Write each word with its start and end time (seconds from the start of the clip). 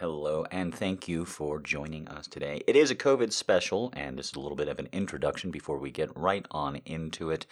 Hello, 0.00 0.44
and 0.50 0.74
thank 0.74 1.06
you 1.06 1.24
for 1.24 1.60
joining 1.60 2.08
us 2.08 2.26
today. 2.26 2.60
It 2.66 2.74
is 2.74 2.90
a 2.90 2.96
COVID 2.96 3.32
special, 3.32 3.92
and 3.94 4.18
this 4.18 4.30
is 4.30 4.34
a 4.34 4.40
little 4.40 4.56
bit 4.56 4.66
of 4.66 4.80
an 4.80 4.88
introduction 4.90 5.52
before 5.52 5.78
we 5.78 5.92
get 5.92 6.10
right 6.16 6.44
on 6.50 6.80
into 6.84 7.30
it. 7.30 7.46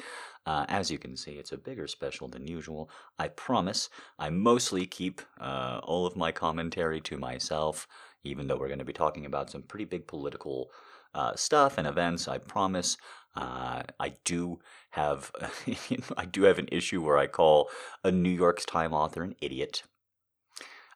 Uh, 0.45 0.67
as 0.69 0.91
you 0.91 0.99
can 0.99 1.17
see, 1.17 1.35
it's 1.35 1.53
a 1.53 1.57
bigger 1.57 1.87
special 1.87 2.27
than 2.27 2.49
usual. 2.49 2.91
I 3.17 3.29
promise 3.29 3.91
I 4.19 4.31
mostly 4.31 4.87
keep 4.87 5.23
uh, 5.41 5.83
all 5.85 6.05
of 6.05 6.17
my 6.17 6.33
commentary 6.33 7.01
to 7.03 7.17
myself, 7.17 7.87
even 8.25 8.49
though 8.49 8.57
we're 8.57 8.67
going 8.67 8.81
to 8.81 8.85
be 8.85 8.93
talking 8.93 9.25
about 9.25 9.49
some 9.49 9.63
pretty 9.63 9.85
big 9.85 10.09
political 10.09 10.73
uh, 11.15 11.37
stuff 11.37 11.79
and 11.79 11.87
events. 11.87 12.27
I 12.27 12.39
promise. 12.39 12.97
Uh, 13.37 13.85
I 14.01 14.15
do 14.25 14.59
have 14.91 15.31
I 16.17 16.25
do 16.27 16.43
have 16.43 16.59
an 16.59 16.69
issue 16.73 17.03
where 17.03 17.19
I 17.19 17.29
call 17.29 17.71
a 18.03 18.11
New 18.11 18.31
York 18.31 18.61
Times 18.67 18.93
author 18.93 19.23
an 19.23 19.37
idiot 19.41 19.85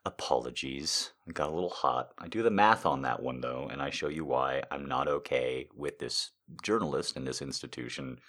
apologies. 0.07 1.11
I 1.29 1.33
got 1.33 1.51
a 1.51 1.55
little 1.55 1.69
hot. 1.69 2.13
I 2.17 2.29
do 2.29 2.43
the 2.43 2.51
math 2.51 2.87
on 2.87 3.03
that 3.03 3.23
one 3.23 3.41
though, 3.41 3.69
and 3.71 3.83
I 3.83 3.91
show 3.91 4.09
you 4.09 4.25
why 4.25 4.63
I'm 4.71 4.87
not 4.87 5.09
okay 5.09 5.69
with 5.75 5.99
this 5.99 6.31
journalist 6.63 7.17
and 7.17 7.27
this 7.27 7.43
institution 7.43 8.21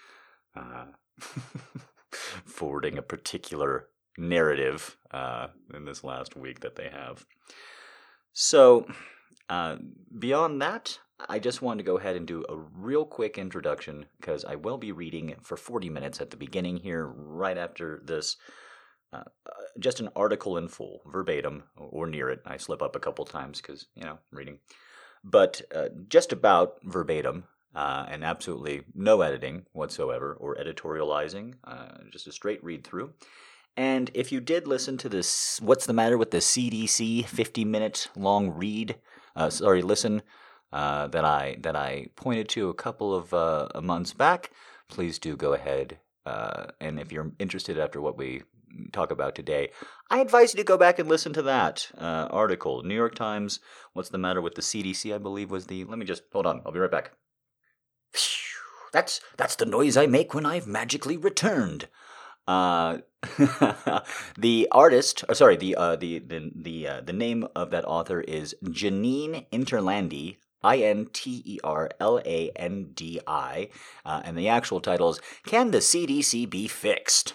uh, 0.55 0.85
forwarding 2.45 2.97
a 2.97 3.03
particular 3.03 3.89
narrative 4.17 4.97
uh, 5.11 5.47
in 5.73 5.85
this 5.85 6.03
last 6.03 6.35
week 6.35 6.61
that 6.61 6.75
they 6.75 6.89
have. 6.89 7.25
So, 8.33 8.87
uh, 9.47 9.77
beyond 10.17 10.61
that, 10.63 10.97
I 11.29 11.37
just 11.37 11.61
wanted 11.61 11.83
to 11.83 11.91
go 11.91 11.97
ahead 11.97 12.15
and 12.15 12.27
do 12.27 12.43
a 12.49 12.57
real 12.57 13.05
quick 13.05 13.37
introduction 13.37 14.07
because 14.19 14.43
I 14.45 14.55
will 14.55 14.77
be 14.77 14.91
reading 14.91 15.35
for 15.41 15.57
40 15.57 15.89
minutes 15.89 16.21
at 16.21 16.31
the 16.31 16.37
beginning 16.37 16.77
here, 16.77 17.05
right 17.05 17.57
after 17.57 18.01
this 18.03 18.35
uh, 19.13 19.17
uh, 19.17 19.51
just 19.79 19.99
an 20.01 20.09
article 20.15 20.57
in 20.57 20.67
full, 20.67 21.01
verbatim 21.05 21.63
or 21.77 22.07
near 22.07 22.29
it. 22.29 22.41
I 22.45 22.57
slip 22.57 22.81
up 22.81 22.95
a 22.95 22.99
couple 22.99 23.23
times 23.23 23.61
because 23.61 23.87
you 23.95 24.03
know 24.03 24.19
I'm 24.31 24.37
reading, 24.37 24.59
but 25.23 25.61
uh, 25.73 25.89
just 26.09 26.33
about 26.33 26.79
verbatim 26.83 27.45
uh, 27.73 28.05
and 28.09 28.23
absolutely 28.23 28.83
no 28.93 29.21
editing 29.21 29.65
whatsoever 29.71 30.33
or 30.33 30.57
editorializing. 30.57 31.53
Uh, 31.63 31.87
just 32.11 32.27
a 32.27 32.33
straight 32.33 32.61
read 32.63 32.83
through. 32.83 33.13
And 33.77 34.11
if 34.13 34.31
you 34.31 34.41
did 34.41 34.67
listen 34.67 34.97
to 34.97 35.09
this, 35.09 35.61
what's 35.61 35.85
the 35.85 35.93
matter 35.93 36.17
with 36.17 36.31
the 36.31 36.39
CDC 36.39 37.25
50 37.25 37.63
minute 37.63 38.09
long 38.15 38.49
read? 38.49 38.97
Uh, 39.35 39.49
sorry, 39.49 39.81
listen 39.81 40.21
that 40.71 41.23
I 41.23 41.57
that 41.61 41.77
I 41.77 42.07
pointed 42.17 42.49
to 42.49 42.69
a 42.69 42.73
couple 42.73 43.15
of 43.15 43.83
months 43.83 44.11
back. 44.13 44.51
Please 44.89 45.17
do 45.17 45.37
go 45.37 45.53
ahead 45.53 45.99
and 46.25 46.99
if 46.99 47.11
you're 47.11 47.31
interested 47.39 47.79
after 47.79 48.01
what 48.01 48.17
we 48.17 48.41
talk 48.91 49.11
about 49.11 49.35
today, 49.35 49.71
I 50.09 50.19
advise 50.19 50.53
you 50.53 50.57
to 50.57 50.63
go 50.63 50.77
back 50.77 50.99
and 50.99 51.09
listen 51.09 51.33
to 51.33 51.41
that 51.43 51.91
uh, 51.97 52.27
article. 52.31 52.83
New 52.83 52.95
York 52.95 53.15
Times, 53.15 53.59
what's 53.93 54.09
the 54.09 54.17
matter 54.17 54.41
with 54.41 54.55
the 54.55 54.61
CDC, 54.61 55.13
I 55.13 55.17
believe 55.17 55.51
was 55.51 55.67
the. 55.67 55.83
Let 55.85 55.97
me 55.97 56.05
just. 56.05 56.23
Hold 56.31 56.45
on, 56.45 56.61
I'll 56.65 56.71
be 56.71 56.79
right 56.79 56.91
back. 56.91 57.11
That's, 58.93 59.19
that's 59.35 59.55
the 59.55 59.65
noise 59.65 59.97
I 59.97 60.07
make 60.07 60.33
when 60.33 60.45
I've 60.45 60.65
magically 60.65 61.17
returned. 61.17 61.87
Uh, 62.47 62.99
the 64.37 64.67
artist, 64.71 65.25
or 65.27 65.35
sorry, 65.35 65.57
the 65.57 65.75
uh, 65.75 65.97
the 65.97 66.19
the 66.19 66.51
the 66.55 66.87
uh, 66.87 67.01
the 67.01 67.13
name 67.13 67.45
of 67.55 67.71
that 67.71 67.85
author 67.85 68.21
is 68.21 68.55
Jeneen 68.63 69.45
Interlandi, 69.51 70.37
I 70.63 70.77
N 70.77 71.07
T 71.11 71.41
E 71.45 71.59
R 71.63 71.89
L 71.99 72.21
A 72.25 72.49
N 72.55 72.91
D 72.93 73.19
I, 73.27 73.69
uh, 74.05 74.21
and 74.23 74.37
the 74.37 74.47
actual 74.47 74.79
title 74.79 75.09
is 75.09 75.19
"Can 75.45 75.71
the 75.71 75.79
CDC 75.79 76.49
be 76.49 76.69
fixed?" 76.69 77.33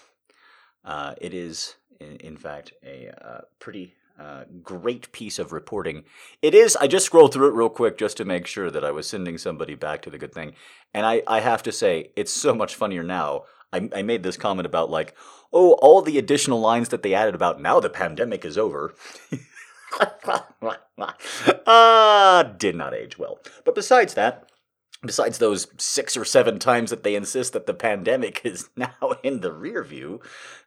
Uh, 0.85 1.15
it 1.21 1.35
is, 1.35 1.77
in, 2.01 2.17
in 2.17 2.37
fact, 2.37 2.73
a 2.85 3.11
uh, 3.25 3.41
pretty 3.59 3.95
uh, 4.21 4.45
great 4.63 5.11
piece 5.13 5.39
of 5.39 5.53
reporting. 5.53 6.05
It 6.43 6.55
is, 6.55 6.77
I 6.77 6.87
just 6.87 7.07
scrolled 7.07 7.33
through 7.33 7.49
it 7.49 7.55
real 7.55 7.69
quick 7.69 7.99
just 7.99 8.17
to 8.19 8.25
make 8.25 8.47
sure 8.47 8.71
that 8.71 8.85
I 8.85 8.91
was 8.91 9.09
sending 9.09 9.39
somebody 9.39 9.75
back 9.75 10.03
to 10.03 10.11
the 10.11 10.19
good 10.19 10.33
thing. 10.33 10.55
And 10.93 11.07
I, 11.07 11.23
I 11.27 11.41
have 11.41 11.63
to 11.65 11.73
say, 11.73 12.11
it's 12.17 12.33
so 12.33 12.55
much 12.55 12.75
funnier 12.75 13.03
now. 13.03 13.45
I, 13.73 13.89
I 13.95 14.03
made 14.03 14.23
this 14.23 14.37
comment 14.37 14.67
about, 14.67 14.91
like, 14.91 15.15
oh, 15.53 15.73
all 15.75 16.03
the 16.03 16.19
additional 16.19 16.61
lines 16.61 16.91
that 16.91 17.03
they 17.03 17.15
added 17.15 17.35
about 17.35 17.61
now 17.61 17.81
the 17.81 17.91
pandemic 17.91 18.45
is 18.45 18.59
over. 18.59 18.95
Ah, 21.67 22.39
uh, 22.39 22.43
did 22.45 22.75
not 22.75 22.95
age 22.95 23.19
well. 23.19 23.39
But 23.65 23.75
besides 23.75 24.15
that, 24.15 24.51
besides 25.05 25.39
those 25.39 25.67
six 25.79 26.17
or 26.17 26.25
seven 26.25 26.59
times 26.59 26.91
that 26.91 27.03
they 27.03 27.15
insist 27.15 27.53
that 27.53 27.67
the 27.67 27.75
pandemic 27.75 28.41
is 28.45 28.71
now 28.77 29.15
in 29.23 29.41
the 29.41 29.53
rear 29.53 29.83
view 29.83 30.21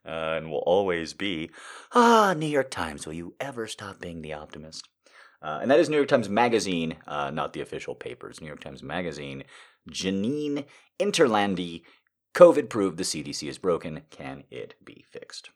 uh, 0.06 0.36
and 0.38 0.50
will 0.50 0.64
always 0.66 1.14
be, 1.14 1.50
ah, 1.94 2.34
New 2.38 2.46
York 2.46 2.70
Times, 2.70 3.06
will 3.06 3.14
you 3.14 3.36
ever 3.40 3.68
stop 3.68 4.00
being 4.00 4.22
the 4.22 4.34
optimist? 4.34 4.90
Uh, 5.42 5.60
and 5.62 5.70
that 5.70 5.80
is 5.80 5.90
New 5.90 5.98
York 5.98 6.08
Times 6.08 6.30
Magazine, 6.30 6.98
uh, 7.08 7.30
not 7.30 7.54
the 7.54 7.62
official 7.62 7.94
papers. 7.94 8.42
New 8.42 8.48
York 8.48 8.62
Times 8.62 8.82
Magazine. 8.82 9.44
Jeneen 9.90 10.66
Interlandi, 11.00 11.84
COVID 12.34 12.70
proved 12.70 12.98
the 12.98 13.04
CDC 13.04 13.48
is 13.48 13.58
broken. 13.58 14.02
Can 14.10 14.44
it 14.50 14.76
be 14.84 15.06
fixed? 15.08 15.52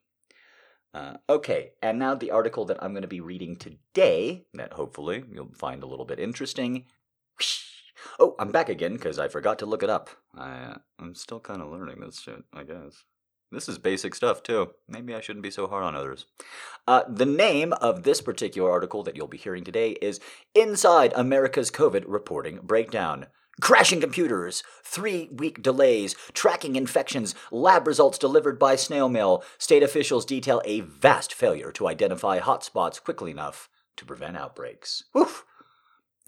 Uh, 0.94 1.17
okay, 1.29 1.72
and 1.81 2.00
now 2.00 2.16
the 2.16 2.31
article 2.31 2.66
that 2.66 2.81
I'm 2.81 2.94
going 2.94 3.03
to 3.03 3.07
be 3.07 3.22
reading 3.22 3.56
today, 3.56 4.46
that 4.53 4.73
hopefully 4.73 5.23
you'll 5.31 5.53
find 5.53 5.84
a 5.84 5.88
little 5.88 6.06
bit 6.06 6.19
interesting. 6.19 6.85
Oh, 8.19 8.35
I'm 8.39 8.51
back 8.51 8.69
again 8.69 8.93
because 8.97 9.19
I 9.19 9.27
forgot 9.27 9.59
to 9.59 9.65
look 9.65 9.83
it 9.83 9.89
up. 9.89 10.09
I, 10.37 10.77
I'm 10.99 11.15
still 11.15 11.39
kind 11.39 11.61
of 11.61 11.71
learning 11.71 11.99
this 11.99 12.19
shit, 12.19 12.43
I 12.53 12.63
guess. 12.63 13.03
This 13.51 13.67
is 13.67 13.79
basic 13.79 14.13
stuff, 14.13 14.43
too. 14.43 14.71
Maybe 14.87 15.15
I 15.15 15.21
shouldn't 15.21 15.41
be 15.41 15.49
so 15.49 15.65
hard 15.67 15.83
on 15.83 15.95
others. 15.95 16.27
Uh, 16.87 17.01
the 17.09 17.25
name 17.25 17.73
of 17.73 18.03
this 18.03 18.21
particular 18.21 18.69
article 18.69 19.01
that 19.03 19.15
you'll 19.15 19.27
be 19.27 19.37
hearing 19.37 19.63
today 19.63 19.91
is 20.01 20.19
Inside 20.53 21.13
America's 21.15 21.71
COVID 21.71 22.03
Reporting 22.05 22.59
Breakdown. 22.61 23.25
Crashing 23.59 23.99
computers, 23.99 24.63
three 24.85 25.27
week 25.33 25.61
delays, 25.61 26.16
tracking 26.33 26.75
infections, 26.77 27.35
lab 27.51 27.87
results 27.87 28.17
delivered 28.17 28.57
by 28.57 28.75
snail 28.75 29.09
mail. 29.09 29.43
State 29.57 29.83
officials 29.83 30.25
detail 30.25 30.61
a 30.63 30.79
vast 30.81 31.33
failure 31.33 31.71
to 31.73 31.87
identify 31.87 32.39
hotspots 32.39 33.03
quickly 33.03 33.31
enough 33.31 33.67
to 33.97 34.05
prevent 34.05 34.37
outbreaks. 34.37 35.03
Woof! 35.13 35.43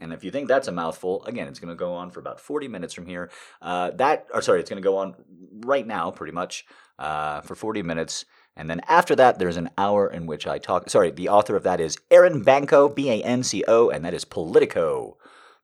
And 0.02 0.12
if 0.12 0.24
you 0.24 0.32
think 0.32 0.48
that's 0.48 0.68
a 0.68 0.72
mouthful, 0.72 1.24
again, 1.26 1.48
it's 1.48 1.60
going 1.60 1.70
to 1.70 1.76
go 1.76 1.94
on 1.94 2.10
for 2.10 2.20
about 2.20 2.40
40 2.40 2.68
minutes 2.68 2.94
from 2.94 3.06
here. 3.06 3.30
Uh, 3.62 3.92
that, 3.92 4.28
or 4.34 4.42
sorry, 4.42 4.60
it's 4.60 4.70
going 4.70 4.82
to 4.82 4.86
go 4.86 4.98
on 4.98 5.16
right 5.60 5.86
now, 5.86 6.12
pretty 6.12 6.34
much, 6.34 6.66
uh, 7.00 7.42
for 7.42 7.56
40 7.56 7.84
minutes. 7.84 8.26
And 8.58 8.70
then 8.70 8.82
after 8.88 9.16
that, 9.16 9.40
there's 9.40 9.58
an 9.58 9.70
hour 9.78 10.10
in 10.10 10.26
which 10.26 10.48
I 10.48 10.58
talk. 10.58 10.90
Sorry, 10.90 11.12
the 11.12 11.30
author 11.30 11.56
of 11.56 11.64
that 11.64 11.80
is 11.80 11.98
Erin 12.10 12.44
Banco, 12.44 12.90
B 12.90 13.10
A 13.10 13.24
N 13.24 13.44
C 13.44 13.64
O, 13.68 13.90
and 13.90 14.04
that 14.04 14.14
is 14.14 14.26
Politico. 14.26 15.18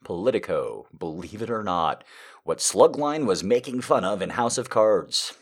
Politico, 0.03 0.87
believe 0.97 1.41
it 1.41 1.49
or 1.49 1.63
not, 1.63 2.03
what 2.43 2.59
Slugline 2.59 3.25
was 3.25 3.43
making 3.43 3.81
fun 3.81 4.05
of 4.05 4.21
in 4.21 4.29
House 4.31 4.57
of 4.57 4.69
Cards. 4.69 5.33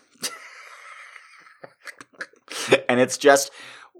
and 2.89 2.99
it's 2.99 3.17
just 3.17 3.51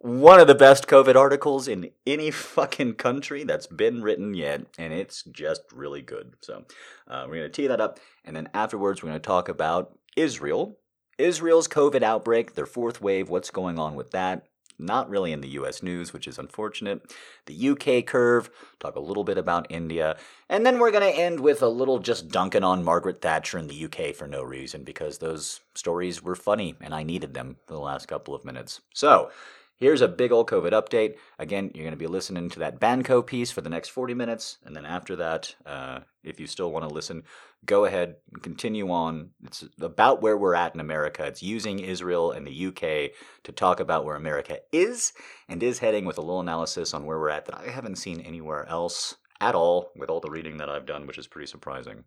one 0.05 0.39
of 0.39 0.45
the 0.45 0.53
best 0.53 0.87
COVID 0.87 1.15
articles 1.15 1.67
in 1.67 1.89
any 2.05 2.29
fucking 2.31 2.93
country 2.93 3.43
that's 3.43 3.65
been 3.65 4.03
written 4.03 4.35
yet, 4.35 4.61
and 4.77 4.93
it's 4.93 5.23
just 5.23 5.63
really 5.73 6.03
good. 6.03 6.35
So 6.41 6.63
uh, 7.07 7.25
we're 7.27 7.37
going 7.37 7.41
to 7.41 7.49
tee 7.49 7.65
that 7.65 7.81
up, 7.81 7.99
and 8.23 8.35
then 8.35 8.47
afterwards 8.53 9.01
we're 9.01 9.09
going 9.09 9.19
to 9.19 9.25
talk 9.25 9.49
about 9.49 9.97
Israel, 10.15 10.77
Israel's 11.17 11.67
COVID 11.67 12.03
outbreak, 12.03 12.53
their 12.53 12.67
fourth 12.67 13.01
wave, 13.01 13.29
what's 13.29 13.49
going 13.49 13.79
on 13.79 13.95
with 13.95 14.11
that. 14.11 14.45
Not 14.77 15.09
really 15.09 15.31
in 15.31 15.41
the 15.41 15.47
US 15.49 15.81
news, 15.81 16.13
which 16.13 16.27
is 16.27 16.37
unfortunate. 16.37 17.11
The 17.47 17.69
UK 17.69 18.05
curve, 18.05 18.51
talk 18.79 18.95
a 18.95 18.99
little 18.99 19.23
bit 19.23 19.39
about 19.39 19.71
India, 19.71 20.17
and 20.49 20.65
then 20.65 20.77
we're 20.77 20.91
going 20.91 21.11
to 21.11 21.19
end 21.19 21.39
with 21.39 21.63
a 21.63 21.67
little 21.67 21.97
just 21.97 22.27
dunking 22.27 22.63
on 22.63 22.83
Margaret 22.83 23.21
Thatcher 23.21 23.57
in 23.57 23.67
the 23.67 23.85
UK 23.85 24.13
for 24.13 24.27
no 24.27 24.43
reason 24.43 24.83
because 24.83 25.17
those 25.17 25.61
stories 25.73 26.21
were 26.21 26.35
funny 26.35 26.75
and 26.79 26.93
I 26.93 27.01
needed 27.01 27.33
them 27.33 27.55
for 27.65 27.73
the 27.73 27.79
last 27.79 28.07
couple 28.07 28.35
of 28.35 28.45
minutes. 28.45 28.81
So, 28.93 29.31
Here's 29.77 29.99
a 29.99 30.07
big 30.07 30.31
old 30.31 30.49
COVID 30.49 30.71
update. 30.71 31.15
Again, 31.37 31.69
you're 31.73 31.83
going 31.83 31.91
to 31.91 31.97
be 31.97 32.07
listening 32.07 32.49
to 32.51 32.59
that 32.59 32.79
Banco 32.79 33.21
piece 33.21 33.51
for 33.51 33.59
the 33.59 33.69
next 33.69 33.89
40 33.89 34.13
minutes. 34.13 34.57
And 34.63 34.73
then 34.73 34.85
after 34.85 35.17
that, 35.17 35.53
uh, 35.65 35.99
if 36.23 36.39
you 36.39 36.47
still 36.47 36.71
want 36.71 36.87
to 36.87 36.93
listen, 36.93 37.23
go 37.65 37.83
ahead 37.83 38.15
and 38.31 38.41
continue 38.41 38.89
on. 38.89 39.31
It's 39.43 39.65
about 39.81 40.21
where 40.21 40.37
we're 40.37 40.55
at 40.55 40.73
in 40.73 40.79
America. 40.79 41.25
It's 41.25 41.43
using 41.43 41.79
Israel 41.79 42.31
and 42.31 42.47
the 42.47 42.67
UK 42.67 43.11
to 43.43 43.51
talk 43.51 43.81
about 43.81 44.05
where 44.05 44.15
America 44.15 44.59
is 44.71 45.11
and 45.49 45.61
is 45.61 45.79
heading 45.79 46.05
with 46.05 46.17
a 46.17 46.21
little 46.21 46.39
analysis 46.39 46.93
on 46.93 47.05
where 47.05 47.19
we're 47.19 47.29
at 47.29 47.45
that 47.45 47.59
I 47.59 47.69
haven't 47.69 47.97
seen 47.97 48.21
anywhere 48.21 48.65
else 48.69 49.15
at 49.41 49.55
all 49.55 49.91
with 49.97 50.09
all 50.09 50.21
the 50.21 50.29
reading 50.29 50.55
that 50.57 50.69
I've 50.69 50.85
done, 50.85 51.05
which 51.05 51.17
is 51.17 51.27
pretty 51.27 51.47
surprising. 51.47 52.05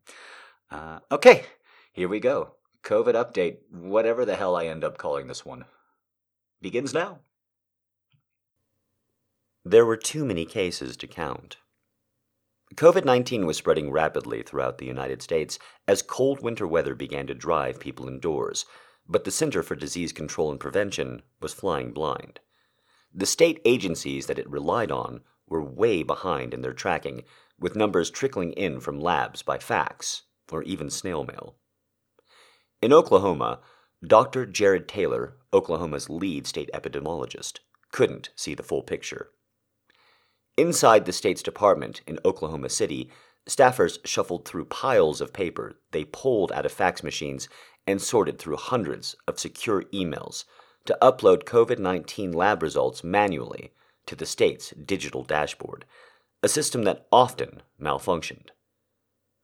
Uh, 0.71 1.00
okay, 1.12 1.44
here 1.93 2.09
we 2.09 2.19
go. 2.19 2.55
COVID 2.82 3.12
update, 3.12 3.59
whatever 3.71 4.25
the 4.25 4.37
hell 4.37 4.56
I 4.56 4.67
end 4.67 4.85
up 4.85 4.97
calling 4.97 5.26
this 5.26 5.44
one, 5.44 5.67
begins 6.62 6.94
now. 6.94 7.19
There 9.70 9.85
were 9.85 9.99
too 9.99 10.25
many 10.25 10.47
cases 10.47 10.97
to 10.97 11.06
count. 11.06 11.59
COVID 12.75 13.05
19 13.05 13.44
was 13.44 13.59
spreading 13.59 13.91
rapidly 13.91 14.43
throughout 14.43 14.79
the 14.79 14.87
United 14.87 15.20
States 15.20 15.59
as 15.87 16.00
cold 16.00 16.43
winter 16.43 16.67
weather 16.67 16.94
began 16.94 17.26
to 17.26 17.35
drive 17.35 17.79
people 17.79 18.09
indoors, 18.09 18.65
but 19.06 19.25
the 19.25 19.31
Center 19.31 19.62
for 19.62 19.75
Disease 19.75 20.11
Control 20.11 20.50
and 20.50 20.59
Prevention 20.59 21.20
was 21.43 21.53
flying 21.53 21.93
blind. 21.93 22.41
The 23.12 23.26
state 23.26 23.61
agencies 23.67 24.25
that 24.25 24.38
it 24.38 24.49
relied 24.49 24.91
on 24.91 25.20
were 25.47 25.62
way 25.62 26.03
behind 26.03 26.55
in 26.55 26.62
their 26.62 26.73
tracking, 26.73 27.25
with 27.61 27.76
numbers 27.76 28.09
trickling 28.09 28.53
in 28.53 28.81
from 28.81 28.99
labs 28.99 29.43
by 29.43 29.59
fax 29.59 30.23
or 30.50 30.62
even 30.62 30.88
snail 30.88 31.25
mail. 31.25 31.56
In 32.81 32.91
Oklahoma, 32.94 33.61
Dr. 34.03 34.47
Jared 34.47 34.88
Taylor, 34.88 35.37
Oklahoma's 35.53 36.09
lead 36.09 36.47
state 36.47 36.71
epidemiologist, 36.73 37.59
couldn't 37.93 38.31
see 38.35 38.55
the 38.55 38.62
full 38.62 38.82
picture. 38.82 39.29
Inside 40.58 41.05
the 41.05 41.12
state's 41.12 41.44
department 41.44 42.00
in 42.05 42.19
Oklahoma 42.25 42.69
City, 42.69 43.08
staffers 43.49 44.05
shuffled 44.05 44.44
through 44.44 44.64
piles 44.64 45.20
of 45.20 45.32
paper 45.32 45.76
they 45.93 46.02
pulled 46.02 46.50
out 46.50 46.66
of 46.66 46.72
fax 46.72 47.05
machines 47.05 47.49
and 47.87 48.02
sorted 48.02 48.40
through 48.40 48.56
hundreds 48.56 49.14
of 49.28 49.38
secure 49.38 49.84
emails 49.94 50.46
to 50.87 50.99
upload 51.00 51.44
COVID 51.44 51.78
19 51.78 52.32
lab 52.32 52.60
results 52.60 53.05
manually 53.05 53.70
to 54.06 54.16
the 54.16 54.26
state's 54.26 54.70
digital 54.70 55.22
dashboard, 55.22 55.84
a 56.43 56.49
system 56.49 56.82
that 56.82 57.06
often 57.12 57.62
malfunctioned. 57.81 58.49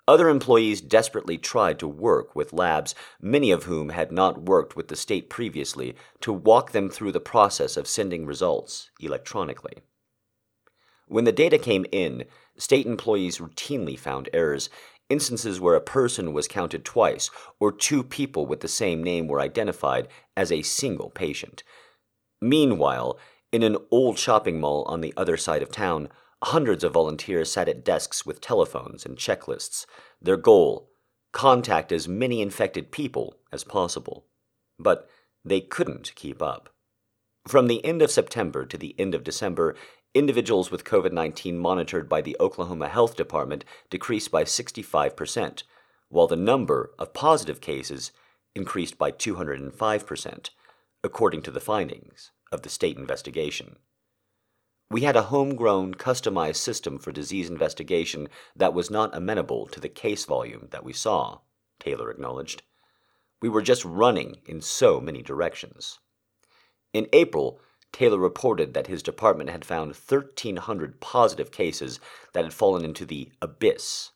Other 0.09 0.29
employees 0.29 0.81
desperately 0.81 1.39
tried 1.39 1.79
to 1.79 1.87
work 1.87 2.35
with 2.35 2.53
labs, 2.53 2.93
many 3.23 3.53
of 3.53 3.63
whom 3.63 3.91
had 3.91 4.11
not 4.11 4.43
worked 4.43 4.75
with 4.75 4.89
the 4.89 4.97
state 4.97 5.31
previously, 5.31 5.95
to 6.23 6.33
walk 6.33 6.73
them 6.73 6.91
through 6.91 7.13
the 7.13 7.21
process 7.21 7.77
of 7.77 7.87
sending 7.87 8.27
results 8.27 8.91
electronically. 8.99 9.85
When 11.15 11.23
the 11.23 11.31
data 11.31 11.59
came 11.59 11.87
in, 11.93 12.25
state 12.59 12.87
employees 12.87 13.39
routinely 13.39 13.97
found 13.97 14.29
errors, 14.33 14.69
instances 15.09 15.61
where 15.61 15.77
a 15.77 15.81
person 15.81 16.33
was 16.33 16.49
counted 16.49 16.85
twice 16.85 17.31
or 17.61 17.71
two 17.71 18.03
people 18.03 18.47
with 18.47 18.63
the 18.63 18.67
same 18.67 19.01
name 19.01 19.29
were 19.29 19.41
identified 19.41 20.09
as 20.37 20.51
a 20.51 20.63
single 20.63 21.11
patient. 21.11 21.63
Meanwhile, 22.43 23.17
in 23.53 23.63
an 23.63 23.77
old 23.93 24.19
shopping 24.19 24.59
mall 24.59 24.83
on 24.89 25.03
the 25.03 25.15
other 25.17 25.37
side 25.37 25.63
of 25.63 25.71
town, 25.71 26.09
hundreds 26.43 26.83
of 26.83 26.95
volunteers 26.95 27.53
sat 27.53 27.69
at 27.69 27.85
desks 27.85 28.27
with 28.27 28.41
telephones 28.41 29.07
and 29.07 29.17
checklists. 29.17 29.87
Their 30.21 30.37
goal 30.37 30.91
contact 31.31 31.93
as 31.93 32.09
many 32.09 32.43
infected 32.43 32.91
people 32.91 33.37
as 33.53 33.63
possible. 33.63 34.27
But 34.81 35.09
they 35.45 35.61
couldn't 35.61 36.17
keep 36.17 36.43
up. 36.43 36.71
From 37.47 37.69
the 37.69 37.85
end 37.85 38.03
of 38.03 38.11
September 38.11 38.67
to 38.67 38.77
the 38.77 38.97
end 38.99 39.15
of 39.15 39.23
December, 39.23 39.77
individuals 40.15 40.71
with 40.71 40.85
COVID 40.85 41.13
19 41.13 41.59
monitored 41.59 42.09
by 42.09 42.21
the 42.21 42.37
Oklahoma 42.39 42.89
Health 42.89 43.17
Department 43.17 43.65
decreased 43.91 44.31
by 44.31 44.45
65%, 44.45 45.65
while 46.09 46.29
the 46.29 46.37
number 46.37 46.93
of 46.99 47.13
positive 47.13 47.61
cases 47.61 48.13
increased 48.55 48.97
by 48.97 49.11
205%, 49.11 50.51
according 51.03 51.43
to 51.43 51.51
the 51.51 51.61
findings 51.61 52.31
of 52.53 52.63
the 52.63 52.69
state 52.69 52.97
investigation. 52.97 53.77
We 54.91 55.01
had 55.01 55.17
a 55.17 55.23
homegrown, 55.23 55.95
customized 55.95 56.57
system 56.57 56.99
for 56.99 57.11
disease 57.11 57.51
investigation 57.51 58.29
that 58.55 58.75
was 58.75 58.91
not 58.91 59.17
amenable 59.17 59.67
to 59.69 59.81
the 59.81 59.89
case 59.89 60.25
volume 60.25 60.69
that 60.71 60.85
we 60.85 60.93
saw, 60.93 61.41
Taylor 61.81 62.11
acknowledged. 62.11 62.63
We 63.43 63.49
were 63.49 63.63
just 63.63 63.85
running 63.85 64.37
in 64.47 64.61
so 64.61 65.01
many 65.01 65.21
directions. 65.21 65.99
In 66.93 67.09
April, 67.13 67.59
Taylor 67.95 68.19
reported 68.19 68.75
that 68.75 68.89
his 68.89 69.05
department 69.05 69.51
had 69.51 69.65
found 69.65 69.95
1,300 69.95 71.01
positive 71.01 71.53
cases 71.53 72.01
that 72.33 72.43
had 72.43 72.53
fallen 72.53 72.85
into 72.85 73.07
the 73.07 73.31
abyss. 73.41 74.11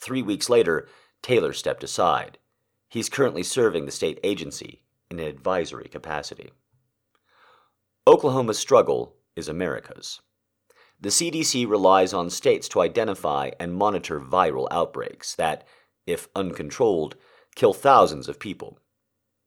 Three 0.00 0.22
weeks 0.22 0.48
later, 0.48 0.86
Taylor 1.20 1.52
stepped 1.52 1.82
aside. 1.82 2.38
He's 2.88 3.08
currently 3.08 3.42
serving 3.42 3.84
the 3.84 3.90
state 3.90 4.20
agency 4.22 4.82
in 5.10 5.18
an 5.18 5.26
advisory 5.26 5.88
capacity. 5.88 6.52
Oklahoma's 8.06 8.60
struggle 8.60 9.16
is 9.34 9.48
America's. 9.48 10.20
The 11.00 11.08
CDC 11.08 11.68
relies 11.68 12.14
on 12.14 12.30
states 12.30 12.68
to 12.68 12.80
identify 12.80 13.50
and 13.58 13.74
monitor 13.74 14.20
viral 14.20 14.68
outbreaks 14.70 15.34
that, 15.34 15.66
if 16.06 16.28
uncontrolled, 16.36 17.16
kill 17.56 17.74
thousands 17.74 18.28
of 18.28 18.38
people. 18.38 18.78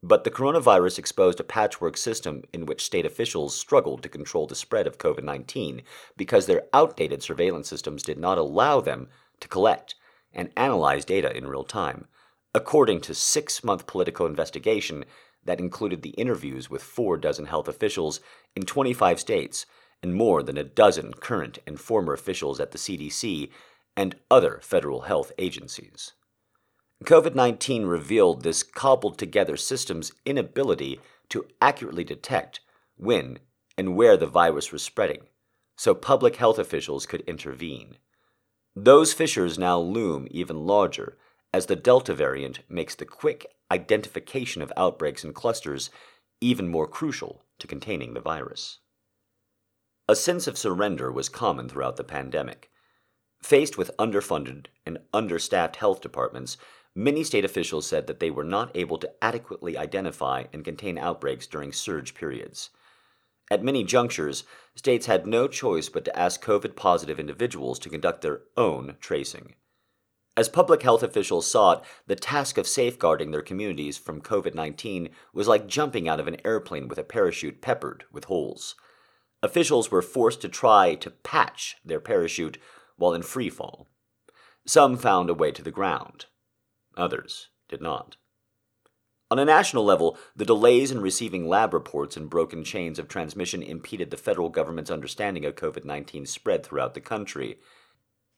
But 0.06 0.26
the 0.26 0.32
coronavirus 0.32 1.00
exposed 1.00 1.40
a 1.40 1.46
patchwork 1.46 1.96
system 1.96 2.44
in 2.52 2.66
which 2.66 2.84
state 2.84 3.06
officials 3.06 3.56
struggled 3.56 4.04
to 4.04 4.10
control 4.10 4.46
the 4.46 4.54
spread 4.54 4.86
of 4.86 4.98
COVID 4.98 5.24
19 5.24 5.82
because 6.18 6.46
their 6.46 6.66
outdated 6.74 7.24
surveillance 7.24 7.70
systems 7.70 8.04
did 8.04 8.18
not 8.18 8.38
allow 8.38 8.82
them 8.82 9.08
to 9.40 9.48
collect 9.48 9.96
and 10.34 10.52
analyze 10.58 11.06
data 11.06 11.36
in 11.36 11.48
real 11.48 11.64
time, 11.64 12.08
according 12.54 13.00
to 13.00 13.16
six 13.16 13.64
month 13.64 13.88
Politico 13.88 14.26
investigation 14.26 15.06
that 15.46 15.60
included 15.60 16.02
the 16.02 16.10
interviews 16.12 16.70
with 16.70 16.84
four 16.84 17.16
dozen 17.16 17.46
health 17.46 17.70
officials 17.70 18.20
in 18.58 18.64
25 18.64 19.22
states 19.22 19.66
and 20.02 20.16
more 20.16 20.44
than 20.44 20.58
a 20.58 20.66
dozen 20.66 21.14
current 21.14 21.60
and 21.66 21.80
former 21.80 22.12
officials 22.12 22.60
at 22.60 22.72
the 22.72 22.78
CDC 22.78 23.50
and 23.96 24.18
other 24.30 24.60
federal 24.62 25.02
health 25.02 25.32
agencies. 25.38 26.12
COVID 27.04 27.36
19 27.36 27.86
revealed 27.86 28.44
this 28.44 28.64
cobbled 28.64 29.18
together 29.18 29.58
system's 29.58 30.12
inability 30.26 31.00
to 31.30 31.46
accurately 31.62 32.04
detect 32.04 32.62
when 32.98 33.40
and 33.78 33.96
where 33.96 34.16
the 34.16 34.28
virus 34.28 34.72
was 34.72 34.84
spreading, 34.84 35.24
so 35.76 35.96
public 35.96 36.36
health 36.38 36.60
officials 36.60 37.06
could 37.06 37.22
intervene. 37.22 37.98
Those 38.76 39.14
fissures 39.14 39.60
now 39.60 39.80
loom 39.80 40.28
even 40.32 40.66
larger 40.66 41.18
as 41.54 41.68
the 41.68 41.76
Delta 41.76 42.14
variant 42.14 42.60
makes 42.70 42.96
the 42.96 43.06
quick 43.06 43.46
identification 43.72 44.62
of 44.62 44.74
outbreaks 44.78 45.24
and 45.24 45.34
clusters 45.34 45.90
even 46.42 46.68
more 46.68 46.88
crucial 46.88 47.44
to 47.60 47.68
containing 47.68 48.14
the 48.14 48.20
virus. 48.20 48.80
A 50.08 50.16
sense 50.16 50.48
of 50.48 50.58
surrender 50.58 51.12
was 51.12 51.30
common 51.30 51.70
throughout 51.70 51.96
the 51.96 52.04
pandemic. 52.04 52.70
Faced 53.42 53.78
with 53.78 53.92
underfunded 53.98 54.68
and 54.86 55.00
understaffed 55.14 55.78
health 55.78 56.02
departments, 56.02 56.58
many 56.96 57.24
state 57.24 57.46
officials 57.46 57.86
said 57.86 58.08
that 58.08 58.20
they 58.20 58.32
were 58.32 58.44
not 58.44 58.76
able 58.76 58.98
to 58.98 59.12
adequately 59.22 59.78
identify 59.78 60.46
and 60.54 60.66
contain 60.66 60.98
outbreaks 60.98 61.48
during 61.48 61.72
surge 61.72 62.14
periods. 62.14 62.70
At 63.52 63.64
many 63.64 63.84
junctures, 63.84 64.46
states 64.76 65.06
had 65.06 65.28
no 65.28 65.48
choice 65.48 65.90
but 65.90 66.06
to 66.06 66.18
ask 66.18 66.44
COVID 66.44 66.76
positive 66.76 67.20
individuals 67.20 67.78
to 67.80 67.90
conduct 67.90 68.22
their 68.22 68.42
own 68.58 68.96
tracing. 69.00 69.56
As 70.36 70.50
public 70.50 70.82
health 70.82 71.04
officials 71.04 71.50
saw 71.50 71.74
it, 71.74 71.82
the 72.08 72.16
task 72.16 72.58
of 72.58 72.68
safeguarding 72.68 73.30
their 73.30 73.44
communities 73.44 73.98
from 73.98 74.22
COVID 74.22 74.56
19 74.56 75.10
was 75.32 75.48
like 75.48 75.68
jumping 75.68 76.10
out 76.10 76.20
of 76.20 76.28
an 76.28 76.38
airplane 76.44 76.88
with 76.88 76.98
a 76.98 77.04
parachute 77.04 77.62
peppered 77.62 78.06
with 78.12 78.26
holes. 78.26 78.76
Officials 79.44 79.92
were 79.92 80.02
forced 80.02 80.42
to 80.42 80.50
try 80.50 80.96
to 80.96 81.12
patch 81.12 81.76
their 81.86 82.00
parachute 82.00 82.58
while 82.98 83.14
in 83.14 83.22
free 83.22 83.50
fall. 83.50 83.90
Some 84.66 84.98
found 84.98 85.30
a 85.30 85.34
way 85.36 85.52
to 85.52 85.62
the 85.62 85.70
ground, 85.70 86.26
others 86.96 87.50
did 87.70 87.82
not. 87.82 88.18
On 89.34 89.40
a 89.40 89.46
national 89.46 89.84
level, 89.84 90.16
the 90.36 90.46
delays 90.46 90.92
in 90.92 91.02
receiving 91.02 91.48
lab 91.48 91.74
reports 91.74 92.16
and 92.16 92.30
broken 92.30 92.64
chains 92.64 93.00
of 93.00 93.08
transmission 93.08 93.64
impeded 93.64 94.12
the 94.12 94.18
federal 94.18 94.50
government's 94.50 94.92
understanding 94.92 95.44
of 95.44 95.56
COVID 95.56 95.86
19 95.86 96.28
spread 96.28 96.64
throughout 96.64 96.94
the 96.94 97.02
country. 97.02 97.58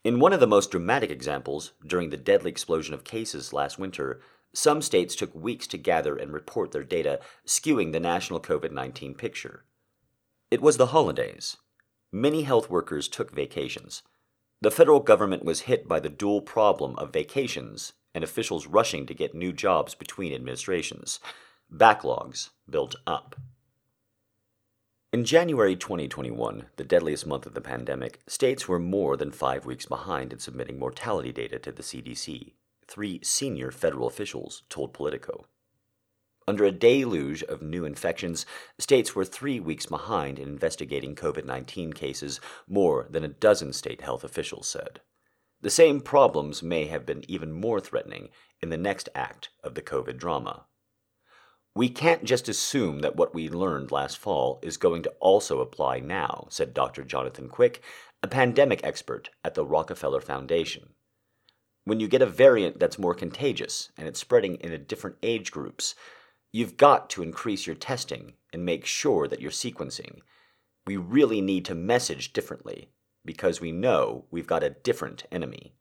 In 0.05 0.21
one 0.21 0.31
of 0.31 0.39
the 0.39 0.47
most 0.47 0.71
dramatic 0.71 1.09
examples, 1.09 1.74
during 1.85 2.12
the 2.12 2.17
deadly 2.17 2.50
explosion 2.50 2.93
of 2.93 3.03
cases 3.03 3.51
last 3.51 3.77
winter, 3.77 4.21
some 4.53 4.81
states 4.81 5.15
took 5.15 5.35
weeks 5.35 5.67
to 5.67 5.77
gather 5.77 6.15
and 6.15 6.31
report 6.31 6.71
their 6.71 6.85
data, 6.85 7.19
skewing 7.45 7.91
the 7.91 8.00
national 8.00 8.39
COVID 8.39 8.71
19 8.71 9.15
picture. 9.15 9.65
It 10.50 10.62
was 10.62 10.77
the 10.77 10.88
holidays. 10.88 11.57
Many 12.09 12.43
health 12.43 12.69
workers 12.69 13.09
took 13.09 13.31
vacations. 13.31 14.01
The 14.62 14.71
federal 14.71 15.01
government 15.01 15.43
was 15.43 15.62
hit 15.62 15.89
by 15.89 16.00
the 16.00 16.09
dual 16.09 16.41
problem 16.41 16.95
of 16.97 17.12
vacations 17.12 17.91
and 18.15 18.24
officials 18.24 18.65
rushing 18.65 19.05
to 19.05 19.13
get 19.13 19.36
new 19.36 19.53
jobs 19.53 19.93
between 19.93 20.34
administrations. 20.34 21.19
Backlogs 21.72 22.50
built 22.67 22.95
up. 23.05 23.36
In 25.12 25.25
January 25.25 25.75
2021, 25.75 26.65
the 26.77 26.84
deadliest 26.84 27.27
month 27.27 27.45
of 27.45 27.53
the 27.53 27.62
pandemic, 27.62 28.22
states 28.27 28.67
were 28.67 28.79
more 28.79 29.15
than 29.15 29.31
five 29.31 29.65
weeks 29.65 29.86
behind 29.86 30.34
in 30.34 30.39
submitting 30.39 30.79
mortality 30.79 31.31
data 31.31 31.60
to 31.60 31.72
the 31.72 31.84
CDC, 31.84 32.53
three 32.88 33.19
senior 33.22 33.72
federal 33.72 34.07
officials 34.07 34.63
told 34.69 34.93
Politico. 34.93 35.45
Under 36.48 36.63
a 36.63 36.72
deluge 36.72 37.43
of 37.43 37.62
new 37.62 37.86
infections, 37.86 38.45
states 38.77 39.15
were 39.15 39.25
three 39.25 39.60
weeks 39.60 39.88
behind 39.88 40.38
in 40.38 40.48
investigating 40.48 41.15
COVID 41.15 41.45
19 41.45 41.93
cases, 41.93 42.39
more 42.67 43.07
than 43.10 43.24
a 43.24 43.29
dozen 43.29 43.74
state 43.74 44.01
health 44.01 44.24
officials 44.24 44.67
said. 44.67 45.01
The 45.65 45.72
same 45.72 46.01
problems 46.01 46.62
may 46.62 46.86
have 46.86 47.07
been 47.07 47.25
even 47.27 47.51
more 47.51 47.79
threatening 47.79 48.29
in 48.62 48.69
the 48.69 48.77
next 48.77 49.10
act 49.15 49.50
of 49.63 49.74
the 49.74 49.81
COVID 49.81 50.15
drama. 50.15 50.67
We 51.74 51.89
can't 51.89 52.24
just 52.24 52.48
assume 52.48 53.00
that 53.00 53.15
what 53.15 53.34
we 53.34 53.50
learned 53.50 53.89
last 53.89 54.19
fall 54.19 54.60
is 54.62 54.77
going 54.77 55.01
to 55.01 55.13
also 55.19 55.62
apply 55.62 56.01
now, 56.01 56.45
said 56.51 56.75
Dr. 56.75 57.03
Jonathan 57.03 57.50
Quick, 57.50 57.81
a 58.22 58.27
pandemic 58.27 58.81
expert 58.84 59.31
at 59.43 59.55
the 59.55 59.65
Rockefeller 59.65 60.22
Foundation. 60.22 60.89
When 61.84 62.00
you 62.00 62.07
get 62.07 62.22
a 62.22 62.27
variant 62.27 62.79
that's 62.79 63.00
more 63.00 63.15
contagious 63.15 63.89
and 63.98 64.07
it's 64.07 64.19
spreading 64.19 64.57
in 64.57 64.86
different 64.86 65.15
age 65.24 65.51
groups, 65.51 65.95
you've 66.53 66.77
got 66.77 67.10
to 67.10 67.24
increase 67.24 67.65
your 67.65 67.75
testing 67.75 68.36
and 68.53 68.63
make 68.63 68.86
sure 68.86 69.27
that 69.27 69.41
you're 69.41 69.50
sequencing. 69.50 70.19
We 70.86 70.95
really 70.95 71.41
need 71.41 71.65
to 71.65 71.74
message 71.74 72.34
differently, 72.34 72.91
because 73.25 73.60
we 73.60 73.72
know 73.72 74.25
we've 74.32 74.48
got 74.48 74.63
a 74.63 74.70
different 74.70 75.25
enemy. 75.32 75.74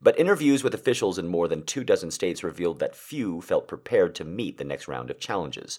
But 0.00 0.18
interviews 0.18 0.62
with 0.62 0.74
officials 0.74 1.18
in 1.18 1.26
more 1.26 1.48
than 1.48 1.64
two 1.64 1.82
dozen 1.82 2.10
states 2.10 2.44
revealed 2.44 2.78
that 2.78 2.94
few 2.94 3.40
felt 3.40 3.66
prepared 3.66 4.14
to 4.16 4.24
meet 4.24 4.58
the 4.58 4.64
next 4.64 4.86
round 4.86 5.10
of 5.10 5.18
challenges. 5.18 5.78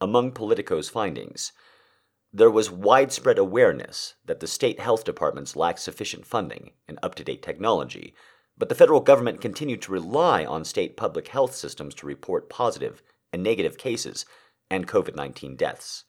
Among 0.00 0.32
Politico's 0.32 0.88
findings, 0.88 1.52
there 2.32 2.50
was 2.50 2.70
widespread 2.70 3.38
awareness 3.38 4.14
that 4.24 4.40
the 4.40 4.46
state 4.46 4.80
health 4.80 5.04
departments 5.04 5.54
lacked 5.54 5.80
sufficient 5.80 6.26
funding 6.26 6.72
and 6.88 6.98
up 7.02 7.14
to 7.16 7.24
date 7.24 7.42
technology, 7.42 8.14
but 8.56 8.68
the 8.68 8.74
federal 8.74 9.00
government 9.00 9.40
continued 9.40 9.82
to 9.82 9.92
rely 9.92 10.44
on 10.44 10.64
state 10.64 10.96
public 10.96 11.28
health 11.28 11.54
systems 11.54 11.94
to 11.94 12.06
report 12.06 12.48
positive 12.48 13.02
and 13.32 13.42
negative 13.42 13.78
cases 13.78 14.26
and 14.70 14.88
COVID 14.88 15.14
19 15.14 15.56
deaths. 15.56 16.04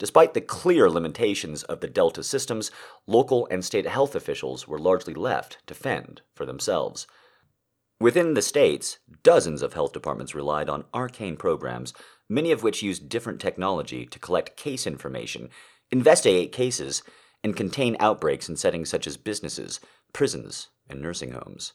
Despite 0.00 0.32
the 0.32 0.40
clear 0.40 0.88
limitations 0.88 1.62
of 1.64 1.80
the 1.80 1.86
Delta 1.86 2.24
systems, 2.24 2.70
local 3.06 3.46
and 3.50 3.62
state 3.62 3.86
health 3.86 4.14
officials 4.14 4.66
were 4.66 4.78
largely 4.78 5.12
left 5.12 5.58
to 5.66 5.74
fend 5.74 6.22
for 6.34 6.46
themselves. 6.46 7.06
Within 8.00 8.32
the 8.32 8.40
states, 8.40 8.98
dozens 9.22 9.60
of 9.60 9.74
health 9.74 9.92
departments 9.92 10.34
relied 10.34 10.70
on 10.70 10.86
arcane 10.94 11.36
programs, 11.36 11.92
many 12.30 12.50
of 12.50 12.62
which 12.62 12.82
used 12.82 13.10
different 13.10 13.42
technology 13.42 14.06
to 14.06 14.18
collect 14.18 14.56
case 14.56 14.86
information, 14.86 15.50
investigate 15.90 16.50
cases, 16.50 17.02
and 17.44 17.54
contain 17.54 17.94
outbreaks 18.00 18.48
in 18.48 18.56
settings 18.56 18.88
such 18.88 19.06
as 19.06 19.18
businesses, 19.18 19.80
prisons, 20.14 20.68
and 20.88 21.02
nursing 21.02 21.32
homes. 21.32 21.74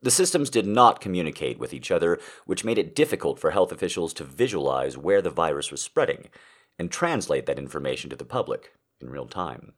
The 0.00 0.10
systems 0.10 0.48
did 0.48 0.66
not 0.66 1.02
communicate 1.02 1.58
with 1.58 1.74
each 1.74 1.90
other, 1.90 2.18
which 2.46 2.64
made 2.64 2.78
it 2.78 2.96
difficult 2.96 3.38
for 3.38 3.50
health 3.50 3.70
officials 3.70 4.14
to 4.14 4.24
visualize 4.24 4.96
where 4.96 5.20
the 5.20 5.28
virus 5.28 5.70
was 5.70 5.82
spreading 5.82 6.30
and 6.78 6.90
translate 6.90 7.46
that 7.46 7.58
information 7.58 8.10
to 8.10 8.16
the 8.16 8.24
public 8.24 8.72
in 9.00 9.10
real 9.10 9.26
time. 9.26 9.74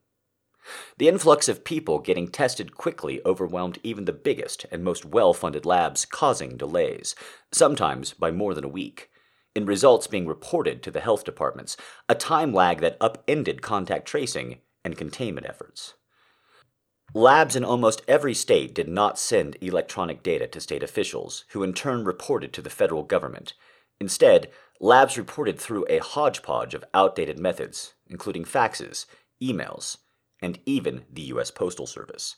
The 0.99 1.09
influx 1.09 1.49
of 1.49 1.65
people 1.65 2.01
getting 2.01 2.29
tested 2.29 2.75
quickly 2.77 3.21
overwhelmed 3.25 3.79
even 3.83 4.05
the 4.05 4.13
biggest 4.13 4.67
and 4.73 4.83
most 4.83 5.05
well 5.05 5.33
funded 5.33 5.65
labs, 5.65 6.05
causing 6.05 6.57
delays, 6.57 7.15
sometimes 7.53 8.13
by 8.13 8.31
more 8.31 8.55
than 8.55 8.65
a 8.65 8.69
week, 8.69 9.11
in 9.55 9.65
results 9.65 10.07
being 10.07 10.27
reported 10.27 10.83
to 10.83 10.91
the 10.91 11.01
health 11.01 11.25
departments, 11.25 11.77
a 12.09 12.15
time 12.15 12.53
lag 12.53 12.81
that 12.81 12.97
upended 13.01 13.63
contact 13.63 14.07
tracing 14.07 14.59
and 14.85 14.99
containment 14.99 15.47
efforts. 15.47 15.95
Labs 17.15 17.57
in 17.57 17.65
almost 17.65 18.03
every 18.09 18.35
state 18.35 18.75
did 18.75 18.89
not 18.89 19.19
send 19.19 19.57
electronic 19.61 20.23
data 20.23 20.47
to 20.49 20.61
state 20.61 20.83
officials, 20.83 21.45
who 21.51 21.63
in 21.63 21.73
turn 21.73 22.05
reported 22.05 22.53
to 22.53 22.61
the 22.61 22.71
federal 22.71 23.05
government. 23.05 23.55
Instead, 24.01 24.51
labs 24.81 25.17
reported 25.17 25.59
through 25.59 25.87
a 25.89 25.99
hodgepodge 25.99 26.75
of 26.75 26.85
outdated 26.95 27.39
methods, 27.39 27.95
including 28.09 28.45
faxes, 28.45 29.07
emails, 29.43 29.99
and 30.41 30.59
even 30.67 31.05
the 31.13 31.23
U.S. 31.23 31.51
Postal 31.51 31.87
Service. 31.87 32.37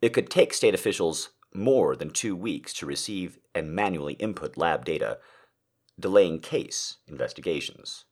It 0.00 0.10
could 0.10 0.30
take 0.30 0.54
state 0.54 0.74
officials 0.74 1.30
more 1.54 1.96
than 1.96 2.10
two 2.10 2.36
weeks 2.36 2.72
to 2.74 2.86
receive 2.86 3.38
and 3.54 3.74
manually 3.74 4.14
input 4.14 4.56
lab 4.56 4.84
data, 4.84 5.18
delaying 5.98 6.40
case 6.40 6.96
investigations. 7.06 8.04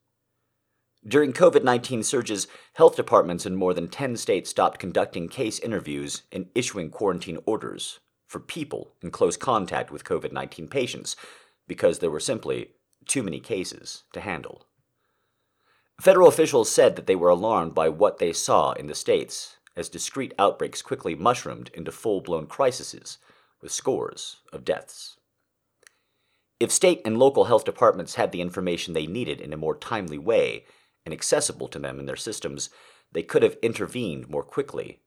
During 1.06 1.34
COVID 1.34 1.62
19 1.62 2.02
surges, 2.02 2.46
health 2.74 2.96
departments 2.96 3.44
in 3.44 3.56
more 3.56 3.74
than 3.74 3.88
10 3.88 4.16
states 4.16 4.48
stopped 4.48 4.78
conducting 4.78 5.28
case 5.28 5.58
interviews 5.58 6.22
and 6.32 6.46
issuing 6.54 6.88
quarantine 6.90 7.38
orders 7.44 8.00
for 8.26 8.40
people 8.40 8.94
in 9.02 9.10
close 9.10 9.36
contact 9.36 9.90
with 9.90 10.04
COVID 10.04 10.32
19 10.32 10.68
patients 10.68 11.14
because 11.68 11.98
there 11.98 12.10
were 12.10 12.20
simply 12.20 12.70
too 13.06 13.22
many 13.22 13.40
cases 13.40 14.04
to 14.12 14.20
handle. 14.20 14.66
Federal 16.00 16.28
officials 16.28 16.70
said 16.70 16.96
that 16.96 17.06
they 17.06 17.14
were 17.14 17.28
alarmed 17.28 17.74
by 17.74 17.88
what 17.88 18.18
they 18.18 18.32
saw 18.32 18.72
in 18.72 18.86
the 18.86 18.94
states 18.94 19.56
as 19.76 19.88
discrete 19.88 20.34
outbreaks 20.38 20.82
quickly 20.82 21.14
mushroomed 21.14 21.70
into 21.74 21.92
full 21.92 22.20
blown 22.20 22.46
crises 22.46 23.18
with 23.60 23.72
scores 23.72 24.38
of 24.52 24.64
deaths. 24.64 25.16
If 26.60 26.70
state 26.70 27.00
and 27.04 27.18
local 27.18 27.44
health 27.44 27.64
departments 27.64 28.14
had 28.14 28.32
the 28.32 28.40
information 28.40 28.94
they 28.94 29.06
needed 29.06 29.40
in 29.40 29.52
a 29.52 29.56
more 29.56 29.76
timely 29.76 30.18
way 30.18 30.64
and 31.04 31.12
accessible 31.12 31.68
to 31.68 31.78
them 31.78 31.98
in 31.98 32.06
their 32.06 32.16
systems, 32.16 32.70
they 33.12 33.22
could 33.22 33.42
have 33.42 33.56
intervened 33.62 34.28
more 34.28 34.44
quickly 34.44 35.00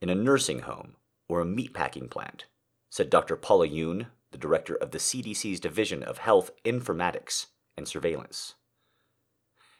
in 0.00 0.10
a 0.10 0.14
nursing 0.14 0.60
home 0.60 0.96
or 1.28 1.40
a 1.40 1.46
meatpacking 1.46 2.10
plant, 2.10 2.46
said 2.90 3.10
Dr. 3.10 3.36
Paula 3.36 3.68
Yoon, 3.68 4.06
the 4.30 4.38
director 4.38 4.74
of 4.74 4.90
the 4.90 4.98
CDC's 4.98 5.60
Division 5.60 6.02
of 6.02 6.18
Health 6.18 6.50
Informatics 6.64 7.46
and 7.76 7.88
Surveillance. 7.88 8.54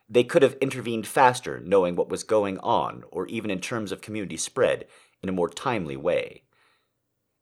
They 0.09 0.25
could 0.25 0.43
have 0.43 0.57
intervened 0.61 1.07
faster, 1.07 1.61
knowing 1.61 1.95
what 1.95 2.09
was 2.09 2.25
going 2.25 2.59
on, 2.61 3.05
or 3.11 3.27
even 3.27 3.51
in 3.51 3.61
terms 3.61 3.93
of 3.93 4.01
community 4.01 4.39
spread, 4.39 4.87
in 5.23 5.29
a 5.29 5.33
more 5.33 5.51
timely 5.51 5.97
way. 5.97 6.45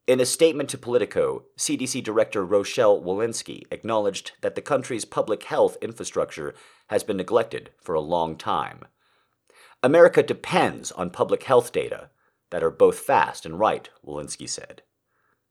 In 0.05 0.19
a 0.19 0.25
statement 0.25 0.69
to 0.69 0.77
Politico, 0.77 1.43
CDC 1.57 2.03
Director 2.03 2.45
Rochelle 2.45 3.01
Walensky 3.01 3.63
acknowledged 3.71 4.33
that 4.41 4.55
the 4.55 4.61
country's 4.61 5.05
public 5.05 5.43
health 5.43 5.77
infrastructure 5.81 6.55
has 6.87 7.03
been 7.03 7.17
neglected 7.17 7.71
for 7.81 7.93
a 7.93 8.01
long 8.01 8.37
time. 8.37 8.85
America 9.83 10.23
depends 10.23 10.91
on 10.93 11.09
public 11.09 11.43
health 11.43 11.71
data 11.71 12.09
that 12.51 12.63
are 12.63 12.71
both 12.71 12.99
fast 12.99 13.45
and 13.45 13.59
right, 13.59 13.89
Walensky 14.05 14.47
said. 14.47 14.81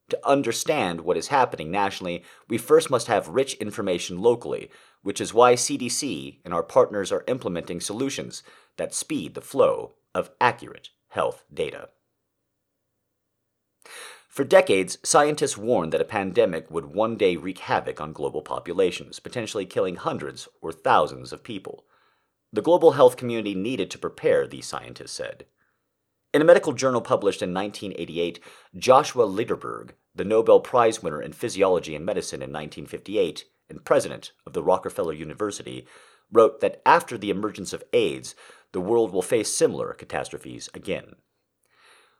To 0.09 0.27
understand 0.27 1.01
what 1.01 1.17
is 1.17 1.27
happening 1.27 1.69
nationally, 1.69 2.23
we 2.47 2.57
first 2.57 2.89
must 2.89 3.07
have 3.07 3.27
rich 3.27 3.55
information 3.55 4.21
locally, 4.21 4.71
which 5.01 5.19
is 5.19 5.33
why 5.33 5.55
CDC 5.55 6.39
and 6.45 6.53
our 6.53 6.63
partners 6.63 7.11
are 7.11 7.25
implementing 7.27 7.81
solutions 7.81 8.41
that 8.77 8.93
speed 8.93 9.33
the 9.33 9.41
flow 9.41 9.95
of 10.15 10.31
accurate 10.39 10.89
health 11.09 11.43
data. 11.53 11.89
For 14.29 14.43
decades, 14.43 14.99
scientists 15.03 15.57
warned 15.57 15.91
that 15.93 16.01
a 16.01 16.05
pandemic 16.05 16.69
would 16.69 16.85
one 16.85 17.17
day 17.17 17.35
wreak 17.35 17.57
havoc 17.57 17.99
on 17.99 18.13
global 18.13 18.43
populations, 18.43 19.19
potentially 19.19 19.65
killing 19.65 19.95
hundreds 19.95 20.47
or 20.61 20.71
thousands 20.71 21.33
of 21.33 21.43
people. 21.43 21.85
The 22.53 22.61
global 22.61 22.91
health 22.91 23.17
community 23.17 23.55
needed 23.55 23.89
to 23.91 23.97
prepare, 23.97 24.47
these 24.47 24.67
scientists 24.67 25.13
said. 25.13 25.47
In 26.37 26.41
a 26.43 26.45
medical 26.45 26.73
journal 26.73 27.01
published 27.01 27.41
in 27.41 27.51
1988, 27.51 28.39
Joshua 28.75 29.25
Lederberg, 29.25 29.93
the 30.13 30.23
Nobel 30.23 30.59
Prize 30.59 31.01
winner 31.01 31.19
in 31.19 31.33
physiology 31.33 31.95
and 31.95 32.05
medicine 32.05 32.43
in 32.43 32.51
1958 32.51 33.45
and 33.71 33.83
president 33.83 34.33
of 34.45 34.53
the 34.53 34.61
Rockefeller 34.61 35.13
University, 35.13 35.87
wrote 36.31 36.61
that 36.61 36.79
after 36.85 37.17
the 37.17 37.31
emergence 37.31 37.73
of 37.73 37.83
AIDS, 37.91 38.35
the 38.71 38.79
world 38.79 39.11
will 39.11 39.23
face 39.23 39.51
similar 39.51 39.93
catastrophes 39.93 40.69
again. 40.75 41.15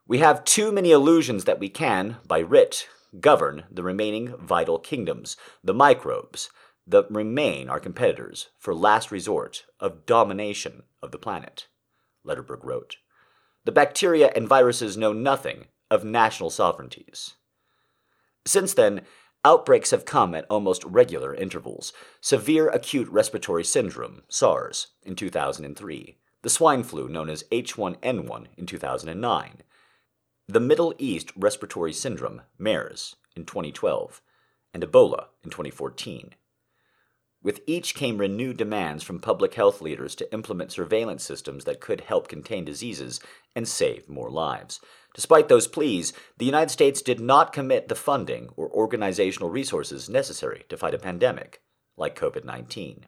We 0.08 0.18
have 0.18 0.44
too 0.44 0.72
many 0.72 0.90
illusions 0.90 1.44
that 1.44 1.60
we 1.60 1.70
can, 1.70 2.18
by 2.28 2.40
writ, 2.40 2.90
govern 3.20 3.66
the 3.70 3.84
remaining 3.84 4.36
vital 4.40 4.80
kingdoms, 4.80 5.38
the 5.64 5.76
microbes, 5.76 6.50
that 6.88 7.06
remain 7.12 7.70
our 7.70 7.80
competitors 7.80 8.50
for 8.58 8.74
last 8.74 9.12
resort 9.12 9.66
of 9.80 10.08
domination 10.08 10.82
of 11.04 11.12
the 11.12 11.20
planet, 11.20 11.68
Lederberg 12.26 12.64
wrote. 12.64 12.98
The 13.68 13.74
bacteria 13.74 14.32
and 14.34 14.48
viruses 14.48 14.96
know 14.96 15.12
nothing 15.12 15.66
of 15.92 16.06
national 16.06 16.52
sovereignties. 16.52 17.34
Since 18.46 18.74
then, 18.74 19.02
outbreaks 19.44 19.92
have 19.92 20.06
come 20.06 20.34
at 20.34 20.46
almost 20.50 20.86
regular 20.86 21.36
intervals. 21.36 21.92
Severe 22.22 22.70
acute 22.70 23.10
respiratory 23.10 23.66
syndrome, 23.66 24.24
SARS, 24.30 24.88
in 25.04 25.18
2003, 25.18 26.18
the 26.44 26.50
swine 26.50 26.82
flu 26.82 27.10
known 27.10 27.30
as 27.30 27.44
H1N1 27.52 28.46
in 28.56 28.66
2009, 28.68 29.64
the 30.48 30.60
Middle 30.62 30.94
East 30.98 31.34
Respiratory 31.36 31.92
Syndrome, 31.92 32.44
MERS, 32.58 33.18
in 33.36 33.44
2012, 33.44 34.22
and 34.74 34.82
Ebola 34.82 35.26
in 35.44 35.50
2014. 35.50 36.36
With 37.44 37.62
each 37.68 37.94
came 37.94 38.18
renewed 38.18 38.58
demands 38.58 39.04
from 39.04 39.20
public 39.20 39.54
health 39.54 39.82
leaders 39.82 40.16
to 40.16 40.34
implement 40.34 40.72
surveillance 40.72 41.24
systems 41.24 41.66
that 41.66 41.80
could 41.80 42.02
help 42.02 42.28
contain 42.28 42.66
diseases 42.66 43.20
and 43.56 43.68
save 43.68 44.10
more 44.10 44.32
lives. 44.32 44.80
Despite 45.14 45.48
those 45.48 45.68
pleas, 45.68 46.14
the 46.38 46.46
United 46.46 46.72
States 46.72 47.02
did 47.02 47.20
not 47.20 47.54
commit 47.54 47.88
the 47.88 47.96
funding 47.96 48.50
or 48.56 48.70
organizational 48.70 49.50
resources 49.50 50.10
necessary 50.10 50.66
to 50.70 50.78
fight 50.78 50.94
a 50.94 51.00
pandemic 51.00 51.62
like 51.96 52.20
COVID 52.20 52.44
19. 52.44 53.06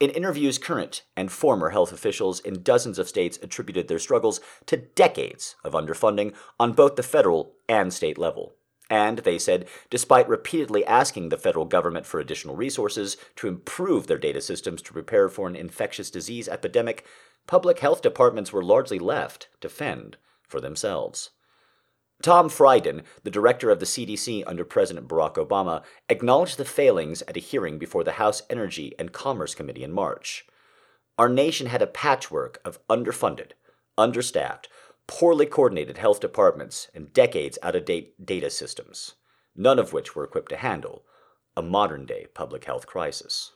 In 0.00 0.10
interviews, 0.10 0.58
current 0.58 1.02
and 1.16 1.30
former 1.30 1.70
health 1.70 1.92
officials 1.92 2.40
in 2.40 2.62
dozens 2.62 2.98
of 2.98 3.08
states 3.08 3.38
attributed 3.42 3.88
their 3.88 3.98
struggles 3.98 4.40
to 4.66 4.76
decades 4.76 5.56
of 5.64 5.74
underfunding 5.74 6.34
on 6.58 6.72
both 6.72 6.96
the 6.96 7.02
federal 7.02 7.54
and 7.68 7.92
state 7.92 8.18
level. 8.18 8.54
And, 8.90 9.18
they 9.18 9.38
said, 9.38 9.66
despite 9.90 10.28
repeatedly 10.28 10.84
asking 10.86 11.28
the 11.28 11.36
federal 11.36 11.66
government 11.66 12.06
for 12.06 12.20
additional 12.20 12.56
resources 12.56 13.16
to 13.36 13.48
improve 13.48 14.06
their 14.06 14.18
data 14.18 14.40
systems 14.40 14.80
to 14.82 14.92
prepare 14.92 15.28
for 15.28 15.46
an 15.46 15.56
infectious 15.56 16.10
disease 16.10 16.48
epidemic, 16.48 17.04
public 17.46 17.80
health 17.80 18.00
departments 18.00 18.52
were 18.52 18.64
largely 18.64 18.98
left 18.98 19.48
to 19.60 19.68
fend 19.68 20.16
for 20.46 20.60
themselves. 20.60 21.30
Tom 22.20 22.48
Frieden, 22.48 23.02
the 23.22 23.30
director 23.30 23.70
of 23.70 23.78
the 23.78 23.86
CDC 23.86 24.42
under 24.46 24.64
President 24.64 25.06
Barack 25.06 25.34
Obama, 25.34 25.84
acknowledged 26.08 26.56
the 26.56 26.64
failings 26.64 27.22
at 27.22 27.36
a 27.36 27.40
hearing 27.40 27.78
before 27.78 28.02
the 28.02 28.12
House 28.12 28.42
Energy 28.50 28.92
and 28.98 29.12
Commerce 29.12 29.54
Committee 29.54 29.84
in 29.84 29.92
March. 29.92 30.44
Our 31.16 31.28
nation 31.28 31.68
had 31.68 31.82
a 31.82 31.86
patchwork 31.86 32.60
of 32.64 32.84
underfunded, 32.88 33.52
understaffed, 33.96 34.68
poorly 35.08 35.46
coordinated 35.46 35.98
health 35.98 36.20
departments, 36.20 36.88
and 36.94 37.12
decades 37.12 37.58
out 37.62 37.74
of 37.74 37.84
date 37.84 38.24
data 38.24 38.50
systems, 38.50 39.14
none 39.56 39.80
of 39.80 39.92
which 39.92 40.14
were 40.14 40.22
equipped 40.22 40.50
to 40.50 40.56
handle 40.56 41.04
a 41.56 41.62
modern 41.62 42.06
day 42.06 42.26
public 42.34 42.66
health 42.66 42.86
crisis. 42.86 43.52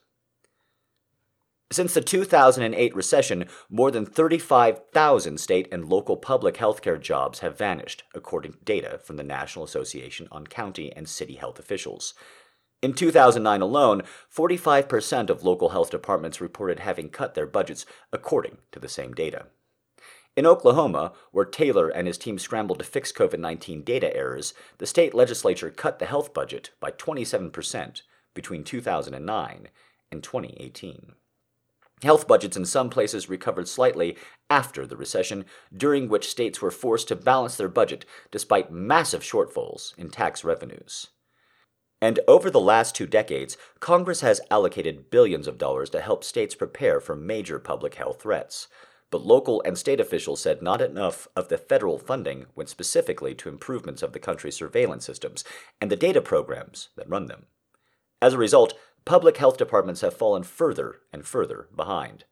Since 1.71 1.94
the 1.94 2.00
2008 2.00 2.94
recession, 2.94 3.47
more 3.71 3.90
than 3.90 4.04
35,000 4.04 5.38
state 5.38 5.68
and 5.73 5.88
local 5.88 6.16
public 6.16 6.56
healthcare 6.56 7.00
jobs 7.00 7.38
have 7.38 7.56
vanished, 7.56 8.02
according 8.14 8.52
to 8.52 8.64
data 8.64 9.00
from 9.02 9.16
the 9.16 9.23
National 9.23 9.64
Association 9.64 10.28
on 10.30 10.47
County 10.47 10.92
and 10.94 11.09
City 11.09 11.37
Health 11.37 11.59
Officials. 11.59 12.12
In 12.82 12.92
2009 12.92 13.62
alone, 13.62 14.02
45% 14.35 15.30
of 15.30 15.44
local 15.44 15.71
health 15.71 15.90
departments 15.90 16.40
reported 16.40 16.80
having 16.80 17.09
cut 17.09 17.35
their 17.35 17.47
budgets, 17.47 17.87
according 18.12 18.59
to 18.73 18.80
the 18.80 18.88
same 18.88 19.14
data. 19.14 19.47
In 20.34 20.46
Oklahoma, 20.46 21.12
where 21.30 21.44
Taylor 21.44 21.88
and 21.88 22.06
his 22.06 22.16
team 22.16 22.38
scrambled 22.38 22.78
to 22.78 22.84
fix 22.84 23.12
COVID 23.12 23.38
19 23.38 23.82
data 23.82 24.14
errors, 24.16 24.54
the 24.78 24.86
state 24.86 25.14
legislature 25.14 25.70
cut 25.70 25.98
the 25.98 26.06
health 26.06 26.32
budget 26.32 26.70
by 26.80 26.90
27% 26.90 28.02
between 28.34 28.64
2009 28.64 29.68
and 30.10 30.22
2018. 30.22 31.12
Health 32.02 32.26
budgets 32.26 32.56
in 32.56 32.64
some 32.64 32.90
places 32.90 33.28
recovered 33.28 33.68
slightly 33.68 34.16
after 34.50 34.86
the 34.86 34.96
recession, 34.96 35.44
during 35.74 36.08
which 36.08 36.30
states 36.30 36.60
were 36.60 36.70
forced 36.70 37.08
to 37.08 37.16
balance 37.16 37.56
their 37.56 37.68
budget 37.68 38.04
despite 38.30 38.72
massive 38.72 39.22
shortfalls 39.22 39.96
in 39.98 40.10
tax 40.10 40.42
revenues. 40.42 41.08
And 42.00 42.18
over 42.26 42.50
the 42.50 42.58
last 42.58 42.96
two 42.96 43.06
decades, 43.06 43.56
Congress 43.78 44.22
has 44.22 44.40
allocated 44.50 45.10
billions 45.10 45.46
of 45.46 45.58
dollars 45.58 45.90
to 45.90 46.00
help 46.00 46.24
states 46.24 46.56
prepare 46.56 47.00
for 47.00 47.14
major 47.14 47.60
public 47.60 47.94
health 47.94 48.22
threats. 48.22 48.66
But 49.12 49.26
local 49.26 49.62
and 49.66 49.76
state 49.76 50.00
officials 50.00 50.40
said 50.40 50.62
not 50.62 50.81
enough 50.81 51.28
of 51.37 51.49
the 51.49 51.59
federal 51.59 51.99
funding 51.99 52.47
went 52.57 52.71
specifically 52.71 53.35
to 53.35 53.50
improvements 53.50 54.02
of 54.02 54.14
the 54.14 54.19
country's 54.19 54.57
surveillance 54.57 55.04
systems 55.04 55.45
and 55.83 55.90
the 55.90 55.97
data 55.97 56.23
programs 56.23 56.88
that 56.97 57.11
run 57.11 57.26
them. 57.26 57.45
As 58.23 58.33
a 58.33 58.38
result, 58.38 58.73
public 59.04 59.37
health 59.37 59.59
departments 59.59 60.00
have 60.00 60.16
fallen 60.16 60.45
further 60.45 61.00
and 61.12 61.26
further 61.26 61.69
behind. 61.76 62.25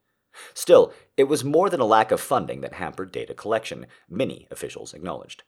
Still, 0.55 0.91
it 1.17 1.25
was 1.25 1.43
more 1.43 1.69
than 1.69 1.81
a 1.81 1.85
lack 1.85 2.11
of 2.11 2.19
funding 2.19 2.61
that 2.61 2.73
hampered 2.73 3.11
data 3.11 3.35
collection, 3.35 3.85
many 4.09 4.47
officials 4.49 4.95
acknowledged. 4.95 5.43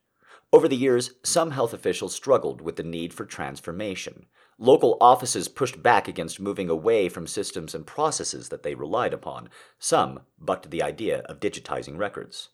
Over 0.52 0.68
the 0.68 0.76
years, 0.76 1.14
some 1.24 1.50
health 1.50 1.74
officials 1.74 2.14
struggled 2.14 2.62
with 2.62 2.76
the 2.76 2.84
need 2.84 3.12
for 3.12 3.26
transformation. 3.26 4.28
Local 4.64 4.96
offices 5.02 5.50
pushed 5.50 5.84
back 5.84 6.08
against 6.08 6.40
moving 6.40 6.70
away 6.70 7.10
from 7.10 7.28
systems 7.28 7.76
and 7.76 7.86
processes 7.86 8.48
that 8.48 8.64
they 8.64 8.76
relied 8.76 9.14
upon. 9.14 9.50
Some 9.78 10.22
bucked 10.40 10.72
the 10.72 10.82
idea 10.82 11.20
of 11.26 11.42
digitizing 11.42 11.98
records. 11.98 12.48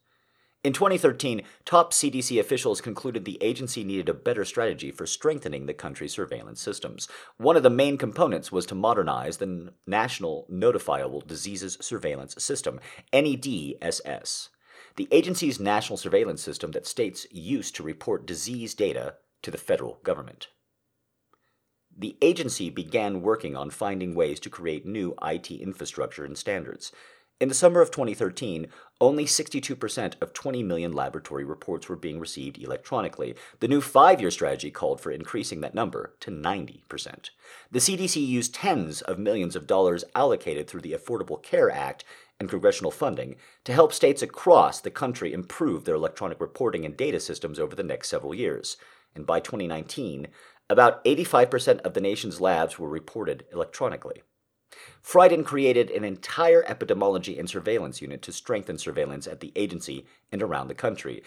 In 0.64 0.74
2013, 0.74 1.44
top 1.66 1.94
CDC 1.94 2.40
officials 2.40 2.82
concluded 2.82 3.26
the 3.26 3.38
agency 3.44 3.84
needed 3.84 4.10
a 4.10 4.16
better 4.16 4.44
strategy 4.44 4.90
for 4.90 5.06
strengthening 5.06 5.68
the 5.68 5.74
country's 5.76 6.14
surveillance 6.14 6.60
systems. 6.60 7.08
One 7.38 7.56
of 7.56 7.62
the 7.62 7.70
main 7.70 7.96
components 7.96 8.52
was 8.52 8.66
to 8.66 8.76
modernize 8.76 9.38
the 9.38 9.76
National 9.86 10.48
Notifiable 10.52 11.28
Diseases 11.28 11.78
Surveillance 11.80 12.34
System, 12.44 12.80
NEDSS, 13.14 14.50
the 14.96 15.08
agency's 15.12 15.60
national 15.60 15.98
surveillance 15.98 16.42
system 16.42 16.72
that 16.72 16.88
states 16.88 17.28
use 17.30 17.70
to 17.70 17.84
report 17.84 18.26
disease 18.26 18.74
data 18.74 19.18
to 19.44 19.52
the 19.52 19.60
federal 19.60 20.00
government. 20.04 20.48
The 22.00 22.16
agency 22.22 22.70
began 22.70 23.22
working 23.22 23.58
on 23.58 23.70
finding 23.70 24.16
ways 24.16 24.40
to 24.40 24.50
create 24.50 24.86
new 24.86 25.16
IT 25.22 25.52
infrastructure 25.52 26.24
and 26.24 26.38
standards. 26.38 26.94
In 27.42 27.50
the 27.50 27.56
summer 27.56 27.82
of 27.82 27.92
2013, 27.92 28.68
only 29.02 29.26
62% 29.26 30.14
of 30.22 30.32
20 30.34 30.64
million 30.64 30.94
laboratory 30.94 31.44
reports 31.44 31.90
were 31.90 31.98
being 31.98 32.18
received 32.18 32.58
electronically. 32.58 33.36
The 33.60 33.68
new 33.68 33.82
five 33.82 34.22
year 34.22 34.32
strategy 34.32 34.72
called 34.72 35.02
for 35.02 35.12
increasing 35.12 35.60
that 35.60 35.76
number 35.76 36.16
to 36.22 36.32
90%. 36.32 37.30
The 37.70 37.80
CDC 37.80 38.26
used 38.26 38.56
tens 38.56 39.02
of 39.02 39.20
millions 39.20 39.58
of 39.58 39.68
dollars 39.68 40.06
allocated 40.16 40.70
through 40.70 40.82
the 40.82 40.94
Affordable 40.94 41.44
Care 41.44 41.70
Act 41.70 42.06
and 42.40 42.50
congressional 42.50 42.92
funding 42.92 43.36
to 43.66 43.74
help 43.74 43.92
states 43.92 44.22
across 44.22 44.80
the 44.80 44.92
country 44.92 45.34
improve 45.34 45.84
their 45.84 45.96
electronic 45.96 46.40
reporting 46.40 46.86
and 46.86 46.96
data 46.96 47.20
systems 47.20 47.60
over 47.60 47.76
the 47.76 47.84
next 47.84 48.08
several 48.08 48.34
years. 48.34 48.78
And 49.16 49.26
by 49.26 49.40
2019, 49.40 50.28
about 50.70 51.04
85% 51.06 51.80
of 51.82 51.94
the 51.94 52.02
nation's 52.02 52.40
labs 52.40 52.78
were 52.78 52.90
reported 52.90 53.46
electronically. 53.52 54.22
Frieden 55.02 55.44
created 55.44 55.90
an 55.90 56.04
entire 56.04 56.64
epidemiology 56.64 57.40
and 57.40 57.50
surveillance 57.50 58.02
unit 58.02 58.22
to 58.22 58.32
strengthen 58.32 58.78
surveillance 58.78 59.28
at 59.28 59.40
the 59.40 59.52
agency 59.56 60.06
and 60.32 60.44
around 60.44 60.68
the 60.68 60.76
country. 60.76 61.24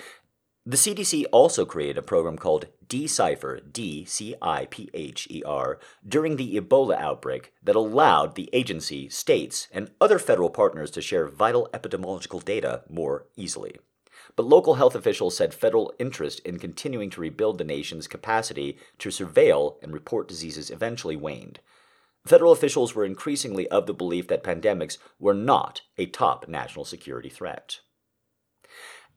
The 0.65 0.77
CDC 0.77 1.25
also 1.33 1.65
created 1.65 1.99
a 1.99 2.03
program 2.03 2.39
called 2.39 2.69
Decipher, 2.87 3.59
D 3.59 4.05
C 4.05 4.37
I 4.41 4.67
P 4.67 4.89
H 4.95 5.27
E 5.29 5.43
R, 5.45 5.81
during 6.07 6.37
the 6.37 6.57
Ebola 6.57 6.97
outbreak 6.97 7.53
that 7.65 7.75
allowed 7.75 8.37
the 8.37 8.49
agency, 8.53 9.09
states, 9.09 9.67
and 9.73 9.91
other 10.01 10.21
federal 10.21 10.51
partners 10.51 10.93
to 10.93 11.03
share 11.03 11.27
vital 11.27 11.69
epidemiological 11.75 12.45
data 12.45 12.85
more 12.89 13.27
easily. 13.35 13.75
But 14.35 14.47
local 14.47 14.75
health 14.75 14.95
officials 14.95 15.37
said 15.37 15.53
federal 15.53 15.93
interest 15.99 16.41
in 16.41 16.59
continuing 16.59 17.11
to 17.11 17.21
rebuild 17.21 17.59
the 17.59 17.65
nation's 17.65 18.07
capacity 18.07 18.79
to 18.99 19.11
surveil 19.11 19.77
and 19.83 19.93
report 19.93 20.29
diseases 20.29 20.71
eventually 20.71 21.17
waned. 21.17 21.61
Federal 22.27 22.53
officials 22.53 22.95
were 22.95 23.05
increasingly 23.05 23.69
of 23.69 23.87
the 23.87 23.95
belief 23.95 24.29
that 24.29 24.45
pandemics 24.45 24.97
were 25.19 25.35
not 25.35 25.83
a 25.99 26.07
top 26.07 26.49
national 26.49 26.85
security 26.85 27.29
threat. 27.29 27.81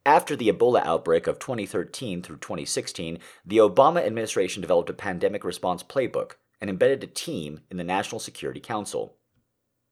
After 0.05 0.35
the 0.35 0.49
Ebola 0.49 0.83
outbreak 0.83 1.27
of 1.27 1.39
2013 1.39 2.21
through 2.21 2.37
2016, 2.37 3.19
the 3.45 3.57
Obama 3.57 4.05
administration 4.05 4.61
developed 4.61 4.89
a 4.89 4.93
pandemic 4.93 5.43
response 5.43 5.81
playbook 5.81 6.33
and 6.61 6.69
embedded 6.69 7.03
a 7.03 7.07
team 7.07 7.61
in 7.71 7.77
the 7.77 7.83
National 7.83 8.19
Security 8.19 8.59
Council. 8.59 9.17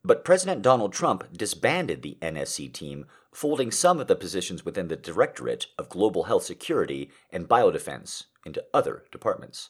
But 0.03 0.25
President 0.25 0.61
Donald 0.61 0.93
Trump 0.93 1.35
disbanded 1.35 2.01
the 2.01 2.17
NSC 2.21 2.71
team, 2.73 3.05
folding 3.33 3.71
some 3.71 3.99
of 3.99 4.07
the 4.07 4.15
positions 4.15 4.63
within 4.63 4.87
the 4.87 4.95
Directorate 4.95 5.67
of 5.77 5.89
Global 5.89 6.23
Health 6.23 6.43
Security 6.43 7.09
and 7.31 7.49
Biodefense 7.49 8.25
into 8.45 8.63
other 8.73 9.05
departments. 9.11 9.69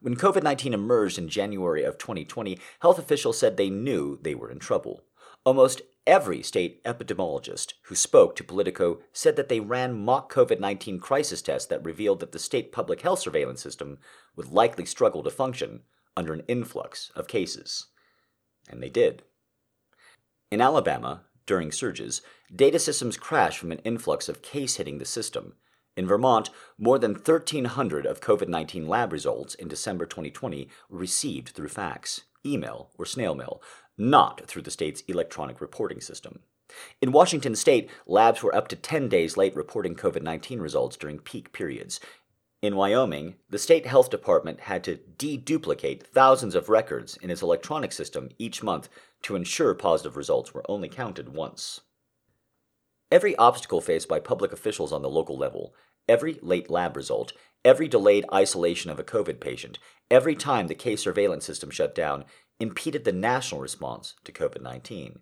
When 0.00 0.16
COVID 0.16 0.42
19 0.42 0.72
emerged 0.72 1.18
in 1.18 1.28
January 1.28 1.82
of 1.82 1.98
2020, 1.98 2.58
health 2.80 2.98
officials 2.98 3.38
said 3.38 3.56
they 3.56 3.68
knew 3.68 4.18
they 4.22 4.34
were 4.34 4.50
in 4.50 4.58
trouble. 4.58 5.02
Almost 5.44 5.82
every 6.06 6.42
state 6.42 6.82
epidemiologist 6.84 7.74
who 7.84 7.94
spoke 7.94 8.34
to 8.36 8.44
Politico 8.44 9.00
said 9.12 9.36
that 9.36 9.48
they 9.48 9.60
ran 9.60 10.02
mock 10.02 10.32
COVID 10.32 10.58
19 10.58 10.98
crisis 11.00 11.42
tests 11.42 11.68
that 11.68 11.84
revealed 11.84 12.20
that 12.20 12.32
the 12.32 12.38
state 12.38 12.72
public 12.72 13.02
health 13.02 13.20
surveillance 13.20 13.62
system 13.62 13.98
would 14.36 14.50
likely 14.50 14.86
struggle 14.86 15.22
to 15.22 15.30
function 15.30 15.82
under 16.16 16.32
an 16.32 16.42
influx 16.48 17.12
of 17.14 17.28
cases. 17.28 17.86
And 18.68 18.82
they 18.82 18.88
did. 18.88 19.22
In 20.50 20.60
Alabama, 20.60 21.22
during 21.46 21.72
surges, 21.72 22.22
data 22.54 22.78
systems 22.78 23.16
crashed 23.16 23.58
from 23.58 23.72
an 23.72 23.78
influx 23.78 24.28
of 24.28 24.42
case 24.42 24.76
hitting 24.76 24.98
the 24.98 25.04
system, 25.04 25.54
in 25.96 26.06
Vermont, 26.06 26.50
more 26.78 26.98
than 26.98 27.12
1,300 27.12 28.06
of 28.06 28.20
COVID 28.20 28.48
19 28.48 28.88
lab 28.88 29.12
results 29.12 29.54
in 29.54 29.68
December 29.68 30.06
2020 30.06 30.68
were 30.88 30.98
received 30.98 31.50
through 31.50 31.68
fax, 31.68 32.22
email, 32.46 32.90
or 32.96 33.04
snail 33.04 33.34
mail, 33.34 33.60
not 33.98 34.46
through 34.46 34.62
the 34.62 34.70
state's 34.70 35.02
electronic 35.02 35.60
reporting 35.60 36.00
system. 36.00 36.40
In 37.02 37.12
Washington 37.12 37.56
state, 37.56 37.90
labs 38.06 38.42
were 38.42 38.54
up 38.54 38.68
to 38.68 38.76
10 38.76 39.08
days 39.08 39.36
late 39.36 39.56
reporting 39.56 39.96
COVID 39.96 40.22
19 40.22 40.60
results 40.60 40.96
during 40.96 41.18
peak 41.18 41.52
periods. 41.52 42.00
In 42.62 42.76
Wyoming, 42.76 43.34
the 43.48 43.58
state 43.58 43.86
health 43.86 44.10
department 44.10 44.60
had 44.60 44.84
to 44.84 45.00
deduplicate 45.18 46.04
thousands 46.04 46.54
of 46.54 46.68
records 46.68 47.16
in 47.16 47.30
its 47.30 47.42
electronic 47.42 47.90
system 47.90 48.28
each 48.38 48.62
month 48.62 48.88
to 49.22 49.34
ensure 49.34 49.74
positive 49.74 50.16
results 50.16 50.54
were 50.54 50.64
only 50.68 50.88
counted 50.88 51.30
once. 51.30 51.80
Every 53.10 53.34
obstacle 53.36 53.80
faced 53.80 54.08
by 54.08 54.20
public 54.20 54.52
officials 54.52 54.92
on 54.92 55.02
the 55.02 55.08
local 55.08 55.36
level, 55.36 55.74
every 56.08 56.38
late 56.42 56.70
lab 56.70 56.96
result, 56.96 57.32
every 57.64 57.88
delayed 57.88 58.24
isolation 58.32 58.90
of 58.90 59.00
a 59.00 59.04
COVID 59.04 59.40
patient, 59.40 59.78
every 60.10 60.36
time 60.36 60.68
the 60.68 60.74
case 60.74 61.02
surveillance 61.02 61.44
system 61.44 61.70
shut 61.70 61.94
down, 61.94 62.24
impeded 62.60 63.04
the 63.04 63.12
national 63.12 63.60
response 63.60 64.14
to 64.24 64.32
COVID 64.32 64.62
19. 64.62 65.20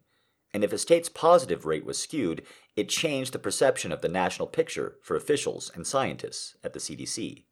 And 0.52 0.64
if 0.64 0.72
a 0.72 0.78
state's 0.78 1.08
positive 1.08 1.66
rate 1.66 1.84
was 1.84 1.98
skewed, 1.98 2.42
it 2.76 2.88
changed 2.88 3.32
the 3.32 3.38
perception 3.38 3.92
of 3.92 4.02
the 4.02 4.08
national 4.08 4.48
picture 4.48 4.96
for 5.02 5.16
officials 5.16 5.70
and 5.74 5.86
scientists 5.86 6.56
at 6.64 6.72
the 6.72 6.78
CDC. 6.78 7.44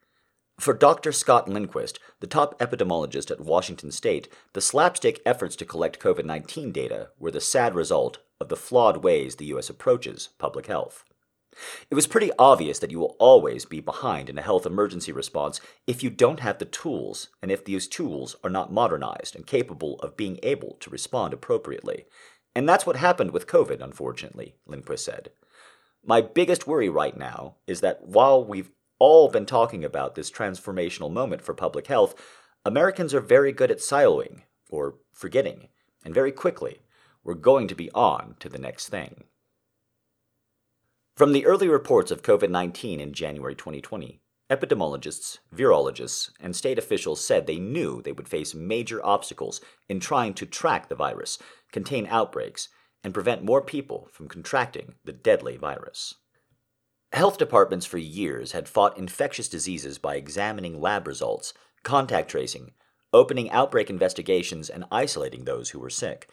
For 0.59 0.73
Dr. 0.73 1.13
Scott 1.13 1.49
Lindquist, 1.49 1.99
the 2.21 2.27
top 2.27 2.59
epidemiologist 2.59 3.31
at 3.31 3.41
Washington 3.41 3.91
State, 3.91 4.29
the 4.55 4.63
slapstick 4.63 5.21
efforts 5.27 5.57
to 5.57 5.67
collect 5.67 6.01
COVID 6.01 6.25
19 6.25 6.73
data 6.73 7.11
were 7.19 7.31
the 7.31 7.41
sad 7.41 7.75
result 7.75 8.19
of 8.41 8.49
the 8.49 8.57
flawed 8.57 9.03
ways 9.03 9.37
the 9.37 9.47
U.S. 9.47 9.71
approaches 9.71 10.31
public 10.39 10.67
health. 10.67 11.05
It 11.91 11.95
was 11.95 12.07
pretty 12.07 12.31
obvious 12.39 12.79
that 12.81 12.91
you 12.91 12.99
will 12.99 13.17
always 13.19 13.65
be 13.65 13.81
behind 13.81 14.29
in 14.29 14.37
a 14.39 14.43
health 14.43 14.67
emergency 14.67 15.11
response 15.11 15.61
if 15.87 16.03
you 16.03 16.11
don't 16.11 16.41
have 16.41 16.59
the 16.59 16.67
tools 16.67 17.29
and 17.43 17.51
if 17.51 17.65
these 17.65 17.89
tools 17.89 18.37
are 18.45 18.51
not 18.51 18.73
modernized 18.73 19.35
and 19.35 19.47
capable 19.47 19.99
of 20.01 20.17
being 20.17 20.39
able 20.43 20.77
to 20.81 20.91
respond 20.91 21.33
appropriately. 21.33 22.05
And 22.55 22.69
that's 22.69 22.87
what 22.87 22.97
happened 22.97 23.31
with 23.31 23.47
COVID, 23.47 23.81
unfortunately, 23.81 24.57
Lindquist 24.67 25.05
said. 25.05 25.31
My 26.05 26.21
biggest 26.21 26.67
worry 26.67 26.89
right 26.89 27.17
now 27.17 27.57
is 27.67 27.81
that 27.81 28.07
while 28.07 28.45
we've 28.45 28.71
all 28.99 29.29
been 29.29 29.47
talking 29.47 29.85
about 29.85 30.15
this 30.15 30.31
transformational 30.31 31.13
moment 31.13 31.43
for 31.43 31.55
public 31.55 31.87
health, 31.87 32.15
Americans 32.65 33.15
are 33.15 33.21
very 33.21 33.53
good 33.53 33.71
at 33.71 33.79
siloing 33.79 34.43
or 34.71 34.97
forgetting, 35.13 35.69
and 36.05 36.15
very 36.15 36.33
quickly, 36.33 36.81
we're 37.27 37.35
going 37.35 37.67
to 37.67 37.75
be 37.75 37.91
on 37.91 38.37
to 38.39 38.49
the 38.49 38.59
next 38.59 38.89
thing. 38.89 39.25
From 41.17 41.33
the 41.33 41.45
early 41.45 41.69
reports 41.69 42.11
of 42.11 42.23
COVID 42.23 42.51
19 42.51 43.01
in 43.01 43.13
January 43.13 43.57
2020, 43.57 44.21
epidemiologists, 44.49 45.39
virologists, 45.55 46.31
and 46.39 46.55
state 46.55 46.79
officials 46.79 47.25
said 47.25 47.47
they 47.47 47.59
knew 47.59 48.01
they 48.01 48.13
would 48.13 48.29
face 48.29 48.55
major 48.55 49.05
obstacles 49.05 49.61
in 49.89 49.99
trying 49.99 50.35
to 50.35 50.47
track 50.47 50.89
the 50.89 50.95
virus, 50.95 51.39
contain 51.73 52.07
outbreaks, 52.07 52.69
and 53.03 53.13
prevent 53.13 53.43
more 53.43 53.63
people 53.63 54.09
from 54.13 54.29
contracting 54.29 54.95
the 55.05 55.13
deadly 55.13 55.57
virus. 55.57 56.15
Health 57.13 57.39
departments 57.39 57.87
for 57.87 57.99
years 57.99 58.53
had 58.53 58.69
fought 58.69 58.99
infectious 58.99 59.49
diseases 59.49 59.99
by 59.99 60.17
examining 60.17 60.81
lab 60.81 61.09
results, 61.09 61.55
contact 61.83 62.31
tracing, 62.31 62.73
opening 63.13 63.51
outbreak 63.51 63.91
investigations, 63.91 64.69
and 64.69 64.85
isolating 64.93 65.45
those 65.45 65.71
who 65.71 65.81
were 65.81 65.91
sick. 65.91 66.29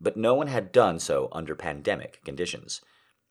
But 0.00 0.16
no 0.16 0.34
one 0.34 0.46
had 0.46 0.72
done 0.72 0.98
so 0.98 1.28
under 1.32 1.54
pandemic 1.54 2.24
conditions. 2.24 2.80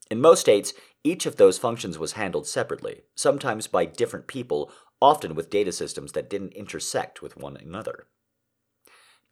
In 0.09 0.21
most 0.21 0.41
states, 0.41 0.73
each 1.03 1.25
of 1.25 1.35
those 1.35 1.57
functions 1.57 1.97
was 1.97 2.13
handled 2.13 2.47
separately, 2.47 3.03
sometimes 3.15 3.67
by 3.67 3.85
different 3.85 4.27
people, 4.27 4.71
often 5.01 5.35
with 5.35 5.49
data 5.49 5.71
systems 5.71 6.13
that 6.13 6.29
didn't 6.29 6.53
intersect 6.53 7.21
with 7.21 7.37
one 7.37 7.57
another. 7.57 8.07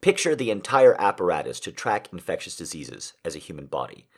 Picture 0.00 0.36
the 0.36 0.50
entire 0.50 1.00
apparatus 1.00 1.58
to 1.60 1.72
track 1.72 2.08
infectious 2.12 2.56
diseases 2.56 3.14
as 3.24 3.34
a 3.34 3.40
human 3.40 3.66
body. 3.66 4.08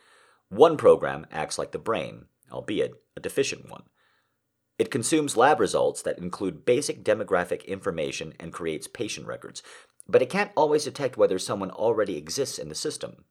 One 0.48 0.76
program 0.76 1.26
acts 1.30 1.58
like 1.58 1.72
the 1.72 1.78
brain, 1.78 2.26
albeit 2.50 2.94
a 3.16 3.20
deficient 3.20 3.70
one. 3.70 3.84
It 4.78 4.90
consumes 4.90 5.36
lab 5.36 5.58
results 5.60 6.02
that 6.02 6.18
include 6.18 6.64
basic 6.64 7.02
demographic 7.02 7.66
information 7.66 8.34
and 8.38 8.52
creates 8.52 8.86
patient 8.86 9.26
records, 9.26 9.62
but 10.08 10.22
it 10.22 10.30
can't 10.30 10.52
always 10.56 10.84
detect 10.84 11.16
whether 11.16 11.38
someone 11.38 11.70
already 11.70 12.16
exists 12.16 12.58
in 12.58 12.68
the 12.68 12.74
system. 12.74 13.24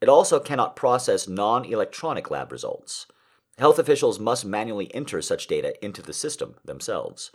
It 0.00 0.08
also 0.08 0.38
cannot 0.38 0.76
process 0.76 1.26
non 1.26 1.64
electronic 1.64 2.30
lab 2.30 2.52
results. 2.52 3.06
Health 3.58 3.78
officials 3.78 4.18
must 4.18 4.44
manually 4.44 4.92
enter 4.94 5.22
such 5.22 5.46
data 5.46 5.74
into 5.84 6.02
the 6.02 6.12
system 6.12 6.56
themselves. 6.64 7.30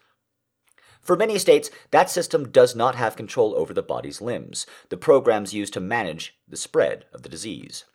For 1.01 1.15
many 1.15 1.39
states, 1.39 1.71
that 1.91 2.09
system 2.09 2.51
does 2.51 2.75
not 2.75 2.95
have 2.95 3.15
control 3.15 3.55
over 3.55 3.73
the 3.73 3.81
body's 3.81 4.21
limbs, 4.21 4.65
the 4.89 4.97
programs 4.97 5.53
used 5.53 5.73
to 5.73 5.79
manage 5.79 6.37
the 6.47 6.57
spread 6.57 7.05
of 7.13 7.23
the 7.23 7.29
disease. 7.29 7.85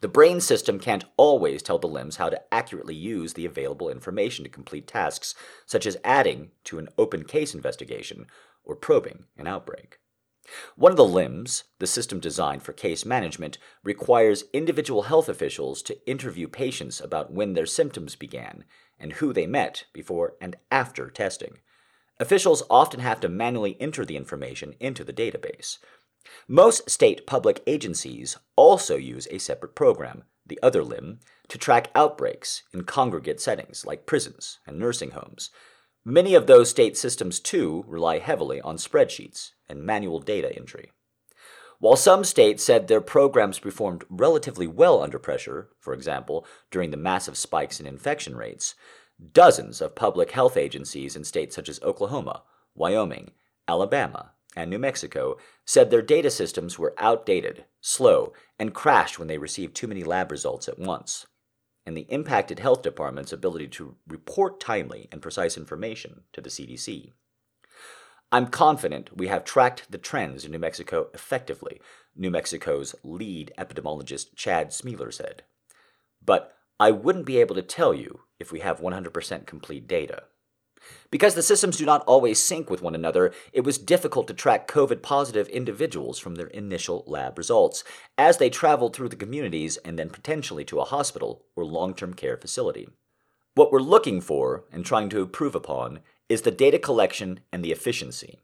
The 0.00 0.08
brain 0.08 0.40
system 0.40 0.80
can't 0.80 1.04
always 1.16 1.62
tell 1.62 1.78
the 1.78 1.86
limbs 1.86 2.16
how 2.16 2.28
to 2.28 2.42
accurately 2.52 2.96
use 2.96 3.34
the 3.34 3.46
available 3.46 3.88
information 3.88 4.42
to 4.42 4.50
complete 4.50 4.88
tasks, 4.88 5.36
such 5.64 5.86
as 5.86 5.96
adding 6.02 6.50
to 6.64 6.80
an 6.80 6.88
open 6.98 7.24
case 7.24 7.54
investigation 7.54 8.26
or 8.64 8.74
probing 8.74 9.26
an 9.36 9.46
outbreak. 9.46 9.98
One 10.76 10.90
of 10.90 10.96
the 10.96 11.04
limbs, 11.04 11.64
the 11.78 11.86
system 11.86 12.18
designed 12.18 12.62
for 12.62 12.72
case 12.72 13.04
management, 13.04 13.58
requires 13.84 14.44
individual 14.52 15.02
health 15.02 15.28
officials 15.28 15.82
to 15.82 16.06
interview 16.08 16.48
patients 16.48 17.00
about 17.00 17.32
when 17.32 17.54
their 17.54 17.66
symptoms 17.66 18.16
began 18.16 18.64
and 18.98 19.14
who 19.14 19.32
they 19.32 19.46
met 19.46 19.84
before 19.92 20.34
and 20.40 20.56
after 20.70 21.10
testing. 21.10 21.58
Officials 22.18 22.62
often 22.68 23.00
have 23.00 23.20
to 23.20 23.28
manually 23.28 23.76
enter 23.80 24.04
the 24.04 24.16
information 24.16 24.74
into 24.80 25.04
the 25.04 25.12
database. 25.12 25.78
Most 26.46 26.88
state 26.88 27.26
public 27.26 27.62
agencies 27.66 28.36
also 28.54 28.96
use 28.96 29.26
a 29.30 29.38
separate 29.38 29.74
program, 29.74 30.24
the 30.46 30.58
other 30.62 30.84
limb, 30.84 31.20
to 31.48 31.58
track 31.58 31.90
outbreaks 31.94 32.62
in 32.72 32.84
congregate 32.84 33.40
settings 33.40 33.84
like 33.84 34.06
prisons 34.06 34.58
and 34.66 34.78
nursing 34.78 35.10
homes. 35.10 35.50
Many 36.04 36.34
of 36.34 36.46
those 36.46 36.70
state 36.70 36.96
systems, 36.96 37.38
too, 37.38 37.84
rely 37.86 38.18
heavily 38.18 38.60
on 38.60 38.76
spreadsheets 38.76 39.52
and 39.68 39.84
manual 39.84 40.20
data 40.20 40.54
entry. 40.56 40.90
While 41.78 41.96
some 41.96 42.24
states 42.24 42.62
said 42.62 42.86
their 42.86 43.00
programs 43.00 43.58
performed 43.58 44.04
relatively 44.08 44.66
well 44.66 45.02
under 45.02 45.18
pressure, 45.18 45.68
for 45.80 45.94
example, 45.94 46.46
during 46.70 46.90
the 46.90 46.96
massive 46.96 47.36
spikes 47.36 47.80
in 47.80 47.86
infection 47.86 48.36
rates, 48.36 48.74
Dozens 49.32 49.80
of 49.80 49.94
public 49.94 50.32
health 50.32 50.56
agencies 50.56 51.14
in 51.14 51.22
states 51.22 51.54
such 51.54 51.68
as 51.68 51.80
Oklahoma, 51.82 52.42
Wyoming, 52.74 53.32
Alabama, 53.68 54.32
and 54.56 54.68
New 54.68 54.78
Mexico 54.78 55.36
said 55.64 55.90
their 55.90 56.02
data 56.02 56.30
systems 56.30 56.78
were 56.78 56.94
outdated, 56.98 57.64
slow, 57.80 58.32
and 58.58 58.74
crashed 58.74 59.18
when 59.18 59.28
they 59.28 59.38
received 59.38 59.76
too 59.76 59.86
many 59.86 60.02
lab 60.02 60.30
results 60.30 60.68
at 60.68 60.78
once. 60.78 61.26
And 61.84 61.96
the 61.96 62.06
impacted 62.08 62.60
health 62.60 62.82
department's 62.82 63.32
ability 63.32 63.68
to 63.68 63.96
report 64.06 64.60
timely 64.60 65.08
and 65.10 65.20
precise 65.20 65.56
information 65.56 66.22
to 66.32 66.40
the 66.40 66.50
CDC. 66.50 67.12
I'm 68.30 68.46
confident 68.46 69.16
we 69.16 69.26
have 69.26 69.44
tracked 69.44 69.90
the 69.90 69.98
trends 69.98 70.44
in 70.44 70.52
New 70.52 70.58
Mexico 70.58 71.08
effectively, 71.12 71.80
New 72.16 72.30
Mexico's 72.30 72.94
lead 73.02 73.52
epidemiologist 73.58 74.34
Chad 74.36 74.70
Smelser 74.70 75.12
said. 75.12 75.42
But 76.24 76.54
I 76.80 76.92
wouldn't 76.92 77.26
be 77.26 77.38
able 77.38 77.54
to 77.56 77.62
tell 77.62 77.92
you 77.92 78.20
if 78.40 78.50
we 78.50 78.60
have 78.60 78.80
100% 78.80 79.46
complete 79.46 79.86
data. 79.86 80.24
Because 81.10 81.34
the 81.34 81.42
systems 81.42 81.76
do 81.76 81.84
not 81.84 82.04
always 82.06 82.38
sync 82.38 82.70
with 82.70 82.82
one 82.82 82.94
another, 82.94 83.32
it 83.52 83.62
was 83.62 83.78
difficult 83.78 84.26
to 84.28 84.34
track 84.34 84.66
COVID 84.68 85.02
positive 85.02 85.48
individuals 85.48 86.18
from 86.18 86.36
their 86.36 86.46
initial 86.48 87.04
lab 87.06 87.38
results 87.38 87.84
as 88.16 88.38
they 88.38 88.50
traveled 88.50 88.94
through 88.94 89.10
the 89.10 89.16
communities 89.16 89.76
and 89.78 89.98
then 89.98 90.10
potentially 90.10 90.64
to 90.64 90.80
a 90.80 90.84
hospital 90.84 91.44
or 91.56 91.64
long 91.64 91.94
term 91.94 92.14
care 92.14 92.36
facility. 92.36 92.88
What 93.54 93.70
we're 93.70 93.80
looking 93.80 94.20
for 94.20 94.64
and 94.72 94.84
trying 94.84 95.10
to 95.10 95.20
improve 95.20 95.54
upon 95.54 96.00
is 96.28 96.42
the 96.42 96.50
data 96.50 96.78
collection 96.78 97.40
and 97.52 97.62
the 97.62 97.72
efficiency. 97.72 98.38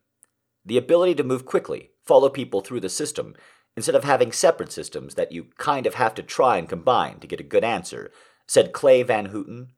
The 0.64 0.77
ability 0.77 1.14
to 1.14 1.24
move 1.24 1.46
quickly, 1.46 1.92
follow 2.05 2.29
people 2.29 2.61
through 2.61 2.81
the 2.81 2.90
system, 2.90 3.35
instead 3.74 3.94
of 3.94 4.05
having 4.05 4.33
separate 4.33 4.72
systems 4.72 5.14
that 5.14 5.33
you 5.33 5.46
kind 5.57 5.87
of 5.87 5.94
have 5.94 6.14
to 6.16 6.22
try 6.22 6.59
and 6.59 6.68
combine 6.68 7.20
to 7.20 7.27
get 7.27 7.40
a 7.40 7.44
good 7.44 7.64
answer, 7.64 8.11
said 8.46 8.72
Clay 8.72 9.03
Van 9.03 9.27
Houten, 9.27 9.68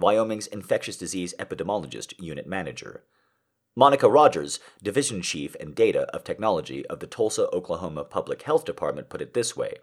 Wyoming's 0.00 0.46
infectious 0.46 0.96
disease 0.96 1.34
epidemiologist 1.38 2.14
unit 2.18 2.46
manager. 2.46 3.04
Monica 3.76 4.08
Rogers, 4.08 4.58
division 4.82 5.22
chief 5.22 5.54
and 5.60 5.74
data 5.74 6.02
of 6.14 6.24
technology 6.24 6.84
of 6.86 6.98
the 7.00 7.06
Tulsa, 7.06 7.48
Oklahoma 7.52 8.04
Public 8.04 8.42
Health 8.42 8.64
Department, 8.64 9.08
put 9.08 9.22
it 9.22 9.32
this 9.32 9.56
way 9.56 9.74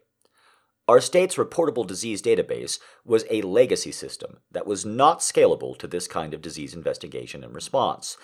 Our 0.88 0.99
state's 0.99 1.36
reportable 1.36 1.88
disease 1.88 2.21
database 2.21 2.80
was 3.06 3.25
a 3.30 3.41
legacy 3.43 3.91
system 3.91 4.39
that 4.51 4.67
was 4.67 4.86
not 4.86 5.19
scalable 5.19 5.77
to 5.77 5.88
this 5.88 6.08
kind 6.08 6.34
of 6.34 6.41
disease 6.41 6.73
investigation 6.73 7.43
and 7.43 7.56
response. 7.56 8.17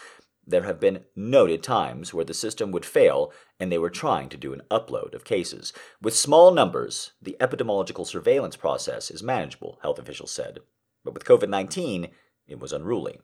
There 0.45 0.63
have 0.63 0.79
been 0.79 1.05
noted 1.15 1.63
times 1.63 2.13
where 2.13 2.25
the 2.25 2.33
system 2.33 2.71
would 2.71 2.85
fail 2.85 3.31
and 3.59 3.71
they 3.71 3.77
were 3.77 3.89
trying 3.89 4.27
to 4.29 4.37
do 4.37 4.51
an 4.51 4.63
upload 4.69 5.13
of 5.13 5.23
cases. 5.23 5.71
With 6.01 6.15
small 6.15 6.51
numbers, 6.51 7.13
the 7.21 7.37
epidemiological 7.39 8.05
surveillance 8.05 8.57
process 8.57 9.09
is 9.09 9.23
manageable, 9.23 9.79
health 9.81 9.99
officials 9.99 10.31
said. 10.31 10.59
But 11.03 11.13
with 11.13 11.25
COVID 11.25 11.49
19, 11.49 12.09
it 12.47 12.59
was 12.59 12.73
unruly. 12.73 13.19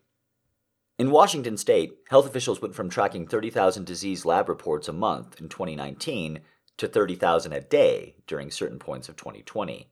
In 0.97 1.11
Washington 1.11 1.55
state, 1.55 1.93
health 2.09 2.27
officials 2.27 2.61
went 2.61 2.75
from 2.75 2.89
tracking 2.89 3.25
30,000 3.25 3.85
disease 3.85 4.25
lab 4.25 4.49
reports 4.49 4.89
a 4.89 4.93
month 4.93 5.39
in 5.39 5.47
2019 5.47 6.41
to 6.77 6.87
30,000 6.87 7.53
a 7.53 7.61
day 7.61 8.15
during 8.27 8.51
certain 8.51 8.79
points 8.79 9.07
of 9.07 9.15
2020. 9.15 9.89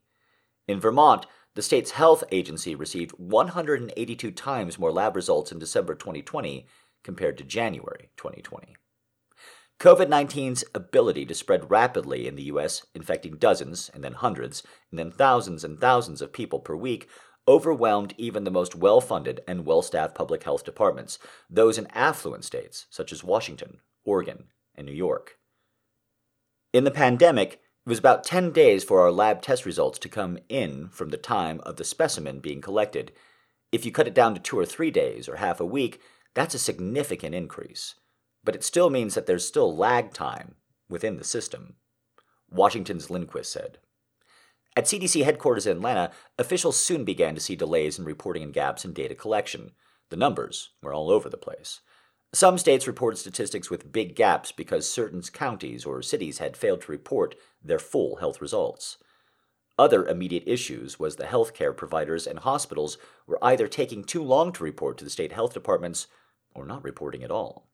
In 0.66 0.80
Vermont, 0.80 1.26
the 1.54 1.62
state's 1.62 1.92
health 1.92 2.24
agency 2.30 2.74
received 2.74 3.12
182 3.12 4.30
times 4.32 4.78
more 4.78 4.92
lab 4.92 5.16
results 5.16 5.50
in 5.50 5.58
December 5.58 5.94
2020 5.94 6.66
compared 7.02 7.38
to 7.38 7.44
January 7.44 8.10
2020. 8.16 8.76
COVID 9.80 10.08
19's 10.08 10.64
ability 10.74 11.24
to 11.24 11.34
spread 11.34 11.70
rapidly 11.70 12.26
in 12.26 12.34
the 12.34 12.44
US, 12.44 12.84
infecting 12.94 13.36
dozens, 13.36 13.88
and 13.94 14.02
then 14.02 14.12
hundreds, 14.12 14.62
and 14.90 14.98
then 14.98 15.10
thousands 15.10 15.62
and 15.64 15.80
thousands 15.80 16.20
of 16.20 16.32
people 16.32 16.58
per 16.58 16.74
week, 16.74 17.08
overwhelmed 17.48 18.14
even 18.18 18.44
the 18.44 18.50
most 18.50 18.76
well 18.76 19.00
funded 19.00 19.40
and 19.48 19.64
well 19.64 19.82
staffed 19.82 20.14
public 20.14 20.44
health 20.44 20.64
departments, 20.64 21.18
those 21.48 21.78
in 21.78 21.88
affluent 21.88 22.44
states 22.44 22.86
such 22.90 23.10
as 23.10 23.24
Washington, 23.24 23.78
Oregon, 24.04 24.44
and 24.76 24.86
New 24.86 24.92
York. 24.92 25.38
In 26.72 26.84
the 26.84 26.90
pandemic, 26.90 27.54
it 27.54 27.88
was 27.88 27.98
about 27.98 28.22
10 28.22 28.52
days 28.52 28.84
for 28.84 29.00
our 29.00 29.10
lab 29.10 29.40
test 29.40 29.64
results 29.64 29.98
to 30.00 30.08
come 30.08 30.38
in 30.50 30.90
from 30.90 31.08
the 31.08 31.16
time 31.16 31.60
of 31.64 31.76
the 31.76 31.84
specimen 31.84 32.38
being 32.38 32.60
collected. 32.60 33.10
If 33.72 33.86
you 33.86 33.90
cut 33.90 34.06
it 34.06 34.14
down 34.14 34.34
to 34.34 34.40
two 34.40 34.58
or 34.58 34.66
three 34.66 34.90
days 34.90 35.28
or 35.28 35.36
half 35.36 35.58
a 35.58 35.64
week, 35.64 36.00
that's 36.34 36.54
a 36.54 36.58
significant 36.58 37.34
increase, 37.34 37.94
but 38.44 38.54
it 38.54 38.62
still 38.62 38.90
means 38.90 39.14
that 39.14 39.26
there's 39.26 39.46
still 39.46 39.74
lag 39.74 40.12
time 40.12 40.56
within 40.88 41.16
the 41.16 41.24
system, 41.24 41.76
Washington's 42.50 43.10
Lindquist 43.10 43.50
said. 43.50 43.78
At 44.78 44.84
CDC 44.84 45.24
headquarters 45.24 45.66
in 45.66 45.78
Atlanta, 45.78 46.12
officials 46.38 46.78
soon 46.78 47.04
began 47.04 47.34
to 47.34 47.40
see 47.40 47.56
delays 47.56 47.98
in 47.98 48.04
reporting 48.04 48.44
and 48.44 48.54
gaps 48.54 48.84
in 48.84 48.92
data 48.92 49.16
collection. 49.16 49.72
The 50.10 50.16
numbers 50.16 50.70
were 50.80 50.94
all 50.94 51.10
over 51.10 51.28
the 51.28 51.36
place. 51.36 51.80
Some 52.32 52.58
states 52.58 52.86
reported 52.86 53.16
statistics 53.16 53.70
with 53.70 53.90
big 53.90 54.14
gaps 54.14 54.52
because 54.52 54.88
certain 54.88 55.20
counties 55.22 55.84
or 55.84 56.00
cities 56.00 56.38
had 56.38 56.56
failed 56.56 56.82
to 56.82 56.92
report 56.92 57.34
their 57.60 57.80
full 57.80 58.18
health 58.18 58.40
results. 58.40 58.98
Other 59.76 60.06
immediate 60.06 60.44
issues 60.46 60.96
was 60.96 61.16
the 61.16 61.24
healthcare 61.24 61.76
providers 61.76 62.24
and 62.24 62.38
hospitals 62.38 62.98
were 63.26 63.42
either 63.42 63.66
taking 63.66 64.04
too 64.04 64.22
long 64.22 64.52
to 64.52 64.62
report 64.62 64.96
to 64.98 65.04
the 65.04 65.10
state 65.10 65.32
health 65.32 65.54
departments 65.54 66.06
or 66.54 66.64
not 66.64 66.84
reporting 66.84 67.24
at 67.24 67.32
all. 67.32 67.66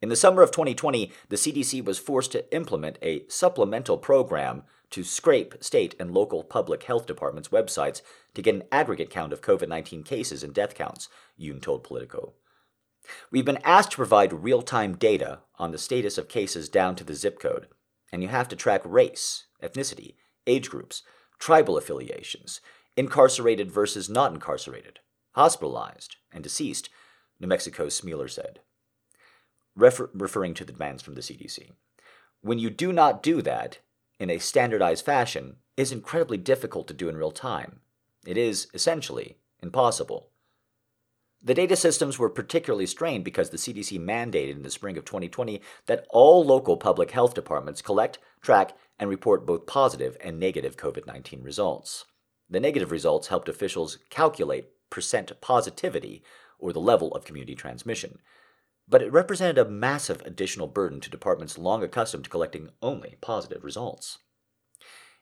In 0.00 0.08
the 0.08 0.16
summer 0.16 0.40
of 0.40 0.50
2020, 0.50 1.12
the 1.28 1.36
CDC 1.36 1.84
was 1.84 1.98
forced 1.98 2.32
to 2.32 2.54
implement 2.54 2.98
a 3.02 3.26
supplemental 3.28 3.98
program 3.98 4.62
to 4.94 5.02
scrape 5.02 5.56
state 5.60 5.96
and 5.98 6.14
local 6.14 6.44
public 6.44 6.84
health 6.84 7.04
departments' 7.04 7.48
websites 7.48 8.00
to 8.32 8.40
get 8.40 8.54
an 8.54 8.62
aggregate 8.70 9.10
count 9.10 9.32
of 9.32 9.40
COVID 9.40 9.68
19 9.68 10.04
cases 10.04 10.44
and 10.44 10.54
death 10.54 10.76
counts, 10.76 11.08
Yoon 11.36 11.60
told 11.60 11.82
Politico. 11.82 12.34
We've 13.28 13.44
been 13.44 13.58
asked 13.64 13.90
to 13.90 13.96
provide 13.96 14.44
real 14.44 14.62
time 14.62 14.96
data 14.96 15.40
on 15.58 15.72
the 15.72 15.78
status 15.78 16.16
of 16.16 16.28
cases 16.28 16.68
down 16.68 16.94
to 16.94 17.02
the 17.02 17.16
zip 17.16 17.40
code, 17.40 17.66
and 18.12 18.22
you 18.22 18.28
have 18.28 18.46
to 18.46 18.54
track 18.54 18.82
race, 18.84 19.46
ethnicity, 19.60 20.14
age 20.46 20.70
groups, 20.70 21.02
tribal 21.40 21.76
affiliations, 21.76 22.60
incarcerated 22.96 23.72
versus 23.72 24.08
not 24.08 24.32
incarcerated, 24.32 25.00
hospitalized, 25.32 26.18
and 26.32 26.44
deceased, 26.44 26.88
New 27.40 27.48
Mexico's 27.48 28.00
Smelser 28.00 28.30
said, 28.30 28.60
refer- 29.74 30.10
referring 30.14 30.54
to 30.54 30.64
the 30.64 30.72
demands 30.72 31.02
from 31.02 31.16
the 31.16 31.20
CDC. 31.20 31.72
When 32.42 32.60
you 32.60 32.70
do 32.70 32.92
not 32.92 33.24
do 33.24 33.42
that 33.42 33.80
in 34.18 34.30
a 34.30 34.38
standardized 34.38 35.04
fashion, 35.04 35.56
is 35.76 35.92
incredibly 35.92 36.38
difficult 36.38 36.86
to 36.88 36.94
do 36.94 37.08
in 37.08 37.16
real 37.16 37.32
time. 37.32 37.80
It 38.26 38.36
is 38.36 38.68
essentially 38.72 39.38
impossible. 39.62 40.30
The 41.42 41.54
data 41.54 41.76
systems 41.76 42.18
were 42.18 42.30
particularly 42.30 42.86
strained 42.86 43.24
because 43.24 43.50
the 43.50 43.58
CDC 43.58 44.00
mandated 44.00 44.52
in 44.52 44.62
the 44.62 44.70
spring 44.70 44.96
of 44.96 45.04
2020 45.04 45.60
that 45.86 46.06
all 46.08 46.42
local 46.42 46.78
public 46.78 47.10
health 47.10 47.34
departments 47.34 47.82
collect, 47.82 48.18
track, 48.40 48.72
and 48.98 49.10
report 49.10 49.44
both 49.44 49.66
positive 49.66 50.16
and 50.22 50.38
negative 50.40 50.76
COVID 50.76 51.06
19 51.06 51.42
results. 51.42 52.06
The 52.48 52.60
negative 52.60 52.90
results 52.90 53.28
helped 53.28 53.48
officials 53.48 53.98
calculate 54.08 54.68
percent 54.88 55.32
positivity, 55.40 56.22
or 56.58 56.72
the 56.72 56.80
level 56.80 57.12
of 57.14 57.24
community 57.24 57.54
transmission. 57.54 58.20
But 58.86 59.02
it 59.02 59.12
represented 59.12 59.58
a 59.58 59.68
massive 59.68 60.20
additional 60.22 60.66
burden 60.66 61.00
to 61.00 61.10
departments 61.10 61.58
long 61.58 61.82
accustomed 61.82 62.24
to 62.24 62.30
collecting 62.30 62.70
only 62.82 63.16
positive 63.20 63.64
results. 63.64 64.18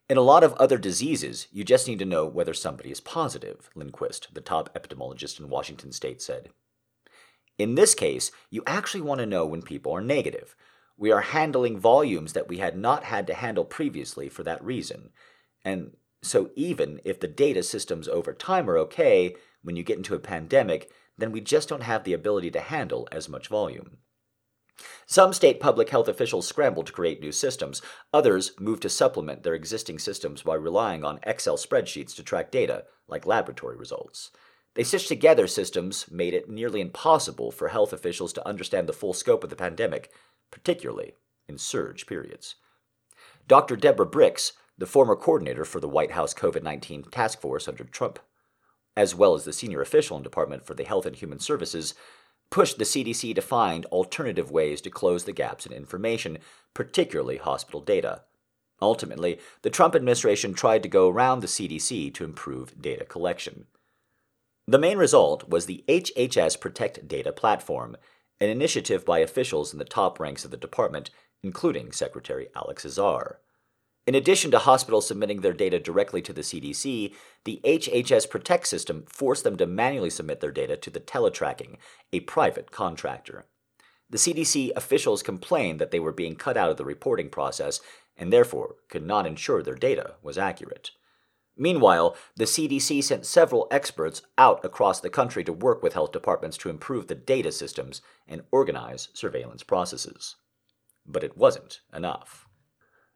In 0.09 0.16
a 0.16 0.22
lot 0.22 0.44
of 0.44 0.53
other 0.55 0.79
diseases, 0.79 1.46
you 1.53 1.64
just 1.64 1.87
need 1.87 2.01
to 2.01 2.05
know 2.05 2.27
whether 2.27 2.53
somebody 2.53 2.90
is 2.90 3.01
positive, 3.01 3.70
Lindquist, 3.75 4.29
the 4.35 4.40
top 4.40 4.75
epidemiologist 4.75 5.38
in 5.38 5.48
Washington 5.48 5.92
state, 5.92 6.20
said. 6.20 6.51
In 7.59 7.77
this 7.77 7.94
case, 7.94 8.33
you 8.51 8.62
actually 8.66 9.03
want 9.03 9.20
to 9.20 9.27
know 9.27 9.46
when 9.46 9.62
people 9.62 9.92
are 9.92 10.01
negative. 10.01 10.57
We 10.96 11.12
are 11.12 11.20
handling 11.20 11.79
volumes 11.79 12.33
that 12.33 12.48
we 12.48 12.59
had 12.59 12.77
not 12.77 13.05
had 13.05 13.27
to 13.29 13.35
handle 13.35 13.64
previously 13.64 14.29
for 14.29 14.42
that 14.42 14.62
reason. 14.62 15.11
And 15.64 15.96
so, 16.22 16.51
even 16.57 17.01
if 17.05 17.20
the 17.20 17.29
data 17.29 17.62
systems 17.62 18.09
over 18.09 18.33
time 18.33 18.68
are 18.68 18.79
okay, 18.79 19.37
when 19.62 19.77
you 19.77 19.83
get 19.83 19.96
into 19.96 20.14
a 20.14 20.20
pandemic, 20.20 20.90
then 21.18 21.33
we 21.33 21.40
just 21.40 21.68
don't 21.68 21.83
have 21.83 22.05
the 22.05 22.12
ability 22.12 22.51
to 22.51 22.61
handle 22.61 23.09
as 23.12 23.29
much 23.29 23.48
volume. 23.48 23.98
Some 25.07 25.33
state 25.33 25.61
public 25.61 25.90
health 25.90 26.09
officials 26.09 26.48
scramble 26.48 26.83
to 26.83 26.92
create 26.92 27.20
new 27.20 27.33
systems. 27.33 27.83
Others 28.12 28.53
move 28.59 28.81
to 28.81 28.88
supplement 28.88 29.42
their 29.42 29.55
existing 29.55 29.98
systems 29.98 30.42
by 30.42 30.55
relying 30.55 31.05
on 31.05 31.20
Excel 31.25 31.57
spreadsheets 31.57 32.14
to 32.16 32.22
track 32.22 32.51
data, 32.51 32.85
like 33.09 33.27
laboratory 33.27 33.77
results. 33.77 34.31
They 34.75 34.85
stitched 34.85 35.09
together 35.09 35.46
systems 35.46 36.11
made 36.11 36.33
it 36.33 36.48
nearly 36.48 36.81
impossible 36.81 37.51
for 37.51 37.68
health 37.68 37.92
officials 37.92 38.33
to 38.33 38.48
understand 38.48 38.88
the 38.88 38.94
full 38.94 39.12
scope 39.12 39.44
of 39.44 39.51
the 39.51 39.57
pandemic, 39.57 40.11
particularly 40.51 41.12
in 41.46 41.59
surge 41.59 42.07
periods. 42.07 42.57
Dr. 43.46 43.77
Deborah 43.77 44.07
Birx, 44.07 44.53
the 44.79 44.87
former 44.87 45.14
coordinator 45.14 45.64
for 45.64 45.81
the 45.81 45.88
White 45.88 46.12
House 46.12 46.33
COVID 46.33 46.62
19 46.62 47.05
task 47.11 47.40
force 47.40 47.68
under 47.68 47.85
Trump, 47.85 48.18
as 48.96 49.14
well 49.14 49.35
as 49.35 49.44
the 49.44 49.52
senior 49.52 49.81
official 49.81 50.16
in 50.16 50.22
Department 50.22 50.64
for 50.64 50.74
the 50.74 50.85
Health 50.85 51.07
and 51.07 51.16
Human 51.16 51.38
Services, 51.38 51.94
pushed 52.50 52.78
the 52.78 52.85
CDC 52.85 53.35
to 53.35 53.40
find 53.40 53.87
alternative 53.87 54.50
ways 54.50 54.81
to 54.83 54.90
close 54.90 55.24
the 55.24 55.33
gaps 55.33 55.64
in 55.64 55.72
information, 55.72 56.38
particularly 56.74 57.38
hospital 57.38 57.81
data. 57.81 58.22
Ultimately, 58.81 59.38
the 59.62 59.70
Trump 59.70 59.94
administration 59.94 60.52
tried 60.52 60.83
to 60.83 60.88
go 60.88 61.09
around 61.09 61.40
the 61.40 61.46
CDC 61.46 62.12
to 62.14 62.24
improve 62.24 62.81
data 62.81 63.05
collection. 63.05 63.66
The 64.66 64.78
main 64.78 64.98
result 64.98 65.48
was 65.48 65.66
the 65.66 65.85
HHS 65.88 66.61
Protect 66.61 67.09
Data 67.09 67.33
Platform, 67.33 67.96
an 68.40 68.50
initiative 68.50 69.05
by 69.05 69.20
officials 69.20 69.72
in 69.72 69.78
the 69.78 69.85
top 69.85 70.20
ranks 70.20 70.44
of 70.44 70.50
the 70.50 70.57
department, 70.57 71.11
including 71.42 71.92
Secretary 71.92 72.48
Alex 72.55 72.85
Azar. 72.85 73.38
In 74.05 74.17
addition 74.17 74.51
to 74.51 74.59
hospitals 74.59 75.07
submitting 75.07 75.41
their 75.43 75.53
data 75.53 75.79
directly 75.79 76.21
to 76.23 76.33
the 76.33 76.41
CDC, 76.41 77.15
the 77.45 77.61
HHS 77.65 78.29
Protect 78.29 78.67
system 78.67 79.05
forced 79.07 79.45
them 79.45 79.57
to 79.57 79.67
manually 79.67 80.11
submit 80.11 80.41
their 80.41 80.51
data 80.51 80.77
to 80.77 80.91
the 80.91 80.99
Teletracking, 80.99 81.77
a 82.12 82.21
private 82.21 82.73
contractor. 82.73 83.47
The 84.11 84.19
CDC 84.19 84.73
officials 84.75 85.23
complained 85.23 85.81
that 85.81 85.93
they 85.93 86.01
were 86.01 86.12
being 86.12 86.35
cut 86.35 86.57
out 86.57 86.71
of 86.71 86.77
the 86.77 86.85
reporting 86.85 87.31
process 87.31 87.81
and 88.17 88.33
therefore 88.33 88.75
could 88.91 89.07
not 89.07 89.27
ensure 89.27 89.62
their 89.62 89.77
data 89.77 90.17
was 90.21 90.37
accurate. 90.37 90.91
Meanwhile, 91.57 92.17
the 92.35 92.45
CDC 92.45 93.05
sent 93.05 93.25
several 93.25 93.69
experts 93.71 94.23
out 94.37 94.65
across 94.65 95.01
the 95.01 95.11
country 95.11 95.45
to 95.45 95.53
work 95.53 95.83
with 95.83 95.93
health 95.93 96.11
departments 96.11 96.57
to 96.59 96.71
improve 96.71 97.07
the 97.07 97.15
data 97.15 97.53
systems 97.53 98.03
and 98.27 98.43
organize 98.51 99.09
surveillance 99.15 99.62
processes. 99.62 100.37
But 101.07 101.23
it 101.23 101.37
wasn't 101.37 101.81
enough. 101.95 102.49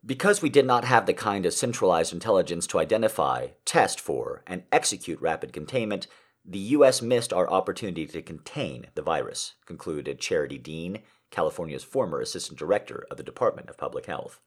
Because 0.07 0.41
we 0.41 0.51
did 0.51 0.67
not 0.67 0.85
have 0.85 1.07
the 1.07 1.13
kind 1.13 1.45
of 1.47 1.53
centralized 1.53 2.13
intelligence 2.13 2.69
to 2.69 2.79
identify, 2.79 3.49
test 3.65 4.01
for, 4.01 4.45
and 4.47 4.63
execute 4.71 5.21
rapid 5.21 5.53
containment, 5.53 6.07
the 6.45 6.61
U.S. 6.61 7.03
missed 7.03 7.33
our 7.33 7.51
opportunity 7.51 8.07
to 8.07 8.23
contain 8.23 8.87
the 8.95 9.03
virus, 9.03 9.55
concluded 9.67 10.21
Charity 10.21 10.59
Dean, 10.59 11.01
California's 11.33 11.83
former 11.83 12.21
assistant 12.21 12.57
director 12.57 13.05
of 13.11 13.17
the 13.17 13.25
Department 13.25 13.69
of 13.69 13.77
Public 13.77 14.07
Health. 14.07 14.39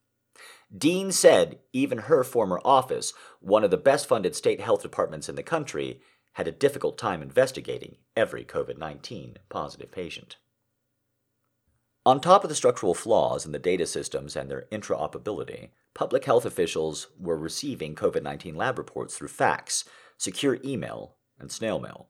Dean 0.76 1.12
said 1.12 1.60
even 1.74 1.98
her 1.98 2.24
former 2.24 2.62
office, 2.64 3.12
one 3.42 3.66
of 3.66 3.72
the 3.72 3.76
best 3.76 4.08
funded 4.08 4.38
state 4.38 4.62
health 4.62 4.82
departments 4.82 5.28
in 5.28 5.36
the 5.36 5.44
country, 5.44 6.00
had 6.34 6.48
a 6.48 6.54
difficult 6.54 6.98
time 6.98 7.22
investigating 7.22 7.98
every 8.16 8.46
COVID 8.46 8.78
19 8.78 9.40
positive 9.50 9.92
patient. 9.92 10.38
On 12.06 12.22
top 12.22 12.44
of 12.44 12.50
the 12.50 12.56
structural 12.56 12.94
flaws 12.94 13.46
in 13.46 13.52
the 13.52 13.60
data 13.60 13.86
systems 13.86 14.36
and 14.36 14.50
their 14.50 14.66
interoperability, 14.72 15.72
public 15.94 16.24
health 16.24 16.46
officials 16.46 17.08
were 17.20 17.38
receiving 17.38 17.94
COVID 17.94 18.24
19 18.24 18.56
lab 18.56 18.78
reports 18.78 19.18
through 19.18 19.28
fax, 19.28 19.84
secure 20.18 20.60
email, 20.64 21.16
and 21.38 21.52
snail 21.52 21.78
mail. 21.78 22.08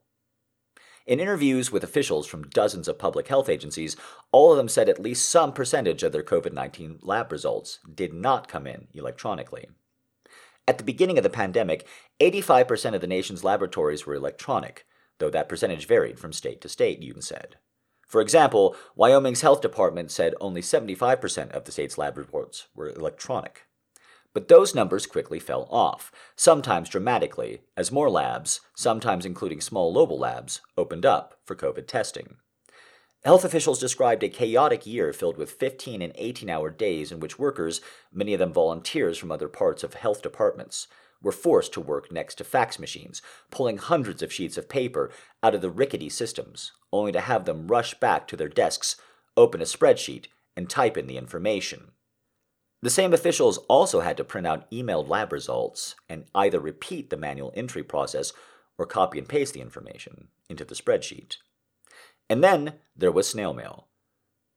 In 1.06 1.18
interviews 1.18 1.72
with 1.72 1.82
officials 1.82 2.28
from 2.28 2.48
dozens 2.50 2.86
of 2.86 3.00
public 3.00 3.26
health 3.26 3.48
agencies, 3.48 3.96
all 4.30 4.52
of 4.52 4.58
them 4.58 4.68
said 4.68 4.88
at 4.88 5.00
least 5.00 5.28
some 5.28 5.52
percentage 5.52 6.04
of 6.04 6.12
their 6.12 6.22
COVID 6.22 6.52
19 6.52 7.00
lab 7.02 7.32
results 7.32 7.80
did 7.92 8.12
not 8.14 8.46
come 8.46 8.68
in 8.68 8.86
electronically. 8.94 9.68
At 10.68 10.78
the 10.78 10.84
beginning 10.84 11.18
of 11.18 11.24
the 11.24 11.30
pandemic, 11.30 11.84
85% 12.20 12.94
of 12.94 13.00
the 13.00 13.08
nation's 13.08 13.42
laboratories 13.42 14.06
were 14.06 14.14
electronic, 14.14 14.86
though 15.18 15.30
that 15.30 15.48
percentage 15.48 15.88
varied 15.88 16.20
from 16.20 16.32
state 16.32 16.60
to 16.60 16.68
state, 16.68 17.00
Yoon 17.00 17.24
said. 17.24 17.56
For 18.10 18.20
example, 18.20 18.74
Wyoming's 18.96 19.42
health 19.42 19.60
department 19.60 20.10
said 20.10 20.34
only 20.40 20.62
75% 20.62 21.52
of 21.52 21.62
the 21.62 21.70
state's 21.70 21.96
lab 21.96 22.18
reports 22.18 22.66
were 22.74 22.90
electronic. 22.90 23.68
But 24.34 24.48
those 24.48 24.74
numbers 24.74 25.06
quickly 25.06 25.38
fell 25.38 25.68
off, 25.70 26.10
sometimes 26.34 26.88
dramatically, 26.88 27.60
as 27.76 27.92
more 27.92 28.10
labs, 28.10 28.62
sometimes 28.74 29.24
including 29.24 29.60
small 29.60 29.92
local 29.92 30.18
labs, 30.18 30.60
opened 30.76 31.06
up 31.06 31.36
for 31.44 31.54
COVID 31.54 31.86
testing. 31.86 32.38
Health 33.24 33.44
officials 33.44 33.78
described 33.78 34.24
a 34.24 34.28
chaotic 34.28 34.88
year 34.88 35.12
filled 35.12 35.36
with 35.36 35.52
15 35.52 36.02
and 36.02 36.12
18 36.16 36.50
hour 36.50 36.68
days 36.68 37.12
in 37.12 37.20
which 37.20 37.38
workers, 37.38 37.80
many 38.12 38.32
of 38.32 38.40
them 38.40 38.52
volunteers 38.52 39.18
from 39.18 39.30
other 39.30 39.48
parts 39.48 39.84
of 39.84 39.94
health 39.94 40.20
departments, 40.20 40.88
were 41.22 41.32
forced 41.32 41.72
to 41.74 41.80
work 41.80 42.10
next 42.10 42.36
to 42.36 42.44
fax 42.44 42.78
machines, 42.78 43.20
pulling 43.50 43.78
hundreds 43.78 44.22
of 44.22 44.32
sheets 44.32 44.56
of 44.56 44.68
paper 44.68 45.10
out 45.42 45.54
of 45.54 45.60
the 45.60 45.70
rickety 45.70 46.08
systems, 46.08 46.72
only 46.92 47.12
to 47.12 47.20
have 47.20 47.44
them 47.44 47.66
rush 47.66 47.94
back 47.94 48.26
to 48.28 48.36
their 48.36 48.48
desks, 48.48 48.96
open 49.36 49.60
a 49.60 49.64
spreadsheet, 49.64 50.26
and 50.56 50.68
type 50.68 50.96
in 50.96 51.06
the 51.06 51.16
information. 51.16 51.92
The 52.82 52.90
same 52.90 53.12
officials 53.12 53.58
also 53.68 54.00
had 54.00 54.16
to 54.16 54.24
print 54.24 54.46
out 54.46 54.70
emailed 54.70 55.08
lab 55.08 55.32
results 55.32 55.94
and 56.08 56.24
either 56.34 56.58
repeat 56.58 57.10
the 57.10 57.16
manual 57.16 57.52
entry 57.54 57.82
process 57.82 58.32
or 58.78 58.86
copy 58.86 59.18
and 59.18 59.28
paste 59.28 59.52
the 59.52 59.60
information 59.60 60.28
into 60.48 60.64
the 60.64 60.74
spreadsheet. 60.74 61.36
And 62.30 62.42
then 62.42 62.74
there 62.96 63.12
was 63.12 63.28
snail 63.28 63.52
mail. 63.52 63.88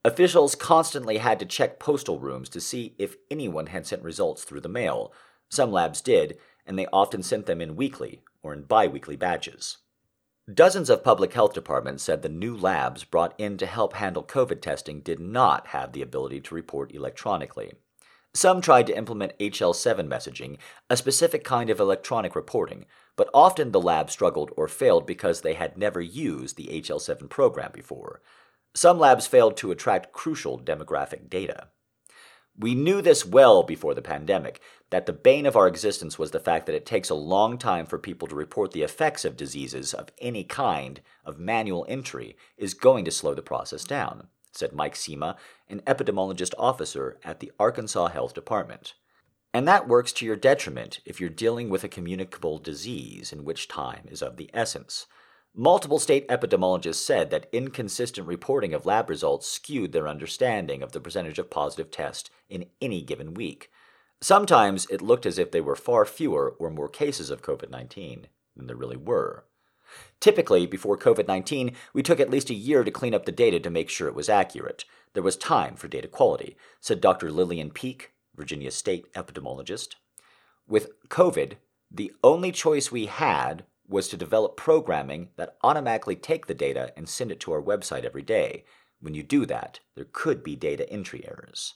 Officials 0.05 0.55
constantly 0.55 1.17
had 1.17 1.39
to 1.39 1.45
check 1.45 1.79
postal 1.79 2.19
rooms 2.19 2.49
to 2.49 2.61
see 2.61 2.95
if 2.97 3.15
anyone 3.31 3.67
had 3.67 3.85
sent 3.85 4.03
results 4.03 4.43
through 4.43 4.61
the 4.61 4.69
mail. 4.69 5.13
Some 5.49 5.71
labs 5.71 6.01
did, 6.01 6.37
and 6.65 6.77
they 6.77 6.87
often 6.93 7.23
sent 7.23 7.45
them 7.45 7.61
in 7.61 7.75
weekly 7.75 8.21
or 8.41 8.53
in 8.53 8.63
bi 8.63 8.87
weekly 8.87 9.15
batches. 9.15 9.77
Dozens 10.53 10.89
of 10.89 11.03
public 11.03 11.33
health 11.33 11.53
departments 11.53 12.03
said 12.03 12.21
the 12.21 12.29
new 12.29 12.57
labs 12.57 13.05
brought 13.05 13.33
in 13.37 13.57
to 13.57 13.65
help 13.65 13.93
handle 13.93 14.23
COVID 14.23 14.61
testing 14.61 14.99
did 14.99 15.19
not 15.19 15.67
have 15.67 15.93
the 15.93 16.01
ability 16.01 16.41
to 16.41 16.55
report 16.55 16.93
electronically. 16.93 17.71
Some 18.33 18.61
tried 18.61 18.87
to 18.87 18.97
implement 18.97 19.37
HL7 19.39 20.07
messaging, 20.07 20.57
a 20.89 20.97
specific 20.97 21.43
kind 21.43 21.69
of 21.69 21.79
electronic 21.79 22.35
reporting, 22.35 22.87
but 23.15 23.29
often 23.33 23.71
the 23.71 23.79
lab 23.79 24.09
struggled 24.09 24.51
or 24.57 24.67
failed 24.67 25.05
because 25.05 25.41
they 25.41 25.53
had 25.53 25.77
never 25.77 26.01
used 26.01 26.57
the 26.57 26.67
HL7 26.67 27.29
program 27.29 27.71
before. 27.71 28.21
Some 28.73 28.97
labs 28.97 29.27
failed 29.27 29.55
to 29.57 29.71
attract 29.71 30.13
crucial 30.13 30.59
demographic 30.59 31.29
data. 31.29 31.67
We 32.57 32.75
knew 32.75 33.01
this 33.01 33.25
well 33.25 33.63
before 33.63 33.95
the 33.95 34.01
pandemic 34.01 34.61
that 34.91 35.07
the 35.07 35.13
bane 35.13 35.47
of 35.47 35.55
our 35.55 35.67
existence 35.67 36.19
was 36.19 36.31
the 36.31 36.39
fact 36.39 36.67
that 36.67 36.75
it 36.75 36.85
takes 36.85 37.09
a 37.09 37.15
long 37.15 37.57
time 37.57 37.87
for 37.87 37.97
people 37.97 38.27
to 38.27 38.35
report 38.35 38.71
the 38.71 38.83
effects 38.83 39.25
of 39.25 39.35
diseases 39.35 39.91
of 39.91 40.09
any 40.19 40.43
kind 40.43 41.01
of 41.25 41.39
manual 41.39 41.83
entry 41.89 42.37
is 42.55 42.75
going 42.75 43.05
to 43.05 43.11
slow 43.11 43.33
the 43.33 43.41
process 43.41 43.83
down, 43.83 44.27
said 44.51 44.71
Mike 44.71 44.95
Cima, 44.95 45.35
an 45.67 45.81
epidemiologist 45.87 46.53
officer 46.59 47.17
at 47.23 47.39
the 47.39 47.51
Arkansas 47.59 48.09
Health 48.09 48.35
Department. 48.35 48.93
And 49.51 49.67
that 49.67 49.87
works 49.87 50.11
to 50.13 50.25
your 50.25 50.35
detriment 50.35 50.99
if 51.05 51.19
you're 51.19 51.29
dealing 51.29 51.69
with 51.69 51.83
a 51.83 51.89
communicable 51.89 52.59
disease 52.59 53.33
in 53.33 53.43
which 53.45 53.67
time 53.67 54.07
is 54.11 54.21
of 54.21 54.37
the 54.37 54.51
essence. 54.53 55.07
Multiple 55.55 55.99
state 55.99 56.27
epidemiologists 56.29 56.95
said 56.95 57.29
that 57.29 57.47
inconsistent 57.51 58.27
reporting 58.27 58.73
of 58.73 58.87
lab 58.87 59.07
results 59.07 59.47
skewed 59.47 59.91
their 59.91 60.07
understanding 60.07 60.81
of 60.81 60.93
the 60.93 60.99
percentage 60.99 61.37
of 61.37 61.51
positive 61.51 61.91
tests 61.91 62.31
in 62.49 62.65
any 62.81 63.03
given 63.03 63.35
week. 63.35 63.69
Sometimes 64.19 64.87
it 64.87 64.99
looked 64.99 65.27
as 65.27 65.37
if 65.37 65.51
there 65.51 65.61
were 65.61 65.75
far 65.75 66.05
fewer 66.05 66.55
or 66.57 66.71
more 66.71 66.89
cases 66.89 67.29
of 67.29 67.43
COVID 67.43 67.69
19 67.69 68.27
than 68.55 68.65
there 68.65 68.75
really 68.75 68.97
were. 68.97 69.45
Typically, 70.19 70.65
before 70.65 70.97
COVID 70.97 71.27
19, 71.27 71.75
we 71.93 72.01
took 72.01 72.19
at 72.19 72.31
least 72.31 72.49
a 72.49 72.55
year 72.55 72.83
to 72.83 72.89
clean 72.89 73.13
up 73.13 73.25
the 73.25 73.31
data 73.31 73.59
to 73.59 73.69
make 73.69 73.91
sure 73.91 74.07
it 74.07 74.15
was 74.15 74.29
accurate. 74.29 74.85
There 75.13 75.21
was 75.21 75.37
time 75.37 75.75
for 75.75 75.87
data 75.87 76.07
quality, 76.07 76.57
said 76.81 76.99
Dr. 76.99 77.31
Lilian 77.31 77.69
Peake, 77.69 78.13
Virginia 78.35 78.71
State 78.71 79.13
epidemiologist. 79.13 79.97
With 80.67 80.89
COVID, 81.09 81.57
the 81.91 82.11
only 82.23 82.51
choice 82.51 82.91
we 82.91 83.05
had 83.05 83.65
was 83.87 84.07
to 84.07 84.17
develop 84.17 84.57
programming 84.57 85.29
that 85.35 85.57
automatically 85.63 86.15
take 86.15 86.47
the 86.47 86.53
data 86.53 86.91
and 86.95 87.07
send 87.07 87.31
it 87.31 87.39
to 87.41 87.51
our 87.51 87.61
website 87.61 88.05
every 88.05 88.21
day. 88.21 88.63
When 88.99 89.13
you 89.13 89.23
do 89.23 89.45
that, 89.45 89.79
there 89.95 90.07
could 90.11 90.43
be 90.43 90.55
data 90.55 90.89
entry 90.89 91.25
errors. 91.27 91.75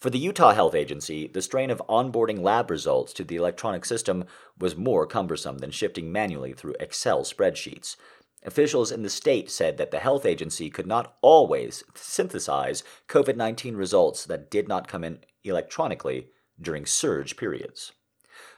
For 0.00 0.10
the 0.10 0.18
Utah 0.18 0.52
Health 0.52 0.74
Agency, 0.74 1.26
the 1.26 1.40
strain 1.40 1.70
of 1.70 1.82
onboarding 1.88 2.40
lab 2.42 2.70
results 2.70 3.12
to 3.14 3.24
the 3.24 3.36
electronic 3.36 3.84
system 3.84 4.24
was 4.58 4.76
more 4.76 5.06
cumbersome 5.06 5.58
than 5.58 5.70
shifting 5.70 6.12
manually 6.12 6.52
through 6.52 6.76
Excel 6.78 7.22
spreadsheets. 7.22 7.96
Officials 8.44 8.92
in 8.92 9.02
the 9.02 9.08
state 9.08 9.50
said 9.50 9.78
that 9.78 9.90
the 9.90 10.00
health 10.00 10.26
agency 10.26 10.68
could 10.68 10.86
not 10.86 11.16
always 11.22 11.82
synthesize 11.94 12.84
COVID 13.08 13.36
19 13.36 13.76
results 13.76 14.26
that 14.26 14.50
did 14.50 14.68
not 14.68 14.88
come 14.88 15.04
in 15.04 15.20
electronically 15.42 16.28
during 16.60 16.84
surge 16.84 17.36
periods. 17.36 17.92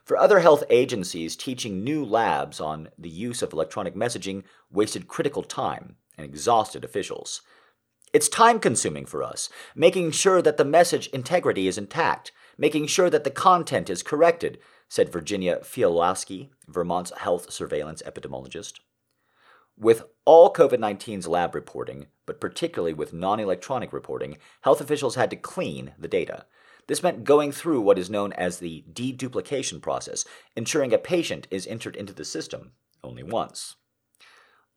For 0.06 0.16
other 0.16 0.38
health 0.38 0.62
agencies, 0.70 1.34
teaching 1.34 1.82
new 1.82 2.04
labs 2.04 2.60
on 2.60 2.90
the 2.96 3.08
use 3.08 3.42
of 3.42 3.52
electronic 3.52 3.96
messaging 3.96 4.44
wasted 4.70 5.08
critical 5.08 5.42
time 5.42 5.96
and 6.16 6.24
exhausted 6.24 6.84
officials. 6.84 7.42
It's 8.12 8.28
time 8.28 8.60
consuming 8.60 9.04
for 9.04 9.24
us, 9.24 9.48
making 9.74 10.12
sure 10.12 10.40
that 10.42 10.58
the 10.58 10.64
message 10.64 11.08
integrity 11.08 11.66
is 11.66 11.76
intact, 11.76 12.30
making 12.56 12.86
sure 12.86 13.10
that 13.10 13.24
the 13.24 13.32
content 13.32 13.90
is 13.90 14.04
corrected, 14.04 14.60
said 14.88 15.12
Virginia 15.12 15.58
Fialowski, 15.64 16.50
Vermont's 16.68 17.10
health 17.18 17.52
surveillance 17.52 18.00
epidemiologist. 18.06 18.74
With 19.76 20.04
all 20.24 20.52
COVID 20.52 20.78
19's 20.78 21.26
lab 21.26 21.52
reporting, 21.52 22.06
but 22.26 22.40
particularly 22.40 22.94
with 22.94 23.12
non 23.12 23.40
electronic 23.40 23.92
reporting, 23.92 24.38
health 24.60 24.80
officials 24.80 25.16
had 25.16 25.30
to 25.30 25.36
clean 25.36 25.94
the 25.98 26.06
data. 26.06 26.46
This 26.86 27.02
meant 27.02 27.24
going 27.24 27.52
through 27.52 27.80
what 27.80 27.98
is 27.98 28.10
known 28.10 28.32
as 28.34 28.58
the 28.58 28.84
deduplication 28.92 29.80
process, 29.80 30.24
ensuring 30.54 30.92
a 30.92 30.98
patient 30.98 31.46
is 31.50 31.66
entered 31.66 31.96
into 31.96 32.12
the 32.12 32.24
system 32.24 32.72
only 33.02 33.22
once. 33.22 33.76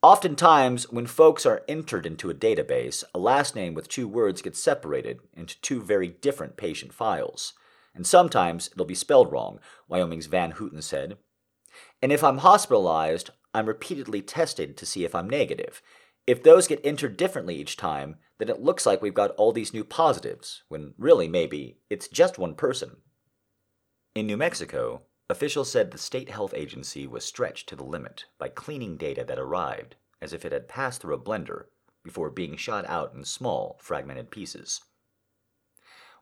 Oftentimes, 0.02 0.90
when 0.90 1.06
folks 1.06 1.44
are 1.44 1.62
entered 1.68 2.06
into 2.06 2.30
a 2.30 2.34
database, 2.34 3.04
a 3.14 3.18
last 3.18 3.54
name 3.54 3.74
with 3.74 3.88
two 3.88 4.08
words 4.08 4.40
gets 4.40 4.62
separated 4.62 5.20
into 5.34 5.60
two 5.60 5.82
very 5.82 6.08
different 6.08 6.56
patient 6.56 6.92
files. 6.94 7.52
And 7.94 8.06
sometimes 8.06 8.70
it'll 8.72 8.86
be 8.86 8.94
spelled 8.94 9.30
wrong, 9.30 9.58
Wyoming's 9.88 10.26
Van 10.26 10.52
Houten 10.52 10.80
said. 10.80 11.18
And 12.00 12.12
if 12.12 12.24
I'm 12.24 12.38
hospitalized, 12.38 13.30
I'm 13.52 13.66
repeatedly 13.66 14.22
tested 14.22 14.76
to 14.78 14.86
see 14.86 15.04
if 15.04 15.14
I'm 15.14 15.28
negative. 15.28 15.82
If 16.30 16.44
those 16.44 16.68
get 16.68 16.80
entered 16.84 17.16
differently 17.16 17.56
each 17.56 17.76
time, 17.76 18.14
then 18.38 18.48
it 18.48 18.62
looks 18.62 18.86
like 18.86 19.02
we've 19.02 19.12
got 19.12 19.32
all 19.32 19.50
these 19.50 19.74
new 19.74 19.82
positives, 19.82 20.62
when 20.68 20.94
really 20.96 21.26
maybe 21.26 21.78
it's 21.90 22.06
just 22.06 22.38
one 22.38 22.54
person. 22.54 22.98
In 24.14 24.28
New 24.28 24.36
Mexico, 24.36 25.02
officials 25.28 25.72
said 25.72 25.90
the 25.90 25.98
state 25.98 26.30
health 26.30 26.54
agency 26.54 27.04
was 27.04 27.24
stretched 27.24 27.68
to 27.68 27.74
the 27.74 27.82
limit 27.82 28.26
by 28.38 28.48
cleaning 28.48 28.96
data 28.96 29.24
that 29.24 29.40
arrived 29.40 29.96
as 30.22 30.32
if 30.32 30.44
it 30.44 30.52
had 30.52 30.68
passed 30.68 31.02
through 31.02 31.16
a 31.16 31.18
blender 31.18 31.64
before 32.04 32.30
being 32.30 32.54
shot 32.54 32.88
out 32.88 33.12
in 33.12 33.24
small, 33.24 33.76
fragmented 33.82 34.30
pieces. 34.30 34.82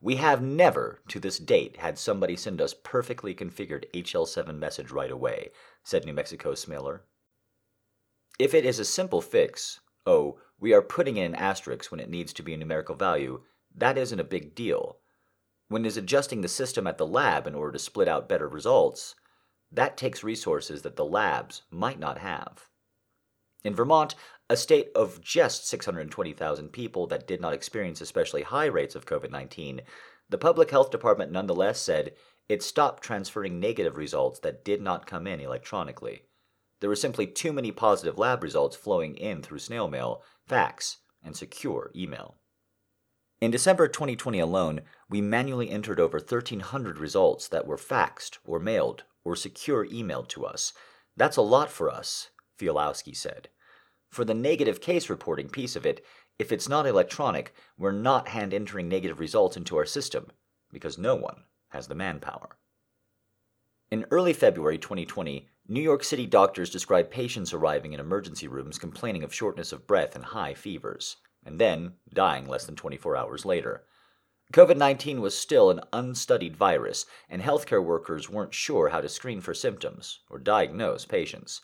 We 0.00 0.16
have 0.16 0.40
never, 0.40 1.02
to 1.08 1.20
this 1.20 1.38
date, 1.38 1.76
had 1.76 1.98
somebody 1.98 2.34
send 2.34 2.62
us 2.62 2.72
perfectly 2.82 3.34
configured 3.34 3.92
HL7 3.92 4.56
message 4.56 4.90
right 4.90 5.10
away, 5.10 5.50
said 5.84 6.06
New 6.06 6.14
Mexico's 6.14 6.64
Smelser. 6.64 7.00
If 8.38 8.54
it 8.54 8.64
is 8.64 8.78
a 8.78 8.86
simple 8.86 9.20
fix, 9.20 9.80
oh, 10.08 10.38
we 10.58 10.72
are 10.72 10.82
putting 10.82 11.18
in 11.18 11.26
an 11.26 11.34
asterisk 11.34 11.90
when 11.90 12.00
it 12.00 12.08
needs 12.10 12.32
to 12.32 12.42
be 12.42 12.54
a 12.54 12.56
numerical 12.56 12.94
value, 12.94 13.42
that 13.74 13.98
isn't 13.98 14.18
a 14.18 14.24
big 14.24 14.54
deal. 14.54 14.98
When 15.68 15.84
it 15.84 15.88
is 15.88 15.96
adjusting 15.98 16.40
the 16.40 16.48
system 16.48 16.86
at 16.86 16.96
the 16.96 17.06
lab 17.06 17.46
in 17.46 17.54
order 17.54 17.72
to 17.72 17.78
split 17.78 18.08
out 18.08 18.28
better 18.28 18.48
results, 18.48 19.14
that 19.70 19.98
takes 19.98 20.24
resources 20.24 20.82
that 20.82 20.96
the 20.96 21.04
labs 21.04 21.62
might 21.70 22.00
not 22.00 22.18
have. 22.18 22.70
In 23.64 23.74
Vermont, 23.74 24.14
a 24.48 24.56
state 24.56 24.88
of 24.94 25.20
just 25.20 25.68
620,000 25.68 26.70
people 26.70 27.06
that 27.08 27.26
did 27.26 27.40
not 27.40 27.52
experience 27.52 28.00
especially 28.00 28.42
high 28.42 28.66
rates 28.66 28.94
of 28.94 29.04
COVID 29.04 29.30
19, 29.30 29.82
the 30.30 30.38
Public 30.38 30.70
Health 30.70 30.90
Department 30.90 31.30
nonetheless 31.30 31.80
said 31.80 32.14
it 32.48 32.62
stopped 32.62 33.02
transferring 33.02 33.60
negative 33.60 33.98
results 33.98 34.40
that 34.40 34.64
did 34.64 34.80
not 34.80 35.06
come 35.06 35.26
in 35.26 35.40
electronically. 35.40 36.22
There 36.80 36.90
were 36.90 36.96
simply 36.96 37.26
too 37.26 37.52
many 37.52 37.72
positive 37.72 38.18
lab 38.18 38.42
results 38.42 38.76
flowing 38.76 39.16
in 39.16 39.42
through 39.42 39.58
snail 39.58 39.88
mail, 39.88 40.22
fax, 40.46 40.98
and 41.22 41.36
secure 41.36 41.90
email. 41.94 42.36
In 43.40 43.50
December 43.50 43.88
2020 43.88 44.40
alone, 44.40 44.80
we 45.08 45.20
manually 45.20 45.70
entered 45.70 46.00
over 46.00 46.18
1,300 46.18 46.98
results 46.98 47.48
that 47.48 47.66
were 47.66 47.76
faxed 47.76 48.38
or 48.44 48.58
mailed 48.58 49.04
or 49.24 49.36
secure 49.36 49.86
emailed 49.86 50.28
to 50.28 50.44
us. 50.44 50.72
That's 51.16 51.36
a 51.36 51.42
lot 51.42 51.70
for 51.70 51.90
us, 51.90 52.30
Fialowski 52.58 53.16
said. 53.16 53.48
For 54.08 54.24
the 54.24 54.34
negative 54.34 54.80
case 54.80 55.10
reporting 55.10 55.48
piece 55.48 55.76
of 55.76 55.86
it, 55.86 56.04
if 56.38 56.50
it's 56.50 56.68
not 56.68 56.86
electronic, 56.86 57.54
we're 57.76 57.92
not 57.92 58.28
hand 58.28 58.54
entering 58.54 58.88
negative 58.88 59.20
results 59.20 59.56
into 59.56 59.76
our 59.76 59.84
system 59.84 60.28
because 60.72 60.98
no 60.98 61.14
one 61.14 61.44
has 61.70 61.88
the 61.88 61.94
manpower. 61.94 62.56
In 63.90 64.06
early 64.10 64.32
February 64.32 64.78
2020, 64.78 65.48
New 65.70 65.82
York 65.82 66.02
City 66.02 66.24
doctors 66.24 66.70
described 66.70 67.10
patients 67.10 67.52
arriving 67.52 67.92
in 67.92 68.00
emergency 68.00 68.48
rooms 68.48 68.78
complaining 68.78 69.22
of 69.22 69.34
shortness 69.34 69.70
of 69.70 69.86
breath 69.86 70.16
and 70.16 70.24
high 70.24 70.54
fevers, 70.54 71.16
and 71.44 71.60
then 71.60 71.92
dying 72.10 72.46
less 72.48 72.64
than 72.64 72.74
24 72.74 73.14
hours 73.14 73.44
later. 73.44 73.84
COVID 74.54 74.78
19 74.78 75.20
was 75.20 75.36
still 75.36 75.68
an 75.68 75.82
unstudied 75.92 76.56
virus, 76.56 77.04
and 77.28 77.42
healthcare 77.42 77.84
workers 77.84 78.30
weren't 78.30 78.54
sure 78.54 78.88
how 78.88 79.02
to 79.02 79.10
screen 79.10 79.42
for 79.42 79.52
symptoms 79.52 80.20
or 80.30 80.38
diagnose 80.38 81.04
patients. 81.04 81.60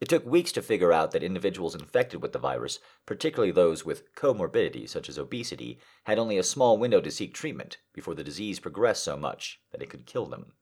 It 0.00 0.08
took 0.08 0.26
weeks 0.26 0.50
to 0.52 0.60
figure 0.60 0.92
out 0.92 1.12
that 1.12 1.22
individuals 1.22 1.76
infected 1.76 2.20
with 2.20 2.32
the 2.32 2.40
virus, 2.40 2.80
particularly 3.06 3.52
those 3.52 3.84
with 3.84 4.12
comorbidity 4.16 4.88
such 4.88 5.08
as 5.08 5.18
obesity, 5.18 5.78
had 6.02 6.18
only 6.18 6.36
a 6.36 6.42
small 6.42 6.78
window 6.78 7.00
to 7.00 7.12
seek 7.12 7.32
treatment 7.32 7.78
before 7.94 8.16
the 8.16 8.24
disease 8.24 8.58
progressed 8.58 9.04
so 9.04 9.16
much 9.16 9.60
that 9.70 9.82
it 9.82 9.88
could 9.88 10.04
kill 10.04 10.26
them. 10.26 10.54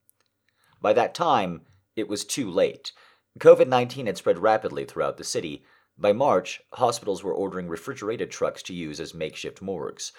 By 0.82 0.92
that 0.92 1.14
time, 1.14 1.62
it 1.96 2.08
was 2.08 2.24
too 2.24 2.50
late. 2.50 2.92
COVID 3.38 3.68
19 3.68 4.06
had 4.06 4.16
spread 4.16 4.38
rapidly 4.38 4.84
throughout 4.84 5.16
the 5.16 5.24
city. 5.24 5.64
By 5.96 6.12
March, 6.12 6.60
hospitals 6.72 7.22
were 7.22 7.34
ordering 7.34 7.68
refrigerated 7.68 8.30
trucks 8.30 8.62
to 8.64 8.74
use 8.74 8.98
as 9.00 9.14
makeshift 9.14 9.62
morgues. 9.62 10.12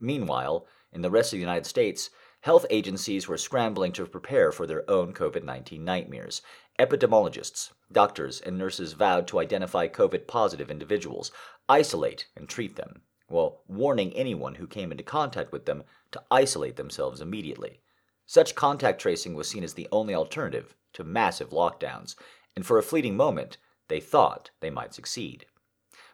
Meanwhile, 0.00 0.66
in 0.92 1.02
the 1.02 1.10
rest 1.10 1.32
of 1.32 1.36
the 1.36 1.40
United 1.40 1.66
States, 1.66 2.08
health 2.40 2.64
agencies 2.70 3.28
were 3.28 3.36
scrambling 3.36 3.92
to 3.92 4.06
prepare 4.06 4.52
for 4.52 4.66
their 4.66 4.88
own 4.90 5.12
COVID 5.12 5.44
19 5.44 5.84
nightmares. 5.84 6.40
Epidemiologists, 6.78 7.72
doctors, 7.92 8.40
and 8.40 8.56
nurses 8.56 8.92
vowed 8.94 9.26
to 9.28 9.40
identify 9.40 9.88
COVID 9.88 10.26
positive 10.26 10.70
individuals, 10.70 11.32
isolate 11.68 12.26
and 12.36 12.48
treat 12.48 12.76
them, 12.76 13.02
while 13.26 13.64
warning 13.66 14.14
anyone 14.14 14.54
who 14.54 14.66
came 14.66 14.92
into 14.92 15.04
contact 15.04 15.52
with 15.52 15.66
them 15.66 15.84
to 16.12 16.22
isolate 16.30 16.76
themselves 16.76 17.20
immediately. 17.20 17.80
Such 18.24 18.54
contact 18.54 19.00
tracing 19.00 19.34
was 19.34 19.48
seen 19.48 19.64
as 19.64 19.74
the 19.74 19.88
only 19.90 20.14
alternative 20.14 20.74
to 20.94 21.04
massive 21.04 21.50
lockdowns, 21.50 22.14
and 22.56 22.64
for 22.64 22.78
a 22.78 22.82
fleeting 22.82 23.16
moment, 23.16 23.58
they 23.88 24.00
thought 24.00 24.50
they 24.60 24.70
might 24.70 24.94
succeed. 24.94 25.46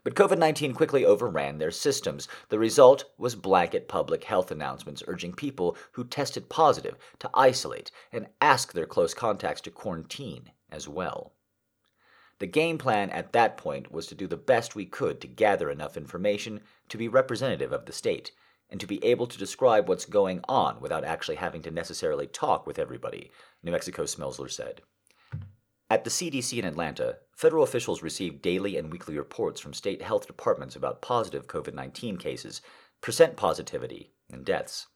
But 0.05 0.15
COVID 0.15 0.39
19 0.39 0.75
quickly 0.75 1.05
overran 1.05 1.59
their 1.59 1.71
systems. 1.71 2.29
The 2.51 2.59
result 2.59 3.07
was 3.17 3.35
blanket 3.35 3.89
public 3.89 4.25
health 4.25 4.51
announcements 4.51 5.03
urging 5.07 5.33
people 5.33 5.77
who 5.93 6.05
tested 6.05 6.51
positive 6.51 6.97
to 7.21 7.31
isolate 7.33 7.91
and 8.13 8.29
ask 8.41 8.73
their 8.73 8.87
close 8.87 9.15
contacts 9.15 9.63
to 9.63 9.71
quarantine 9.71 10.53
as 10.71 10.87
well. 10.87 11.33
The 12.39 12.47
game 12.47 12.77
plan 12.77 13.09
at 13.11 13.33
that 13.33 13.57
point 13.57 13.91
was 13.91 14.07
to 14.09 14.15
do 14.15 14.27
the 14.27 14.37
best 14.37 14.75
we 14.75 14.85
could 14.85 15.21
to 15.23 15.27
gather 15.27 15.71
enough 15.71 15.97
information 15.97 16.61
to 16.91 16.99
be 16.99 17.09
representative 17.09 17.73
of 17.73 17.87
the 17.87 17.93
state 17.93 18.33
and 18.71 18.81
to 18.81 18.87
be 18.87 19.05
able 19.05 19.27
to 19.27 19.39
describe 19.39 19.89
what's 19.89 20.07
going 20.07 20.41
on 20.49 20.81
without 20.81 21.05
actually 21.05 21.37
having 21.37 21.63
to 21.63 21.71
necessarily 21.71 22.27
talk 22.27 22.67
with 22.67 22.79
everybody, 22.79 23.31
New 23.63 23.73
Mexico 23.73 24.05
Smelser 24.05 24.51
said. 24.51 24.81
At 25.91 26.05
the 26.05 26.11
CDC 26.11 26.59
in 26.59 26.65
Atlanta, 26.65 27.19
federal 27.37 27.63
officials 27.63 28.03
received 28.03 28.43
daily 28.43 28.77
and 28.77 28.91
weekly 28.91 29.17
reports 29.19 29.61
from 29.61 29.75
state 29.75 30.03
health 30.03 30.27
departments 30.27 30.75
about 30.75 31.03
positive 31.03 31.47
COVID 31.47 31.75
19 31.75 32.17
cases, 32.17 32.63
percent 33.01 33.37
positivity, 33.37 34.13
and 34.31 34.45
deaths. 34.45 34.87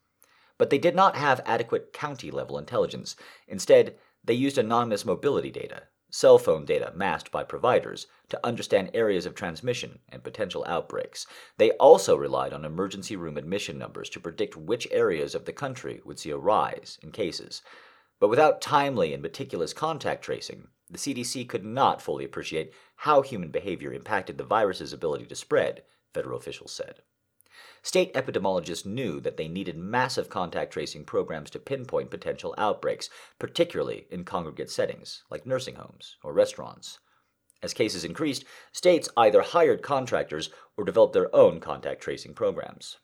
But 0.57 0.71
they 0.71 0.77
did 0.77 0.95
not 0.95 1.15
have 1.15 1.41
adequate 1.45 1.93
county 1.93 2.31
level 2.31 2.57
intelligence. 2.57 3.15
Instead, 3.47 3.97
they 4.23 4.33
used 4.33 4.57
anonymous 4.57 5.05
mobility 5.05 5.51
data, 5.51 5.83
cell 6.09 6.37
phone 6.37 6.65
data 6.65 6.91
masked 6.95 7.31
by 7.31 7.43
providers, 7.43 8.07
to 8.29 8.45
understand 8.45 8.91
areas 8.93 9.25
of 9.25 9.35
transmission 9.35 9.99
and 10.09 10.23
potential 10.23 10.65
outbreaks. 10.67 11.25
They 11.57 11.71
also 11.71 12.15
relied 12.15 12.53
on 12.53 12.65
emergency 12.65 13.15
room 13.15 13.37
admission 13.37 13.77
numbers 13.77 14.09
to 14.11 14.19
predict 14.19 14.55
which 14.55 14.87
areas 14.91 15.35
of 15.35 15.45
the 15.45 15.53
country 15.53 16.01
would 16.05 16.19
see 16.19 16.29
a 16.31 16.37
rise 16.37 16.99
in 17.01 17.11
cases. 17.11 17.61
But 18.19 18.29
without 18.29 18.61
timely 18.61 19.13
and 19.13 19.21
meticulous 19.21 19.73
contact 19.73 20.23
tracing, 20.23 20.67
the 20.89 20.97
CDC 20.97 21.47
could 21.47 21.63
not 21.63 22.01
fully 22.01 22.25
appreciate 22.25 22.73
how 22.95 23.21
human 23.21 23.51
behavior 23.51 23.93
impacted 23.93 24.37
the 24.37 24.43
virus's 24.43 24.91
ability 24.91 25.25
to 25.27 25.35
spread, 25.35 25.83
federal 26.13 26.37
officials 26.37 26.71
said. 26.71 27.01
State 27.81 28.13
epidemiologists 28.13 28.85
knew 28.85 29.19
that 29.21 29.37
they 29.37 29.47
needed 29.47 29.77
massive 29.77 30.29
contact 30.29 30.73
tracing 30.73 31.05
programs 31.05 31.49
to 31.51 31.59
pinpoint 31.59 32.11
potential 32.11 32.53
outbreaks, 32.57 33.09
particularly 33.39 34.07
in 34.11 34.25
congregate 34.25 34.69
settings 34.69 35.23
like 35.29 35.45
nursing 35.45 35.75
homes 35.75 36.17
or 36.23 36.33
restaurants. 36.33 36.99
As 37.61 37.73
cases 37.73 38.05
increased, 38.05 38.45
states 38.71 39.09
either 39.17 39.41
hired 39.41 39.81
contractors 39.81 40.49
or 40.77 40.85
developed 40.85 41.13
their 41.13 41.33
own 41.35 41.59
contact 41.59 42.01
tracing 42.01 42.33
programs. 42.33 42.97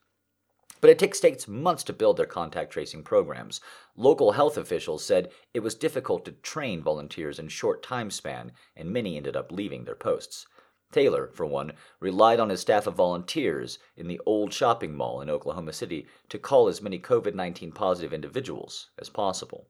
But 0.82 0.90
it 0.90 1.00
takes 1.00 1.18
states 1.18 1.48
months 1.48 1.84
to 1.86 1.94
build 1.94 2.18
their 2.18 2.26
contact 2.26 2.72
tracing 2.72 3.04
programs. 3.04 3.60
Local 3.96 4.34
health 4.34 4.58
officials 4.58 5.04
said 5.04 5.32
it 5.54 5.62
was 5.62 5.74
difficult 5.74 6.26
to 6.26 6.32
train 6.32 6.84
volunteers 6.84 7.40
in 7.40 7.48
short 7.48 7.82
time 7.82 8.12
span, 8.12 8.52
and 8.76 8.92
many 8.92 9.18
ended 9.18 9.36
up 9.36 9.52
leaving 9.52 9.86
their 9.86 9.96
posts. 9.96 10.46
Taylor, 10.96 11.30
for 11.34 11.46
one, 11.46 11.74
relied 12.00 12.40
on 12.40 12.48
his 12.48 12.62
staff 12.62 12.88
of 12.88 12.96
volunteers 12.96 13.80
in 13.98 14.08
the 14.08 14.22
old 14.26 14.54
shopping 14.54 14.96
mall 14.96 15.20
in 15.20 15.30
Oklahoma 15.30 15.74
City 15.74 16.08
to 16.30 16.40
call 16.40 16.70
as 16.70 16.82
many 16.82 16.98
COVID 17.00 17.36
19 17.36 17.74
positive 17.74 18.14
individuals 18.14 18.92
as 18.98 19.10
possible. 19.10 19.68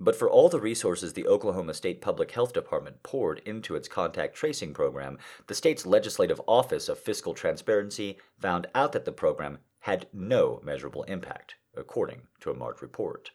But 0.00 0.16
for 0.16 0.30
all 0.30 0.48
the 0.48 0.58
resources 0.58 1.12
the 1.12 1.26
Oklahoma 1.26 1.74
State 1.74 2.00
Public 2.00 2.30
Health 2.30 2.54
Department 2.54 3.02
poured 3.02 3.42
into 3.44 3.76
its 3.76 3.86
contact 3.86 4.34
tracing 4.34 4.72
program, 4.72 5.18
the 5.46 5.54
state's 5.54 5.84
Legislative 5.84 6.40
Office 6.48 6.88
of 6.88 6.98
Fiscal 6.98 7.34
Transparency 7.34 8.16
found 8.40 8.66
out 8.74 8.92
that 8.92 9.04
the 9.04 9.12
program 9.12 9.58
had 9.80 10.06
no 10.10 10.58
measurable 10.64 11.02
impact, 11.02 11.56
according 11.76 12.22
to 12.40 12.50
a 12.50 12.56
March 12.56 12.80
report. 12.80 13.32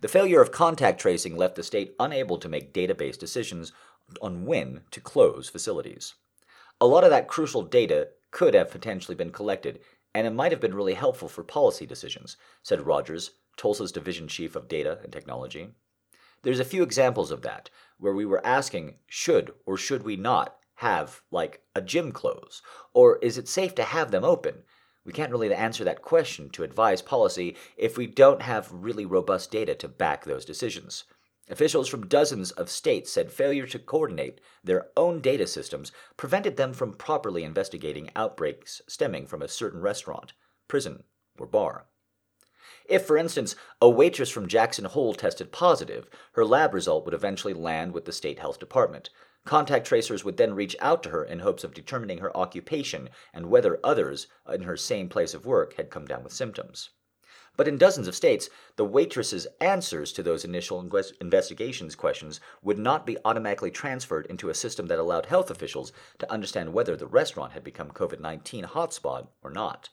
The 0.00 0.08
failure 0.08 0.42
of 0.42 0.52
contact 0.52 1.00
tracing 1.00 1.36
left 1.36 1.54
the 1.54 1.62
state 1.62 1.94
unable 1.98 2.38
to 2.38 2.48
make 2.48 2.74
database 2.74 3.16
decisions 3.18 3.72
on 4.20 4.44
when 4.46 4.82
to 4.90 5.00
close 5.00 5.48
facilities. 5.48 6.14
A 6.80 6.86
lot 6.86 7.04
of 7.04 7.10
that 7.10 7.28
crucial 7.28 7.62
data 7.62 8.08
could 8.30 8.54
have 8.54 8.70
potentially 8.70 9.14
been 9.14 9.30
collected, 9.30 9.80
and 10.14 10.26
it 10.26 10.32
might 10.32 10.52
have 10.52 10.60
been 10.60 10.74
really 10.74 10.94
helpful 10.94 11.28
for 11.28 11.44
policy 11.44 11.86
decisions, 11.86 12.36
said 12.62 12.86
Rogers, 12.86 13.32
Tulsa's 13.56 13.92
division 13.92 14.28
chief 14.28 14.56
of 14.56 14.68
data 14.68 14.98
and 15.02 15.12
technology. 15.12 15.68
There's 16.42 16.60
a 16.60 16.64
few 16.64 16.82
examples 16.82 17.30
of 17.30 17.42
that, 17.42 17.68
where 17.98 18.14
we 18.14 18.24
were 18.24 18.44
asking 18.46 18.96
should 19.06 19.52
or 19.66 19.76
should 19.76 20.02
we 20.02 20.16
not 20.16 20.56
have, 20.76 21.20
like, 21.30 21.62
a 21.74 21.82
gym 21.82 22.10
close? 22.10 22.62
Or 22.94 23.18
is 23.18 23.36
it 23.36 23.48
safe 23.48 23.74
to 23.74 23.82
have 23.82 24.10
them 24.10 24.24
open? 24.24 24.62
We 25.04 25.12
can't 25.12 25.30
really 25.30 25.52
answer 25.52 25.84
that 25.84 26.00
question 26.00 26.48
to 26.50 26.62
advise 26.62 27.02
policy 27.02 27.56
if 27.76 27.98
we 27.98 28.06
don't 28.06 28.42
have 28.42 28.72
really 28.72 29.04
robust 29.04 29.50
data 29.50 29.74
to 29.74 29.88
back 29.88 30.24
those 30.24 30.46
decisions. 30.46 31.04
Officials 31.50 31.88
from 31.88 32.06
dozens 32.06 32.52
of 32.52 32.70
states 32.70 33.12
said 33.12 33.30
failure 33.30 33.66
to 33.66 33.78
coordinate 33.78 34.40
their 34.64 34.88
own 34.96 35.20
data 35.20 35.46
systems 35.46 35.92
prevented 36.16 36.56
them 36.56 36.72
from 36.72 36.94
properly 36.94 37.44
investigating 37.44 38.08
outbreaks 38.16 38.80
stemming 38.86 39.26
from 39.26 39.42
a 39.42 39.48
certain 39.48 39.80
restaurant, 39.80 40.32
prison, 40.68 41.02
or 41.38 41.46
bar. 41.46 41.88
If, 42.86 43.04
for 43.04 43.18
instance, 43.18 43.56
a 43.82 43.90
waitress 43.90 44.30
from 44.30 44.48
Jackson 44.48 44.84
Hole 44.84 45.12
tested 45.12 45.52
positive, 45.52 46.08
her 46.32 46.44
lab 46.44 46.72
result 46.72 47.04
would 47.04 47.14
eventually 47.14 47.54
land 47.54 47.92
with 47.92 48.04
the 48.04 48.12
state 48.12 48.38
health 48.38 48.58
department, 48.58 49.10
Contact 49.46 49.86
tracers 49.86 50.22
would 50.22 50.36
then 50.36 50.54
reach 50.54 50.76
out 50.80 51.02
to 51.02 51.08
her 51.08 51.24
in 51.24 51.38
hopes 51.38 51.64
of 51.64 51.72
determining 51.72 52.18
her 52.18 52.36
occupation 52.36 53.08
and 53.32 53.46
whether 53.46 53.80
others 53.82 54.26
in 54.52 54.62
her 54.62 54.76
same 54.76 55.08
place 55.08 55.32
of 55.32 55.46
work 55.46 55.74
had 55.74 55.90
come 55.90 56.04
down 56.04 56.22
with 56.22 56.32
symptoms. 56.32 56.90
But 57.56 57.68
in 57.68 57.78
dozens 57.78 58.08
of 58.08 58.14
states, 58.14 58.48
the 58.76 58.84
waitress's 58.84 59.46
answers 59.60 60.12
to 60.12 60.22
those 60.22 60.44
initial 60.44 60.80
investigations 61.20 61.94
questions 61.94 62.40
would 62.62 62.78
not 62.78 63.04
be 63.04 63.18
automatically 63.24 63.70
transferred 63.70 64.26
into 64.26 64.48
a 64.48 64.54
system 64.54 64.86
that 64.86 64.98
allowed 64.98 65.26
health 65.26 65.50
officials 65.50 65.92
to 66.18 66.32
understand 66.32 66.72
whether 66.72 66.96
the 66.96 67.06
restaurant 67.06 67.52
had 67.52 67.64
become 67.64 67.90
COVID 67.90 68.20
19 68.20 68.64
hotspot 68.64 69.28
or 69.42 69.50
not. 69.50 69.90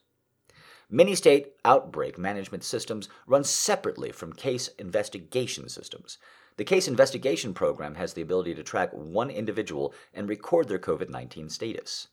Many 0.90 1.16
state 1.16 1.54
outbreak 1.66 2.18
management 2.18 2.64
systems 2.64 3.10
run 3.26 3.44
separately 3.44 4.12
from 4.14 4.32
case 4.32 4.70
investigation 4.80 5.68
systems. 5.68 6.18
The 6.56 6.64
case 6.64 6.88
investigation 6.88 7.54
program 7.54 7.96
has 7.96 8.14
the 8.14 8.22
ability 8.22 8.56
to 8.56 8.64
track 8.64 8.92
one 8.94 9.30
individual 9.30 9.94
and 10.14 10.30
record 10.30 10.70
their 10.70 10.80
COVID 10.80 11.10
19 11.10 11.50
status. 11.50 12.08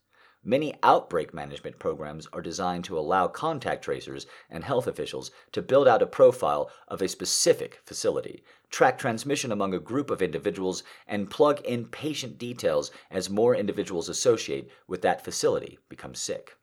Many 0.47 0.75
outbreak 0.83 1.33
management 1.33 1.79
programs 1.79 2.29
are 2.35 2.43
designed 2.43 2.85
to 2.85 2.99
allow 2.99 3.29
contact 3.29 3.83
tracers 3.83 4.27
and 4.51 4.63
health 4.63 4.87
officials 4.87 5.31
to 5.53 5.63
build 5.63 5.89
out 5.89 6.03
a 6.03 6.07
profile 6.07 6.71
of 6.87 7.01
a 7.01 7.09
specific 7.09 7.81
facility, 7.87 8.45
track 8.69 8.99
transmission 8.99 9.51
among 9.51 9.73
a 9.73 9.79
group 9.79 10.11
of 10.11 10.21
individuals, 10.21 10.83
and 11.07 11.31
plug 11.31 11.63
in 11.63 11.87
patient 11.87 12.37
details 12.37 12.91
as 13.11 13.31
more 13.31 13.57
individuals 13.57 14.11
associate 14.11 14.69
with 14.87 15.01
that 15.01 15.25
facility 15.25 15.79
become 15.89 16.15
sick. 16.15 16.59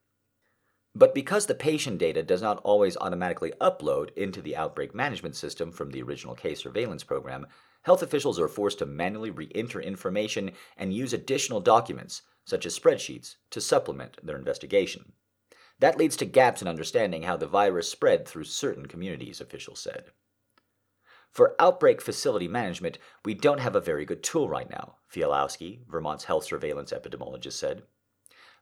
But 0.93 1.15
because 1.15 1.47
the 1.47 1.55
patient 1.55 1.97
data 1.97 2.21
does 2.21 2.43
not 2.43 2.61
always 2.63 2.97
automatically 2.97 3.51
upload 3.59 4.15
into 4.15 4.43
the 4.43 4.55
outbreak 4.55 4.93
management 4.93 5.35
system 5.35 5.71
from 5.71 5.89
the 5.89 6.03
original 6.03 6.35
case 6.35 6.61
surveillance 6.61 7.03
program, 7.03 7.47
health 7.81 8.03
officials 8.03 8.39
are 8.39 8.47
forced 8.47 8.77
to 8.79 8.85
manually 8.85 9.31
re 9.31 9.49
enter 9.55 9.81
information 9.81 10.51
and 10.77 10.93
use 10.93 11.13
additional 11.13 11.61
documents, 11.61 12.21
such 12.45 12.65
as 12.65 12.77
spreadsheets, 12.77 13.35
to 13.49 13.61
supplement 13.61 14.17
their 14.23 14.37
investigation. 14.37 15.13
That 15.79 15.97
leads 15.97 16.15
to 16.17 16.25
gaps 16.25 16.61
in 16.61 16.67
understanding 16.67 17.23
how 17.23 17.37
the 17.37 17.47
virus 17.47 17.89
spread 17.89 18.27
through 18.27 18.43
certain 18.43 18.85
communities, 18.85 19.41
officials 19.41 19.79
said. 19.79 20.05
For 21.31 21.55
outbreak 21.59 22.01
facility 22.01 22.47
management, 22.47 22.97
we 23.23 23.33
don't 23.33 23.61
have 23.61 23.75
a 23.75 23.81
very 23.81 24.05
good 24.05 24.21
tool 24.21 24.49
right 24.49 24.69
now, 24.69 24.95
Fialowski, 25.11 25.79
Vermont's 25.89 26.25
health 26.25 26.43
surveillance 26.43 26.91
epidemiologist, 26.91 27.53
said. 27.53 27.83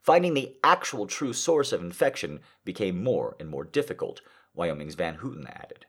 Finding 0.01 0.33
the 0.33 0.55
actual 0.63 1.07
true 1.07 1.33
source 1.33 1.73
of 1.73 1.81
infection 1.81 2.39
became 2.63 3.03
more 3.03 3.35
and 3.39 3.49
more 3.49 3.65
difficult, 3.65 4.21
Wyoming's 4.53 4.95
Van 4.95 5.15
Houten 5.15 5.47
added. 5.47 5.87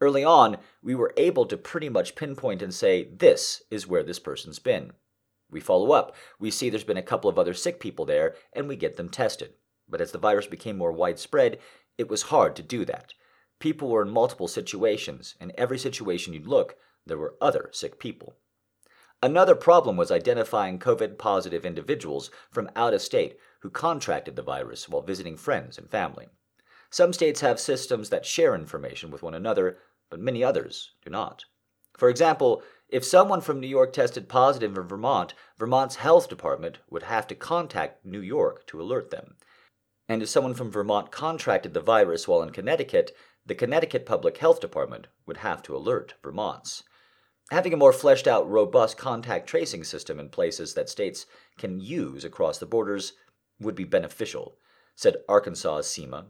Early 0.00 0.22
on, 0.22 0.58
we 0.82 0.94
were 0.94 1.12
able 1.16 1.46
to 1.46 1.56
pretty 1.56 1.88
much 1.88 2.14
pinpoint 2.14 2.62
and 2.62 2.72
say, 2.72 3.04
this 3.04 3.62
is 3.70 3.86
where 3.86 4.02
this 4.02 4.18
person's 4.18 4.58
been. 4.58 4.92
We 5.50 5.60
follow 5.60 5.92
up, 5.92 6.14
we 6.38 6.50
see 6.50 6.70
there's 6.70 6.84
been 6.84 6.96
a 6.96 7.02
couple 7.02 7.28
of 7.28 7.38
other 7.38 7.54
sick 7.54 7.80
people 7.80 8.04
there, 8.04 8.34
and 8.52 8.68
we 8.68 8.76
get 8.76 8.96
them 8.96 9.08
tested. 9.08 9.54
But 9.88 10.00
as 10.00 10.12
the 10.12 10.18
virus 10.18 10.46
became 10.46 10.78
more 10.78 10.92
widespread, 10.92 11.58
it 11.98 12.08
was 12.08 12.22
hard 12.22 12.54
to 12.56 12.62
do 12.62 12.84
that. 12.84 13.14
People 13.58 13.88
were 13.88 14.02
in 14.02 14.10
multiple 14.10 14.48
situations, 14.48 15.34
and 15.40 15.52
every 15.58 15.78
situation 15.78 16.32
you'd 16.32 16.46
look, 16.46 16.76
there 17.04 17.18
were 17.18 17.36
other 17.40 17.68
sick 17.72 17.98
people. 17.98 18.36
Another 19.22 19.54
problem 19.54 19.96
was 19.98 20.10
identifying 20.10 20.78
COVID 20.78 21.18
positive 21.18 21.66
individuals 21.66 22.30
from 22.50 22.70
out 22.74 22.94
of 22.94 23.02
state 23.02 23.36
who 23.60 23.68
contracted 23.68 24.34
the 24.34 24.42
virus 24.42 24.88
while 24.88 25.02
visiting 25.02 25.36
friends 25.36 25.76
and 25.76 25.90
family. 25.90 26.28
Some 26.88 27.12
states 27.12 27.40
have 27.42 27.60
systems 27.60 28.08
that 28.08 28.24
share 28.24 28.54
information 28.54 29.10
with 29.10 29.22
one 29.22 29.34
another, 29.34 29.78
but 30.08 30.20
many 30.20 30.42
others 30.42 30.92
do 31.04 31.10
not. 31.10 31.44
For 31.98 32.08
example, 32.08 32.62
if 32.92 33.04
someone 33.04 33.40
from 33.40 33.60
New 33.60 33.68
York 33.68 33.92
tested 33.92 34.28
positive 34.28 34.76
in 34.76 34.82
Vermont, 34.82 35.34
Vermont's 35.58 35.96
health 35.96 36.28
department 36.28 36.78
would 36.90 37.04
have 37.04 37.26
to 37.28 37.34
contact 37.34 38.04
New 38.04 38.20
York 38.20 38.66
to 38.66 38.80
alert 38.80 39.10
them. 39.10 39.36
And 40.08 40.22
if 40.22 40.28
someone 40.28 40.54
from 40.54 40.72
Vermont 40.72 41.12
contracted 41.12 41.72
the 41.72 41.80
virus 41.80 42.26
while 42.26 42.42
in 42.42 42.50
Connecticut, 42.50 43.12
the 43.46 43.54
Connecticut 43.54 44.04
Public 44.04 44.38
Health 44.38 44.60
Department 44.60 45.06
would 45.24 45.38
have 45.38 45.62
to 45.62 45.76
alert 45.76 46.14
Vermont's. 46.22 46.82
Having 47.50 47.74
a 47.74 47.76
more 47.76 47.92
fleshed 47.92 48.26
out, 48.26 48.48
robust 48.48 48.96
contact 48.96 49.48
tracing 49.48 49.84
system 49.84 50.18
in 50.18 50.28
places 50.28 50.74
that 50.74 50.88
states 50.88 51.26
can 51.58 51.80
use 51.80 52.24
across 52.24 52.58
the 52.58 52.66
borders 52.66 53.12
would 53.60 53.76
be 53.76 53.84
beneficial, 53.84 54.56
said 54.96 55.16
Arkansas 55.28 55.82
Cima. 55.82 56.26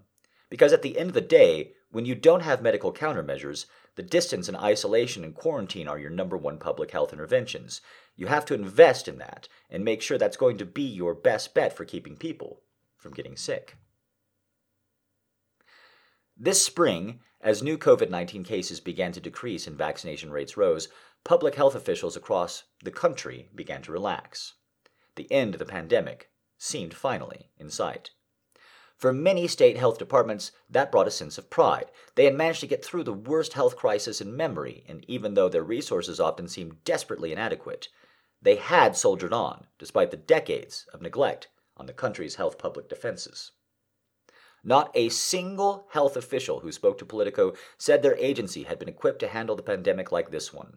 Because 0.51 0.73
at 0.73 0.83
the 0.83 0.99
end 0.99 1.09
of 1.09 1.15
the 1.15 1.21
day, 1.21 1.73
when 1.91 2.05
you 2.05 2.15
don't 2.15 2.43
have 2.43 2.63
medical 2.63 2.93
countermeasures, 2.93 3.67
the 3.97 4.03
distance 4.03 4.49
and 4.49 4.57
isolation 4.57 5.25
and 5.25 5.35
quarantine 5.35 5.89
are 5.89 5.99
your 5.99 6.11
number 6.11 6.37
one 6.37 6.59
public 6.59 6.93
health 6.93 7.13
interventions. 7.13 7.81
You 8.17 8.29
have 8.29 8.45
to 8.47 8.55
invest 8.55 9.09
in 9.09 9.19
that 9.19 9.49
and 9.69 9.85
make 9.85 10.01
sure 10.01 10.17
that's 10.17 10.37
going 10.37 10.59
to 10.59 10.65
be 10.65 10.83
your 10.83 11.15
best 11.15 11.55
bet 11.55 11.77
for 11.77 11.85
keeping 11.85 12.17
people 12.17 12.63
from 12.97 13.13
getting 13.13 13.37
sick. 13.37 13.77
This 16.37 16.65
spring, 16.65 17.21
as 17.41 17.63
new 17.63 17.77
COVID 17.77 18.09
19 18.09 18.45
cases 18.45 18.81
began 18.81 19.13
to 19.13 19.21
decrease 19.21 19.67
and 19.67 19.77
vaccination 19.77 20.31
rates 20.31 20.57
rose, 20.57 20.89
public 21.25 21.57
health 21.57 21.75
officials 21.75 22.17
across 22.17 22.65
the 22.83 22.91
country 22.91 23.51
began 23.55 23.83
to 23.83 23.93
relax. 23.93 24.55
The 25.17 25.31
end 25.31 25.55
of 25.55 25.59
the 25.59 25.67
pandemic 25.67 26.31
seemed 26.57 26.95
finally 26.95 27.51
in 27.59 27.69
sight. 27.69 28.11
For 29.01 29.15
many 29.15 29.49
state 29.49 29.79
health 29.79 29.97
departments, 29.97 30.53
that 30.69 30.93
brought 30.93 31.09
a 31.09 31.11
sense 31.11 31.39
of 31.39 31.49
pride. 31.49 31.91
They 32.17 32.27
had 32.27 32.35
managed 32.35 32.61
to 32.61 32.67
get 32.67 32.85
through 32.85 33.05
the 33.05 33.15
worst 33.15 33.55
health 33.55 33.75
crisis 33.75 34.21
in 34.21 34.37
memory, 34.37 34.85
and 34.87 35.07
even 35.09 35.33
though 35.33 35.49
their 35.49 35.63
resources 35.63 36.21
often 36.21 36.49
seemed 36.49 36.85
desperately 36.85 37.33
inadequate, 37.33 37.89
they 38.43 38.57
had 38.57 38.95
soldiered 38.95 39.33
on, 39.33 39.69
despite 39.79 40.11
the 40.11 40.19
decades 40.19 40.87
of 40.93 41.01
neglect 41.01 41.49
on 41.79 41.87
the 41.87 41.95
country's 41.95 42.35
health 42.35 42.59
public 42.59 42.91
defenses. 42.91 43.53
Not 44.63 44.91
a 44.95 45.09
single 45.09 45.87
health 45.93 46.15
official 46.15 46.61
who 46.61 46.71
spoke 46.71 46.99
to 46.99 47.07
Politico 47.07 47.55
said 47.79 48.03
their 48.03 48.17
agency 48.17 48.65
had 48.65 48.79
been 48.79 48.91
equipped 48.91 49.21
to 49.21 49.29
handle 49.29 49.57
the 49.57 49.63
pandemic 49.63 50.13
like 50.13 50.31
this 50.31 50.53
one. 50.53 50.77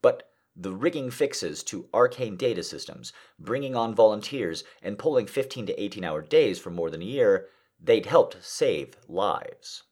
But 0.00 0.30
the 0.56 0.72
rigging 0.72 1.10
fixes 1.10 1.62
to 1.64 1.88
arcane 1.92 2.36
data 2.36 2.62
systems, 2.62 3.12
bringing 3.38 3.74
on 3.74 3.94
volunteers, 3.94 4.62
and 4.82 4.98
pulling 4.98 5.26
15 5.26 5.66
to 5.66 5.82
18 5.82 6.04
hour 6.04 6.22
days 6.22 6.58
for 6.58 6.70
more 6.70 6.90
than 6.90 7.02
a 7.02 7.06
year, 7.06 7.48
they'd 7.80 8.06
helped 8.06 8.36
save 8.40 8.96
lives. 9.08 9.82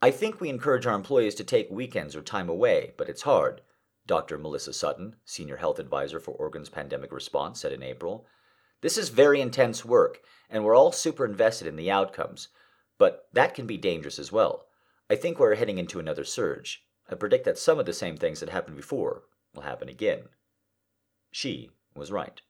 I 0.00 0.10
think 0.10 0.40
we 0.40 0.48
encourage 0.48 0.86
our 0.86 0.94
employees 0.94 1.34
to 1.36 1.44
take 1.44 1.70
weekends 1.70 2.14
or 2.14 2.22
time 2.22 2.48
away, 2.48 2.92
but 2.96 3.08
it's 3.08 3.22
hard, 3.22 3.62
Dr. 4.06 4.38
Melissa 4.38 4.72
Sutton, 4.72 5.16
Senior 5.24 5.56
Health 5.56 5.78
Advisor 5.78 6.20
for 6.20 6.32
Oregon's 6.32 6.68
Pandemic 6.68 7.12
Response, 7.12 7.60
said 7.60 7.72
in 7.72 7.82
April. 7.82 8.26
This 8.80 8.96
is 8.96 9.08
very 9.08 9.40
intense 9.40 9.84
work, 9.84 10.20
and 10.48 10.64
we're 10.64 10.76
all 10.76 10.92
super 10.92 11.24
invested 11.24 11.66
in 11.66 11.76
the 11.76 11.90
outcomes, 11.90 12.48
but 12.96 13.28
that 13.32 13.54
can 13.54 13.66
be 13.66 13.76
dangerous 13.76 14.18
as 14.18 14.32
well. 14.32 14.66
I 15.10 15.16
think 15.16 15.38
we're 15.38 15.54
heading 15.56 15.78
into 15.78 15.98
another 15.98 16.24
surge. 16.24 16.84
I 17.08 17.14
predict 17.14 17.44
that 17.44 17.58
some 17.58 17.78
of 17.78 17.86
the 17.86 17.92
same 17.92 18.16
things 18.16 18.40
that 18.40 18.50
happened 18.50 18.76
before 18.76 19.22
will 19.54 19.62
happen 19.62 19.88
again. 19.88 20.28
She 21.30 21.70
was 21.94 22.12
right. 22.12 22.40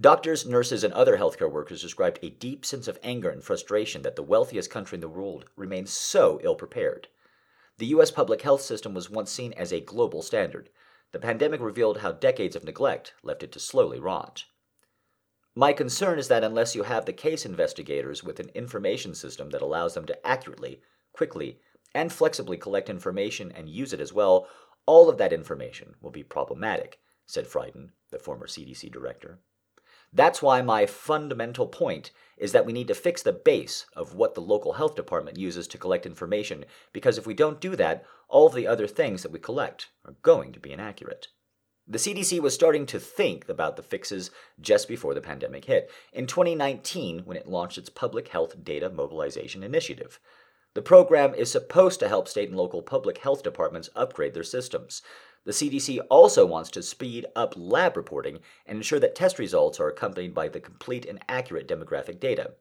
Doctors, 0.00 0.46
nurses, 0.46 0.84
and 0.84 0.94
other 0.94 1.18
healthcare 1.18 1.50
workers 1.50 1.82
described 1.82 2.20
a 2.22 2.30
deep 2.30 2.64
sense 2.64 2.86
of 2.88 2.98
anger 3.02 3.28
and 3.30 3.42
frustration 3.42 4.02
that 4.02 4.16
the 4.16 4.22
wealthiest 4.22 4.70
country 4.70 4.96
in 4.96 5.00
the 5.00 5.08
world 5.08 5.46
remains 5.56 5.92
so 5.92 6.40
ill 6.42 6.54
prepared. 6.54 7.08
The 7.78 7.86
U.S. 7.86 8.10
public 8.10 8.42
health 8.42 8.62
system 8.62 8.94
was 8.94 9.10
once 9.10 9.30
seen 9.30 9.52
as 9.54 9.72
a 9.72 9.80
global 9.80 10.22
standard. 10.22 10.70
The 11.12 11.18
pandemic 11.18 11.60
revealed 11.60 11.98
how 11.98 12.12
decades 12.12 12.54
of 12.54 12.64
neglect 12.64 13.14
left 13.22 13.42
it 13.42 13.52
to 13.52 13.60
slowly 13.60 13.98
rot. 13.98 14.44
My 15.54 15.72
concern 15.72 16.18
is 16.18 16.28
that 16.28 16.44
unless 16.44 16.76
you 16.76 16.84
have 16.84 17.04
the 17.04 17.12
case 17.12 17.44
investigators 17.44 18.22
with 18.22 18.38
an 18.38 18.50
information 18.50 19.14
system 19.14 19.50
that 19.50 19.62
allows 19.62 19.94
them 19.94 20.06
to 20.06 20.26
accurately, 20.26 20.80
quickly, 21.12 21.60
and 21.94 22.12
flexibly 22.12 22.56
collect 22.56 22.90
information 22.90 23.52
and 23.52 23.68
use 23.68 23.92
it 23.92 24.00
as 24.00 24.12
well, 24.12 24.46
all 24.86 25.08
of 25.08 25.18
that 25.18 25.32
information 25.32 25.94
will 26.00 26.10
be 26.10 26.22
problematic, 26.22 26.98
said 27.26 27.46
Frieden, 27.46 27.92
the 28.10 28.18
former 28.18 28.46
CDC 28.46 28.90
director. 28.90 29.40
That's 30.12 30.40
why 30.40 30.62
my 30.62 30.86
fundamental 30.86 31.66
point 31.66 32.12
is 32.38 32.52
that 32.52 32.64
we 32.64 32.72
need 32.72 32.88
to 32.88 32.94
fix 32.94 33.22
the 33.22 33.32
base 33.32 33.84
of 33.94 34.14
what 34.14 34.34
the 34.34 34.40
local 34.40 34.74
health 34.74 34.94
department 34.94 35.36
uses 35.36 35.68
to 35.68 35.78
collect 35.78 36.06
information, 36.06 36.64
because 36.92 37.18
if 37.18 37.26
we 37.26 37.34
don't 37.34 37.60
do 37.60 37.76
that, 37.76 38.04
all 38.28 38.46
of 38.46 38.54
the 38.54 38.66
other 38.66 38.86
things 38.86 39.22
that 39.22 39.32
we 39.32 39.38
collect 39.38 39.88
are 40.04 40.14
going 40.22 40.52
to 40.52 40.60
be 40.60 40.72
inaccurate. 40.72 41.28
The 41.86 41.98
CDC 41.98 42.40
was 42.40 42.54
starting 42.54 42.86
to 42.86 43.00
think 43.00 43.48
about 43.48 43.76
the 43.76 43.82
fixes 43.82 44.30
just 44.60 44.88
before 44.88 45.14
the 45.14 45.20
pandemic 45.20 45.64
hit, 45.64 45.90
in 46.12 46.26
2019 46.26 47.20
when 47.24 47.36
it 47.36 47.48
launched 47.48 47.78
its 47.78 47.88
Public 47.88 48.28
Health 48.28 48.62
Data 48.62 48.90
Modernization 48.90 49.62
Initiative. 49.62 50.20
The 50.74 50.82
program 50.82 51.34
is 51.34 51.50
supposed 51.50 51.98
to 52.00 52.08
help 52.08 52.28
state 52.28 52.48
and 52.48 52.56
local 52.56 52.82
public 52.82 53.18
health 53.18 53.42
departments 53.42 53.90
upgrade 53.96 54.34
their 54.34 54.44
systems. 54.44 55.02
The 55.44 55.52
CDC 55.52 56.00
also 56.10 56.44
wants 56.44 56.70
to 56.70 56.82
speed 56.82 57.26
up 57.34 57.54
lab 57.56 57.96
reporting 57.96 58.40
and 58.66 58.76
ensure 58.76 59.00
that 59.00 59.14
test 59.14 59.38
results 59.38 59.80
are 59.80 59.88
accompanied 59.88 60.34
by 60.34 60.48
the 60.48 60.60
complete 60.60 61.06
and 61.06 61.20
accurate 61.28 61.66
demographic 61.66 62.20
data. 62.20 62.52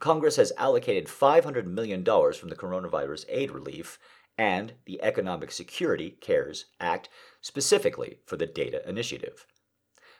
Congress 0.00 0.36
has 0.36 0.52
allocated 0.58 1.06
$500 1.06 1.66
million 1.66 2.04
from 2.04 2.48
the 2.48 2.56
coronavirus 2.56 3.24
aid 3.28 3.50
relief 3.50 3.98
and 4.38 4.74
the 4.86 5.02
Economic 5.02 5.50
Security 5.50 6.16
CARES 6.20 6.66
Act 6.80 7.08
specifically 7.40 8.18
for 8.24 8.36
the 8.36 8.46
data 8.46 8.86
initiative. 8.88 9.46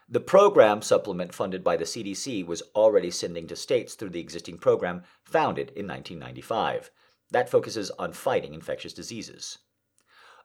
The 0.08 0.20
program 0.20 0.82
supplement 0.82 1.32
funded 1.32 1.62
by 1.62 1.76
the 1.76 1.84
CDC 1.84 2.44
was 2.44 2.62
already 2.74 3.10
sending 3.10 3.46
to 3.46 3.56
states 3.56 3.94
through 3.94 4.10
the 4.10 4.20
existing 4.20 4.58
program 4.58 5.04
founded 5.24 5.70
in 5.76 5.86
1995. 5.86 6.90
That 7.30 7.48
focuses 7.48 7.90
on 7.92 8.12
fighting 8.12 8.54
infectious 8.54 8.92
diseases. 8.92 9.58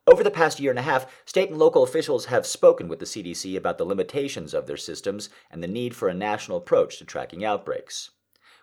Over 0.07 0.23
the 0.23 0.31
past 0.31 0.59
year 0.59 0.69
and 0.69 0.79
a 0.79 0.83
half, 0.83 1.07
state 1.25 1.49
and 1.49 1.57
local 1.57 1.83
officials 1.83 2.25
have 2.25 2.45
spoken 2.45 2.87
with 2.87 2.99
the 2.99 3.05
CDC 3.05 3.57
about 3.57 3.77
the 3.77 3.85
limitations 3.85 4.53
of 4.53 4.67
their 4.67 4.77
systems 4.77 5.29
and 5.49 5.63
the 5.63 5.67
need 5.67 5.95
for 5.95 6.07
a 6.07 6.13
national 6.13 6.57
approach 6.57 6.99
to 6.99 7.05
tracking 7.05 7.43
outbreaks. 7.43 8.11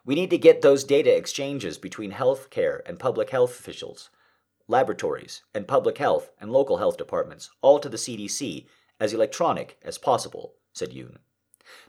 We 0.04 0.14
need 0.14 0.30
to 0.30 0.38
get 0.38 0.62
those 0.62 0.84
data 0.84 1.16
exchanges 1.16 1.78
between 1.78 2.12
healthcare 2.12 2.80
and 2.86 2.98
public 2.98 3.30
health 3.30 3.58
officials 3.58 4.10
laboratories, 4.68 5.42
and 5.54 5.68
public 5.68 5.98
health 5.98 6.30
and 6.40 6.50
local 6.50 6.78
health 6.78 6.96
departments, 6.96 7.50
all 7.60 7.78
to 7.78 7.88
the 7.88 7.96
CDC, 7.96 8.66
as 9.00 9.12
electronic 9.12 9.78
as 9.82 9.98
possible, 9.98 10.54
said 10.72 10.90
Yoon. 10.90 11.18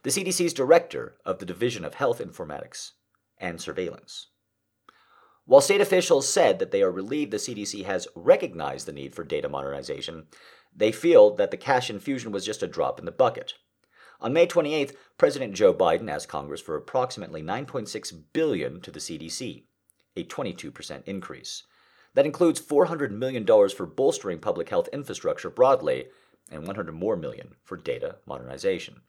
The 0.03 0.09
CDC's 0.09 0.53
director 0.53 1.15
of 1.25 1.39
the 1.39 1.45
Division 1.45 1.85
of 1.85 1.95
Health 1.95 2.19
Informatics 2.19 2.91
and 3.37 3.59
Surveillance. 3.59 4.27
While 5.45 5.61
state 5.61 5.81
officials 5.81 6.31
said 6.31 6.59
that 6.59 6.71
they 6.71 6.81
are 6.81 6.91
relieved 6.91 7.31
the 7.31 7.37
CDC 7.37 7.83
has 7.85 8.07
recognized 8.15 8.85
the 8.85 8.93
need 8.93 9.13
for 9.13 9.25
data 9.25 9.49
modernization, 9.49 10.27
they 10.73 10.91
feel 10.91 11.35
that 11.35 11.51
the 11.51 11.57
cash 11.57 11.89
infusion 11.89 12.31
was 12.31 12.45
just 12.45 12.63
a 12.63 12.67
drop 12.67 12.97
in 12.97 13.05
the 13.05 13.11
bucket. 13.11 13.55
On 14.21 14.31
May 14.31 14.47
28th, 14.47 14.95
President 15.17 15.53
Joe 15.53 15.73
Biden 15.73 16.09
asked 16.09 16.29
Congress 16.29 16.61
for 16.61 16.77
approximately 16.77 17.43
9.6 17.43 18.23
billion 18.31 18.79
to 18.79 18.89
the 18.89 19.01
CDC, 19.01 19.65
a 20.15 20.23
22% 20.23 21.03
increase. 21.05 21.63
That 22.13 22.25
includes 22.25 22.61
$400 22.61 23.11
million 23.11 23.45
for 23.45 23.85
bolstering 23.85 24.39
public 24.39 24.69
health 24.69 24.87
infrastructure 24.93 25.49
broadly 25.49 26.05
and 26.49 26.65
100 26.65 26.93
more 26.93 27.17
million 27.17 27.55
for 27.63 27.75
data 27.75 28.17
modernization. 28.25 29.01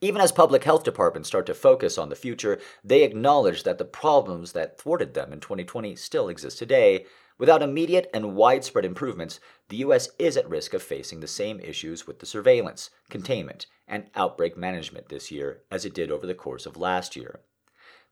Even 0.00 0.22
as 0.22 0.32
public 0.32 0.64
health 0.64 0.82
departments 0.82 1.28
start 1.28 1.44
to 1.44 1.54
focus 1.54 1.98
on 1.98 2.08
the 2.08 2.16
future, 2.16 2.58
they 2.82 3.02
acknowledge 3.02 3.64
that 3.64 3.76
the 3.76 3.84
problems 3.84 4.52
that 4.52 4.78
thwarted 4.78 5.12
them 5.12 5.32
in 5.32 5.40
2020 5.40 5.94
still 5.94 6.28
exist 6.28 6.58
today. 6.58 7.04
Without 7.36 7.62
immediate 7.62 8.08
and 8.14 8.34
widespread 8.34 8.86
improvements, 8.86 9.40
the 9.68 9.76
U.S. 9.78 10.08
is 10.18 10.36
at 10.38 10.48
risk 10.48 10.72
of 10.72 10.82
facing 10.82 11.20
the 11.20 11.26
same 11.26 11.60
issues 11.60 12.06
with 12.06 12.18
the 12.18 12.26
surveillance, 12.26 12.90
containment, 13.10 13.66
and 13.86 14.08
outbreak 14.14 14.56
management 14.56 15.08
this 15.08 15.30
year 15.30 15.62
as 15.70 15.84
it 15.84 15.94
did 15.94 16.10
over 16.10 16.26
the 16.26 16.34
course 16.34 16.64
of 16.64 16.78
last 16.78 17.14
year. 17.14 17.40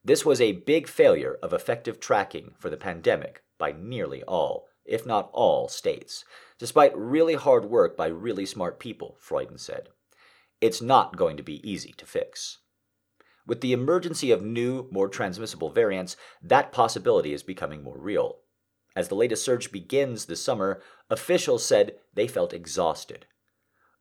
This 0.04 0.26
was 0.26 0.40
a 0.40 0.52
big 0.52 0.88
failure 0.88 1.38
of 1.42 1.52
effective 1.52 2.00
tracking 2.00 2.54
for 2.58 2.68
the 2.68 2.76
pandemic 2.76 3.42
by 3.58 3.72
nearly 3.72 4.22
all, 4.24 4.68
if 4.84 5.06
not 5.06 5.30
all, 5.32 5.68
states, 5.68 6.24
despite 6.58 6.96
really 6.96 7.34
hard 7.34 7.64
work 7.64 7.96
by 7.96 8.06
really 8.06 8.46
smart 8.46 8.78
people, 8.78 9.16
Frieden 9.18 9.58
said. 9.58 9.88
It's 10.60 10.82
not 10.82 11.16
going 11.16 11.36
to 11.36 11.42
be 11.42 11.68
easy 11.68 11.92
to 11.98 12.06
fix. 12.06 12.58
With 13.46 13.60
the 13.60 13.72
emergency 13.72 14.30
of 14.30 14.42
new, 14.42 14.88
more 14.90 15.08
transmissible 15.08 15.70
variants, 15.70 16.16
that 16.42 16.72
possibility 16.72 17.32
is 17.32 17.42
becoming 17.42 17.82
more 17.82 17.98
real. 17.98 18.40
As 18.96 19.08
the 19.08 19.14
latest 19.14 19.44
surge 19.44 19.70
begins 19.70 20.26
this 20.26 20.44
summer, 20.44 20.82
officials 21.08 21.64
said 21.64 21.92
they 22.14 22.26
felt 22.26 22.52
exhausted, 22.52 23.26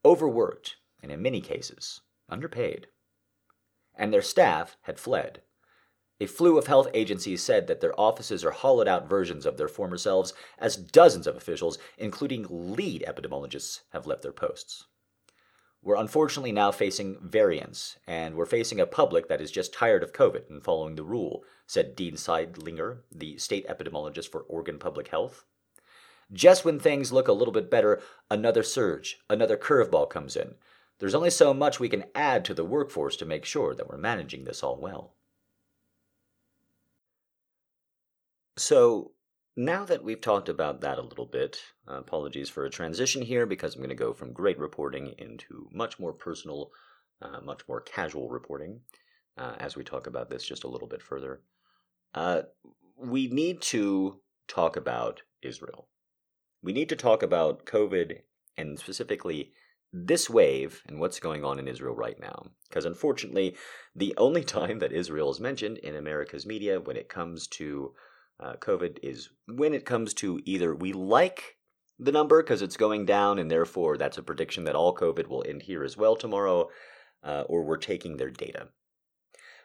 overworked, 0.03 0.77
and 1.01 1.11
in 1.11 1.21
many 1.21 1.39
cases, 1.39 2.01
underpaid. 2.27 2.87
And 3.95 4.11
their 4.11 4.21
staff 4.21 4.75
had 4.81 4.99
fled. 4.99 5.43
A 6.19 6.25
flew 6.25 6.57
of 6.57 6.65
health 6.65 6.87
agencies 6.95 7.43
said 7.43 7.67
that 7.67 7.79
their 7.79 7.97
offices 7.99 8.43
are 8.43 8.51
hollowed 8.51 8.87
out 8.87 9.07
versions 9.07 9.45
of 9.45 9.57
their 9.57 9.67
former 9.67 9.97
selves, 9.97 10.33
as 10.57 10.75
dozens 10.75 11.27
of 11.27 11.35
officials, 11.35 11.77
including 11.97 12.47
lead 12.49 13.05
epidemiologists, 13.07 13.81
have 13.91 14.07
left 14.07 14.23
their 14.23 14.31
posts. 14.31 14.85
We're 15.87 15.95
unfortunately 15.95 16.51
now 16.51 16.73
facing 16.73 17.15
variants, 17.21 17.97
and 18.05 18.35
we're 18.35 18.45
facing 18.45 18.81
a 18.81 18.85
public 18.85 19.29
that 19.29 19.39
is 19.39 19.49
just 19.49 19.71
tired 19.71 20.03
of 20.03 20.11
COVID 20.11 20.49
and 20.49 20.61
following 20.61 20.95
the 20.95 21.03
rule, 21.05 21.45
said 21.65 21.95
Dean 21.95 22.15
Sidelinger, 22.15 23.03
the 23.09 23.37
state 23.37 23.65
epidemiologist 23.69 24.29
for 24.29 24.41
Oregon 24.49 24.79
Public 24.79 25.07
Health. 25.07 25.45
Just 26.33 26.65
when 26.65 26.77
things 26.77 27.13
look 27.13 27.29
a 27.29 27.31
little 27.31 27.53
bit 27.53 27.71
better, 27.71 28.01
another 28.29 28.63
surge, 28.63 29.21
another 29.29 29.55
curveball 29.55 30.09
comes 30.09 30.35
in. 30.35 30.55
There's 30.99 31.15
only 31.15 31.29
so 31.29 31.53
much 31.53 31.79
we 31.79 31.87
can 31.87 32.03
add 32.13 32.43
to 32.43 32.53
the 32.53 32.65
workforce 32.65 33.15
to 33.15 33.25
make 33.25 33.45
sure 33.45 33.73
that 33.73 33.87
we're 33.87 33.95
managing 33.95 34.43
this 34.43 34.63
all 34.63 34.75
well. 34.75 35.13
So, 38.57 39.13
now 39.57 39.83
that 39.85 40.03
we've 40.03 40.21
talked 40.21 40.49
about 40.49 40.81
that 40.81 40.99
a 40.99 41.01
little 41.01 41.25
bit, 41.25 41.59
uh, 41.89 41.95
apologies 41.95 42.47
for 42.47 42.63
a 42.63 42.69
transition 42.69 43.23
here 43.23 43.47
because 43.47 43.73
I'm 43.73 43.81
going 43.81 43.89
to 43.89 43.95
go 43.95 44.13
from 44.13 44.31
great 44.31 44.59
reporting 44.59 45.15
into 45.17 45.67
much 45.73 45.99
more 45.99 46.13
personal, 46.13 46.69
uh, 47.23 47.41
much 47.41 47.67
more 47.67 47.81
casual 47.81 48.29
reporting 48.29 48.81
uh, 49.35 49.55
as 49.57 49.75
we 49.75 49.83
talk 49.83 50.05
about 50.05 50.29
this 50.29 50.45
just 50.45 50.63
a 50.63 50.67
little 50.67 50.87
bit 50.87 51.01
further. 51.01 51.41
Uh, 52.13 52.43
we 52.95 53.27
need 53.27 53.61
to 53.63 54.19
talk 54.47 54.77
about 54.77 55.21
Israel. 55.41 55.87
We 56.61 56.71
need 56.71 56.89
to 56.89 56.95
talk 56.95 57.23
about 57.23 57.65
COVID 57.65 58.19
and 58.57 58.77
specifically 58.77 59.53
this 59.91 60.29
wave 60.29 60.83
and 60.87 60.99
what's 60.99 61.19
going 61.19 61.43
on 61.43 61.57
in 61.57 61.67
Israel 61.67 61.95
right 61.95 62.19
now. 62.19 62.51
Because 62.69 62.85
unfortunately, 62.85 63.55
the 63.95 64.13
only 64.17 64.43
time 64.59 64.77
that 64.79 64.91
Israel 64.91 65.31
is 65.31 65.39
mentioned 65.39 65.79
in 65.79 65.95
America's 65.95 66.45
media 66.45 66.79
when 66.79 66.95
it 66.95 67.09
comes 67.09 67.47
to 67.47 67.93
uh, 68.39 68.53
COVID 68.55 68.99
is 69.01 69.29
when 69.47 69.73
it 69.73 69.85
comes 69.85 70.13
to 70.15 70.39
either 70.45 70.75
we 70.75 70.93
like 70.93 71.57
the 71.99 72.11
number 72.11 72.43
because 72.43 72.61
it's 72.61 72.77
going 72.77 73.05
down 73.05 73.39
and 73.39 73.49
therefore 73.49 73.97
that's 73.97 74.17
a 74.17 74.23
prediction 74.23 74.63
that 74.65 74.75
all 74.75 74.95
COVID 74.95 75.27
will 75.27 75.43
end 75.47 75.63
here 75.63 75.83
as 75.83 75.97
well 75.97 76.15
tomorrow, 76.15 76.69
uh, 77.23 77.43
or 77.47 77.63
we're 77.63 77.77
taking 77.77 78.17
their 78.17 78.29
data. 78.29 78.69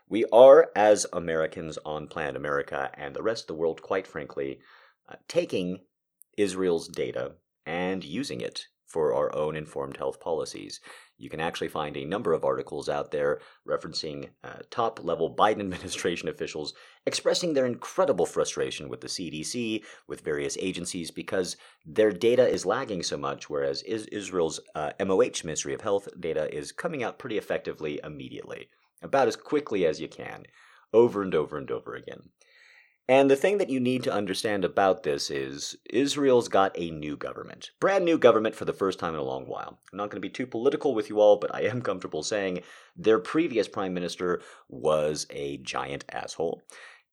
We 0.09 0.25
are, 0.33 0.71
as 0.75 1.07
Americans 1.13 1.79
on 1.85 2.07
planet 2.07 2.37
America 2.37 2.91
and 2.95 3.15
the 3.15 3.23
rest 3.23 3.45
of 3.45 3.47
the 3.49 3.55
world, 3.55 3.83
quite 3.83 4.07
frankly, 4.07 4.61
uh, 5.09 5.17
taking 5.29 5.81
Israel's 6.37 6.89
data 6.89 7.33
and 7.65 8.05
using 8.05 8.41
it 8.41 8.67
for 8.93 9.15
our 9.15 9.35
own 9.35 9.57
informed 9.57 9.97
health 9.97 10.21
policies. 10.21 10.81
You 11.17 11.31
can 11.31 11.41
actually 11.41 11.69
find 11.69 11.97
a 11.97 12.05
number 12.05 12.35
of 12.35 12.45
articles 12.45 12.91
out 12.91 13.11
there 13.11 13.41
referencing 13.67 14.29
uh, 14.45 14.59
top 14.71 15.03
level 15.03 15.35
Biden 15.43 15.61
administration 15.61 16.29
officials 16.29 16.75
expressing 17.07 17.55
their 17.55 17.65
incredible 17.65 18.27
frustration 18.27 18.91
with 18.91 19.01
the 19.01 19.09
CDC, 19.09 19.83
with 20.07 20.21
various 20.21 20.59
agencies, 20.61 21.11
because 21.11 21.57
their 21.87 22.13
data 22.13 22.47
is 22.47 22.67
lagging 22.67 23.03
so 23.03 23.17
much, 23.17 23.49
whereas 23.49 23.83
Israel's 23.83 24.61
uh, 24.75 24.91
MOH, 25.01 25.43
Ministry 25.45 25.73
of 25.73 25.81
Health, 25.81 26.09
data 26.21 26.55
is 26.55 26.71
coming 26.71 27.03
out 27.03 27.19
pretty 27.19 27.39
effectively 27.39 27.99
immediately, 28.05 28.69
about 29.01 29.27
as 29.27 29.37
quickly 29.37 29.87
as 29.87 30.01
you 30.01 30.09
can, 30.09 30.45
over 30.93 31.23
and 31.23 31.35
over 31.35 31.57
and 31.57 31.71
over 31.71 31.95
again. 31.95 32.29
And 33.09 33.31
the 33.31 33.37
thing 33.37 33.59
that 33.59 33.69
you 33.69 33.81
need 33.81 34.05
to 34.05 34.13
understand 34.13 34.65
about 34.65 35.03
this 35.03 35.29
is 35.29 35.77
Israel's 35.91 36.49
got 36.49 36.79
a 36.79 36.91
new 36.91 37.17
government. 37.17 37.71
Brand 37.81 38.05
new 38.05 38.17
government 38.17 38.55
for 38.55 38.65
the 38.65 38.73
first 38.73 39.01
time 39.01 39.15
in 39.15 39.21
a 39.21 39.25
long 39.25 39.47
while. 39.47 39.81
I'm 39.93 39.97
not 39.97 40.11
going 40.11 40.23
to 40.23 40.29
be 40.29 40.31
too 40.31 40.47
political 40.47 40.95
with 40.95 41.11
you 41.11 41.21
all, 41.21 41.37
but 41.37 41.55
I 41.55 41.63
am 41.63 41.83
comfortable 41.83 42.23
saying 42.23 42.63
their 42.97 43.19
previous 43.19 43.67
prime 43.67 43.93
minister 43.93 44.41
was 44.69 45.27
a 45.31 45.59
giant 45.59 46.05
asshole. 46.11 46.63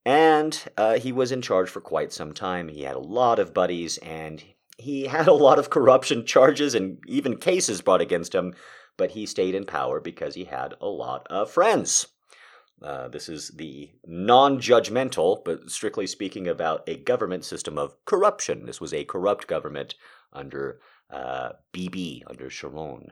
And 0.06 0.64
uh, 0.78 1.00
he 1.00 1.12
was 1.12 1.32
in 1.32 1.42
charge 1.42 1.70
for 1.70 1.82
quite 1.82 2.14
some 2.14 2.34
time. 2.34 2.68
He 2.68 2.84
had 2.84 2.96
a 2.96 3.00
lot 3.00 3.40
of 3.40 3.54
buddies, 3.54 3.98
and 3.98 4.44
he 4.78 5.08
had 5.08 5.28
a 5.28 5.34
lot 5.34 5.60
of 5.60 5.70
corruption 5.70 6.26
charges 6.26 6.76
and 6.76 7.00
even 7.08 7.38
cases 7.38 7.82
brought 7.82 8.02
against 8.02 8.34
him. 8.34 8.54
But 8.96 9.12
he 9.12 9.26
stayed 9.26 9.56
in 9.56 9.66
power 9.66 10.00
because 10.00 10.36
he 10.36 10.46
had 10.46 10.76
a 10.82 10.88
lot 10.88 11.26
of 11.30 11.50
friends. 11.52 12.08
Uh, 12.82 13.08
this 13.10 13.28
is 13.28 13.50
the 13.50 13.92
non 14.06 14.60
judgmental, 14.60 15.44
but 15.44 15.70
strictly 15.70 16.08
speaking 16.08 16.48
about 16.48 16.88
a 16.88 16.98
government 16.98 17.44
system 17.44 17.78
of 17.78 17.94
corruption. 18.06 18.66
This 18.66 18.80
was 18.80 18.94
a 18.94 19.04
corrupt 19.04 19.48
government 19.48 19.96
under 20.32 20.80
uh, 21.10 21.52
Bibi, 21.72 22.24
under 22.28 22.50
Sharon. 22.50 23.12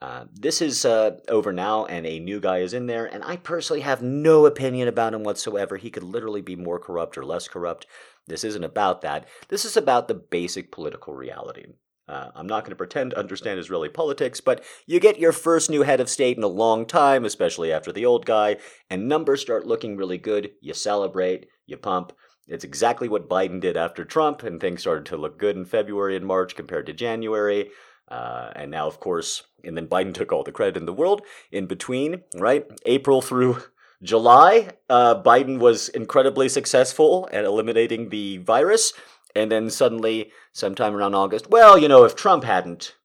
Uh, 0.00 0.24
this 0.32 0.62
is 0.62 0.84
uh, 0.84 1.18
over 1.28 1.52
now, 1.52 1.84
and 1.86 2.06
a 2.06 2.20
new 2.20 2.38
guy 2.38 2.58
is 2.58 2.72
in 2.72 2.86
there, 2.86 3.06
and 3.06 3.24
I 3.24 3.36
personally 3.36 3.80
have 3.80 4.00
no 4.00 4.46
opinion 4.46 4.86
about 4.86 5.12
him 5.12 5.24
whatsoever. 5.24 5.76
He 5.76 5.90
could 5.90 6.04
literally 6.04 6.42
be 6.42 6.54
more 6.54 6.78
corrupt 6.78 7.18
or 7.18 7.24
less 7.24 7.48
corrupt. 7.48 7.86
This 8.26 8.44
isn't 8.44 8.62
about 8.62 9.00
that. 9.02 9.26
This 9.48 9.64
is 9.64 9.76
about 9.76 10.06
the 10.06 10.14
basic 10.14 10.70
political 10.70 11.14
reality. 11.14 11.66
Uh, 12.08 12.30
I'm 12.34 12.46
not 12.46 12.64
going 12.64 12.70
to 12.70 12.76
pretend 12.76 13.10
to 13.10 13.18
understand 13.18 13.60
Israeli 13.60 13.88
politics, 13.88 14.40
but 14.40 14.64
you 14.86 14.98
get 14.98 15.18
your 15.18 15.32
first 15.32 15.68
new 15.68 15.82
head 15.82 16.00
of 16.00 16.08
state 16.08 16.36
in 16.36 16.42
a 16.42 16.48
long 16.48 16.86
time, 16.86 17.24
especially 17.24 17.72
after 17.72 17.92
the 17.92 18.06
old 18.06 18.24
guy, 18.24 18.56
and 18.88 19.08
numbers 19.08 19.42
start 19.42 19.66
looking 19.66 19.96
really 19.96 20.18
good. 20.18 20.52
You 20.60 20.74
celebrate, 20.74 21.46
you 21.66 21.76
pump. 21.76 22.12
It's 22.46 22.64
exactly 22.64 23.08
what 23.08 23.28
Biden 23.28 23.60
did 23.60 23.76
after 23.76 24.04
Trump, 24.04 24.42
and 24.42 24.58
things 24.58 24.80
started 24.80 25.04
to 25.06 25.18
look 25.18 25.38
good 25.38 25.56
in 25.56 25.66
February 25.66 26.16
and 26.16 26.26
March 26.26 26.56
compared 26.56 26.86
to 26.86 26.94
January. 26.94 27.70
Uh, 28.08 28.52
and 28.56 28.70
now, 28.70 28.86
of 28.86 29.00
course, 29.00 29.42
and 29.62 29.76
then 29.76 29.86
Biden 29.86 30.14
took 30.14 30.32
all 30.32 30.42
the 30.42 30.52
credit 30.52 30.78
in 30.78 30.86
the 30.86 30.94
world 30.94 31.20
in 31.52 31.66
between, 31.66 32.22
right? 32.38 32.66
April 32.86 33.20
through 33.20 33.62
July, 34.02 34.68
uh, 34.88 35.20
Biden 35.20 35.58
was 35.58 35.88
incredibly 35.88 36.48
successful 36.48 37.28
at 37.32 37.44
eliminating 37.44 38.08
the 38.08 38.38
virus. 38.38 38.92
And 39.34 39.52
then 39.52 39.70
suddenly, 39.70 40.32
sometime 40.52 40.94
around 40.94 41.14
August, 41.14 41.50
well, 41.50 41.78
you 41.78 41.88
know, 41.88 42.04
if 42.04 42.16
Trump 42.16 42.44
hadn't, 42.44 42.96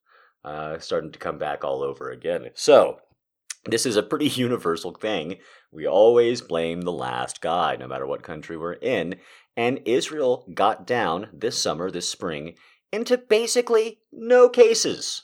uh, 0.43 0.79
starting 0.79 1.11
to 1.11 1.19
come 1.19 1.37
back 1.37 1.63
all 1.63 1.83
over 1.83 2.09
again. 2.09 2.49
So, 2.53 2.99
this 3.65 3.85
is 3.85 3.95
a 3.95 4.03
pretty 4.03 4.27
universal 4.29 4.93
thing. 4.93 5.37
We 5.71 5.87
always 5.87 6.41
blame 6.41 6.81
the 6.81 6.91
last 6.91 7.41
guy, 7.41 7.75
no 7.75 7.87
matter 7.87 8.05
what 8.05 8.23
country 8.23 8.57
we're 8.57 8.73
in. 8.73 9.15
And 9.55 9.81
Israel 9.85 10.45
got 10.53 10.87
down 10.87 11.29
this 11.33 11.61
summer, 11.61 11.91
this 11.91 12.09
spring, 12.09 12.55
into 12.91 13.17
basically 13.17 13.99
no 14.11 14.49
cases. 14.49 15.23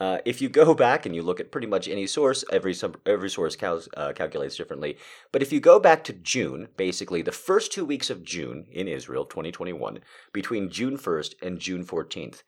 Uh, 0.00 0.18
if 0.24 0.40
you 0.40 0.48
go 0.48 0.74
back 0.86 1.06
and 1.06 1.14
you 1.14 1.22
look 1.22 1.40
at 1.40 1.52
pretty 1.52 1.66
much 1.66 1.88
any 1.88 2.06
source, 2.06 2.44
every 2.52 2.74
every 3.06 3.30
source 3.30 3.56
cal- 3.56 3.82
uh, 3.96 4.12
calculates 4.12 4.56
differently. 4.56 4.96
But 5.32 5.42
if 5.42 5.52
you 5.52 5.60
go 5.60 5.78
back 5.78 6.04
to 6.04 6.12
June, 6.12 6.68
basically 6.76 7.22
the 7.22 7.32
first 7.32 7.72
two 7.72 7.84
weeks 7.84 8.10
of 8.10 8.24
June 8.24 8.66
in 8.70 8.88
Israel, 8.88 9.24
2021, 9.24 10.00
between 10.32 10.70
June 10.70 10.96
1st 10.96 11.34
and 11.42 11.58
June 11.58 11.84
14th, 11.84 12.42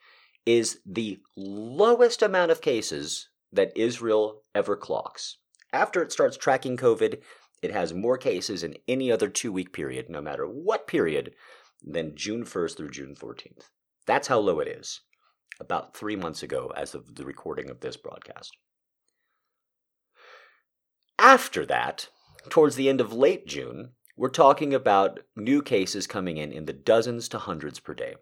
is 0.47 0.81
the 0.87 1.21
lowest 1.37 2.23
amount 2.23 2.51
of 2.51 2.61
cases 2.61 3.29
that 3.53 3.77
Israel 3.77 4.43
ever 4.55 4.77
clocks. 4.77 5.39
After 5.73 6.03
it 6.03 6.13
starts 6.13 6.37
tracking 6.37 6.77
COVID, 6.77 7.21
it 7.63 7.73
has 7.73 7.93
more 7.93 8.17
cases 8.17 8.63
in 8.63 8.77
any 8.89 9.13
other 9.13 9.29
two 9.29 9.53
week 9.53 9.73
period, 9.73 10.09
no 10.09 10.21
matter 10.21 10.47
what 10.47 10.87
period, 10.87 11.35
than 11.83 12.17
June 12.17 12.45
1st 12.45 12.77
through 12.77 12.91
June 12.91 13.15
14th. 13.15 13.69
That's 14.07 14.29
how 14.29 14.39
low 14.39 14.61
it 14.61 14.69
is 14.69 15.01
about 15.61 15.95
three 15.95 16.17
months 16.17 16.43
ago 16.43 16.73
as 16.77 16.95
of 16.95 17.15
the 17.15 17.25
recording 17.25 17.71
of 17.71 17.81
this 17.81 17.97
broadcast. 17.97 18.57
After 21.19 21.67
that, 21.67 22.09
towards 22.49 22.77
the 22.77 22.89
end 22.89 23.01
of 23.01 23.13
late 23.13 23.47
June, 23.47 23.91
we're 24.17 24.31
talking 24.31 24.75
about 24.75 25.21
new 25.37 25.63
cases 25.63 26.07
coming 26.07 26.37
in 26.39 26.53
in 26.53 26.65
the 26.65 26.73
dozens 26.73 27.29
to 27.29 27.39
hundreds 27.39 27.79
per 27.79 27.95
day. 27.95 28.15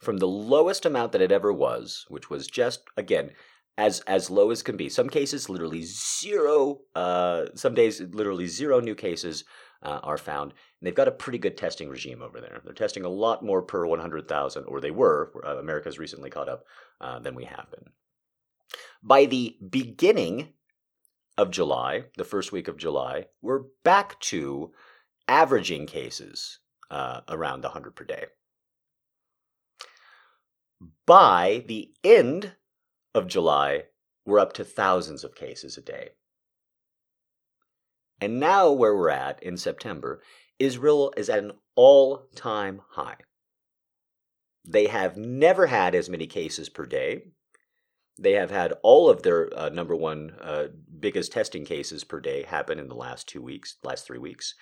From 0.00 0.18
the 0.18 0.28
lowest 0.28 0.86
amount 0.86 1.12
that 1.12 1.20
it 1.20 1.32
ever 1.32 1.52
was, 1.52 2.04
which 2.08 2.30
was 2.30 2.46
just, 2.46 2.82
again, 2.96 3.32
as 3.76 4.00
as 4.00 4.28
low 4.28 4.50
as 4.50 4.62
can 4.62 4.76
be. 4.76 4.88
Some 4.88 5.08
cases 5.08 5.48
literally 5.48 5.82
zero. 5.84 6.80
Uh, 6.94 7.46
some 7.54 7.74
days 7.74 8.00
literally 8.00 8.48
zero 8.48 8.80
new 8.80 8.96
cases 8.96 9.44
uh, 9.82 10.00
are 10.02 10.18
found. 10.18 10.52
And 10.52 10.86
they've 10.86 10.94
got 10.94 11.08
a 11.08 11.12
pretty 11.12 11.38
good 11.38 11.56
testing 11.56 11.88
regime 11.88 12.22
over 12.22 12.40
there. 12.40 12.60
They're 12.64 12.72
testing 12.72 13.04
a 13.04 13.08
lot 13.08 13.44
more 13.44 13.62
per 13.62 13.86
100,000, 13.86 14.64
or 14.64 14.80
they 14.80 14.90
were. 14.90 15.32
Uh, 15.44 15.58
America's 15.58 15.98
recently 15.98 16.30
caught 16.30 16.48
up 16.48 16.64
uh, 17.00 17.18
than 17.18 17.34
we 17.34 17.44
have 17.44 17.66
been. 17.70 17.92
By 19.02 19.26
the 19.26 19.56
beginning 19.70 20.52
of 21.36 21.50
July, 21.50 22.04
the 22.16 22.24
first 22.24 22.52
week 22.52 22.68
of 22.68 22.76
July, 22.76 23.26
we're 23.40 23.64
back 23.84 24.18
to 24.20 24.72
averaging 25.28 25.86
cases 25.86 26.58
uh, 26.90 27.20
around 27.28 27.62
100 27.62 27.94
per 27.94 28.04
day. 28.04 28.24
By 31.06 31.64
the 31.66 31.92
end 32.04 32.52
of 33.14 33.26
July, 33.26 33.84
we're 34.24 34.38
up 34.38 34.52
to 34.54 34.64
thousands 34.64 35.24
of 35.24 35.34
cases 35.34 35.76
a 35.76 35.82
day. 35.82 36.10
And 38.20 38.40
now, 38.40 38.72
where 38.72 38.96
we're 38.96 39.10
at 39.10 39.42
in 39.42 39.56
September, 39.56 40.22
Israel 40.58 41.12
is 41.16 41.30
at 41.30 41.38
an 41.38 41.52
all 41.76 42.28
time 42.34 42.82
high. 42.90 43.16
They 44.66 44.86
have 44.88 45.16
never 45.16 45.66
had 45.66 45.94
as 45.94 46.10
many 46.10 46.26
cases 46.26 46.68
per 46.68 46.84
day. 46.84 47.22
They 48.18 48.32
have 48.32 48.50
had 48.50 48.74
all 48.82 49.08
of 49.08 49.22
their 49.22 49.48
uh, 49.56 49.68
number 49.68 49.94
one 49.94 50.32
uh, 50.40 50.68
biggest 50.98 51.32
testing 51.32 51.64
cases 51.64 52.02
per 52.02 52.20
day 52.20 52.42
happen 52.42 52.78
in 52.78 52.88
the 52.88 52.94
last 52.94 53.28
two 53.28 53.40
weeks, 53.40 53.76
last 53.84 54.06
three 54.06 54.18
weeks. 54.18 54.54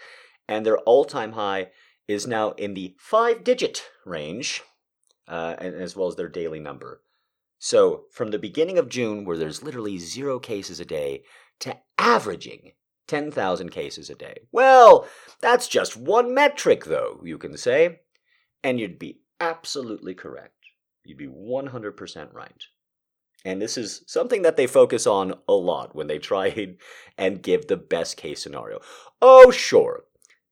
And 0.46 0.64
their 0.64 0.78
all 0.78 1.04
time 1.04 1.32
high 1.32 1.68
is 2.06 2.26
now 2.26 2.50
in 2.52 2.74
the 2.74 2.94
five 2.98 3.42
digit 3.42 3.84
range, 4.04 4.62
uh, 5.26 5.56
and 5.58 5.74
as 5.74 5.96
well 5.96 6.08
as 6.08 6.16
their 6.16 6.28
daily 6.28 6.60
number. 6.60 7.02
So 7.58 8.04
from 8.12 8.30
the 8.30 8.38
beginning 8.38 8.78
of 8.78 8.90
June, 8.90 9.24
where 9.24 9.38
there's 9.38 9.62
literally 9.62 9.98
zero 9.98 10.38
cases 10.38 10.78
a 10.78 10.84
day, 10.84 11.22
to 11.60 11.76
averaging 11.98 12.72
10,000 13.06 13.70
cases 13.70 14.10
a 14.10 14.14
day. 14.14 14.36
Well, 14.52 15.06
that's 15.40 15.68
just 15.68 15.96
one 15.96 16.34
metric, 16.34 16.84
though, 16.84 17.20
you 17.24 17.38
can 17.38 17.56
say. 17.56 18.00
And 18.62 18.80
you'd 18.80 18.98
be 18.98 19.20
absolutely 19.40 20.14
correct. 20.14 20.54
You'd 21.04 21.18
be 21.18 21.28
100% 21.28 22.34
right. 22.34 22.64
And 23.44 23.62
this 23.62 23.78
is 23.78 24.02
something 24.06 24.42
that 24.42 24.56
they 24.56 24.66
focus 24.66 25.06
on 25.06 25.34
a 25.48 25.52
lot 25.52 25.94
when 25.94 26.08
they 26.08 26.18
try 26.18 26.74
and 27.18 27.42
give 27.42 27.66
the 27.66 27.76
best 27.76 28.16
case 28.16 28.42
scenario. 28.42 28.80
Oh, 29.22 29.50
sure. 29.50 30.04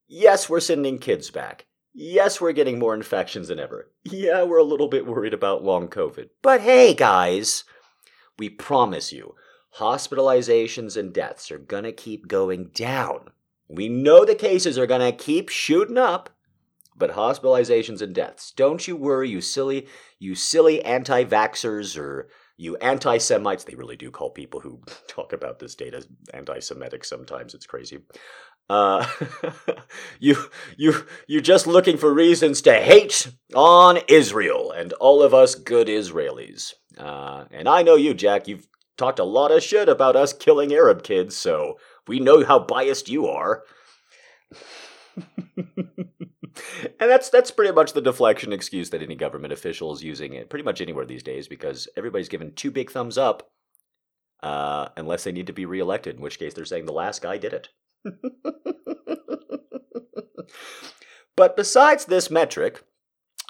Yes, 0.07 0.49
we're 0.49 0.61
sending 0.61 0.99
kids 0.99 1.31
back. 1.31 1.67
Yes, 1.93 2.41
we're 2.41 2.53
getting 2.53 2.79
more 2.79 2.95
infections 2.95 3.49
than 3.49 3.59
ever. 3.59 3.91
Yeah, 4.05 4.43
we're 4.43 4.59
a 4.59 4.65
little 4.65 4.89
bit 4.89 5.07
worried 5.07 5.35
about 5.35 5.65
long 5.65 5.89
COVID. 5.89 6.29
But 6.43 6.61
hey, 6.61 6.93
guys, 6.93 7.65
we 8.39 8.49
promise 8.49 9.13
you, 9.13 9.35
hospitalizations 9.79 10.97
and 10.97 11.12
deaths 11.12 11.51
are 11.51 11.59
gonna 11.59 11.93
keep 11.93 12.29
going 12.29 12.70
down. 12.75 13.31
We 13.68 13.89
know 13.89 14.25
the 14.25 14.35
cases 14.35 14.79
are 14.79 14.87
gonna 14.87 15.12
keep 15.12 15.49
shooting 15.49 15.99
up, 15.99 16.31
but 16.97 17.12
hospitalizations 17.12 18.01
and 18.01 18.14
deaths, 18.14 18.53
don't 18.53 18.87
you 18.87 18.97
worry, 18.97 19.29
you 19.29 19.41
silly, 19.41 19.87
you 20.18 20.35
silly 20.35 20.83
anti 20.85 21.25
vaxxers 21.25 21.99
or 21.99 22.29
you 22.57 22.77
anti 22.77 23.18
Semites. 23.18 23.64
They 23.64 23.75
really 23.75 23.97
do 23.97 24.11
call 24.11 24.31
people 24.31 24.61
who 24.61 24.81
talk 25.09 25.33
about 25.33 25.59
this 25.59 25.75
data 25.75 26.07
anti 26.33 26.61
Semitic 26.61 27.05
sometimes. 27.05 27.55
It's 27.55 27.66
crazy. 27.66 27.99
Uh, 28.70 29.07
you 30.20 30.37
you 30.77 31.05
you're 31.27 31.43
just 31.43 31.66
looking 31.66 31.99
for 31.99 32.14
reasons 32.14 32.62
to 32.62 32.75
hate 32.75 33.29
on 33.55 33.99
Israel 34.09 34.70
and 34.70 34.93
all 34.95 35.22
of 35.22 35.35
us 35.35 35.55
good 35.55 35.89
Israelis. 35.89 36.75
Uh, 36.97 37.45
and 37.51 37.68
I 37.68 37.83
know 37.83 37.97
you, 37.97 38.14
Jack. 38.14 38.49
You've 38.49 38.66
talked 38.97 39.18
a 39.18 39.24
lot 39.24 39.51
of 39.51 39.62
shit 39.62 39.88
about 39.88 40.16
us 40.16 40.32
killing 40.32 40.72
Arab 40.72 41.03
kids, 41.03 41.36
so 41.36 41.78
we 42.07 42.20
know 42.20 42.45
how 42.45 42.59
biased 42.59 43.09
you 43.09 43.26
are. 43.26 43.62
and 47.01 47.11
that's 47.11 47.30
that's 47.30 47.51
pretty 47.51 47.72
much 47.72 47.92
the 47.92 48.01
deflection 48.01 48.53
excuse 48.53 48.90
that 48.90 49.03
any 49.03 49.14
government 49.14 49.53
official 49.53 49.92
is 49.92 50.03
using 50.03 50.34
it 50.34 50.49
pretty 50.51 50.64
much 50.64 50.80
anywhere 50.80 51.05
these 51.05 51.22
days 51.22 51.49
because 51.49 51.88
everybody's 51.97 52.28
given 52.28 52.53
two 52.53 52.70
big 52.70 52.90
thumbs 52.90 53.18
up, 53.18 53.51
uh, 54.42 54.88
unless 54.97 55.24
they 55.24 55.32
need 55.32 55.47
to 55.47 55.53
be 55.53 55.66
reelected, 55.66 56.16
in 56.16 56.22
which 56.22 56.38
case 56.38 56.55
they're 56.55 56.64
saying 56.64 56.86
the 56.86 56.92
last 56.92 57.22
guy 57.22 57.36
did 57.38 57.53
it. 57.53 57.68
but 61.36 61.57
besides 61.57 62.05
this 62.05 62.30
metric 62.30 62.84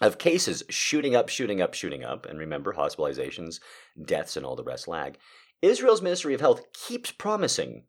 of 0.03 0.19
cases 0.19 0.63
shooting 0.69 1.15
up, 1.15 1.29
shooting 1.29 1.61
up, 1.61 1.75
shooting 1.75 2.05
up, 2.05 2.27
and 2.27 2.39
remember 2.39 2.75
hospitalizations, 2.75 3.61
deaths, 4.05 4.37
and 4.37 4.45
all 4.45 4.57
the 4.57 4.65
rest 4.65 4.89
lag, 4.89 5.19
Israel's 5.63 6.03
Ministry 6.03 6.35
of 6.35 6.41
Health 6.41 6.63
keeps 6.73 7.13
promising 7.13 7.85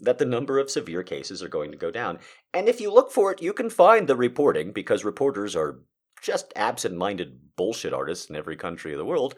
that 0.00 0.18
the 0.18 0.24
number 0.24 0.58
of 0.58 0.70
severe 0.70 1.02
cases 1.02 1.42
are 1.42 1.48
going 1.48 1.70
to 1.70 1.76
go 1.76 1.90
down. 1.90 2.18
And 2.52 2.68
if 2.68 2.80
you 2.80 2.92
look 2.92 3.10
for 3.10 3.32
it, 3.32 3.42
you 3.42 3.52
can 3.52 3.70
find 3.70 4.06
the 4.06 4.16
reporting 4.16 4.72
because 4.72 5.04
reporters 5.04 5.56
are 5.56 5.80
just 6.22 6.52
absent 6.56 6.96
minded 6.96 7.38
bullshit 7.56 7.92
artists 7.92 8.28
in 8.28 8.36
every 8.36 8.56
country 8.56 8.92
of 8.92 8.98
the 8.98 9.04
world, 9.04 9.34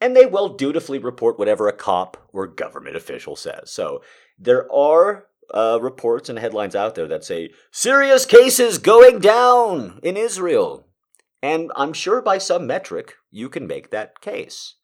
and 0.00 0.14
they 0.14 0.26
will 0.26 0.50
dutifully 0.50 0.98
report 0.98 1.38
whatever 1.38 1.68
a 1.68 1.72
cop 1.72 2.28
or 2.32 2.46
government 2.46 2.96
official 2.96 3.36
says. 3.36 3.70
So 3.70 4.02
there 4.38 4.70
are 4.72 5.26
uh, 5.52 5.78
reports 5.80 6.28
and 6.28 6.38
headlines 6.38 6.74
out 6.74 6.94
there 6.94 7.08
that 7.08 7.24
say 7.24 7.50
serious 7.70 8.24
cases 8.24 8.78
going 8.78 9.18
down 9.18 9.98
in 10.02 10.16
Israel. 10.16 10.87
And 11.42 11.70
I'm 11.76 11.92
sure 11.92 12.20
by 12.20 12.38
some 12.38 12.66
metric 12.66 13.14
you 13.30 13.48
can 13.48 13.66
make 13.66 13.90
that 13.90 14.20
case. 14.20 14.74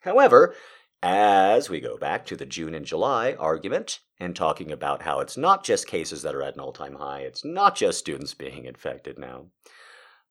However, 0.00 0.54
as 1.02 1.68
we 1.68 1.80
go 1.80 1.98
back 1.98 2.24
to 2.26 2.36
the 2.36 2.46
June 2.46 2.74
and 2.74 2.86
July 2.86 3.34
argument 3.34 4.00
and 4.18 4.36
talking 4.36 4.70
about 4.70 5.02
how 5.02 5.20
it's 5.20 5.36
not 5.36 5.64
just 5.64 5.86
cases 5.86 6.22
that 6.22 6.34
are 6.34 6.42
at 6.42 6.54
an 6.54 6.60
all 6.60 6.72
time 6.72 6.94
high, 6.94 7.20
it's 7.20 7.44
not 7.44 7.74
just 7.74 7.98
students 7.98 8.34
being 8.34 8.64
infected 8.64 9.18
now, 9.18 9.46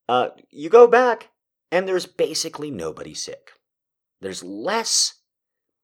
uh, 0.07 0.29
you 0.49 0.69
go 0.69 0.87
back 0.87 1.29
and 1.71 1.87
there's 1.87 2.05
basically 2.05 2.71
nobody 2.71 3.13
sick. 3.13 3.51
There's 4.21 4.43
less 4.43 5.15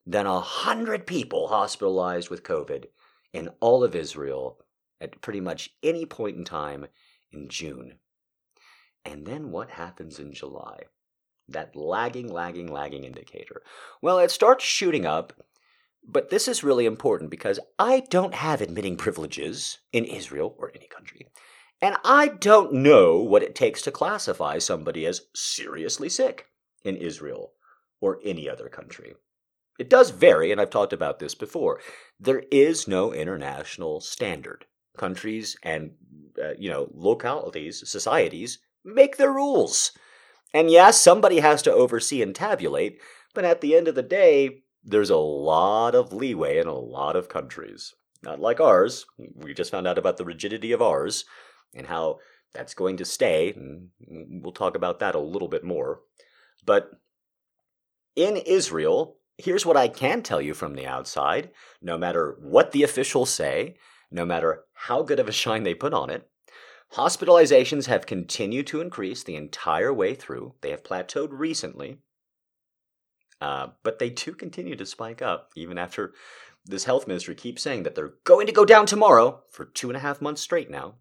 than 0.05 0.25
a 0.25 0.39
hundred 0.39 1.05
people 1.05 1.49
hospitalized 1.49 2.30
with 2.30 2.43
COVID 2.43 2.86
in 3.34 3.49
all 3.59 3.84
of 3.84 3.95
Israel 3.95 4.59
at 5.01 5.21
pretty 5.21 5.41
much 5.41 5.71
any 5.84 6.05
point 6.05 6.38
in 6.38 6.45
time 6.45 6.88
in 7.32 7.49
June. 7.49 7.99
And 9.08 9.26
then 9.26 9.51
what 9.51 9.70
happens 9.70 10.20
in 10.20 10.34
July? 10.34 10.82
That 11.47 11.78
lagging, 11.78 12.28
lagging, 12.28 12.70
lagging 12.70 13.05
indicator. 13.05 13.62
Well, 14.01 14.20
it 14.20 14.32
starts 14.32 14.66
shooting 14.66 15.05
up, 15.05 15.32
but 16.05 16.30
this 16.30 16.45
is 16.45 16.62
really 16.62 16.86
important 16.86 17.32
because 17.32 17.58
I 17.80 18.01
don't 18.10 18.34
have 18.34 18.60
admitting 18.60 18.97
privileges 18.97 19.78
in 19.93 20.03
Israel 20.03 20.55
or 20.58 20.74
any 20.76 20.88
country. 20.88 21.26
And 21.82 21.95
I 22.03 22.28
don't 22.28 22.74
know 22.74 23.20
what 23.20 23.43
it 23.43 23.55
takes 23.55 23.82
to 23.84 23.91
classify 23.91 24.58
somebody 24.58 25.05
as 25.05 25.22
seriously 25.34 26.10
sick 26.10 26.47
in 26.84 26.97
Israel 26.97 27.53
or 28.01 28.20
any 28.26 28.49
other 28.49 28.68
country. 28.68 29.14
It 29.80 29.89
does 29.89 30.10
vary, 30.10 30.51
and 30.51 30.60
I've 30.60 30.70
talked 30.70 30.91
about 30.91 31.20
this 31.20 31.34
before. 31.34 31.80
There 32.20 32.43
is 32.51 32.89
no 32.89 33.14
international 33.14 34.01
standard. 34.01 34.66
Countries 34.97 35.55
and 35.62 35.91
uh, 36.43 36.53
you 36.58 36.72
know 36.72 36.89
localities, 36.91 37.88
societies 37.88 38.58
make 38.88 39.17
their 39.17 39.31
rules. 39.31 39.91
And 40.53 40.71
yes, 40.71 40.99
somebody 40.99 41.39
has 41.39 41.61
to 41.63 41.73
oversee 41.73 42.21
and 42.21 42.33
tabulate, 42.33 42.99
but 43.33 43.45
at 43.45 43.61
the 43.61 43.75
end 43.75 43.88
of 43.88 43.95
the 43.95 44.03
day, 44.03 44.63
there's 44.83 45.09
a 45.09 45.17
lot 45.17 45.93
of 45.93 46.13
leeway 46.13 46.57
in 46.57 46.67
a 46.67 46.73
lot 46.73 47.15
of 47.15 47.29
countries. 47.29 47.93
Not 48.23 48.39
like 48.39 48.59
ours. 48.59 49.05
We 49.35 49.53
just 49.53 49.71
found 49.71 49.88
out 49.88 49.97
about 49.97 50.17
the 50.17 50.25
rigidity 50.25 50.71
of 50.71 50.81
ours 50.81 51.25
and 51.75 51.85
how 51.85 52.19
that's 52.53 52.73
going 52.73 52.97
to 52.97 53.05
stay, 53.05 53.53
we'll 54.07 54.53
talk 54.53 54.75
about 54.75 54.99
that 54.99 55.15
a 55.15 55.19
little 55.19 55.47
bit 55.47 55.63
more. 55.63 56.01
But 56.65 56.91
in 58.15 58.38
Israel, 58.38 59.17
here's 59.38 59.65
what 59.65 59.77
I 59.77 59.88
can 59.88 60.23
tell 60.23 60.41
you 60.41 60.53
from 60.53 60.75
the 60.75 60.88
outside 60.88 61.51
no 61.81 61.97
matter 61.97 62.38
what 62.41 62.71
the 62.71 62.83
officials 62.83 63.29
say, 63.29 63.75
no 64.09 64.25
matter 64.25 64.63
how 64.73 65.03
good 65.03 65.19
of 65.19 65.27
a 65.27 65.31
shine 65.33 65.63
they 65.63 65.75
put 65.75 65.93
on 65.93 66.09
it, 66.09 66.27
hospitalizations 66.93 67.88
have 67.88 68.05
continued 68.05 68.67
to 68.67 68.81
increase 68.81 69.23
the 69.23 69.35
entire 69.35 69.93
way 69.93 70.15
through. 70.15 70.55
They 70.61 70.71
have 70.71 70.83
plateaued 70.83 71.29
recently, 71.31 71.99
uh, 73.41 73.67
but 73.83 73.99
they 73.99 74.09
do 74.09 74.33
continue 74.33 74.75
to 74.75 74.85
spike 74.85 75.21
up 75.21 75.51
even 75.55 75.77
after 75.77 76.13
this 76.65 76.85
health 76.85 77.07
ministry 77.07 77.35
keeps 77.35 77.61
saying 77.61 77.83
that 77.83 77.95
they're 77.95 78.15
going 78.23 78.45
to 78.47 78.53
go 78.53 78.65
down 78.65 78.85
tomorrow 78.85 79.43
for 79.51 79.65
two 79.65 79.89
and 79.89 79.97
a 79.97 80.01
half 80.01 80.21
months 80.21 80.41
straight 80.41 80.69
now. 80.69 80.95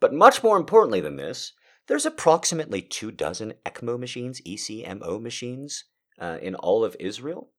But 0.00 0.12
much 0.12 0.42
more 0.42 0.56
importantly 0.56 1.00
than 1.00 1.16
this, 1.16 1.52
there's 1.86 2.06
approximately 2.06 2.82
two 2.82 3.10
dozen 3.10 3.54
ECMO 3.64 3.98
machines, 3.98 4.40
ECMO 4.42 5.20
machines, 5.20 5.84
uh, 6.18 6.38
in 6.40 6.54
all 6.54 6.84
of 6.84 6.96
Israel. 7.00 7.50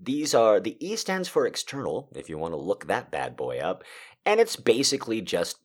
These 0.00 0.34
are, 0.34 0.60
the 0.60 0.76
E 0.84 0.96
stands 0.96 1.28
for 1.28 1.46
external, 1.46 2.10
if 2.14 2.28
you 2.28 2.36
want 2.36 2.52
to 2.52 2.58
look 2.58 2.86
that 2.86 3.10
bad 3.10 3.36
boy 3.36 3.58
up, 3.58 3.84
and 4.26 4.40
it's 4.40 4.56
basically 4.56 5.20
just 5.20 5.58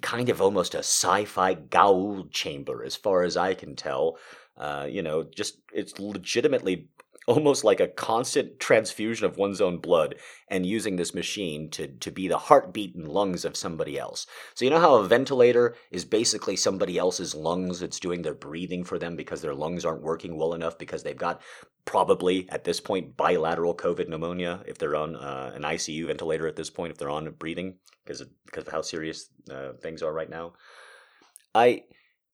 kind 0.00 0.28
of 0.28 0.40
almost 0.40 0.74
a 0.74 0.78
sci 0.78 1.24
fi 1.24 1.54
Goa'uld 1.54 2.30
chamber, 2.30 2.82
as 2.84 2.96
far 2.96 3.22
as 3.22 3.36
I 3.36 3.54
can 3.54 3.76
tell. 3.76 4.16
Uh, 4.56 4.86
you 4.88 5.02
know, 5.02 5.22
just 5.24 5.58
it's 5.72 5.98
legitimately 5.98 6.88
almost 7.26 7.62
like 7.62 7.80
a 7.80 7.86
constant 7.86 8.58
transfusion 8.58 9.24
of 9.24 9.36
one's 9.36 9.60
own 9.60 9.78
blood 9.78 10.16
and 10.48 10.66
using 10.66 10.96
this 10.96 11.14
machine 11.14 11.70
to, 11.70 11.86
to 11.86 12.10
be 12.10 12.26
the 12.26 12.36
heartbeat 12.36 12.94
and 12.96 13.06
lungs 13.06 13.44
of 13.44 13.56
somebody 13.56 13.98
else. 13.98 14.26
So, 14.54 14.64
you 14.64 14.70
know 14.70 14.80
how 14.80 14.96
a 14.96 15.06
ventilator 15.06 15.76
is 15.90 16.04
basically 16.04 16.56
somebody 16.56 16.98
else's 16.98 17.34
lungs? 17.34 17.82
It's 17.82 18.00
doing 18.00 18.22
their 18.22 18.34
breathing 18.34 18.84
for 18.84 18.98
them 18.98 19.14
because 19.14 19.40
their 19.40 19.54
lungs 19.54 19.84
aren't 19.84 20.02
working 20.02 20.36
well 20.36 20.54
enough 20.54 20.78
because 20.78 21.02
they've 21.02 21.16
got 21.16 21.40
probably 21.84 22.48
at 22.50 22.64
this 22.64 22.80
point 22.80 23.16
bilateral 23.16 23.74
COVID 23.74 24.08
pneumonia 24.08 24.62
if 24.66 24.78
they're 24.78 24.96
on 24.96 25.16
uh, 25.16 25.52
an 25.54 25.62
ICU 25.62 26.06
ventilator 26.06 26.46
at 26.46 26.56
this 26.56 26.70
point, 26.70 26.92
if 26.92 26.98
they're 26.98 27.10
on 27.10 27.30
breathing 27.38 27.76
because 28.04 28.20
of, 28.20 28.28
because 28.46 28.66
of 28.66 28.72
how 28.72 28.82
serious 28.82 29.28
uh, 29.50 29.72
things 29.80 30.02
are 30.02 30.12
right 30.12 30.30
now. 30.30 30.54
I 31.54 31.84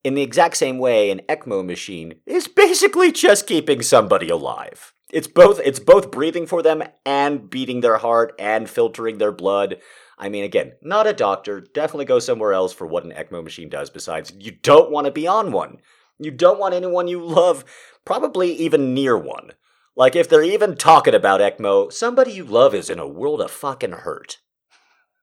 in 0.05 0.14
the 0.14 0.23
exact 0.23 0.57
same 0.57 0.79
way, 0.79 1.11
an 1.11 1.21
ECMO 1.29 1.64
machine 1.64 2.14
is 2.25 2.49
basically 2.49 3.12
just 3.12 3.47
keeping 3.47 3.83
somebody 3.83 4.29
alive. 4.29 4.93
It's 5.12 5.27
both 5.27 5.61
it's 5.64 5.81
both 5.81 6.11
breathing 6.11 6.47
for 6.47 6.62
them 6.62 6.83
and 7.05 7.49
beating 7.51 7.81
their 7.81 7.99
heart 7.99 8.35
and 8.39 8.69
filtering 8.69 9.19
their 9.19 9.33
blood. 9.33 9.79
I 10.19 10.29
mean, 10.29 10.45
again, 10.45 10.73
not 10.83 11.07
a 11.07 11.12
doctor. 11.12 11.61
Definitely 11.61 12.07
go 12.07 12.19
somewhere 12.19 12.53
else 12.53 12.73
for 12.73 12.87
what 12.87 13.05
an 13.05 13.12
ECMO 13.12 13.43
machine 13.43 13.69
does. 13.69 13.91
Besides, 13.91 14.33
you 14.39 14.53
don't 14.62 14.91
want 14.91 15.07
to 15.07 15.11
be 15.11 15.27
on 15.27 15.53
one. 15.53 15.79
You 16.19 16.31
don't 16.31 16.59
want 16.59 16.75
anyone 16.75 17.07
you 17.07 17.25
love, 17.25 17.64
probably 18.05 18.53
even 18.53 18.93
near 18.93 19.16
one. 19.16 19.53
Like 19.97 20.14
if 20.14 20.29
they're 20.29 20.43
even 20.43 20.77
talking 20.77 21.14
about 21.14 21.41
ECMO, 21.41 21.93
somebody 21.93 22.33
you 22.33 22.45
love 22.45 22.75
is 22.75 22.91
in 22.91 22.99
a 22.99 23.07
world 23.07 23.41
of 23.41 23.51
fucking 23.51 23.93
hurt. 23.93 24.39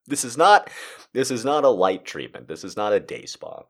This 0.08 0.24
is 0.24 0.38
not 0.38 0.70
this 1.14 1.32
is 1.32 1.46
not 1.46 1.64
a 1.64 1.70
light 1.70 2.06
treatment. 2.06 2.48
This 2.48 2.64
is 2.64 2.78
not 2.78 2.94
a 2.94 3.00
day 3.00 3.26
spa. 3.26 3.64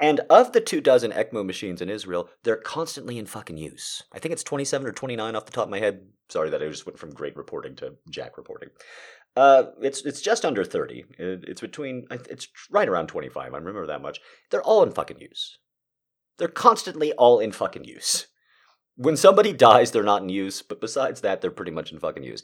And 0.00 0.20
of 0.30 0.52
the 0.52 0.60
two 0.60 0.80
dozen 0.80 1.10
ECMO 1.10 1.44
machines 1.44 1.82
in 1.82 1.90
Israel, 1.90 2.28
they're 2.44 2.56
constantly 2.56 3.18
in 3.18 3.26
fucking 3.26 3.56
use. 3.56 4.04
I 4.12 4.20
think 4.20 4.32
it's 4.32 4.44
27 4.44 4.86
or 4.86 4.92
29 4.92 5.34
off 5.34 5.46
the 5.46 5.52
top 5.52 5.64
of 5.64 5.70
my 5.70 5.80
head. 5.80 6.06
Sorry 6.28 6.50
that 6.50 6.62
I 6.62 6.68
just 6.68 6.86
went 6.86 6.98
from 6.98 7.10
great 7.10 7.36
reporting 7.36 7.74
to 7.76 7.94
Jack 8.08 8.36
reporting. 8.36 8.68
Uh, 9.36 9.70
it's 9.82 10.02
it's 10.02 10.20
just 10.20 10.44
under 10.44 10.64
30. 10.64 11.04
It, 11.18 11.44
it's 11.48 11.60
between, 11.60 12.06
it's 12.10 12.48
right 12.70 12.88
around 12.88 13.08
25. 13.08 13.54
I 13.54 13.56
remember 13.56 13.86
that 13.86 14.02
much. 14.02 14.20
They're 14.50 14.62
all 14.62 14.82
in 14.82 14.92
fucking 14.92 15.20
use. 15.20 15.58
They're 16.38 16.48
constantly 16.48 17.12
all 17.12 17.40
in 17.40 17.52
fucking 17.52 17.84
use. 17.84 18.28
When 18.96 19.16
somebody 19.16 19.52
dies, 19.52 19.90
they're 19.90 20.02
not 20.02 20.22
in 20.22 20.28
use, 20.28 20.62
but 20.62 20.80
besides 20.80 21.20
that, 21.20 21.40
they're 21.40 21.52
pretty 21.52 21.70
much 21.70 21.92
in 21.92 22.00
fucking 22.00 22.24
use. 22.24 22.42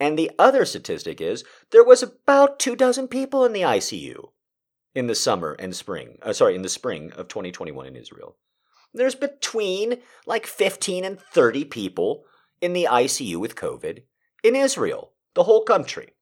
And 0.00 0.18
the 0.18 0.30
other 0.38 0.64
statistic 0.64 1.20
is 1.20 1.44
there 1.70 1.84
was 1.84 2.02
about 2.02 2.58
two 2.58 2.76
dozen 2.76 3.08
people 3.08 3.44
in 3.44 3.52
the 3.52 3.62
ICU 3.62 4.30
in 4.94 5.06
the 5.06 5.14
summer 5.14 5.56
and 5.58 5.74
spring. 5.74 6.18
Uh, 6.22 6.32
sorry, 6.32 6.54
in 6.54 6.62
the 6.62 6.68
spring 6.68 7.12
of 7.12 7.28
2021 7.28 7.86
in 7.86 7.96
Israel. 7.96 8.36
There's 8.92 9.16
between 9.16 9.98
like 10.26 10.46
15 10.46 11.04
and 11.04 11.20
30 11.20 11.64
people 11.64 12.24
in 12.60 12.72
the 12.72 12.88
ICU 12.90 13.36
with 13.36 13.56
COVID 13.56 14.02
in 14.42 14.54
Israel, 14.54 15.12
the 15.34 15.44
whole 15.44 15.64
country. 15.64 16.14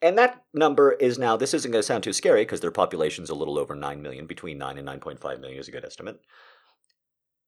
And 0.00 0.18
that 0.18 0.42
number 0.52 0.92
is 0.92 1.16
now, 1.16 1.36
this 1.36 1.54
isn't 1.54 1.70
going 1.70 1.80
to 1.80 1.86
sound 1.86 2.02
too 2.02 2.12
scary 2.12 2.42
because 2.42 2.60
their 2.60 2.72
population's 2.72 3.30
a 3.30 3.36
little 3.36 3.56
over 3.56 3.76
9 3.76 4.02
million, 4.02 4.26
between 4.26 4.58
9 4.58 4.78
and 4.78 4.88
9.5 4.88 5.40
million 5.40 5.60
is 5.60 5.68
a 5.68 5.70
good 5.70 5.84
estimate. 5.84 6.20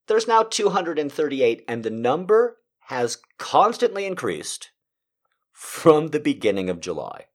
There's 0.07 0.27
now 0.27 0.43
238, 0.43 1.65
and 1.67 1.83
the 1.83 1.89
number 1.89 2.57
has 2.87 3.17
constantly 3.37 4.05
increased 4.05 4.71
from 5.55 6.09
the 6.09 6.19
beginning 6.19 6.69
of 6.69 6.81
July. 6.81 7.27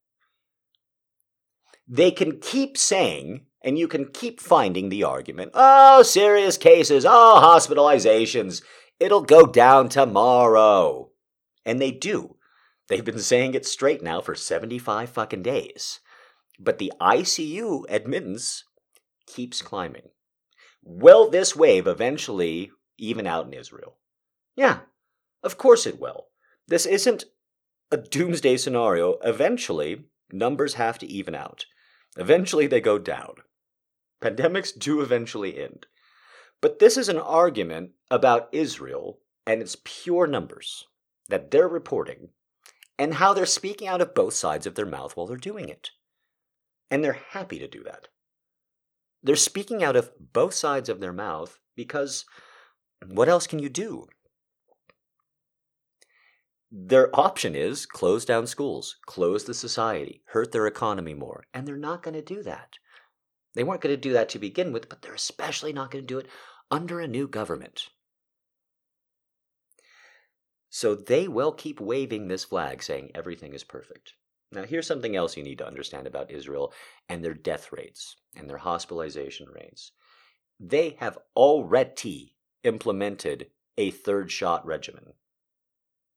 They 1.89 2.11
can 2.11 2.39
keep 2.39 2.77
saying, 2.77 3.47
and 3.65 3.79
you 3.79 3.89
can 3.89 4.13
keep 4.13 4.41
finding 4.41 4.91
the 4.91 5.03
argument 5.03 5.53
oh, 5.55 6.03
serious 6.03 6.59
cases, 6.59 7.07
oh, 7.09 7.41
hospitalizations, 7.43 8.63
it'll 9.01 9.23
go 9.23 9.47
down 9.47 9.89
tomorrow. 9.89 11.11
And 11.65 11.81
they 11.81 11.91
do. 11.91 12.37
They've 12.89 13.05
been 13.05 13.21
saying 13.21 13.55
it 13.55 13.65
straight 13.65 14.03
now 14.03 14.21
for 14.21 14.35
75 14.35 15.09
fucking 15.09 15.43
days. 15.43 16.01
But 16.59 16.77
the 16.77 16.93
ICU 17.01 17.85
admittance 17.89 18.65
keeps 19.27 19.63
climbing. 19.63 20.11
Will 20.83 21.31
this 21.31 21.57
wave 21.57 21.87
eventually 21.87 22.71
even 22.99 23.27
out 23.27 23.47
in 23.47 23.55
Israel? 23.55 23.97
Yeah, 24.57 24.81
of 25.43 25.57
course 25.57 25.87
it 25.87 25.99
will. 25.99 26.27
This 26.69 26.85
isn't 26.85 27.25
a 27.91 27.97
doomsday 27.97 28.57
scenario. 28.57 29.19
Eventually, 29.25 30.05
numbers 30.33 30.75
have 30.75 30.99
to 30.99 31.07
even 31.07 31.35
out. 31.35 31.67
Eventually, 32.17 32.67
they 32.67 32.81
go 32.81 32.99
down. 32.99 33.35
Pandemics 34.23 34.77
do 34.77 35.01
eventually 35.01 35.61
end. 35.61 35.87
But 36.61 36.79
this 36.79 36.97
is 36.97 37.09
an 37.09 37.19
argument 37.19 37.93
about 38.11 38.49
Israel 38.53 39.21
and 39.47 39.63
its 39.63 39.77
pure 39.83 40.27
numbers 40.27 40.87
that 41.29 41.51
they're 41.51 41.69
reporting 41.69 42.29
and 42.99 43.15
how 43.15 43.33
they're 43.33 43.47
speaking 43.47 43.89
out 43.89 44.03
of 44.03 44.15
both 44.15 44.35
sides 44.35 44.67
of 44.67 44.75
their 44.75 44.87
mouth 44.87 45.17
while 45.17 45.27
they're 45.27 45.37
doing 45.37 45.69
it. 45.69 45.91
And 46.91 47.03
they're 47.03 47.21
happy 47.31 47.59
to 47.59 47.69
do 47.69 47.83
that. 47.85 48.09
They're 49.23 49.37
speaking 49.37 49.83
out 49.83 49.97
of 49.97 50.11
both 50.33 50.55
sides 50.55 50.89
of 50.89 51.01
their 51.01 51.13
mouth 51.13 51.59
because 51.77 52.27
what 53.07 53.29
else 53.29 53.47
can 53.47 53.59
you 53.59 53.69
do? 53.69 54.07
Their 56.73 57.15
option 57.19 57.57
is 57.57 57.85
close 57.85 58.25
down 58.25 58.47
schools, 58.47 58.97
close 59.07 59.45
the 59.45 59.55
society, 59.55 60.23
hurt 60.27 60.53
their 60.53 60.69
economy 60.69 61.15
more, 61.15 61.45
and 61.53 61.67
they're 61.67 61.77
not 61.77 62.03
going 62.03 62.15
to 62.15 62.23
do 62.23 62.43
that. 62.45 62.79
They 63.55 63.65
weren't 63.65 63.81
going 63.81 63.95
to 63.95 64.01
do 64.01 64.13
that 64.13 64.29
to 64.31 64.39
begin 64.39 64.73
with, 64.73 64.89
but 64.89 65.03
they're 65.03 65.15
especially 65.15 65.73
not 65.73 65.91
going 65.91 66.05
to 66.05 66.07
do 66.07 66.19
it 66.19 66.29
under 66.71 67.01
a 67.01 67.09
new 67.09 67.27
government. 67.27 67.89
So 70.69 70.95
they 70.95 71.27
will 71.27 71.51
keep 71.51 71.81
waving 71.81 72.29
this 72.29 72.45
flag 72.45 72.83
saying 72.85 73.11
everything 73.15 73.55
is 73.55 73.65
perfect. 73.65 74.15
Now, 74.53 74.63
here's 74.63 74.87
something 74.87 75.17
else 75.17 75.37
you 75.37 75.43
need 75.43 75.59
to 75.59 75.67
understand 75.67 76.07
about 76.07 76.31
Israel 76.31 76.73
and 77.09 77.25
their 77.25 77.35
death 77.35 77.73
rates 77.73 78.17
and 78.37 78.49
their 78.49 78.59
hospitalization 78.59 79.49
rates. 79.49 79.91
They 80.61 80.97
have 81.01 81.19
already 81.35 82.37
implemented 82.63 83.51
a 83.77 83.91
third 83.91 84.31
shot 84.31 84.65
regimen. 84.65 85.15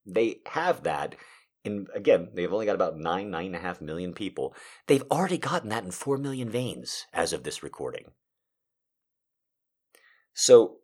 They 0.05 0.41
have 0.47 0.83
that 0.83 1.15
in, 1.63 1.87
again, 1.93 2.29
they've 2.33 2.51
only 2.51 2.65
got 2.65 2.75
about 2.75 2.97
nine, 2.97 3.31
nine 3.31 3.47
and 3.47 3.55
a 3.55 3.59
half 3.59 3.79
million 3.79 4.13
people. 4.13 4.53
They've 4.87 5.03
already 5.09 5.37
gotten 5.37 5.69
that 5.69 5.83
in 5.83 5.91
four 5.91 6.17
million 6.17 6.49
veins 6.49 7.05
as 7.13 7.31
of 7.31 7.43
this 7.43 7.63
recording. 7.63 8.11
So, 10.33 10.79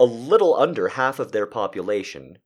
a 0.00 0.04
little 0.04 0.56
under 0.56 0.88
half 0.88 1.20
of 1.20 1.30
their 1.30 1.46
population 1.46 2.38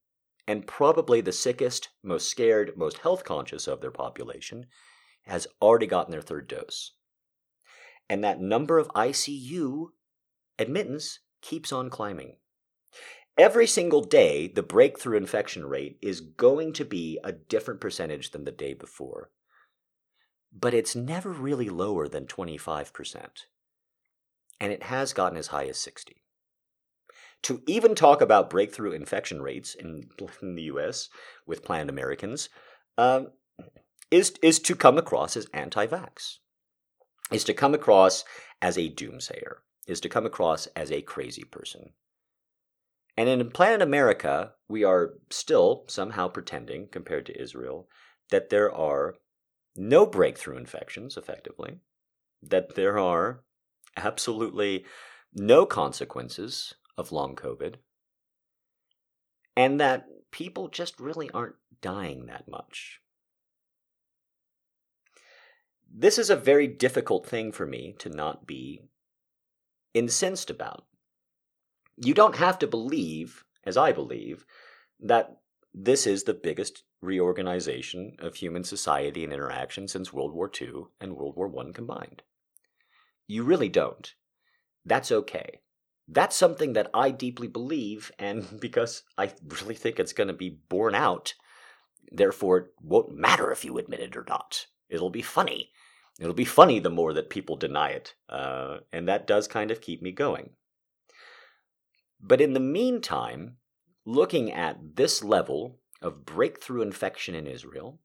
and 0.47 0.66
probably 0.66 1.20
the 1.20 1.32
sickest, 1.32 1.88
most 2.03 2.28
scared, 2.28 2.72
most 2.76 2.99
health 2.99 3.24
conscious 3.24 3.66
of 3.66 3.80
their 3.80 3.90
population, 3.90 4.66
has 5.24 5.47
already 5.61 5.86
gotten 5.86 6.12
their 6.12 6.22
third 6.22 6.47
dose. 6.49 6.92
And 8.09 8.22
that 8.22 8.40
number 8.40 8.78
of 8.78 8.88
ICU 8.88 9.86
admittance 10.59 11.20
keeps 11.40 11.72
on 11.72 11.90
climbing. 11.90 12.36
Every 13.39 13.66
single 13.66 14.01
day, 14.01 14.49
the 14.49 14.62
breakthrough 14.62 15.18
infection 15.18 15.66
rate 15.66 15.99
is 16.01 16.20
going 16.20 16.72
to 16.74 16.84
be 16.84 17.18
a 17.22 17.32
different 17.32 17.80
percentage 17.80 18.30
than 18.30 18.45
the 18.45 18.51
day 18.51 18.72
before. 18.72 19.30
But 20.53 20.72
it's 20.72 20.97
never 20.97 21.30
really 21.30 21.68
lower 21.68 22.09
than 22.09 22.26
25%. 22.26 23.26
And 24.59 24.72
it 24.72 24.84
has 24.84 25.12
gotten 25.12 25.37
as 25.37 25.49
high 25.49 25.66
as 25.66 25.76
60 25.76 26.22
to 27.43 27.62
even 27.66 27.95
talk 27.95 28.20
about 28.20 28.51
breakthrough 28.51 28.93
infection 28.93 29.41
rates 29.41 29.74
in, 29.74 30.09
in 30.43 30.55
the 30.57 30.62
US 30.62 31.09
with 31.47 31.64
Planned 31.64 31.91
Americans 31.91 32.49
um, 32.99 33.28
is, 34.11 34.34
is 34.43 34.59
to 34.61 34.74
come 34.74 34.99
across 34.99 35.37
as 35.37 35.47
anti 35.53 35.87
vax, 35.87 36.39
is 37.30 37.45
to 37.45 37.55
come 37.55 37.74
across 37.74 38.24
as 38.61 38.76
a 38.76 38.91
doomsayer, 38.91 39.59
is 39.87 40.01
to 40.01 40.09
come 40.09 40.26
across 40.26 40.66
as 40.68 40.91
a 40.91 41.03
crazy 41.03 41.45
person. 41.45 41.93
And 43.16 43.28
in 43.28 43.50
Planet 43.50 43.80
America, 43.80 44.52
we 44.68 44.84
are 44.84 45.14
still 45.30 45.84
somehow 45.88 46.28
pretending, 46.28 46.88
compared 46.88 47.26
to 47.26 47.40
Israel, 47.40 47.88
that 48.30 48.50
there 48.50 48.70
are 48.70 49.14
no 49.74 50.04
breakthrough 50.04 50.56
infections, 50.56 51.16
effectively, 51.16 51.80
that 52.42 52.74
there 52.74 52.98
are 52.98 53.42
absolutely 53.96 54.84
no 55.32 55.64
consequences 55.64 56.74
of 56.98 57.12
long 57.12 57.34
COVID, 57.36 57.76
and 59.56 59.80
that 59.80 60.06
people 60.30 60.68
just 60.68 61.00
really 61.00 61.30
aren't 61.30 61.56
dying 61.80 62.26
that 62.26 62.48
much. 62.48 63.00
This 65.90 66.18
is 66.18 66.28
a 66.28 66.36
very 66.36 66.66
difficult 66.66 67.26
thing 67.26 67.52
for 67.52 67.66
me 67.66 67.94
to 68.00 68.10
not 68.10 68.46
be 68.46 68.82
incensed 69.94 70.50
about. 70.50 70.84
You 71.97 72.14
don't 72.14 72.36
have 72.36 72.59
to 72.61 72.66
believe, 72.66 73.44
as 73.64 73.76
I 73.76 73.92
believe, 73.92 74.44
that 75.01 75.36
this 75.74 76.07
is 76.07 76.24
the 76.24 76.34
biggest 76.34 76.84
reorganization 77.03 78.16
of 78.18 78.36
human 78.36 78.64
society 78.64 79.24
and 79.24 79.32
interaction 79.32 79.88
since 79.88 80.12
World 80.12 80.32
War 80.32 80.51
II 80.61 80.84
and 81.01 81.14
World 81.14 81.36
War 81.36 81.53
I 81.59 81.72
combined. 81.72 82.22
You 83.26 83.42
really 83.44 83.68
don't. 83.68 84.14
That's 84.84 85.11
okay 85.12 85.61
that's 86.09 86.36
something 86.36 86.74
that 86.74 86.90
I 86.94 87.11
deeply 87.11 87.49
believe, 87.49 88.12
and 88.18 88.47
because 88.61 89.03
I 89.18 89.32
really 89.47 89.74
think 89.74 89.99
it's 89.99 90.12
going 90.12 90.28
to 90.28 90.34
be 90.34 90.59
borne 90.68 90.94
out, 90.94 91.34
therefore 92.12 92.59
it 92.59 92.66
won't 92.80 93.16
matter 93.16 93.51
if 93.51 93.64
you 93.64 93.78
admit 93.78 94.01
it 94.01 94.16
or 94.16 94.24
not. 94.28 94.66
It'll 94.88 95.11
be 95.11 95.22
funny. 95.22 95.70
It'll 96.18 96.34
be 96.34 96.44
funny 96.44 96.78
the 96.78 96.90
more 96.90 97.12
that 97.12 97.28
people 97.30 97.57
deny 97.57 97.90
it, 97.90 98.14
uh, 98.28 98.78
and 98.92 99.09
that 99.09 99.26
does 99.26 99.49
kind 99.49 99.70
of 99.70 99.80
keep 99.80 100.01
me 100.01 100.12
going. 100.12 100.51
But 102.26 102.40
in 102.40 102.54
the 102.54 102.60
meantime, 102.60 103.58
looking 104.04 104.50
at 104.50 104.96
this 104.96 105.22
level 105.22 105.78
of 106.02 106.26
breakthrough 106.26 106.82
infection 106.82 107.36
in 107.36 107.46
Israel, 107.46 108.00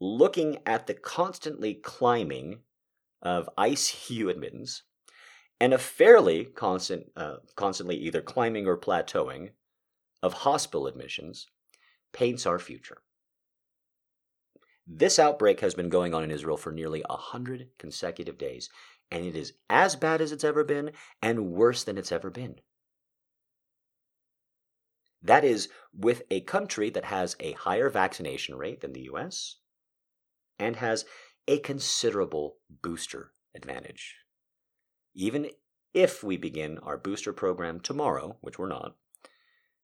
looking 0.00 0.58
at 0.64 0.86
the 0.86 0.94
constantly 0.94 1.74
climbing 1.74 2.60
of 3.20 3.50
ICU 3.58 4.30
admittance, 4.30 4.84
and 5.60 5.74
a 5.74 5.78
fairly 5.78 6.46
constant, 6.46 7.12
uh, 7.14 7.36
constantly 7.56 7.96
either 7.96 8.22
climbing 8.22 8.66
or 8.66 8.78
plateauing 8.78 9.50
of 10.22 10.32
hospital 10.32 10.86
admissions 10.86 11.48
paints 12.14 12.46
our 12.46 12.58
future. 12.58 13.02
This 14.86 15.18
outbreak 15.18 15.60
has 15.60 15.74
been 15.74 15.90
going 15.90 16.14
on 16.14 16.24
in 16.24 16.30
Israel 16.30 16.56
for 16.56 16.72
nearly 16.72 17.04
100 17.10 17.68
consecutive 17.78 18.38
days, 18.38 18.70
and 19.10 19.26
it 19.26 19.36
is 19.36 19.52
as 19.68 19.94
bad 19.94 20.22
as 20.22 20.32
it's 20.32 20.44
ever 20.44 20.64
been 20.64 20.92
and 21.20 21.52
worse 21.52 21.84
than 21.84 21.98
it's 21.98 22.12
ever 22.12 22.30
been. 22.30 22.60
That 25.24 25.42
is, 25.42 25.68
with 25.92 26.22
a 26.30 26.42
country 26.42 26.90
that 26.90 27.06
has 27.06 27.34
a 27.40 27.52
higher 27.52 27.90
vaccination 27.90 28.56
rate 28.56 28.82
than 28.82 28.92
the 28.92 29.08
US 29.12 29.56
and 30.58 30.76
has 30.76 31.04
a 31.48 31.58
considerable 31.58 32.58
booster 32.82 33.32
advantage 33.54 34.16
even 35.14 35.48
if 35.92 36.24
we 36.24 36.36
begin 36.36 36.78
our 36.78 36.98
booster 36.98 37.32
program 37.32 37.80
tomorrow, 37.80 38.36
which 38.40 38.58
we're 38.58 38.68
not, 38.68 38.96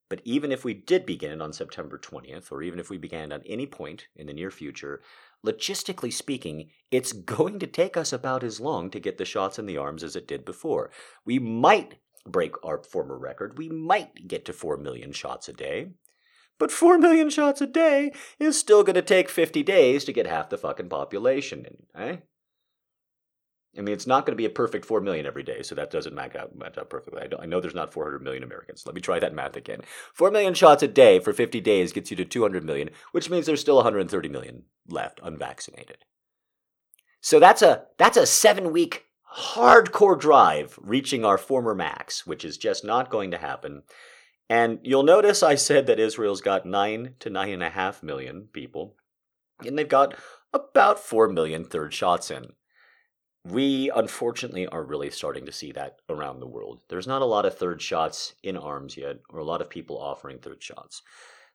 but 0.08 0.20
even 0.24 0.50
if 0.50 0.64
we 0.64 0.74
did 0.74 1.06
begin 1.06 1.30
it 1.30 1.40
on 1.40 1.52
September 1.52 1.96
20th, 1.96 2.50
or 2.50 2.62
even 2.62 2.80
if 2.80 2.90
we 2.90 2.98
began 2.98 3.30
at 3.30 3.42
any 3.46 3.64
point 3.64 4.08
in 4.16 4.26
the 4.26 4.32
near 4.32 4.50
future, 4.50 5.00
logistically 5.46 6.12
speaking, 6.12 6.70
it's 6.90 7.12
going 7.36 7.60
to 7.60 7.66
take 7.66 7.96
us 7.96 8.12
about 8.12 8.42
as 8.42 8.60
long 8.60 8.90
to 8.90 8.98
get 8.98 9.18
the 9.18 9.24
shots 9.24 9.58
in 9.58 9.66
the 9.66 9.76
arms 9.76 10.02
as 10.02 10.16
it 10.16 10.26
did 10.26 10.44
before. 10.44 10.90
We 11.24 11.38
might 11.38 12.00
break 12.26 12.52
our 12.64 12.82
former 12.82 13.18
record. 13.18 13.58
We 13.58 13.68
might 13.68 14.28
get 14.28 14.44
to 14.46 14.52
4 14.52 14.76
million 14.76 15.12
shots 15.12 15.48
a 15.48 15.52
day. 15.52 15.90
But 16.58 16.70
4 16.70 16.98
million 16.98 17.30
shots 17.30 17.60
a 17.62 17.66
day 17.66 18.12
is 18.38 18.58
still 18.58 18.82
going 18.82 18.94
to 18.94 19.02
take 19.02 19.30
50 19.30 19.62
days 19.62 20.04
to 20.04 20.12
get 20.12 20.26
half 20.26 20.50
the 20.50 20.58
fucking 20.58 20.90
population 20.90 21.64
in, 21.64 22.00
eh? 22.00 22.16
I 23.78 23.82
mean, 23.82 23.94
it's 23.94 24.06
not 24.06 24.26
going 24.26 24.32
to 24.32 24.40
be 24.40 24.46
a 24.46 24.50
perfect 24.50 24.84
4 24.84 25.00
million 25.00 25.26
every 25.26 25.44
day, 25.44 25.62
so 25.62 25.74
that 25.76 25.90
doesn't 25.90 26.14
match 26.14 26.34
out, 26.34 26.56
match 26.56 26.76
out 26.76 26.90
perfectly. 26.90 27.22
I, 27.22 27.42
I 27.42 27.46
know 27.46 27.60
there's 27.60 27.74
not 27.74 27.92
400 27.92 28.20
million 28.20 28.42
Americans. 28.42 28.82
Let 28.84 28.94
me 28.94 29.00
try 29.00 29.20
that 29.20 29.32
math 29.32 29.56
again. 29.56 29.82
4 30.14 30.30
million 30.30 30.54
shots 30.54 30.82
a 30.82 30.88
day 30.88 31.20
for 31.20 31.32
50 31.32 31.60
days 31.60 31.92
gets 31.92 32.10
you 32.10 32.16
to 32.16 32.24
200 32.24 32.64
million, 32.64 32.90
which 33.12 33.30
means 33.30 33.46
there's 33.46 33.60
still 33.60 33.76
130 33.76 34.28
million 34.28 34.64
left 34.88 35.20
unvaccinated. 35.22 36.04
So 37.20 37.38
that's 37.38 37.62
a 37.62 37.84
that's 37.98 38.16
a 38.16 38.22
7-week 38.22 39.04
hardcore 39.36 40.18
drive 40.18 40.78
reaching 40.80 41.24
our 41.24 41.38
former 41.38 41.74
max, 41.74 42.26
which 42.26 42.44
is 42.44 42.58
just 42.58 42.84
not 42.84 43.10
going 43.10 43.30
to 43.30 43.38
happen. 43.38 43.82
And 44.48 44.80
you'll 44.82 45.04
notice 45.04 45.42
I 45.42 45.54
said 45.54 45.86
that 45.86 46.00
Israel's 46.00 46.40
got 46.40 46.66
nine 46.66 47.14
to 47.20 47.30
nine 47.30 47.52
and 47.52 47.62
a 47.62 47.70
half 47.70 48.02
million 48.02 48.48
people, 48.52 48.96
and 49.64 49.78
they've 49.78 49.88
got 49.88 50.16
about 50.52 50.98
four 50.98 51.28
million 51.28 51.64
third 51.64 51.94
shots 51.94 52.30
in. 52.30 52.46
We 53.44 53.90
unfortunately 53.94 54.66
are 54.66 54.84
really 54.84 55.10
starting 55.10 55.46
to 55.46 55.52
see 55.52 55.72
that 55.72 55.96
around 56.08 56.40
the 56.40 56.48
world. 56.48 56.82
There's 56.88 57.06
not 57.06 57.22
a 57.22 57.26
lot 57.26 57.46
of 57.46 57.56
third 57.56 57.80
shots 57.80 58.34
in 58.42 58.56
arms 58.56 58.96
yet, 58.96 59.20
or 59.30 59.38
a 59.38 59.44
lot 59.44 59.62
of 59.62 59.70
people 59.70 59.98
offering 59.98 60.40
third 60.40 60.62
shots, 60.62 61.02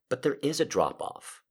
but 0.09 0.21
there 0.21 0.37
is 0.41 0.61
a 0.61 0.65
drop 0.65 1.01
off. 1.01 1.41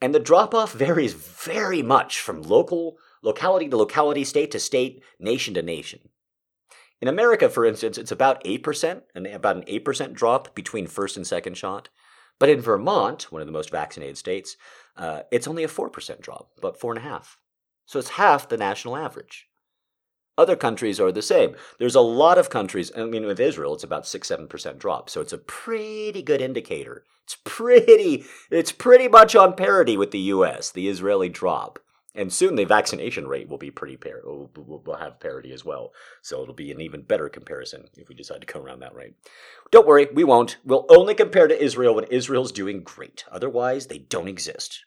And 0.00 0.14
the 0.14 0.20
drop 0.20 0.54
off 0.54 0.72
varies 0.72 1.12
very 1.12 1.82
much 1.82 2.20
from 2.20 2.42
local 2.42 2.96
locality 3.26 3.68
to 3.68 3.76
locality, 3.76 4.22
state 4.22 4.52
to 4.52 4.60
state, 4.60 5.02
nation 5.18 5.52
to 5.54 5.62
nation. 5.62 5.98
In 7.02 7.08
America, 7.08 7.50
for 7.50 7.66
instance, 7.66 7.98
it's 7.98 8.12
about 8.12 8.42
8%, 8.44 9.02
and 9.14 9.26
about 9.26 9.56
an 9.56 9.64
8% 9.64 10.14
drop 10.14 10.54
between 10.54 10.86
first 10.86 11.16
and 11.16 11.26
second 11.26 11.56
shot. 11.56 11.88
But 12.38 12.48
in 12.48 12.60
Vermont, 12.60 13.24
one 13.32 13.42
of 13.42 13.46
the 13.46 13.52
most 13.52 13.70
vaccinated 13.70 14.16
states, 14.16 14.56
uh, 14.96 15.22
it's 15.32 15.48
only 15.48 15.64
a 15.64 15.68
4% 15.68 16.20
drop, 16.20 16.52
about 16.56 16.78
4.5. 16.78 17.36
So 17.84 17.98
it's 17.98 18.10
half 18.10 18.48
the 18.48 18.56
national 18.56 18.96
average. 18.96 19.48
Other 20.38 20.56
countries 20.56 21.00
are 21.00 21.12
the 21.12 21.22
same. 21.22 21.56
There's 21.78 21.94
a 21.94 22.00
lot 22.00 22.38
of 22.38 22.50
countries, 22.50 22.92
I 22.96 23.04
mean, 23.04 23.26
with 23.26 23.40
Israel, 23.40 23.74
it's 23.74 23.84
about 23.84 24.06
6 24.06 24.28
7% 24.28 24.78
drop. 24.78 25.10
So 25.10 25.20
it's 25.20 25.32
a 25.32 25.38
pretty 25.38 26.22
good 26.22 26.40
indicator. 26.40 27.04
It's 27.24 27.38
pretty, 27.44 28.24
it's 28.50 28.72
pretty 28.72 29.08
much 29.08 29.34
on 29.34 29.54
parity 29.54 29.96
with 29.96 30.12
the 30.12 30.30
US, 30.34 30.70
the 30.70 30.88
Israeli 30.88 31.28
drop. 31.28 31.80
And 32.16 32.32
soon 32.32 32.56
the 32.56 32.64
vaccination 32.64 33.28
rate 33.28 33.48
will 33.48 33.58
be 33.58 33.70
pretty 33.70 33.96
par- 33.98 34.22
will, 34.24 34.96
have 34.98 35.20
parity 35.20 35.52
as 35.52 35.64
well. 35.64 35.92
So 36.22 36.42
it'll 36.42 36.54
be 36.54 36.72
an 36.72 36.80
even 36.80 37.02
better 37.02 37.28
comparison 37.28 37.88
if 37.96 38.08
we 38.08 38.14
decide 38.14 38.40
to 38.40 38.46
come 38.46 38.62
around 38.62 38.80
that 38.80 38.94
rate. 38.94 39.14
Don't 39.70 39.86
worry, 39.86 40.08
we 40.12 40.24
won't. 40.24 40.56
We'll 40.64 40.86
only 40.88 41.14
compare 41.14 41.46
to 41.46 41.62
Israel 41.62 41.94
when 41.94 42.04
Israel's 42.04 42.52
doing 42.52 42.82
great. 42.82 43.24
Otherwise, 43.30 43.86
they 43.86 43.98
don't 43.98 44.28
exist. 44.28 44.84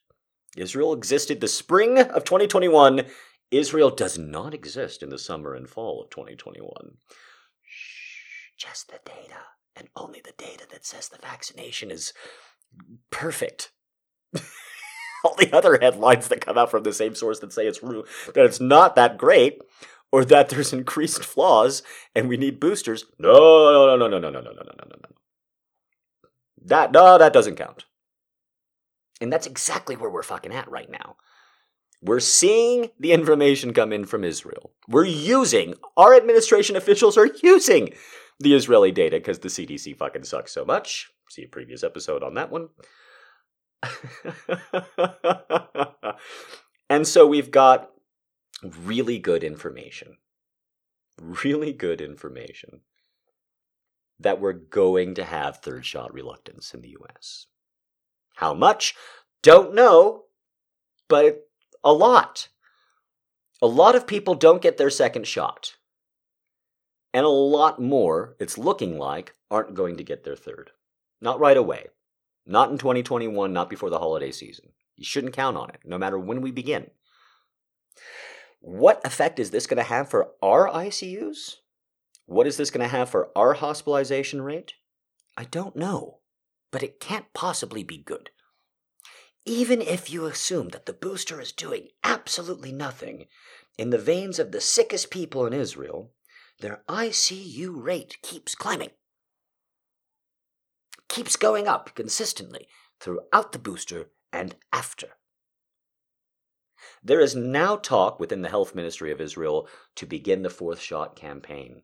Israel 0.58 0.92
existed 0.94 1.40
the 1.40 1.48
spring 1.48 2.00
of 2.00 2.24
2021. 2.24 3.06
Israel 3.52 3.92
does 3.92 4.18
not 4.18 4.54
exist 4.54 5.04
in 5.04 5.10
the 5.10 5.20
summer 5.20 5.54
and 5.54 5.70
fall 5.70 6.02
of 6.02 6.10
2021. 6.10 6.72
Shh, 7.64 8.58
just 8.58 8.88
the 8.88 9.00
data, 9.06 9.42
and 9.76 9.88
only 9.96 10.22
the 10.22 10.34
data 10.38 10.66
that 10.72 10.86
says 10.86 11.10
the 11.10 11.20
vaccination 11.22 11.92
is 11.92 12.14
perfect. 13.12 13.72
all 15.24 15.36
the 15.36 15.52
other 15.56 15.78
headlines 15.82 16.28
that 16.28 16.42
come 16.42 16.58
out 16.58 16.72
from 16.72 16.84
the 16.84 16.94
same 16.94 17.16
source 17.16 17.40
that 17.40 17.54
say 17.54 17.68
it's 17.68 17.80
that 17.80 18.46
it's 18.46 18.60
not 18.60 18.96
that 18.96 19.18
great 19.18 19.62
or 20.12 20.26
that 20.26 20.50
there's 20.50 20.74
increased 20.74 21.24
flaws 21.24 21.84
and 22.16 22.28
we 22.28 22.38
need 22.38 22.60
boosters. 22.60 23.06
No, 23.18 23.96
no, 23.96 23.96
no, 23.96 24.08
no, 24.08 24.20
no, 24.20 24.30
no, 24.30 24.30
no, 24.30 24.42
no, 24.42 24.52
no, 24.52 24.52
no, 24.52 24.62
no, 24.62 24.96
no. 25.04 25.10
That 26.66 26.92
no, 26.92 27.18
that 27.18 27.34
doesn't 27.34 27.56
count. 27.56 27.86
And 29.22 29.32
that's 29.32 29.48
exactly 29.48 29.96
where 29.96 30.10
we're 30.10 30.24
fucking 30.24 30.54
at 30.54 30.72
right 30.72 30.90
now. 30.90 31.18
We're 32.02 32.22
seeing 32.22 32.92
the 32.98 33.12
information 33.12 33.74
come 33.74 33.92
in 33.92 34.06
from 34.06 34.24
Israel. 34.24 34.72
We're 34.88 35.06
using, 35.06 35.74
our 35.98 36.16
administration 36.16 36.78
officials 36.78 37.18
are 37.18 37.30
using 37.44 37.94
the 38.40 38.56
Israeli 38.56 38.92
data 38.92 39.18
because 39.18 39.40
the 39.40 39.50
CDC 39.50 39.98
fucking 39.98 40.24
sucks 40.24 40.54
so 40.54 40.64
much. 40.64 41.10
See 41.30 41.44
a 41.44 41.48
previous 41.48 41.84
episode 41.84 42.24
on 42.24 42.36
that 42.36 42.52
one. 42.52 42.70
and 46.90 47.08
so 47.08 47.28
we've 47.28 47.52
got 47.52 47.92
really 48.64 49.20
good 49.20 49.44
information. 49.44 50.18
Really 51.22 51.74
good 51.74 52.02
information 52.02 52.82
that 54.20 54.42
we're 54.42 54.54
going 54.54 55.16
to 55.16 55.24
have 55.24 55.58
third 55.58 55.86
shot 55.86 56.14
reluctance 56.14 56.74
in 56.74 56.82
the 56.82 56.96
US. 57.02 57.48
How 58.36 58.54
much? 58.54 58.96
Don't 59.42 59.74
know, 59.74 60.26
but 61.08 61.48
a 61.84 61.94
lot. 61.94 62.50
A 63.62 63.68
lot 63.68 63.96
of 63.96 64.08
people 64.08 64.36
don't 64.36 64.62
get 64.62 64.78
their 64.78 64.90
second 64.90 65.28
shot. 65.28 65.76
And 67.14 67.26
a 67.26 67.30
lot 67.30 67.82
more, 67.82 68.36
it's 68.40 68.58
looking 68.58 68.98
like, 68.98 69.36
aren't 69.50 69.74
going 69.74 69.98
to 69.98 70.04
get 70.04 70.24
their 70.24 70.36
third. 70.36 70.72
Not 71.22 71.40
right 71.40 71.58
away. 71.58 71.88
Not 72.50 72.72
in 72.72 72.80
2021, 72.80 73.54
not 73.54 73.70
before 73.70 73.92
the 73.92 74.00
holiday 74.00 74.32
season. 74.32 74.70
You 74.96 75.06
shouldn't 75.06 75.36
count 75.36 75.56
on 75.56 75.70
it, 75.70 75.82
no 75.86 76.00
matter 76.00 76.18
when 76.18 76.42
we 76.42 76.50
begin. 76.50 76.90
What 78.60 79.06
effect 79.06 79.38
is 79.38 79.52
this 79.52 79.68
going 79.68 79.78
to 79.78 79.84
have 79.84 80.10
for 80.10 80.32
our 80.42 80.68
ICUs? 80.68 81.58
What 82.26 82.48
is 82.48 82.58
this 82.58 82.72
going 82.72 82.82
to 82.82 82.88
have 82.88 83.08
for 83.08 83.30
our 83.36 83.54
hospitalization 83.54 84.42
rate? 84.42 84.74
I 85.38 85.44
don't 85.44 85.76
know, 85.76 86.22
but 86.72 86.82
it 86.82 87.00
can't 87.00 87.32
possibly 87.36 87.84
be 87.84 88.00
good. 88.00 88.32
Even 89.46 89.80
if 89.80 90.10
you 90.10 90.26
assume 90.26 90.70
that 90.70 90.88
the 90.88 90.94
booster 90.94 91.40
is 91.40 91.52
doing 91.52 91.90
absolutely 92.04 92.72
nothing, 92.72 93.28
in 93.78 93.92
the 93.92 94.00
veins 94.00 94.40
of 94.40 94.52
the 94.52 94.60
sickest 94.60 95.12
people 95.12 95.46
in 95.46 95.54
Israel, 95.54 96.14
their 96.62 96.82
ICU 96.90 97.70
rate 97.76 98.18
keeps 98.24 98.56
climbing 98.56 98.90
keeps 101.10 101.36
going 101.36 101.68
up 101.68 101.94
consistently 101.96 102.68
throughout 103.00 103.52
the 103.52 103.60
booster 103.60 104.12
and 104.32 104.56
after. 104.72 105.18
There 107.04 107.20
is 107.20 107.36
now 107.36 107.76
talk 107.76 108.20
within 108.20 108.42
the 108.42 108.50
Health 108.50 108.74
Ministry 108.74 109.12
of 109.12 109.20
Israel 109.20 109.68
to 109.96 110.06
begin 110.06 110.44
the 110.44 110.50
fourth 110.50 110.80
shot 110.80 111.16
campaign. 111.16 111.84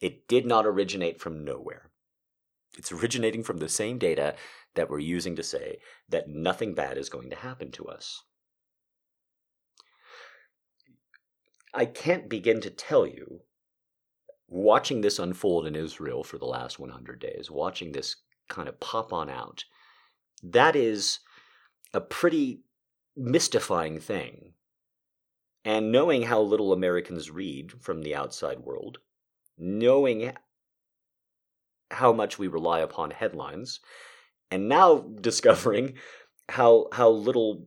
It 0.00 0.28
did 0.28 0.46
not 0.46 0.66
originate 0.66 1.20
from 1.20 1.44
nowhere. 1.44 1.90
It's 2.76 2.92
originating 2.92 3.42
from 3.42 3.58
the 3.58 3.68
same 3.68 3.98
data 3.98 4.34
that 4.74 4.90
we're 4.90 4.98
using 4.98 5.36
to 5.36 5.42
say 5.42 5.78
that 6.08 6.28
nothing 6.28 6.74
bad 6.74 6.98
is 6.98 7.08
going 7.08 7.30
to 7.30 7.36
happen 7.36 7.70
to 7.72 7.86
us. 7.86 8.22
I 11.72 11.86
can't 11.86 12.28
begin 12.28 12.60
to 12.60 12.70
tell 12.70 13.06
you 13.06 13.40
watching 14.48 15.00
this 15.00 15.18
unfold 15.18 15.66
in 15.66 15.74
Israel 15.74 16.22
for 16.22 16.38
the 16.38 16.44
last 16.46 16.78
100 16.78 17.18
days, 17.18 17.50
watching 17.50 17.92
this 17.92 18.16
kind 18.48 18.68
of 18.68 18.78
pop 18.80 19.12
on 19.12 19.30
out, 19.30 19.64
that 20.42 20.76
is 20.76 21.20
a 21.92 22.00
pretty 22.00 22.60
mystifying 23.16 24.00
thing. 24.00 24.52
And 25.64 25.90
knowing 25.90 26.22
how 26.22 26.42
little 26.42 26.72
Americans 26.72 27.30
read 27.30 27.72
from 27.80 28.02
the 28.02 28.14
outside 28.14 28.60
world, 28.60 28.98
knowing 29.56 30.32
how 31.90 32.12
much 32.12 32.38
we 32.38 32.48
rely 32.48 32.80
upon 32.80 33.10
headlines, 33.10 33.80
and 34.50 34.68
now 34.68 34.98
discovering 35.20 35.94
how 36.50 36.88
how 36.92 37.08
little 37.08 37.66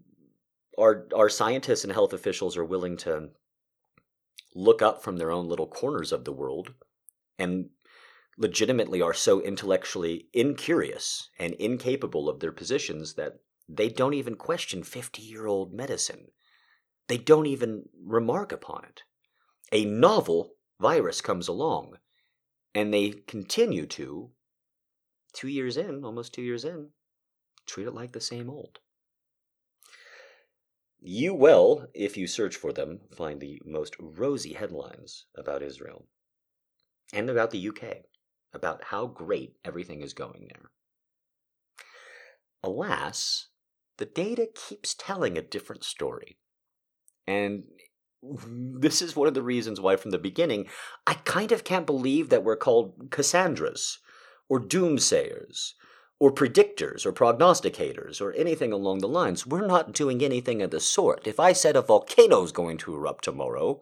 our 0.78 1.08
our 1.16 1.30
scientists 1.30 1.84
and 1.84 1.94
health 1.94 2.14
officials 2.14 2.56
are 2.56 2.66
willing 2.66 2.98
to 2.98 3.30
look 4.58 4.82
up 4.82 5.04
from 5.04 5.18
their 5.18 5.32
own 5.32 5.48
little 5.48 5.68
corners 5.68 6.12
of 6.12 6.26
the 6.26 6.32
world 6.34 6.74
and 7.38 7.70
legitimately 8.40 9.02
are 9.02 9.14
so 9.14 9.40
intellectually 9.42 10.28
incurious 10.34 11.30
and 11.38 11.54
incapable 11.54 12.28
of 12.28 12.40
their 12.40 12.52
positions 12.52 13.14
that 13.14 13.34
they 13.70 13.88
don't 13.88 14.16
even 14.16 14.36
question 14.36 14.82
50 14.84 15.22
year 15.22 15.46
old 15.46 15.74
medicine. 15.74 16.28
They 17.08 17.18
don't 17.18 17.46
even 17.46 17.84
remark 18.04 18.52
upon 18.52 18.84
it. 18.86 19.04
A 19.72 19.86
novel 19.86 20.54
virus 20.80 21.22
comes 21.22 21.48
along, 21.48 21.98
and 22.74 22.94
they 22.94 23.12
continue 23.28 23.86
to, 23.88 24.32
two 25.34 25.48
years 25.48 25.78
in, 25.78 26.04
almost 26.04 26.34
two 26.34 26.42
years 26.42 26.66
in, 26.66 26.90
treat 27.66 27.88
it 27.88 27.94
like 27.94 28.12
the 28.12 28.22
same 28.22 28.50
old. 28.50 28.80
You 31.00 31.34
will, 31.34 31.88
if 31.94 32.18
you 32.18 32.28
search 32.28 32.56
for 32.56 32.74
them, 32.74 33.02
find 33.12 33.40
the 33.40 33.62
most 33.66 33.96
rosy 34.00 34.54
headlines 34.54 35.26
about 35.36 35.62
Israel 35.62 36.08
and 37.14 37.30
about 37.30 37.52
the 37.52 37.70
UK, 37.70 38.06
about 38.54 38.86
how 38.86 39.06
great 39.06 39.56
everything 39.64 40.02
is 40.02 40.14
going 40.14 40.48
there. 40.50 40.72
Alas, 42.64 43.48
the 43.98 44.06
data 44.06 44.48
keeps 44.54 44.96
telling 44.96 45.38
a 45.38 45.42
different 45.42 45.84
story. 45.84 46.38
And 47.26 47.64
this 48.22 49.02
is 49.02 49.16
one 49.16 49.28
of 49.28 49.34
the 49.34 49.44
reasons 49.44 49.80
why, 49.80 49.96
from 49.96 50.12
the 50.12 50.18
beginning, 50.18 50.68
I 51.06 51.14
kind 51.14 51.52
of 51.52 51.64
can't 51.64 51.86
believe 51.86 52.30
that 52.30 52.44
we're 52.44 52.58
called 52.58 53.12
Cassandras 53.12 54.00
or 54.50 54.60
doomsayers 54.60 55.74
or 56.20 56.32
predictors 56.32 57.06
or 57.06 57.14
prognosticators 57.14 58.20
or 58.22 58.34
anything 58.34 58.74
along 58.74 59.00
the 59.00 59.08
lines. 59.08 59.46
We're 59.46 59.68
not 59.68 59.94
doing 59.94 60.24
anything 60.24 60.62
of 60.62 60.72
the 60.72 60.80
sort. 60.80 61.28
If 61.28 61.40
I 61.40 61.54
said 61.54 61.76
a 61.76 61.82
volcano's 61.82 62.52
going 62.52 62.78
to 62.80 62.96
erupt 62.96 63.24
tomorrow, 63.24 63.82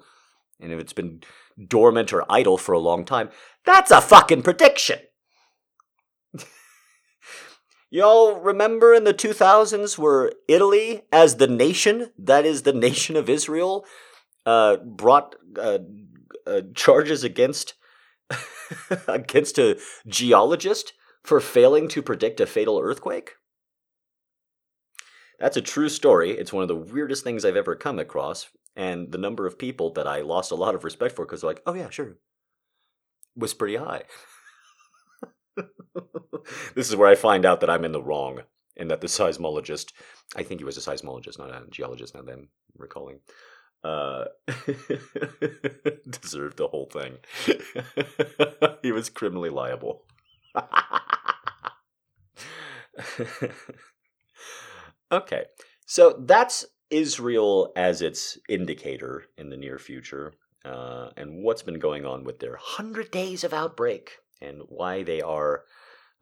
and 0.60 0.72
if 0.72 0.80
it's 0.80 0.94
been 0.94 1.22
dormant 1.68 2.12
or 2.12 2.30
idle 2.30 2.58
for 2.58 2.74
a 2.74 2.80
long 2.80 3.06
time, 3.06 3.30
that's 3.66 3.92
a 3.92 4.02
fucking 4.02 4.42
prediction. 4.42 5.00
Y'all 7.90 8.36
remember 8.40 8.94
in 8.94 9.06
the 9.06 9.14
2000s 9.14 9.98
where 9.98 10.34
Italy, 10.48 11.04
as 11.12 11.38
the 11.38 11.48
nation, 11.48 12.12
that 12.18 12.46
is 12.46 12.64
the 12.64 12.74
nation 12.74 13.16
of 13.16 13.30
Israel, 13.30 13.86
uh, 14.46 14.76
brought 14.78 15.36
uh, 15.58 15.80
uh, 16.46 16.62
charges 16.76 17.24
against 17.24 17.76
against 19.08 19.58
a 19.58 19.80
geologist 20.08 20.94
for 21.26 21.40
failing 21.40 21.88
to 21.90 22.02
predict 22.02 22.40
a 22.40 22.46
fatal 22.46 22.80
earthquake? 22.80 23.34
That's 25.40 25.58
a 25.58 25.62
true 25.62 25.90
story. 25.90 26.32
It's 26.32 26.54
one 26.54 26.62
of 26.62 26.68
the 26.70 26.76
weirdest 26.76 27.24
things 27.24 27.44
I've 27.44 27.58
ever 27.58 27.76
come 27.76 28.00
across, 28.00 28.48
and 28.76 29.12
the 29.12 29.18
number 29.18 29.46
of 29.46 29.60
people 29.60 29.92
that 29.94 30.08
I 30.08 30.22
lost 30.22 30.52
a 30.52 30.56
lot 30.56 30.76
of 30.76 30.84
respect 30.84 31.16
for 31.16 31.26
because 31.26 31.42
they're 31.42 31.50
like, 31.50 31.64
"Oh 31.66 31.74
yeah, 31.74 31.90
sure," 31.90 32.18
was 33.36 33.54
pretty 33.54 33.76
high. 33.76 34.04
this 36.76 36.90
is 36.90 36.96
where 36.96 37.10
I 37.10 37.16
find 37.16 37.46
out 37.46 37.60
that 37.62 37.70
I'm 37.70 37.84
in 37.86 37.92
the 37.92 38.02
wrong, 38.02 38.44
and 38.78 38.90
that 38.90 39.02
the 39.02 39.08
seismologist, 39.08 39.92
I 40.36 40.44
think 40.44 40.62
he 40.62 40.66
was 40.66 40.78
a 40.78 40.92
seismologist, 40.92 41.38
not 41.38 41.50
a 41.50 41.66
geologist. 41.70 42.16
Now 42.16 42.22
that 42.22 42.32
I'm 42.32 42.50
recalling, 42.78 43.20
uh, 43.84 44.26
deserved 46.10 46.58
the 46.58 46.70
whole 46.70 46.90
thing. 46.92 47.18
he 48.82 48.92
was 48.92 49.10
criminally 49.10 49.50
liable. 49.50 50.06
okay, 55.12 55.46
so 55.86 56.24
that's 56.26 56.66
Israel 56.90 57.74
as 57.76 58.02
its 58.02 58.38
indicator 58.48 59.26
in 59.38 59.50
the 59.50 59.58
near 59.58 59.80
future, 59.80 60.34
uh, 60.64 61.10
and 61.18 61.44
what's 61.44 61.64
been 61.64 61.80
going 61.80 62.06
on 62.06 62.24
with 62.24 62.40
their 62.40 62.52
100 62.52 63.12
days 63.12 63.44
of 63.44 63.54
outbreak, 63.54 64.12
and 64.42 64.62
why 64.68 65.04
they 65.04 65.22
are 65.22 65.64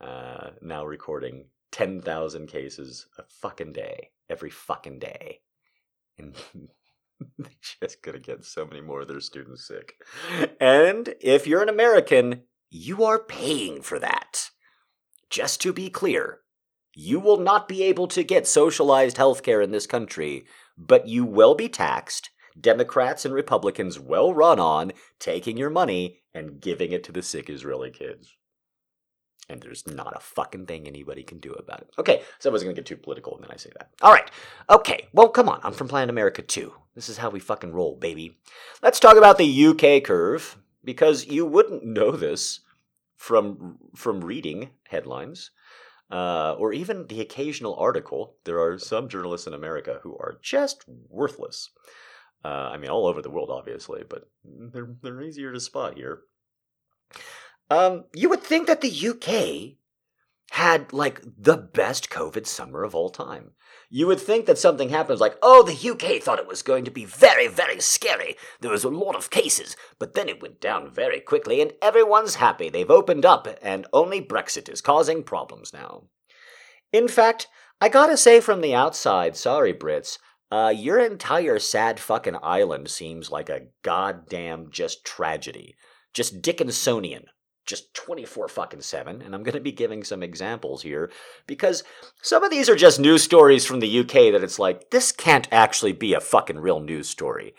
uh, 0.02 0.52
now 0.62 0.86
recording 0.86 1.46
10,000 1.72 2.48
cases 2.48 3.08
a 3.18 3.24
fucking 3.42 3.74
day, 3.74 4.10
every 4.30 4.50
fucking 4.50 5.00
day. 5.00 5.40
And 6.18 6.36
they're 7.38 7.50
just 7.82 8.04
going 8.04 8.14
to 8.14 8.22
get 8.22 8.46
so 8.46 8.66
many 8.66 8.82
more 8.82 9.02
of 9.02 9.08
their 9.08 9.20
students 9.20 9.68
sick. 9.68 9.96
And 10.60 11.16
if 11.20 11.48
you're 11.48 11.64
an 11.64 11.70
American, 11.70 12.44
you 12.70 13.04
are 13.04 13.20
paying 13.20 13.82
for 13.82 14.00
that. 14.00 14.50
Just 15.30 15.62
to 15.62 15.74
be 15.74 15.90
clear, 15.90 16.40
you 16.96 17.20
will 17.20 17.38
not 17.38 17.68
be 17.68 17.84
able 17.84 18.08
to 18.08 18.24
get 18.24 18.48
socialized 18.48 19.18
health 19.18 19.44
care 19.44 19.62
in 19.62 19.72
this 19.72 19.88
country, 19.88 20.46
but 20.78 21.08
you 21.08 21.26
will 21.26 21.56
be 21.56 21.70
taxed. 21.70 22.30
Democrats 22.60 23.26
and 23.26 23.34
Republicans 23.34 24.00
will 24.00 24.34
run 24.34 24.60
on 24.60 24.92
taking 25.20 25.58
your 25.58 25.70
money 25.70 26.20
and 26.34 26.62
giving 26.62 26.92
it 26.92 27.04
to 27.04 27.12
the 27.12 27.24
sick 27.24 27.50
Israeli 27.50 27.90
kids. 27.90 28.36
And 29.50 29.62
there's 29.62 29.86
not 29.88 30.16
a 30.16 30.22
fucking 30.22 30.68
thing 30.68 30.88
anybody 30.88 31.24
can 31.24 31.40
do 31.40 31.52
about 31.52 31.82
it. 31.82 31.90
Okay, 31.98 32.22
so 32.40 32.50
I 32.50 32.52
wasn't 32.54 32.70
gonna 32.70 32.76
get 32.76 32.86
too 32.86 32.96
political 32.96 33.36
and 33.36 33.44
then 33.44 33.52
I 33.52 33.58
say 33.58 33.72
that. 33.78 33.90
All 34.02 34.14
right, 34.14 34.30
okay, 34.70 35.08
well, 35.14 35.30
come 35.30 35.50
on, 35.50 35.60
I'm 35.64 35.74
from 35.74 35.88
Planet 35.88 36.10
America 36.10 36.42
too. 36.42 36.74
This 36.96 37.10
is 37.10 37.18
how 37.18 37.30
we 37.30 37.40
fucking 37.40 37.74
roll, 37.74 37.98
baby. 37.98 38.38
Let's 38.82 39.00
talk 39.00 39.18
about 39.18 39.38
the 39.38 39.66
UK 39.66 40.04
curve, 40.04 40.58
because 40.84 41.26
you 41.28 41.46
wouldn't 41.46 41.84
know 41.84 42.12
this 42.12 42.62
from, 43.16 43.78
from 43.96 44.22
reading 44.22 44.70
headlines 44.88 45.52
uh, 46.14 46.56
or 46.60 46.72
even 46.74 47.08
the 47.08 47.22
occasional 47.22 47.76
article. 47.76 48.36
There 48.46 48.62
are 48.62 48.78
some 48.78 49.10
journalists 49.10 49.48
in 49.48 49.56
America 49.56 50.00
who 50.04 50.16
are 50.18 50.38
just 50.44 50.86
worthless. 51.10 51.72
Uh, 52.46 52.70
I 52.72 52.78
mean, 52.78 52.92
all 52.92 53.08
over 53.08 53.22
the 53.22 53.32
world, 53.32 53.50
obviously, 53.50 54.04
but 54.08 54.30
they're 54.46 54.96
they're 55.02 55.24
easier 55.24 55.52
to 55.52 55.60
spot 55.60 55.96
here. 55.96 56.22
Um, 57.72 58.06
you 58.14 58.30
would 58.30 58.44
think 58.44 58.68
that 58.68 58.82
the 58.82 59.10
UK 59.10 59.78
had 60.52 60.94
like 60.94 61.22
the 61.38 61.58
best 61.58 62.10
COVID 62.10 62.46
summer 62.46 62.84
of 62.84 62.94
all 62.94 63.10
time. 63.10 63.52
You 63.90 64.08
would 64.08 64.20
think 64.20 64.46
that 64.46 64.58
something 64.58 64.90
happens 64.90 65.20
like, 65.20 65.36
oh, 65.42 65.64
the 65.64 65.90
UK 65.92 66.22
thought 66.22 66.40
it 66.40 66.48
was 66.48 66.62
going 66.62 66.84
to 66.86 66.92
be 66.92 67.06
very, 67.06 67.48
very 67.48 67.80
scary. 67.80 68.36
There 68.60 68.72
was 68.72 68.84
a 68.84 68.90
lot 68.90 69.16
of 69.16 69.30
cases, 69.30 69.76
but 70.00 70.14
then 70.14 70.30
it 70.30 70.42
went 70.42 70.60
down 70.60 70.92
very 70.92 71.20
quickly, 71.20 71.62
and 71.62 71.74
everyone's 71.82 72.36
happy. 72.36 72.70
They've 72.70 72.90
opened 72.90 73.26
up, 73.26 73.48
and 73.62 73.86
only 73.94 74.22
Brexit 74.22 74.68
is 74.68 74.82
causing 74.82 75.24
problems 75.24 75.74
now. 75.74 76.04
In 76.92 77.08
fact, 77.08 77.48
I 77.80 77.90
gotta 77.90 78.18
say 78.18 78.40
from 78.40 78.62
the 78.62 78.74
outside, 78.74 79.36
sorry, 79.36 79.74
Brits, 79.74 80.18
uh, 80.52 80.74
your 80.76 81.00
entire 81.00 81.60
sad 81.60 82.00
fucking 82.00 82.38
island 82.42 82.90
seems 82.90 83.32
like 83.32 83.50
a 83.50 83.68
goddamn 83.82 84.70
just 84.72 85.04
tragedy. 85.04 85.76
Just 86.14 86.42
Dickinsonian 86.42 87.26
just 87.66 87.94
24 87.94 88.48
fucking 88.48 88.82
7 88.82 89.22
and 89.22 89.34
i'm 89.34 89.44
going 89.44 89.54
to 89.54 89.62
be 89.62 89.72
giving 89.72 90.04
some 90.04 90.24
examples 90.24 90.82
here 90.82 91.10
because 91.48 91.84
some 92.22 92.44
of 92.44 92.52
these 92.52 92.70
are 92.70 92.76
just 92.76 93.00
news 93.00 93.24
stories 93.24 93.66
from 93.66 93.80
the 93.80 94.00
uk 94.00 94.12
that 94.12 94.44
it's 94.44 94.60
like 94.60 94.90
this 94.92 95.12
can't 95.12 95.48
actually 95.52 95.94
be 95.94 96.14
a 96.14 96.20
fucking 96.20 96.60
real 96.60 96.80
news 96.80 97.10
story. 97.10 97.54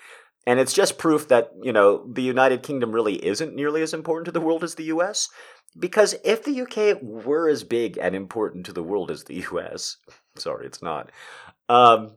And 0.47 0.61
it's 0.61 0.75
just 0.75 0.99
proof 0.99 1.29
that 1.29 1.53
you 1.63 1.73
know 1.73 2.07
the 2.07 2.21
united 2.21 2.63
kingdom 2.63 2.93
really 2.93 3.25
isn't 3.25 3.55
nearly 3.55 3.81
as 3.81 3.95
important 3.95 4.27
to 4.27 4.33
the 4.33 4.43
world 4.43 4.63
as 4.63 4.75
the 4.75 4.85
us 4.85 5.31
because 5.79 6.15
if 6.23 6.45
the 6.45 6.61
uk 6.61 7.03
were 7.03 7.49
as 7.49 7.65
big 7.65 7.97
and 7.97 8.15
important 8.15 8.67
to 8.67 8.73
the 8.75 8.83
world 8.83 9.11
as 9.11 9.25
the 9.25 9.37
us 9.37 9.97
sorry 10.37 10.67
it's 10.67 10.83
not 10.83 11.11
um 11.71 12.13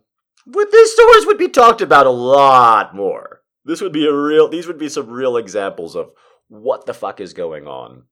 but 0.47 0.71
these 0.71 0.93
stories 0.93 1.25
would 1.25 1.37
be 1.37 1.49
talked 1.49 1.81
about 1.81 2.07
a 2.07 2.11
lot 2.11 2.95
more. 2.95 3.41
This 3.65 3.81
would 3.81 3.91
be 3.91 4.07
a 4.07 4.13
real 4.13 4.47
these 4.47 4.65
would 4.65 4.79
be 4.79 4.87
some 4.87 5.09
real 5.09 5.35
examples 5.35 5.95
of 5.95 6.11
what 6.49 6.85
the 6.85 6.93
fuck 6.93 7.19
is 7.19 7.33
going 7.33 7.67
on. 7.67 8.03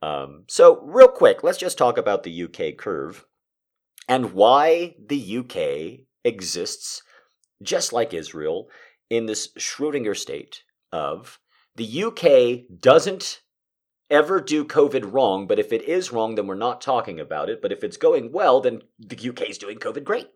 Um, 0.00 0.44
so, 0.48 0.80
real 0.82 1.08
quick, 1.08 1.42
let's 1.42 1.58
just 1.58 1.78
talk 1.78 1.96
about 1.96 2.22
the 2.22 2.42
UK 2.44 2.76
curve 2.76 3.24
and 4.08 4.32
why 4.32 4.96
the 5.04 5.38
UK 5.38 6.06
exists, 6.24 7.02
just 7.62 7.92
like 7.92 8.12
Israel, 8.12 8.68
in 9.10 9.26
this 9.26 9.52
Schrodinger 9.58 10.16
state 10.16 10.64
of 10.90 11.38
the 11.76 12.04
UK 12.04 12.80
doesn't 12.80 13.42
ever 14.10 14.40
do 14.40 14.64
COVID 14.64 15.12
wrong, 15.12 15.46
but 15.46 15.58
if 15.58 15.72
it 15.72 15.82
is 15.82 16.12
wrong, 16.12 16.34
then 16.34 16.46
we're 16.46 16.54
not 16.54 16.80
talking 16.80 17.20
about 17.20 17.48
it. 17.48 17.62
But 17.62 17.72
if 17.72 17.82
it's 17.84 17.96
going 17.96 18.32
well, 18.32 18.60
then 18.60 18.82
the 18.98 19.28
UK 19.30 19.48
is 19.48 19.58
doing 19.58 19.78
COVID 19.78 20.04
great 20.04 20.28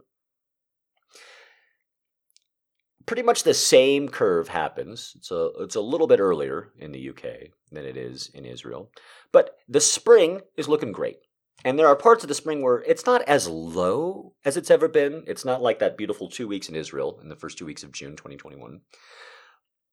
pretty 3.07 3.23
much 3.23 3.45
the 3.45 3.55
same 3.55 4.09
curve 4.09 4.49
happens. 4.49 5.15
It's 5.17 5.31
a, 5.31 5.51
it's 5.61 5.77
a 5.77 5.81
little 5.81 6.07
bit 6.07 6.21
earlier 6.21 6.73
in 6.79 6.93
the 6.93 7.09
UK 7.11 7.51
than 7.71 7.85
it 7.85 7.97
is 7.97 8.31
in 8.35 8.45
Israel. 8.45 8.91
But 9.33 9.57
the 9.69 9.81
spring 9.81 10.41
is 10.57 10.69
looking 10.69 10.93
great. 10.93 11.19
And 11.65 11.79
there 11.79 11.87
are 11.87 11.97
parts 11.97 12.23
of 12.23 12.29
the 12.29 12.35
spring 12.35 12.63
where 12.63 12.83
it's 12.87 13.07
not 13.07 13.23
as 13.23 13.49
low 13.49 14.35
as 14.45 14.57
it's 14.57 14.71
ever 14.71 14.89
been. 14.89 15.25
It's 15.27 15.45
not 15.45 15.63
like 15.63 15.79
that 15.79 15.97
beautiful 15.97 16.29
two 16.29 16.47
weeks 16.47 16.69
in 16.69 16.77
Israel 16.77 17.19
in 17.23 17.29
the 17.29 17.37
first 17.37 17.59
two 17.59 17.67
weeks 17.67 17.83
of 17.83 17.93
June 17.93 18.13
2021. 18.13 18.81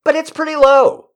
But 0.03 0.15
it's 0.15 0.29
pretty 0.29 0.55
low. 0.55 1.09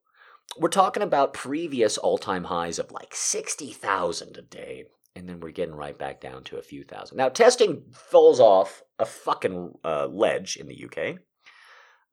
We're 0.58 0.70
talking 0.70 1.04
about 1.04 1.34
previous 1.34 1.98
all 1.98 2.18
time 2.18 2.46
highs 2.46 2.80
of 2.80 2.92
like 2.92 3.14
60,000 3.14 4.38
a 4.38 4.42
day. 4.42 4.86
And 5.16 5.28
then 5.28 5.40
we're 5.40 5.52
getting 5.52 5.76
right 5.76 5.98
back 5.98 6.22
down 6.22 6.44
to 6.46 6.58
a 6.58 6.62
few 6.62 6.84
thousand. 6.84 7.18
Now, 7.18 7.30
testing 7.30 7.84
falls 7.92 8.40
off 8.40 8.84
a 9.00 9.06
fucking 9.06 9.74
uh, 9.84 10.08
ledge 10.08 10.58
in 10.58 10.68
the 10.68 10.86
UK. 10.86 11.20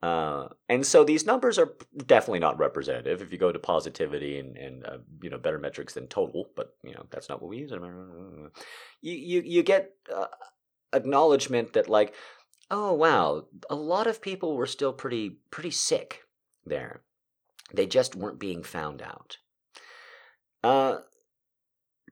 Uh, 0.02 0.48
and 0.68 0.84
so 0.84 1.02
these 1.02 1.24
numbers 1.24 1.58
are 1.58 1.72
definitely 1.96 2.38
not 2.38 2.58
representative. 2.58 3.22
If 3.22 3.32
you 3.32 3.38
go 3.38 3.52
to 3.52 3.58
positivity 3.58 4.38
and, 4.38 4.54
and 4.56 4.86
uh, 4.86 4.98
you 5.22 5.30
know 5.30 5.38
better 5.38 5.58
metrics 5.58 5.94
than 5.94 6.08
total, 6.08 6.50
but 6.54 6.76
you 6.82 6.92
know 6.92 7.06
that's 7.10 7.30
not 7.30 7.40
what 7.40 7.48
we 7.48 7.56
use. 7.56 7.72
You 7.72 8.50
you 9.00 9.42
you 9.42 9.62
get 9.62 9.92
uh, 10.14 10.26
acknowledgement 10.92 11.72
that 11.72 11.88
like, 11.88 12.14
oh 12.70 12.92
wow, 12.92 13.46
a 13.70 13.74
lot 13.74 14.06
of 14.06 14.20
people 14.20 14.56
were 14.56 14.66
still 14.66 14.92
pretty 14.92 15.38
pretty 15.50 15.70
sick 15.70 16.24
there. 16.66 17.00
They 17.72 17.86
just 17.86 18.14
weren't 18.14 18.38
being 18.38 18.62
found 18.62 19.00
out. 19.00 19.38
Uh, 20.62 20.98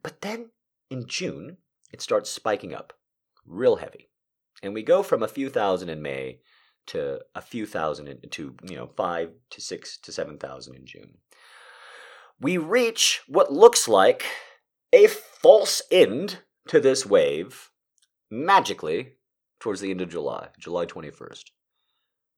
but 0.03 0.23
then 0.23 0.49
in 0.91 1.07
June, 1.07 1.59
it 1.93 2.01
starts 2.01 2.31
spiking 2.31 2.75
up, 2.75 2.95
real 3.47 3.77
heavy, 3.77 4.09
and 4.63 4.73
we 4.73 4.83
go 4.83 5.03
from 5.03 5.23
a 5.23 5.29
few 5.29 5.51
thousand 5.51 5.91
in 5.91 6.01
May 6.01 6.39
to 6.87 7.21
a 7.35 7.41
few 7.41 7.67
thousand 7.67 8.09
in, 8.09 8.21
to 8.31 8.55
you 8.69 8.77
know 8.77 8.91
five 8.97 9.31
to 9.51 9.61
six 9.61 9.99
to 9.99 10.13
seven 10.13 10.39
thousand 10.39 10.75
in 10.75 10.87
June. 10.87 11.19
We 12.41 12.59
reach 12.59 13.21
what 13.29 13.53
looks 13.53 13.87
like 13.87 14.25
a 14.93 15.07
false 15.07 15.83
end 15.91 16.41
to 16.69 16.81
this 16.81 17.07
wave 17.07 17.71
magically 18.31 19.15
towards 19.61 19.81
the 19.81 19.91
end 19.91 20.01
of 20.01 20.09
July, 20.09 20.49
July 20.59 20.87
21st. 20.87 21.45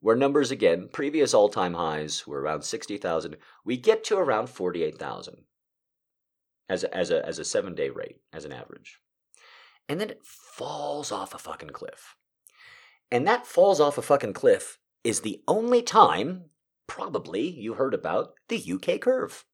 where 0.00 0.14
numbers 0.16 0.50
again, 0.50 0.88
previous 0.92 1.32
all 1.32 1.48
time 1.48 1.74
highs 1.74 2.26
were 2.26 2.40
around 2.40 2.62
60,000, 2.62 3.36
we 3.64 3.78
get 3.78 4.04
to 4.04 4.18
around 4.18 4.50
48,000 4.50 5.44
as 6.68 6.84
a, 6.84 6.94
as, 6.94 7.10
a, 7.10 7.26
as 7.26 7.38
a 7.38 7.44
seven 7.44 7.74
day 7.74 7.88
rate, 7.88 8.16
as 8.32 8.44
an 8.44 8.52
average. 8.52 8.98
And 9.88 10.00
then 10.00 10.10
it 10.10 10.20
falls 10.22 11.10
off 11.10 11.34
a 11.34 11.38
fucking 11.38 11.70
cliff. 11.70 12.16
And 13.14 13.28
that 13.28 13.46
falls 13.46 13.78
off 13.78 13.96
a 13.96 14.02
fucking 14.02 14.32
cliff 14.32 14.80
is 15.04 15.20
the 15.20 15.40
only 15.46 15.82
time, 15.82 16.46
probably, 16.88 17.48
you 17.48 17.74
heard 17.74 17.94
about 17.94 18.34
the 18.48 18.72
UK 18.72 19.00
curve. 19.00 19.44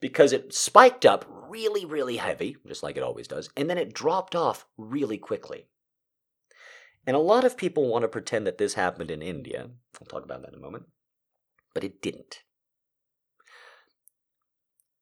Because 0.00 0.32
it 0.32 0.54
spiked 0.54 1.04
up 1.04 1.26
really, 1.28 1.84
really 1.84 2.16
heavy, 2.16 2.56
just 2.66 2.82
like 2.82 2.96
it 2.96 3.02
always 3.02 3.28
does, 3.28 3.50
and 3.54 3.68
then 3.68 3.76
it 3.76 3.92
dropped 3.92 4.34
off 4.34 4.64
really 4.78 5.18
quickly. 5.18 5.66
And 7.06 7.14
a 7.14 7.20
lot 7.20 7.44
of 7.44 7.58
people 7.58 7.86
want 7.86 8.00
to 8.04 8.08
pretend 8.08 8.46
that 8.46 8.56
this 8.56 8.72
happened 8.72 9.10
in 9.10 9.20
India. 9.20 9.68
I'll 10.00 10.06
talk 10.06 10.24
about 10.24 10.40
that 10.40 10.54
in 10.54 10.58
a 10.58 10.62
moment. 10.62 10.86
But 11.74 11.84
it 11.84 12.00
didn't. 12.00 12.44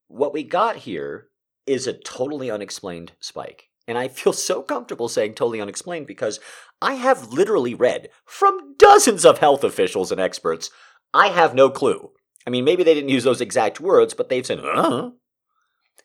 What 0.08 0.34
we 0.34 0.42
got 0.42 0.78
here 0.78 1.28
is 1.64 1.86
a 1.86 1.92
totally 1.92 2.50
unexplained 2.50 3.12
spike. 3.20 3.65
And 3.88 3.96
I 3.96 4.08
feel 4.08 4.32
so 4.32 4.62
comfortable 4.62 5.08
saying 5.08 5.34
totally 5.34 5.60
unexplained 5.60 6.06
because 6.06 6.40
I 6.82 6.94
have 6.94 7.32
literally 7.32 7.74
read 7.74 8.08
from 8.24 8.74
dozens 8.78 9.24
of 9.24 9.38
health 9.38 9.64
officials 9.64 10.10
and 10.10 10.20
experts. 10.20 10.70
I 11.14 11.28
have 11.28 11.54
no 11.54 11.70
clue. 11.70 12.10
I 12.46 12.50
mean, 12.50 12.64
maybe 12.64 12.82
they 12.82 12.94
didn't 12.94 13.10
use 13.10 13.24
those 13.24 13.40
exact 13.40 13.80
words, 13.80 14.14
but 14.14 14.28
they've 14.28 14.46
said, 14.46 14.60
uh. 14.60 15.10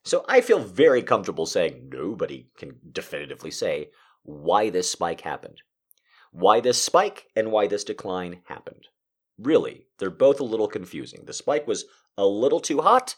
So 0.03 0.25
I 0.27 0.41
feel 0.41 0.59
very 0.59 1.03
comfortable 1.03 1.45
saying 1.45 1.89
nobody 1.91 2.47
can 2.57 2.79
definitively 2.91 3.51
say 3.51 3.89
why 4.23 4.69
this 4.69 4.89
spike 4.89 5.21
happened 5.21 5.61
why 6.31 6.61
this 6.61 6.81
spike 6.81 7.27
and 7.35 7.51
why 7.51 7.67
this 7.67 7.83
decline 7.83 8.41
happened. 8.45 8.87
Really, 9.37 9.87
they're 9.99 10.09
both 10.09 10.39
a 10.39 10.45
little 10.45 10.67
confusing. 10.67 11.25
The 11.25 11.33
spike 11.33 11.67
was 11.67 11.85
a 12.17 12.25
little 12.25 12.59
too 12.59 12.81
hot, 12.81 13.15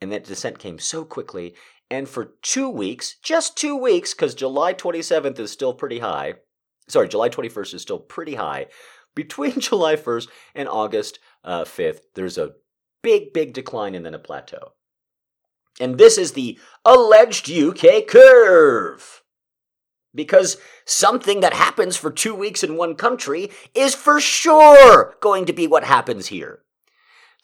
and 0.00 0.10
that 0.12 0.24
descent 0.24 0.58
came 0.58 0.78
so 0.78 1.04
quickly. 1.04 1.54
And 1.90 2.08
for 2.08 2.34
two 2.42 2.68
weeks, 2.68 3.16
just 3.22 3.56
two 3.56 3.76
weeks, 3.76 4.12
because 4.12 4.34
July 4.34 4.74
27th 4.74 5.38
is 5.38 5.52
still 5.52 5.72
pretty 5.72 6.00
high. 6.00 6.34
Sorry, 6.88 7.08
July 7.08 7.28
21st 7.28 7.74
is 7.74 7.82
still 7.82 7.98
pretty 7.98 8.34
high. 8.34 8.66
Between 9.14 9.60
July 9.60 9.96
1st 9.96 10.28
and 10.54 10.68
August 10.68 11.18
uh, 11.42 11.64
5th, 11.64 12.00
there's 12.14 12.36
a 12.36 12.52
big, 13.02 13.32
big 13.32 13.54
decline 13.54 13.94
and 13.94 14.04
then 14.04 14.14
a 14.14 14.18
plateau. 14.18 14.72
And 15.80 15.96
this 15.96 16.18
is 16.18 16.32
the 16.32 16.58
alleged 16.84 17.50
UK 17.50 18.06
curve. 18.06 19.22
Because 20.14 20.56
something 20.84 21.40
that 21.40 21.54
happens 21.54 21.96
for 21.96 22.10
two 22.10 22.34
weeks 22.34 22.62
in 22.62 22.76
one 22.76 22.94
country 22.94 23.50
is 23.74 23.94
for 23.94 24.20
sure 24.20 25.16
going 25.20 25.46
to 25.46 25.52
be 25.52 25.66
what 25.66 25.84
happens 25.84 26.26
here. 26.26 26.62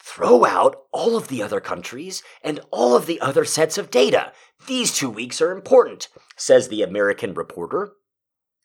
Throw 0.04 0.44
out 0.44 0.82
all 0.90 1.16
of 1.16 1.28
the 1.28 1.44
other 1.44 1.60
countries 1.60 2.24
and 2.42 2.58
all 2.72 2.96
of 2.96 3.06
the 3.06 3.20
other 3.20 3.44
sets 3.44 3.78
of 3.78 3.88
data. 3.88 4.32
These 4.66 4.92
two 4.92 5.08
weeks 5.08 5.40
are 5.40 5.52
important, 5.52 6.08
says 6.36 6.66
the 6.68 6.82
American 6.82 7.34
reporter 7.34 7.92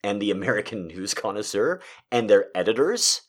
and 0.03 0.19
the 0.19 0.31
American 0.31 0.88
news 0.88 1.14
connoisseur 1.14 1.80
and 2.11 2.27
their 2.27 2.47
editors. 2.55 3.22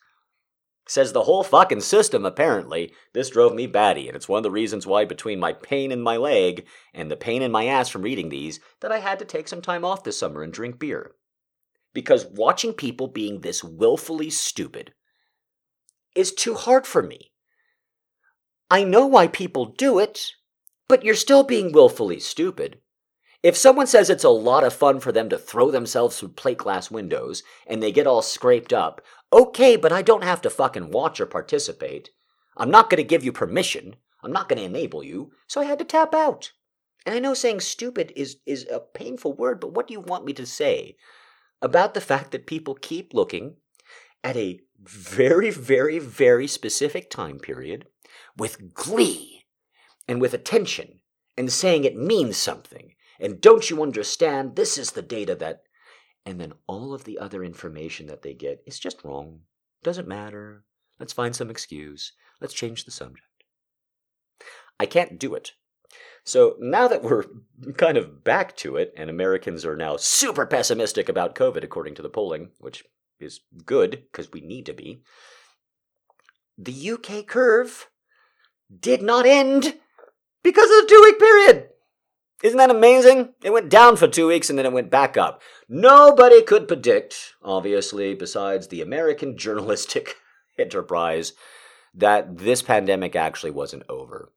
Says 0.86 1.12
the 1.12 1.24
whole 1.24 1.44
fucking 1.44 1.82
system, 1.82 2.24
apparently. 2.24 2.94
This 3.12 3.28
drove 3.28 3.54
me 3.54 3.66
batty, 3.66 4.08
and 4.08 4.16
it's 4.16 4.28
one 4.28 4.38
of 4.38 4.42
the 4.42 4.50
reasons 4.50 4.86
why, 4.86 5.04
between 5.04 5.38
my 5.38 5.52
pain 5.52 5.92
in 5.92 6.00
my 6.00 6.16
leg 6.16 6.66
and 6.94 7.10
the 7.10 7.16
pain 7.16 7.42
in 7.42 7.52
my 7.52 7.66
ass 7.66 7.90
from 7.90 8.00
reading 8.00 8.30
these, 8.30 8.58
that 8.80 8.90
I 8.90 9.00
had 9.00 9.18
to 9.18 9.26
take 9.26 9.48
some 9.48 9.60
time 9.60 9.84
off 9.84 10.02
this 10.02 10.18
summer 10.18 10.42
and 10.42 10.50
drink 10.50 10.78
beer. 10.78 11.12
Because 11.92 12.24
watching 12.24 12.72
people 12.72 13.06
being 13.06 13.42
this 13.42 13.62
willfully 13.62 14.30
stupid 14.30 14.94
is 16.14 16.32
too 16.32 16.54
hard 16.54 16.86
for 16.86 17.02
me. 17.02 17.32
I 18.70 18.84
know 18.84 19.06
why 19.06 19.28
people 19.28 19.64
do 19.64 19.98
it, 19.98 20.32
but 20.88 21.02
you're 21.02 21.14
still 21.14 21.42
being 21.42 21.72
willfully 21.72 22.20
stupid. 22.20 22.80
If 23.42 23.56
someone 23.56 23.86
says 23.86 24.10
it's 24.10 24.24
a 24.24 24.30
lot 24.30 24.64
of 24.64 24.74
fun 24.74 25.00
for 25.00 25.12
them 25.12 25.28
to 25.30 25.38
throw 25.38 25.70
themselves 25.70 26.18
through 26.18 26.30
plate 26.30 26.58
glass 26.58 26.90
windows 26.90 27.42
and 27.66 27.82
they 27.82 27.92
get 27.92 28.06
all 28.06 28.20
scraped 28.20 28.72
up, 28.72 29.00
okay, 29.32 29.76
but 29.76 29.92
I 29.92 30.02
don't 30.02 30.24
have 30.24 30.42
to 30.42 30.50
fucking 30.50 30.90
watch 30.90 31.20
or 31.20 31.26
participate. 31.26 32.10
I'm 32.56 32.70
not 32.70 32.90
going 32.90 32.98
to 32.98 33.08
give 33.08 33.24
you 33.24 33.32
permission. 33.32 33.96
I'm 34.22 34.32
not 34.32 34.48
going 34.48 34.58
to 34.58 34.64
enable 34.64 35.04
you, 35.04 35.30
so 35.46 35.60
I 35.60 35.64
had 35.64 35.78
to 35.78 35.84
tap 35.84 36.14
out. 36.14 36.52
And 37.06 37.14
I 37.14 37.20
know 37.20 37.32
saying 37.32 37.60
stupid 37.60 38.12
is, 38.16 38.38
is 38.44 38.66
a 38.70 38.80
painful 38.80 39.32
word, 39.32 39.60
but 39.60 39.72
what 39.72 39.86
do 39.86 39.94
you 39.94 40.00
want 40.00 40.24
me 40.24 40.32
to 40.34 40.44
say 40.44 40.96
about 41.62 41.94
the 41.94 42.00
fact 42.00 42.32
that 42.32 42.46
people 42.46 42.74
keep 42.74 43.14
looking 43.14 43.56
at 44.22 44.36
a 44.36 44.60
very, 44.82 45.50
very, 45.50 45.98
very 45.98 46.46
specific 46.46 47.08
time 47.08 47.38
period 47.38 47.86
with 48.38 48.72
glee 48.72 49.44
and 50.06 50.20
with 50.20 50.32
attention 50.32 51.00
and 51.36 51.52
saying 51.52 51.84
it 51.84 51.96
means 51.96 52.36
something 52.36 52.94
and 53.20 53.40
don't 53.40 53.68
you 53.68 53.82
understand? 53.82 54.56
This 54.56 54.78
is 54.78 54.92
the 54.92 55.02
data 55.02 55.34
that. 55.36 55.62
And 56.24 56.40
then 56.40 56.52
all 56.66 56.92
of 56.92 57.04
the 57.04 57.18
other 57.18 57.42
information 57.42 58.06
that 58.08 58.22
they 58.22 58.34
get 58.34 58.62
is 58.66 58.78
just 58.78 59.02
wrong. 59.02 59.40
Doesn't 59.82 60.08
matter. 60.08 60.64
Let's 60.98 61.12
find 61.12 61.34
some 61.34 61.50
excuse. 61.50 62.12
Let's 62.40 62.54
change 62.54 62.84
the 62.84 62.90
subject. 62.90 63.24
I 64.78 64.86
can't 64.86 65.18
do 65.18 65.34
it. 65.34 65.52
So 66.24 66.56
now 66.60 66.86
that 66.88 67.02
we're 67.02 67.24
kind 67.76 67.96
of 67.96 68.22
back 68.24 68.56
to 68.58 68.76
it, 68.76 68.92
and 68.96 69.08
Americans 69.08 69.64
are 69.64 69.76
now 69.76 69.96
super 69.96 70.44
pessimistic 70.44 71.08
about 71.08 71.34
COVID, 71.34 71.64
according 71.64 71.94
to 71.94 72.02
the 72.02 72.10
polling, 72.10 72.50
which 72.58 72.84
is 73.18 73.40
good 73.64 74.04
because 74.12 74.30
we 74.30 74.40
need 74.40 74.66
to 74.66 74.74
be, 74.74 75.02
the 76.58 76.90
UK 76.90 77.26
curve 77.26 77.88
did 78.76 79.02
not 79.02 79.26
end 79.26 79.74
because 80.42 80.70
of 80.70 80.82
the 80.82 80.86
two 80.88 81.00
week 81.04 81.18
period. 81.18 81.68
Isn't 82.42 82.58
that 82.58 82.70
amazing? 82.70 83.34
It 83.42 83.52
went 83.52 83.68
down 83.68 83.96
for 83.96 84.06
two 84.06 84.28
weeks 84.28 84.48
and 84.48 84.58
then 84.58 84.66
it 84.66 84.72
went 84.72 84.90
back 84.90 85.16
up. 85.16 85.42
Nobody 85.68 86.42
could 86.42 86.68
predict, 86.68 87.34
obviously, 87.42 88.14
besides 88.14 88.68
the 88.68 88.80
American 88.80 89.36
journalistic 89.38 90.16
enterprise, 90.58 91.32
that 91.94 92.38
this 92.38 92.62
pandemic 92.62 93.16
actually 93.16 93.50
wasn't 93.50 93.82
over 93.88 94.32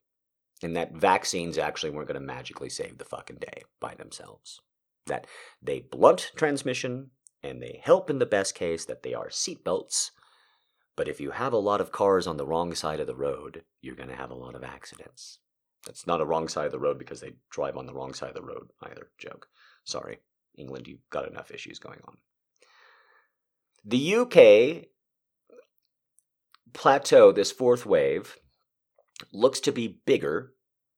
and 0.62 0.76
that 0.76 0.94
vaccines 0.94 1.58
actually 1.58 1.90
weren't 1.90 2.08
going 2.08 2.20
to 2.20 2.26
magically 2.26 2.68
save 2.68 2.98
the 2.98 3.04
fucking 3.04 3.36
day 3.36 3.62
by 3.80 3.94
themselves. 3.94 4.60
That 5.06 5.26
they 5.60 5.80
blunt 5.80 6.32
transmission 6.36 7.10
and 7.42 7.60
they 7.60 7.80
help 7.82 8.10
in 8.10 8.18
the 8.18 8.26
best 8.26 8.54
case 8.54 8.84
that 8.84 9.02
they 9.02 9.14
are 9.14 9.28
seatbelts. 9.28 10.10
But 10.96 11.08
if 11.08 11.20
you 11.20 11.30
have 11.30 11.52
a 11.52 11.58
lot 11.58 11.80
of 11.80 11.92
cars 11.92 12.26
on 12.26 12.36
the 12.36 12.46
wrong 12.46 12.74
side 12.74 13.00
of 13.00 13.06
the 13.06 13.14
road, 13.14 13.64
you're 13.80 13.96
going 13.96 14.10
to 14.10 14.16
have 14.16 14.30
a 14.30 14.34
lot 14.34 14.54
of 14.54 14.62
accidents. 14.62 15.38
That's 15.86 16.06
not 16.06 16.20
a 16.20 16.26
wrong 16.26 16.48
side 16.48 16.66
of 16.66 16.72
the 16.72 16.78
road 16.78 16.98
because 16.98 17.20
they 17.20 17.34
drive 17.50 17.76
on 17.76 17.86
the 17.86 17.94
wrong 17.94 18.14
side 18.14 18.30
of 18.30 18.34
the 18.34 18.42
road 18.42 18.68
either. 18.82 19.10
Joke. 19.18 19.48
Sorry. 19.84 20.20
England, 20.56 20.86
you've 20.86 21.08
got 21.10 21.28
enough 21.28 21.50
issues 21.50 21.78
going 21.78 22.00
on. 22.06 22.18
The 23.84 24.16
UK 24.16 24.88
plateau, 26.72 27.32
this 27.32 27.50
fourth 27.50 27.84
wave, 27.86 28.36
looks 29.32 29.60
to 29.60 29.72
be 29.72 30.00
bigger, 30.06 30.52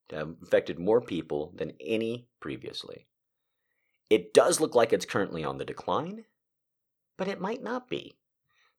to 0.09 0.15
have 0.17 0.35
infected 0.41 0.77
more 0.77 1.01
people 1.01 1.51
than 1.55 1.73
any 1.79 2.27
previously. 2.39 3.07
It 4.09 4.33
does 4.33 4.59
look 4.59 4.75
like 4.75 4.93
it's 4.93 5.05
currently 5.05 5.43
on 5.43 5.57
the 5.57 5.65
decline, 5.65 6.25
but 7.17 7.27
it 7.27 7.41
might 7.41 7.63
not 7.63 7.89
be. 7.89 8.17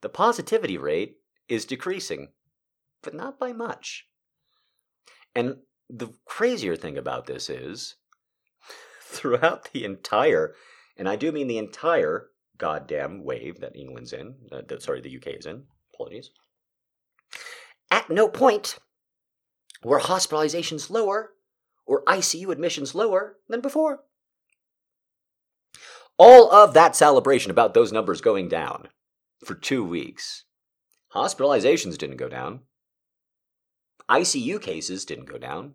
The 0.03 0.09
positivity 0.09 0.79
rate 0.79 1.17
is 1.49 1.65
decreasing, 1.65 2.29
but 3.03 3.15
not 3.15 3.39
by 3.39 3.53
much. 3.53 4.07
And 5.35 5.57
the 5.89 6.09
crazier 6.25 6.77
thing 6.77 6.99
about 6.99 7.27
this 7.27 7.49
is 7.49 7.97
throughout 9.03 9.73
the 9.73 9.85
entire, 9.85 10.55
and 10.97 11.09
I 11.09 11.17
do 11.17 11.33
mean 11.33 11.47
the 11.47 11.59
entire 11.59 12.29
goddamn 12.59 13.25
wave 13.25 13.61
that 13.61 13.77
England's 13.77 14.13
in, 14.13 14.35
uh, 14.51 14.63
that, 14.69 14.83
sorry, 14.83 15.01
the 15.01 15.17
UK 15.17 15.39
is 15.39 15.47
in, 15.47 15.65
apologies, 15.95 16.31
at 17.91 18.11
no 18.11 18.29
point 18.29 18.79
were 19.83 20.01
hospitalizations 20.01 20.91
lower 20.91 21.33
or 21.87 22.05
ICU 22.05 22.51
admissions 22.51 22.95
lower 22.95 23.37
than 23.49 23.61
before. 23.61 24.01
All 26.19 26.51
of 26.51 26.75
that 26.75 26.97
celebration 26.97 27.51
about 27.51 27.75
those 27.75 27.93
numbers 27.93 28.21
going 28.21 28.49
down 28.49 28.89
for 29.45 29.55
two 29.55 29.85
weeks, 29.85 30.45
hospitalizations 31.15 31.99
didn't 31.99 32.17
go 32.17 32.29
down. 32.29 32.61
ICU 34.09 34.61
cases 34.61 35.05
didn't 35.05 35.29
go 35.29 35.39
down. 35.39 35.75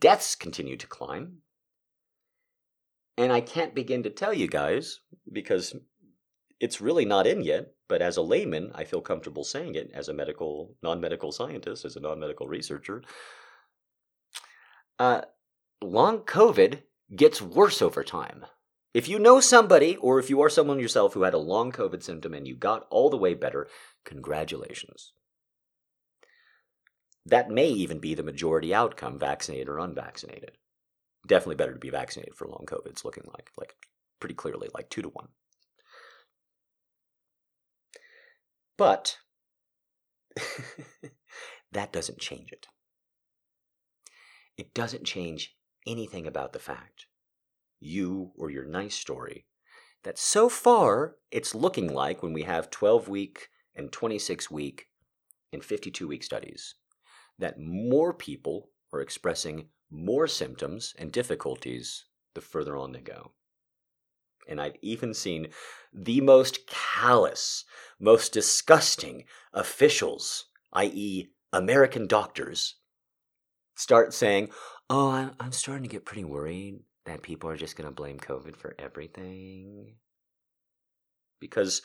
Deaths 0.00 0.34
continue 0.34 0.76
to 0.76 0.86
climb. 0.86 1.38
And 3.16 3.32
I 3.32 3.40
can't 3.40 3.74
begin 3.74 4.02
to 4.04 4.10
tell 4.10 4.32
you 4.32 4.48
guys 4.48 5.00
because 5.30 5.74
it's 6.60 6.80
really 6.80 7.04
not 7.04 7.26
in 7.26 7.42
yet, 7.42 7.74
but 7.88 8.02
as 8.02 8.16
a 8.16 8.22
layman, 8.22 8.72
I 8.74 8.84
feel 8.84 9.00
comfortable 9.00 9.44
saying 9.44 9.74
it 9.74 9.90
as 9.92 10.08
a 10.08 10.14
medical, 10.14 10.74
non 10.82 11.00
medical 11.00 11.30
scientist, 11.30 11.84
as 11.84 11.96
a 11.96 12.00
non 12.00 12.18
medical 12.18 12.48
researcher. 12.48 13.02
Uh, 14.98 15.22
long 15.82 16.20
COVID 16.20 16.82
gets 17.14 17.42
worse 17.42 17.82
over 17.82 18.02
time. 18.02 18.46
If 18.94 19.08
you 19.08 19.18
know 19.18 19.40
somebody, 19.40 19.96
or 19.96 20.20
if 20.20 20.30
you 20.30 20.40
are 20.40 20.48
someone 20.48 20.78
yourself 20.78 21.14
who 21.14 21.22
had 21.22 21.34
a 21.34 21.38
long 21.38 21.72
COVID 21.72 22.02
symptom 22.02 22.32
and 22.32 22.46
you 22.46 22.54
got 22.54 22.86
all 22.90 23.10
the 23.10 23.16
way 23.16 23.34
better, 23.34 23.66
congratulations. 24.04 25.12
That 27.26 27.50
may 27.50 27.68
even 27.68 27.98
be 27.98 28.14
the 28.14 28.22
majority 28.22 28.72
outcome, 28.72 29.18
vaccinated 29.18 29.68
or 29.68 29.78
unvaccinated. 29.78 30.52
Definitely 31.26 31.56
better 31.56 31.72
to 31.72 31.78
be 31.78 31.90
vaccinated 31.90 32.36
for 32.36 32.46
long 32.46 32.66
COVID, 32.66 32.86
it's 32.86 33.04
looking 33.04 33.24
like, 33.32 33.50
like 33.58 33.74
pretty 34.20 34.36
clearly, 34.36 34.68
like 34.72 34.90
two 34.90 35.02
to 35.02 35.08
one. 35.08 35.28
But 38.76 39.18
that 41.72 41.92
doesn't 41.92 42.18
change 42.18 42.52
it. 42.52 42.68
It 44.56 44.72
doesn't 44.72 45.04
change 45.04 45.56
anything 45.84 46.28
about 46.28 46.52
the 46.52 46.58
fact, 46.60 47.06
you 47.84 48.32
or 48.36 48.50
your 48.50 48.64
nice 48.64 48.94
story, 48.94 49.46
that 50.02 50.18
so 50.18 50.48
far 50.48 51.16
it's 51.30 51.54
looking 51.54 51.92
like 51.92 52.22
when 52.22 52.32
we 52.32 52.42
have 52.42 52.70
12 52.70 53.08
week 53.08 53.48
and 53.74 53.92
26 53.92 54.50
week 54.50 54.88
and 55.52 55.64
52 55.64 56.06
week 56.06 56.22
studies, 56.22 56.74
that 57.38 57.58
more 57.58 58.12
people 58.12 58.70
are 58.92 59.00
expressing 59.00 59.66
more 59.90 60.26
symptoms 60.26 60.94
and 60.98 61.12
difficulties 61.12 62.06
the 62.34 62.40
further 62.40 62.76
on 62.76 62.92
they 62.92 63.00
go. 63.00 63.32
And 64.48 64.60
I've 64.60 64.76
even 64.82 65.14
seen 65.14 65.48
the 65.92 66.20
most 66.20 66.66
callous, 66.66 67.64
most 67.98 68.32
disgusting 68.32 69.24
officials, 69.52 70.46
i.e., 70.74 71.28
American 71.52 72.06
doctors, 72.06 72.74
start 73.74 74.12
saying, 74.12 74.50
Oh, 74.90 75.10
I'm, 75.10 75.30
I'm 75.40 75.52
starting 75.52 75.84
to 75.84 75.88
get 75.88 76.04
pretty 76.04 76.24
worried 76.24 76.80
that 77.06 77.22
people 77.22 77.50
are 77.50 77.56
just 77.56 77.76
going 77.76 77.88
to 77.88 77.94
blame 77.94 78.18
COVID 78.18 78.56
for 78.56 78.74
everything. 78.78 79.94
Because 81.40 81.82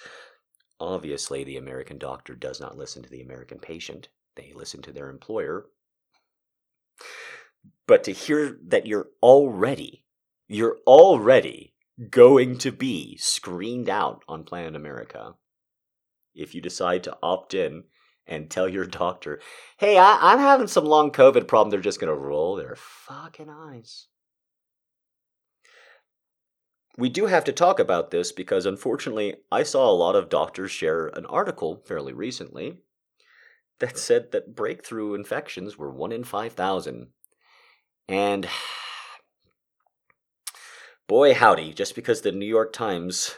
obviously, 0.80 1.44
the 1.44 1.58
American 1.58 1.98
doctor 1.98 2.36
does 2.36 2.60
not 2.60 2.78
listen 2.78 3.04
to 3.04 3.10
the 3.10 3.22
American 3.22 3.60
patient, 3.60 4.10
they 4.36 4.54
listen 4.56 4.82
to 4.84 4.92
their 4.92 5.10
employer. 5.10 5.66
But 7.88 8.04
to 8.06 8.12
hear 8.12 8.58
that 8.68 8.86
you're 8.86 9.10
already, 9.22 10.06
you're 10.48 10.78
already 10.88 11.74
going 12.10 12.58
to 12.60 12.72
be 12.72 13.18
screened 13.18 13.90
out 13.90 14.24
on 14.28 14.44
Planet 14.44 14.76
America 14.76 15.36
if 16.34 16.56
you 16.56 16.62
decide 16.62 17.04
to 17.04 17.18
opt 17.22 17.54
in 17.54 17.84
and 18.26 18.50
tell 18.50 18.70
your 18.70 18.86
doctor, 18.86 19.42
hey, 19.78 19.98
I, 19.98 20.34
am 20.34 20.40
having 20.40 20.68
some 20.68 20.86
long 20.86 21.12
COVID 21.12 21.48
problem, 21.48 21.72
they're 21.72 21.82
just 21.82 22.00
going 22.00 22.14
to 22.14 22.20
roll 22.20 22.56
their 22.56 22.76
fucking 22.78 23.50
eyes. 23.50 24.08
We 27.00 27.08
do 27.08 27.28
have 27.28 27.46
to 27.46 27.54
talk 27.54 27.80
about 27.80 28.12
this 28.12 28.34
because 28.34 28.66
unfortunately, 28.66 29.38
I 29.50 29.64
saw 29.64 29.90
a 29.90 29.96
lot 29.96 30.18
of 30.18 30.28
doctors 30.28 30.70
share 30.70 31.08
an 31.08 31.26
article 31.28 31.82
fairly 31.86 32.12
recently 32.12 32.80
that 33.80 33.98
said 33.98 34.34
that 34.34 34.54
breakthrough 34.54 35.14
infections 35.14 35.78
were 35.78 35.90
1 35.90 36.12
in 36.12 36.26
5,000. 36.26 37.08
And 38.10 38.50
boy, 41.08 41.34
howdy, 41.34 41.74
just 41.74 41.96
because 41.96 42.20
the 42.20 42.34
New 42.34 42.46
York 42.46 42.74
Times 42.74 43.34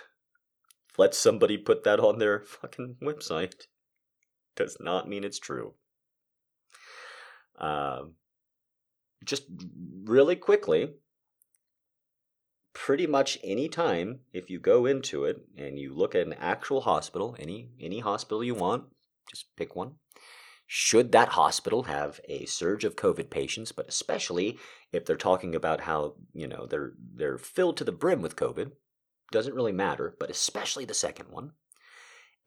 lets 0.97 1.19
somebody 1.19 1.55
put 1.55 1.83
that 1.83 1.99
on 1.99 2.17
their 2.17 2.39
fucking 2.39 2.95
website 2.99 3.67
does 4.55 4.77
not 4.79 5.07
mean 5.07 5.23
it's 5.23 5.37
true. 5.37 5.75
Um, 7.59 8.15
just 9.23 9.43
really 10.03 10.35
quickly, 10.35 10.95
pretty 12.73 13.07
much 13.07 13.37
any 13.43 13.67
time 13.67 14.19
if 14.33 14.49
you 14.49 14.59
go 14.59 14.85
into 14.85 15.25
it 15.25 15.41
and 15.57 15.77
you 15.77 15.93
look 15.93 16.15
at 16.15 16.25
an 16.25 16.33
actual 16.33 16.81
hospital, 16.81 17.35
any 17.39 17.69
any 17.79 17.99
hospital 17.99 18.43
you 18.43 18.55
want, 18.55 18.85
just 19.29 19.45
pick 19.55 19.75
one. 19.75 19.95
Should 20.67 21.11
that 21.11 21.29
hospital 21.29 21.83
have 21.83 22.21
a 22.29 22.45
surge 22.45 22.85
of 22.85 22.95
COVID 22.95 23.29
patients, 23.29 23.71
but 23.71 23.89
especially 23.89 24.57
if 24.93 25.05
they're 25.05 25.17
talking 25.17 25.53
about 25.53 25.81
how, 25.81 26.15
you 26.33 26.47
know, 26.47 26.65
they're 26.65 26.93
they're 27.15 27.37
filled 27.37 27.77
to 27.77 27.83
the 27.83 27.91
brim 27.91 28.21
with 28.21 28.37
COVID, 28.37 28.71
doesn't 29.31 29.55
really 29.55 29.73
matter, 29.73 30.15
but 30.19 30.29
especially 30.29 30.85
the 30.85 30.93
second 30.93 31.29
one 31.29 31.51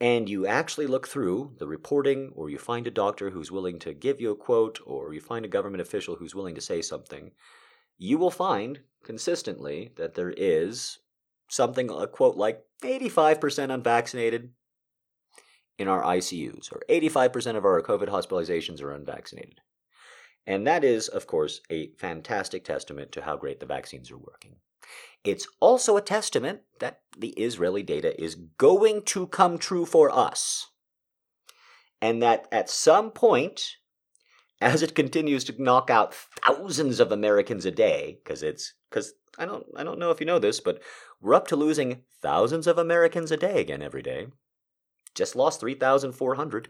and 0.01 0.29
you 0.29 0.47
actually 0.47 0.87
look 0.87 1.07
through 1.07 1.55
the 1.59 1.67
reporting, 1.67 2.33
or 2.35 2.51
you 2.51 2.59
find 2.59 2.87
a 2.87 2.91
doctor 2.91 3.31
who's 3.31 3.53
willing 3.53 3.79
to 3.81 3.95
give 3.95 4.21
you 4.21 4.31
a 4.31 4.37
quote, 4.37 4.81
or 4.85 5.15
you 5.15 5.21
find 5.21 5.45
a 5.45 5.49
government 5.49 5.81
official 5.81 6.17
who's 6.17 6.35
willing 6.35 6.55
to 6.55 6.61
say 6.61 6.83
something, 6.83 7.31
you 7.99 8.19
will 8.19 8.31
find 8.31 8.81
consistently 9.05 9.93
that 9.97 10.15
there 10.15 10.35
is 10.37 10.99
something, 11.49 11.91
a 11.91 12.07
quote 12.07 12.37
like 12.37 12.63
85% 12.83 13.73
unvaccinated 13.73 14.51
in 15.79 15.89
our 15.89 16.03
ICUs, 16.03 16.73
or 16.73 16.83
85% 16.89 17.57
of 17.57 17.65
our 17.65 17.83
COVID 17.83 18.09
hospitalizations 18.09 18.83
are 18.83 18.93
unvaccinated. 18.93 19.61
And 20.47 20.67
that 20.67 20.85
is, 20.85 21.09
of 21.09 21.27
course, 21.27 21.61
a 21.71 21.93
fantastic 21.99 22.65
testament 22.65 23.13
to 23.13 23.23
how 23.23 23.37
great 23.37 23.61
the 23.61 23.67
vaccines 23.67 24.11
are 24.11 24.19
working. 24.19 24.57
It's 25.25 25.49
also 25.59 25.97
a 25.97 26.03
testament 26.03 26.61
that 26.81 27.01
the 27.17 27.31
Israeli 27.31 27.83
data 27.83 28.21
is 28.23 28.35
going 28.59 29.03
to 29.07 29.27
come 29.27 29.59
true 29.59 29.87
for 29.87 30.11
us. 30.11 30.71
And 32.03 32.23
that 32.23 32.47
at 32.53 32.69
some 32.69 33.11
point, 33.11 33.77
as 34.61 34.83
it 34.83 34.95
continues 34.95 35.45
to 35.45 35.63
knock 35.63 35.91
out 35.91 36.15
thousands 36.15 37.01
of 37.01 37.13
Americans 37.13 37.67
a 37.67 37.71
day, 37.71 38.19
because 38.23 38.43
it's 38.43 38.75
because 38.89 39.13
I 39.39 39.45
don't 39.45 39.67
I 39.77 39.85
don't 39.85 39.99
know 39.99 40.11
if 40.11 40.21
you 40.21 40.27
know 40.27 40.39
this, 40.39 40.61
but 40.61 40.81
we're 41.21 41.35
up 41.35 41.49
to 41.49 41.57
losing 41.57 42.03
thousands 42.23 42.67
of 42.67 42.79
Americans 42.79 43.31
a 43.31 43.37
day 43.37 43.61
again 43.61 43.83
every 43.83 44.03
day. 44.03 44.29
Just 45.15 45.37
lost 45.37 45.61
3,400 45.61 46.69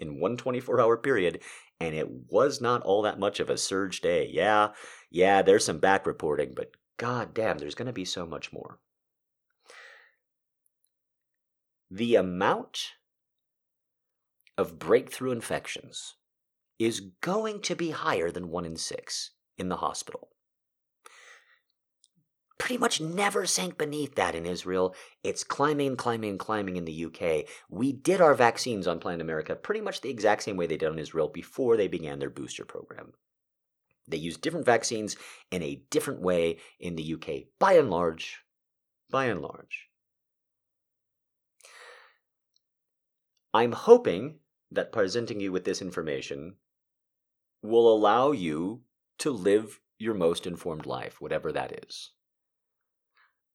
in 0.00 0.20
one 0.20 0.36
24 0.36 0.80
hour 0.80 0.96
period, 0.96 1.42
and 1.80 1.94
it 1.94 2.08
was 2.30 2.60
not 2.60 2.82
all 2.82 3.02
that 3.02 3.18
much 3.18 3.40
of 3.40 3.50
a 3.50 3.56
surge 3.56 4.00
day. 4.00 4.28
Yeah, 4.32 4.68
yeah, 5.10 5.42
there's 5.42 5.64
some 5.64 5.78
back 5.78 6.06
reporting, 6.06 6.52
but 6.54 6.72
God 6.96 7.34
damn, 7.34 7.58
there's 7.58 7.74
going 7.74 7.86
to 7.86 7.92
be 7.92 8.04
so 8.04 8.26
much 8.26 8.52
more. 8.52 8.78
The 11.90 12.16
amount 12.16 12.92
of 14.56 14.78
breakthrough 14.78 15.32
infections 15.32 16.16
is 16.78 17.00
going 17.20 17.60
to 17.62 17.74
be 17.74 17.90
higher 17.90 18.30
than 18.30 18.50
one 18.50 18.64
in 18.64 18.76
six 18.76 19.30
in 19.56 19.68
the 19.68 19.76
hospital. 19.76 20.28
Pretty 22.58 22.78
much 22.78 23.00
never 23.00 23.46
sank 23.46 23.78
beneath 23.78 24.16
that 24.16 24.34
in 24.34 24.44
Israel. 24.44 24.94
It's 25.22 25.44
climbing, 25.44 25.96
climbing, 25.96 26.38
climbing 26.38 26.76
in 26.76 26.84
the 26.84 27.04
UK. 27.04 27.48
We 27.70 27.92
did 27.92 28.20
our 28.20 28.34
vaccines 28.34 28.86
on 28.86 28.98
Planet 28.98 29.20
America 29.20 29.54
pretty 29.54 29.80
much 29.80 30.00
the 30.00 30.10
exact 30.10 30.42
same 30.42 30.56
way 30.56 30.66
they 30.66 30.76
did 30.76 30.88
on 30.88 30.98
Israel 30.98 31.28
before 31.28 31.76
they 31.76 31.88
began 31.88 32.18
their 32.18 32.30
booster 32.30 32.64
program. 32.64 33.12
They 34.08 34.16
use 34.16 34.36
different 34.36 34.66
vaccines 34.66 35.16
in 35.50 35.62
a 35.62 35.82
different 35.90 36.20
way 36.20 36.58
in 36.80 36.96
the 36.96 37.14
UK, 37.14 37.48
by 37.58 37.74
and 37.74 37.90
large. 37.90 38.38
By 39.10 39.26
and 39.26 39.40
large. 39.40 39.88
I'm 43.54 43.72
hoping 43.72 44.40
that 44.70 44.92
presenting 44.92 45.40
you 45.40 45.52
with 45.52 45.64
this 45.64 45.80
information 45.80 46.56
will 47.62 47.92
allow 47.92 48.32
you 48.32 48.82
to 49.18 49.30
live 49.30 49.80
your 49.98 50.14
most 50.14 50.46
informed 50.46 50.86
life, 50.86 51.20
whatever 51.20 51.52
that 51.52 51.84
is. 51.86 52.10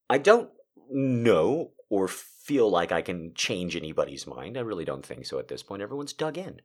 I 0.09 0.17
don't 0.17 0.49
know 0.89 1.71
or 1.89 2.07
feel 2.07 2.69
like 2.69 2.91
I 2.91 3.01
can 3.01 3.33
change 3.33 3.75
anybody's 3.75 4.27
mind. 4.27 4.57
I 4.57 4.61
really 4.61 4.85
don't 4.85 5.05
think 5.05 5.25
so 5.25 5.39
at 5.39 5.47
this 5.47 5.63
point. 5.63 5.81
Everyone's 5.81 6.13
dug 6.13 6.37
in. 6.37 6.61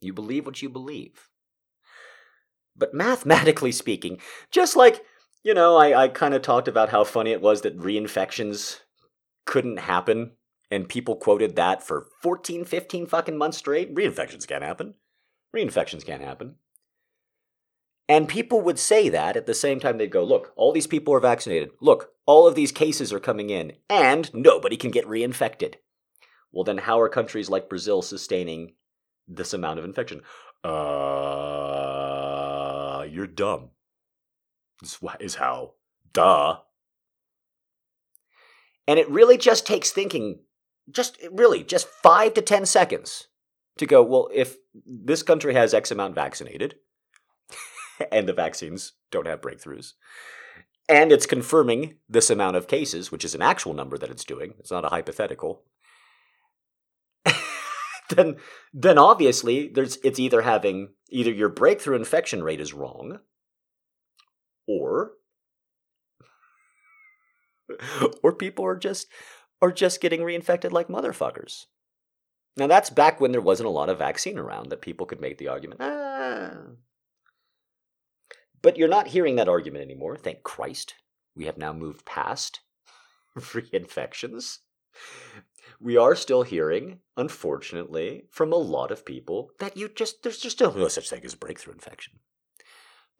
You 0.00 0.12
believe 0.12 0.46
what 0.46 0.62
you 0.62 0.68
believe. 0.68 1.28
But 2.76 2.94
mathematically 2.94 3.72
speaking, 3.72 4.18
just 4.50 4.76
like, 4.76 5.04
you 5.44 5.52
know, 5.52 5.76
I, 5.76 6.04
I 6.04 6.08
kind 6.08 6.32
of 6.32 6.42
talked 6.42 6.68
about 6.68 6.88
how 6.88 7.04
funny 7.04 7.32
it 7.32 7.42
was 7.42 7.62
that 7.62 7.78
reinfections 7.78 8.80
couldn't 9.44 9.78
happen, 9.78 10.32
and 10.70 10.88
people 10.88 11.16
quoted 11.16 11.56
that 11.56 11.82
for 11.82 12.06
14, 12.22 12.64
15 12.64 13.06
fucking 13.06 13.36
months 13.36 13.58
straight. 13.58 13.94
Reinfections 13.94 14.46
can't 14.46 14.62
happen. 14.62 14.94
Reinfections 15.54 16.04
can't 16.04 16.22
happen. 16.22 16.56
And 18.08 18.28
people 18.28 18.60
would 18.62 18.78
say 18.78 19.08
that 19.08 19.36
at 19.36 19.46
the 19.46 19.54
same 19.54 19.78
time 19.78 19.98
they'd 19.98 20.10
go, 20.10 20.24
look, 20.24 20.52
all 20.56 20.72
these 20.72 20.88
people 20.88 21.14
are 21.14 21.20
vaccinated. 21.20 21.70
Look, 21.80 22.10
all 22.26 22.48
of 22.48 22.56
these 22.56 22.72
cases 22.72 23.12
are 23.12 23.20
coming 23.20 23.50
in, 23.50 23.74
and 23.88 24.34
nobody 24.34 24.76
can 24.76 24.90
get 24.90 25.06
reinfected. 25.06 25.74
Well, 26.50 26.64
then 26.64 26.78
how 26.78 27.00
are 27.00 27.08
countries 27.08 27.48
like 27.48 27.68
Brazil 27.68 28.02
sustaining 28.02 28.72
this 29.28 29.54
amount 29.54 29.78
of 29.78 29.84
infection? 29.84 30.22
Uh, 30.64 30.70
you're 33.08 33.28
dumb. 33.28 33.70
This 34.82 34.98
is 35.20 35.36
how. 35.36 35.74
Duh. 36.12 36.58
And 38.88 38.98
it 38.98 39.08
really 39.08 39.38
just 39.38 39.64
takes 39.66 39.92
thinking, 39.92 40.40
just 40.90 41.16
really, 41.30 41.62
just 41.62 41.86
five 41.86 42.34
to 42.34 42.42
10 42.42 42.66
seconds 42.66 43.28
to 43.80 43.86
go, 43.86 44.02
well, 44.02 44.28
if 44.32 44.56
this 44.86 45.22
country 45.22 45.54
has 45.54 45.74
X 45.74 45.90
amount 45.90 46.14
vaccinated, 46.14 46.76
and 48.12 48.28
the 48.28 48.32
vaccines 48.32 48.92
don't 49.10 49.26
have 49.26 49.40
breakthroughs, 49.40 49.94
and 50.88 51.10
it's 51.10 51.26
confirming 51.26 51.96
this 52.08 52.30
amount 52.30 52.56
of 52.56 52.68
cases, 52.68 53.10
which 53.10 53.24
is 53.24 53.34
an 53.34 53.42
actual 53.42 53.74
number 53.74 53.96
that 53.98 54.10
it's 54.10 54.24
doing. 54.24 54.54
It's 54.58 54.70
not 54.70 54.84
a 54.84 54.88
hypothetical. 54.88 55.62
then, 58.10 58.36
then 58.72 58.98
obviously, 58.98 59.68
there's 59.68 59.98
it's 60.04 60.18
either 60.18 60.42
having 60.42 60.90
either 61.10 61.32
your 61.32 61.48
breakthrough 61.48 61.96
infection 61.96 62.42
rate 62.42 62.60
is 62.60 62.74
wrong, 62.74 63.20
or 64.68 65.12
or 68.22 68.34
people 68.34 68.66
are 68.66 68.76
just 68.76 69.06
are 69.62 69.72
just 69.72 70.02
getting 70.02 70.20
reinfected 70.20 70.70
like 70.70 70.88
motherfuckers. 70.88 71.64
Now 72.56 72.66
that's 72.66 72.90
back 72.90 73.20
when 73.20 73.32
there 73.32 73.40
wasn't 73.40 73.68
a 73.68 73.72
lot 73.72 73.88
of 73.88 73.98
vaccine 73.98 74.38
around 74.38 74.70
that 74.70 74.82
people 74.82 75.06
could 75.06 75.20
make 75.20 75.38
the 75.38 75.48
argument. 75.48 75.80
Ah. 75.82 76.52
But 78.62 78.76
you're 78.76 78.88
not 78.88 79.08
hearing 79.08 79.36
that 79.36 79.48
argument 79.48 79.84
anymore, 79.84 80.16
thank 80.16 80.42
Christ. 80.42 80.94
We 81.34 81.46
have 81.46 81.56
now 81.56 81.72
moved 81.72 82.04
past 82.04 82.60
reinfections. 83.38 84.58
We 85.80 85.96
are 85.96 86.14
still 86.14 86.42
hearing, 86.42 87.00
unfortunately, 87.16 88.24
from 88.30 88.52
a 88.52 88.56
lot 88.56 88.90
of 88.90 89.06
people 89.06 89.52
that 89.58 89.76
you 89.76 89.88
just 89.88 90.22
there's 90.22 90.38
just 90.38 90.60
no 90.60 90.88
such 90.88 91.08
thing 91.08 91.24
as 91.24 91.34
breakthrough 91.34 91.74
infection. 91.74 92.14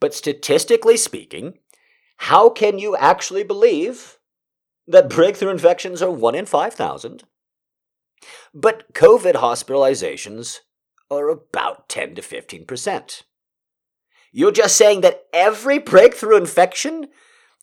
But 0.01 0.15
statistically 0.15 0.97
speaking, 0.97 1.59
how 2.17 2.51
can 2.51 2.79
you 2.79 2.97
actually 2.97 3.45
believe 3.45 4.19
that 4.87 5.09
breakthrough 5.09 5.51
infections 5.51 6.03
are 6.03 6.11
1 6.11 6.35
in 6.35 6.47
5,000, 6.47 7.25
but 8.55 8.93
COVID 8.95 9.35
hospitalizations 9.35 10.61
are 11.11 11.29
about 11.29 11.89
10 11.89 12.15
to 12.17 12.23
15%. 12.23 13.23
You're 14.33 14.53
just 14.53 14.77
saying 14.77 15.01
that 15.01 15.25
every 15.33 15.79
breakthrough 15.79 16.37
infection, 16.37 17.09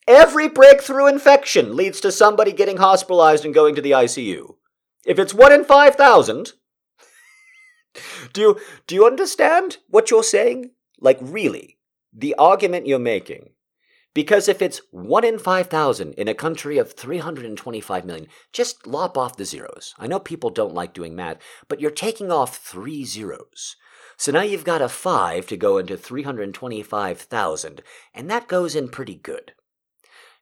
every 0.07 0.49
breakthrough 0.49 1.07
infection 1.07 1.75
leads 1.75 2.01
to 2.01 2.11
somebody 2.11 2.51
getting 2.51 2.77
hospitalized 2.77 3.45
and 3.45 3.53
going 3.53 3.75
to 3.75 3.81
the 3.81 3.91
ICU. 3.91 4.55
If 5.05 5.17
it's 5.17 5.33
1 5.33 5.53
in 5.53 5.63
5,000, 5.63 6.53
do 8.33 8.41
you, 8.41 8.59
do 8.85 8.95
you 8.95 9.05
understand 9.05 9.77
what 9.87 10.11
you're 10.11 10.23
saying? 10.23 10.71
Like, 10.99 11.19
really, 11.21 11.77
the 12.11 12.35
argument 12.35 12.87
you're 12.87 12.99
making 12.99 13.51
because 14.17 14.49
if 14.49 14.63
it's 14.63 14.81
1 14.89 15.23
in 15.23 15.37
5,000 15.37 16.13
in 16.13 16.27
a 16.27 16.33
country 16.33 16.79
of 16.79 16.93
325 16.93 18.03
million, 18.03 18.25
just 18.51 18.87
lop 18.87 19.15
off 19.15 19.37
the 19.37 19.45
zeros. 19.45 19.93
I 19.99 20.07
know 20.07 20.17
people 20.17 20.49
don't 20.49 20.73
like 20.73 20.95
doing 20.95 21.15
math, 21.15 21.37
but 21.67 21.79
you're 21.79 21.91
taking 21.91 22.31
off 22.31 22.57
three 22.57 23.05
zeros. 23.05 23.75
So 24.17 24.31
now 24.31 24.41
you've 24.41 24.63
got 24.63 24.81
a 24.81 24.89
5 24.89 25.45
to 25.45 25.55
go 25.55 25.77
into 25.77 25.95
325,000, 25.95 27.83
and 28.15 28.27
that 28.27 28.47
goes 28.47 28.75
in 28.75 28.89
pretty 28.89 29.13
good. 29.13 29.51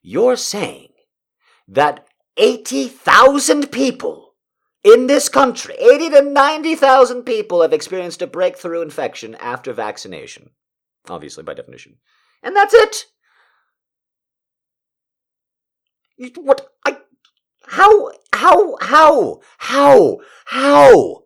You're 0.02 0.38
saying 0.38 0.94
that 1.68 2.08
80,000 2.38 3.74
people 3.74 4.36
in 4.86 5.08
this 5.08 5.28
country, 5.28 5.76
80 5.78 6.12
to 6.12 6.22
90,000 6.22 7.24
people 7.24 7.62
have 7.62 7.74
experienced 7.74 8.22
a 8.22 8.28
breakthrough 8.28 8.82
infection 8.82 9.36
after 9.36 9.74
vaccination. 9.74 10.52
Obviously, 11.10 11.44
by 11.44 11.54
definition. 11.54 11.98
And 12.42 12.56
that's 12.56 12.74
it. 12.74 13.08
What? 16.18 16.70
I. 16.86 16.98
How? 17.68 18.12
How? 18.34 18.78
How? 18.80 19.40
How? 19.58 20.18
How? 20.46 21.24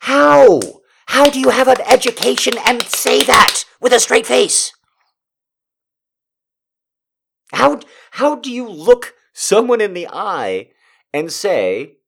How? 0.00 0.60
How 1.06 1.30
do 1.30 1.38
you 1.40 1.50
have 1.50 1.68
an 1.68 1.80
education 1.82 2.54
and 2.66 2.82
say 2.82 3.22
that 3.22 3.64
with 3.80 3.92
a 3.92 4.00
straight 4.00 4.26
face? 4.26 4.72
How, 7.52 7.80
how 8.12 8.34
do 8.34 8.52
you 8.52 8.68
look 8.68 9.14
someone 9.32 9.80
in 9.80 9.94
the 9.94 10.08
eye 10.12 10.70
and 11.12 11.32
say, 11.32 11.98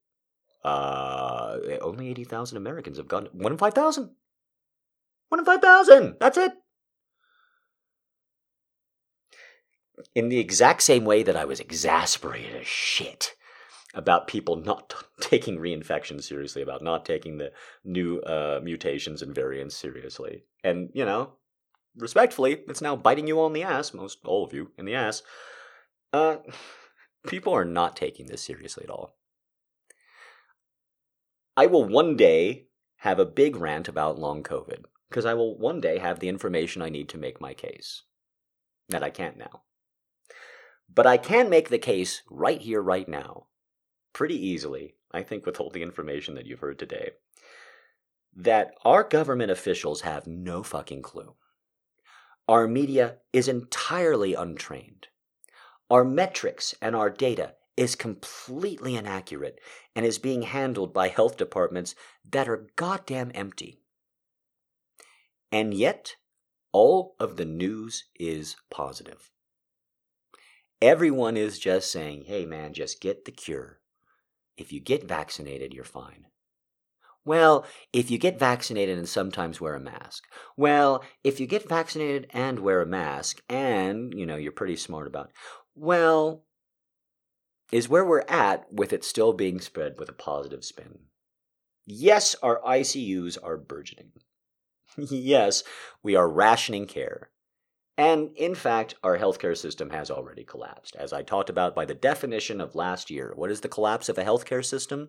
uh, 0.64 1.58
only 1.80 2.10
80,000 2.10 2.56
Americans 2.56 2.96
have 2.98 3.08
gone, 3.08 3.28
one 3.32 3.52
in 3.52 3.58
5,000? 3.58 4.10
One 5.28 5.38
in 5.38 5.46
5,000! 5.46 6.16
That's 6.18 6.36
it! 6.36 6.52
In 10.14 10.28
the 10.28 10.38
exact 10.38 10.82
same 10.82 11.04
way 11.04 11.22
that 11.22 11.36
I 11.36 11.44
was 11.44 11.60
exasperated 11.60 12.56
as 12.56 12.66
shit 12.66 13.34
about 13.94 14.28
people 14.28 14.56
not 14.56 14.94
taking 15.20 15.58
reinfection 15.58 16.22
seriously, 16.22 16.62
about 16.62 16.82
not 16.82 17.04
taking 17.04 17.38
the 17.38 17.52
new 17.84 18.20
uh, 18.20 18.60
mutations 18.62 19.22
and 19.22 19.34
variants 19.34 19.76
seriously. 19.76 20.44
And, 20.62 20.90
you 20.92 21.04
know, 21.04 21.32
respectfully, 21.96 22.60
it's 22.68 22.82
now 22.82 22.96
biting 22.96 23.26
you 23.26 23.38
all 23.38 23.46
in 23.46 23.52
the 23.52 23.62
ass, 23.62 23.94
most 23.94 24.18
all 24.24 24.44
of 24.44 24.52
you 24.52 24.70
in 24.78 24.84
the 24.84 24.94
ass. 24.94 25.22
Uh, 26.12 26.36
people 27.26 27.52
are 27.52 27.64
not 27.64 27.96
taking 27.96 28.26
this 28.26 28.42
seriously 28.42 28.84
at 28.84 28.90
all. 28.90 29.16
I 31.56 31.66
will 31.66 31.84
one 31.84 32.16
day 32.16 32.68
have 32.98 33.18
a 33.18 33.24
big 33.24 33.56
rant 33.56 33.88
about 33.88 34.18
long 34.18 34.42
COVID, 34.42 34.84
because 35.08 35.24
I 35.24 35.34
will 35.34 35.58
one 35.58 35.80
day 35.80 35.98
have 35.98 36.20
the 36.20 36.28
information 36.28 36.82
I 36.82 36.88
need 36.88 37.08
to 37.10 37.18
make 37.18 37.40
my 37.40 37.54
case. 37.54 38.02
That 38.88 39.02
I 39.02 39.10
can't 39.10 39.36
now. 39.36 39.62
But 40.92 41.06
I 41.06 41.16
can 41.16 41.50
make 41.50 41.68
the 41.68 41.78
case 41.78 42.22
right 42.30 42.60
here, 42.60 42.80
right 42.80 43.08
now, 43.08 43.46
pretty 44.12 44.34
easily, 44.34 44.94
I 45.12 45.22
think, 45.22 45.46
with 45.46 45.60
all 45.60 45.70
the 45.70 45.82
information 45.82 46.34
that 46.34 46.46
you've 46.46 46.60
heard 46.60 46.78
today, 46.78 47.10
that 48.34 48.72
our 48.84 49.04
government 49.04 49.50
officials 49.50 50.02
have 50.02 50.26
no 50.26 50.62
fucking 50.62 51.02
clue. 51.02 51.34
Our 52.48 52.66
media 52.66 53.18
is 53.32 53.48
entirely 53.48 54.34
untrained. 54.34 55.08
Our 55.90 56.04
metrics 56.04 56.74
and 56.80 56.96
our 56.96 57.10
data 57.10 57.54
is 57.76 57.94
completely 57.94 58.96
inaccurate 58.96 59.60
and 59.94 60.04
is 60.04 60.18
being 60.18 60.42
handled 60.42 60.92
by 60.92 61.08
health 61.08 61.36
departments 61.36 61.94
that 62.28 62.48
are 62.48 62.66
goddamn 62.76 63.30
empty. 63.34 63.80
And 65.52 65.72
yet, 65.72 66.16
all 66.72 67.14
of 67.20 67.36
the 67.36 67.44
news 67.44 68.04
is 68.18 68.56
positive. 68.70 69.30
Everyone 70.80 71.36
is 71.36 71.58
just 71.58 71.90
saying, 71.90 72.24
hey 72.26 72.46
man, 72.46 72.72
just 72.72 73.00
get 73.00 73.24
the 73.24 73.32
cure. 73.32 73.80
If 74.56 74.72
you 74.72 74.80
get 74.80 75.08
vaccinated, 75.08 75.74
you're 75.74 75.84
fine. 75.84 76.26
Well, 77.24 77.66
if 77.92 78.10
you 78.10 78.18
get 78.18 78.38
vaccinated 78.38 78.96
and 78.96 79.08
sometimes 79.08 79.60
wear 79.60 79.74
a 79.74 79.80
mask. 79.80 80.24
Well, 80.56 81.04
if 81.22 81.40
you 81.40 81.46
get 81.46 81.68
vaccinated 81.68 82.26
and 82.30 82.60
wear 82.60 82.80
a 82.80 82.86
mask 82.86 83.42
and, 83.48 84.14
you 84.16 84.24
know, 84.24 84.36
you're 84.36 84.52
pretty 84.52 84.76
smart 84.76 85.06
about, 85.06 85.30
well, 85.74 86.44
is 87.70 87.88
where 87.88 88.04
we're 88.04 88.24
at 88.28 88.72
with 88.72 88.92
it 88.92 89.04
still 89.04 89.32
being 89.32 89.60
spread 89.60 89.96
with 89.98 90.08
a 90.08 90.14
positive 90.14 90.64
spin. 90.64 91.00
Yes, 91.84 92.34
our 92.42 92.60
ICUs 92.62 93.36
are 93.42 93.56
burgeoning. 93.56 94.12
yes, 94.96 95.64
we 96.02 96.16
are 96.16 96.28
rationing 96.28 96.86
care. 96.86 97.30
And 97.98 98.30
in 98.36 98.54
fact, 98.54 98.94
our 99.02 99.18
healthcare 99.18 99.56
system 99.56 99.90
has 99.90 100.08
already 100.08 100.44
collapsed. 100.44 100.94
As 100.94 101.12
I 101.12 101.22
talked 101.22 101.50
about 101.50 101.74
by 101.74 101.84
the 101.84 101.94
definition 101.94 102.60
of 102.60 102.76
last 102.76 103.10
year, 103.10 103.32
what 103.34 103.50
is 103.50 103.60
the 103.60 103.68
collapse 103.68 104.08
of 104.08 104.16
a 104.16 104.24
healthcare 104.24 104.64
system? 104.64 105.08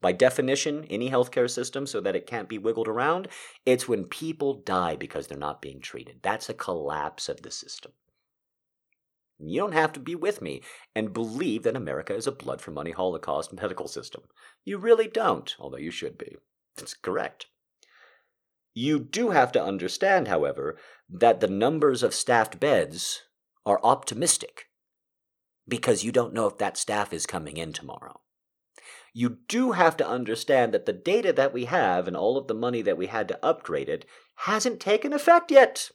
By 0.00 0.12
definition, 0.12 0.86
any 0.88 1.10
healthcare 1.10 1.50
system, 1.50 1.86
so 1.86 2.00
that 2.00 2.16
it 2.16 2.26
can't 2.26 2.48
be 2.48 2.56
wiggled 2.56 2.88
around, 2.88 3.28
it's 3.66 3.86
when 3.86 4.04
people 4.04 4.54
die 4.54 4.96
because 4.96 5.26
they're 5.26 5.36
not 5.36 5.60
being 5.60 5.80
treated. 5.80 6.20
That's 6.22 6.48
a 6.48 6.54
collapse 6.54 7.28
of 7.28 7.42
the 7.42 7.50
system. 7.50 7.92
You 9.38 9.60
don't 9.60 9.72
have 9.72 9.92
to 9.92 10.00
be 10.00 10.14
with 10.14 10.40
me 10.40 10.62
and 10.94 11.12
believe 11.12 11.64
that 11.64 11.76
America 11.76 12.14
is 12.14 12.26
a 12.26 12.32
blood 12.32 12.62
for 12.62 12.70
money 12.70 12.92
Holocaust 12.92 13.52
medical 13.52 13.88
system. 13.88 14.22
You 14.64 14.78
really 14.78 15.08
don't, 15.08 15.54
although 15.58 15.76
you 15.76 15.90
should 15.90 16.16
be. 16.16 16.36
It's 16.78 16.94
correct. 16.94 17.46
You 18.72 18.98
do 18.98 19.30
have 19.30 19.52
to 19.52 19.62
understand, 19.62 20.28
however, 20.28 20.78
that 21.08 21.40
the 21.40 21.48
numbers 21.48 22.02
of 22.02 22.14
staffed 22.14 22.58
beds 22.58 23.22
are 23.64 23.80
optimistic 23.82 24.66
because 25.68 26.04
you 26.04 26.12
don't 26.12 26.34
know 26.34 26.46
if 26.46 26.58
that 26.58 26.76
staff 26.76 27.12
is 27.12 27.26
coming 27.26 27.56
in 27.56 27.72
tomorrow. 27.72 28.20
You 29.12 29.38
do 29.48 29.72
have 29.72 29.96
to 29.96 30.08
understand 30.08 30.74
that 30.74 30.86
the 30.86 30.92
data 30.92 31.32
that 31.32 31.52
we 31.52 31.64
have 31.64 32.06
and 32.06 32.16
all 32.16 32.36
of 32.36 32.48
the 32.48 32.54
money 32.54 32.82
that 32.82 32.98
we 32.98 33.06
had 33.06 33.28
to 33.28 33.44
upgrade 33.44 33.88
it 33.88 34.04
hasn't 34.36 34.78
taken 34.78 35.12
effect 35.12 35.50
yet. 35.50 35.90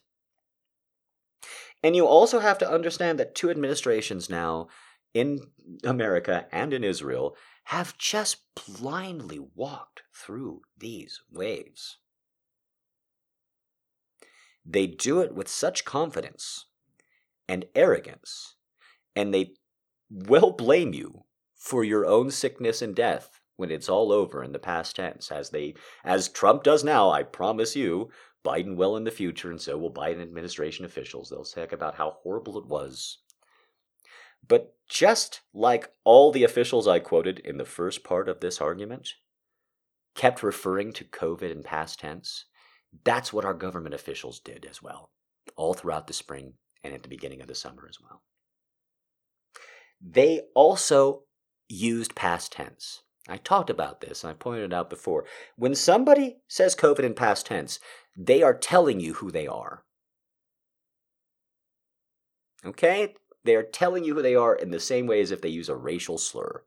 And 1.82 1.96
you 1.96 2.06
also 2.06 2.40
have 2.40 2.58
to 2.58 2.70
understand 2.70 3.18
that 3.18 3.34
two 3.34 3.50
administrations 3.50 4.28
now 4.28 4.68
in 5.14 5.40
America 5.84 6.46
and 6.50 6.72
in 6.72 6.84
Israel 6.84 7.36
have 7.64 7.96
just 7.96 8.38
blindly 8.66 9.38
walked 9.38 10.02
through 10.12 10.62
these 10.76 11.20
waves. 11.30 11.98
They 14.64 14.86
do 14.86 15.20
it 15.20 15.34
with 15.34 15.48
such 15.48 15.84
confidence 15.84 16.66
and 17.48 17.66
arrogance, 17.74 18.56
and 19.16 19.32
they 19.34 19.54
will 20.10 20.52
blame 20.52 20.92
you 20.92 21.24
for 21.56 21.84
your 21.84 22.06
own 22.06 22.30
sickness 22.30 22.82
and 22.82 22.94
death 22.94 23.40
when 23.56 23.70
it's 23.70 23.88
all 23.88 24.12
over 24.12 24.42
in 24.42 24.52
the 24.52 24.58
past 24.58 24.96
tense, 24.96 25.30
as 25.30 25.50
they 25.50 25.74
as 26.04 26.28
Trump 26.28 26.62
does 26.62 26.82
now, 26.84 27.10
I 27.10 27.22
promise 27.22 27.76
you, 27.76 28.10
Biden 28.44 28.76
will 28.76 28.96
in 28.96 29.04
the 29.04 29.10
future, 29.10 29.50
and 29.50 29.60
so 29.60 29.78
will 29.78 29.92
Biden 29.92 30.20
administration 30.22 30.84
officials. 30.84 31.30
They'll 31.30 31.44
talk 31.44 31.72
about 31.72 31.96
how 31.96 32.18
horrible 32.22 32.58
it 32.58 32.66
was 32.66 33.18
But 34.46 34.76
just 34.88 35.40
like 35.54 35.92
all 36.04 36.32
the 36.32 36.44
officials 36.44 36.88
I 36.88 36.98
quoted 36.98 37.38
in 37.40 37.56
the 37.58 37.64
first 37.64 38.04
part 38.04 38.28
of 38.28 38.40
this 38.40 38.60
argument 38.60 39.14
kept 40.14 40.42
referring 40.42 40.92
to 40.94 41.04
COVID 41.04 41.50
in 41.50 41.62
past 41.62 42.00
tense, 42.00 42.46
that's 43.04 43.32
what 43.32 43.44
our 43.44 43.54
government 43.54 43.94
officials 43.94 44.40
did 44.40 44.66
as 44.68 44.82
well, 44.82 45.10
all 45.56 45.74
throughout 45.74 46.06
the 46.06 46.12
spring 46.12 46.54
and 46.84 46.94
at 46.94 47.02
the 47.02 47.08
beginning 47.08 47.40
of 47.40 47.48
the 47.48 47.54
summer 47.54 47.86
as 47.88 47.98
well. 48.00 48.22
They 50.00 50.42
also 50.54 51.22
used 51.68 52.14
past 52.14 52.52
tense. 52.52 53.02
I 53.28 53.36
talked 53.36 53.70
about 53.70 54.00
this 54.00 54.24
and 54.24 54.30
I 54.30 54.34
pointed 54.34 54.64
it 54.64 54.74
out 54.74 54.90
before. 54.90 55.24
When 55.56 55.74
somebody 55.74 56.38
says 56.48 56.74
COVID 56.74 57.00
in 57.00 57.14
past 57.14 57.46
tense, 57.46 57.78
they 58.16 58.42
are 58.42 58.54
telling 58.56 59.00
you 59.00 59.14
who 59.14 59.30
they 59.30 59.46
are. 59.46 59.84
Okay? 62.64 63.14
They 63.44 63.54
are 63.54 63.62
telling 63.62 64.04
you 64.04 64.14
who 64.14 64.22
they 64.22 64.34
are 64.34 64.54
in 64.54 64.70
the 64.70 64.80
same 64.80 65.06
way 65.06 65.20
as 65.20 65.30
if 65.30 65.40
they 65.40 65.48
use 65.48 65.68
a 65.68 65.76
racial 65.76 66.18
slur. 66.18 66.64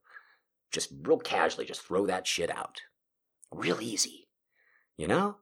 Just 0.71 0.91
real 1.03 1.17
casually, 1.17 1.65
just 1.65 1.81
throw 1.81 2.05
that 2.05 2.25
shit 2.25 2.49
out. 2.49 2.81
Real 3.51 3.81
easy. 3.81 4.27
You 4.97 5.07
know? 5.07 5.37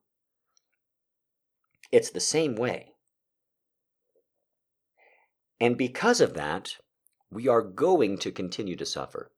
It's 1.94 2.10
the 2.10 2.20
same 2.20 2.56
way. 2.56 2.96
And 5.62 5.78
because 5.78 6.22
of 6.22 6.34
that, 6.34 6.78
we 7.30 7.48
are 7.48 7.62
going 7.62 8.18
to 8.18 8.32
continue 8.32 8.76
to 8.78 8.86
suffer. 8.86 9.32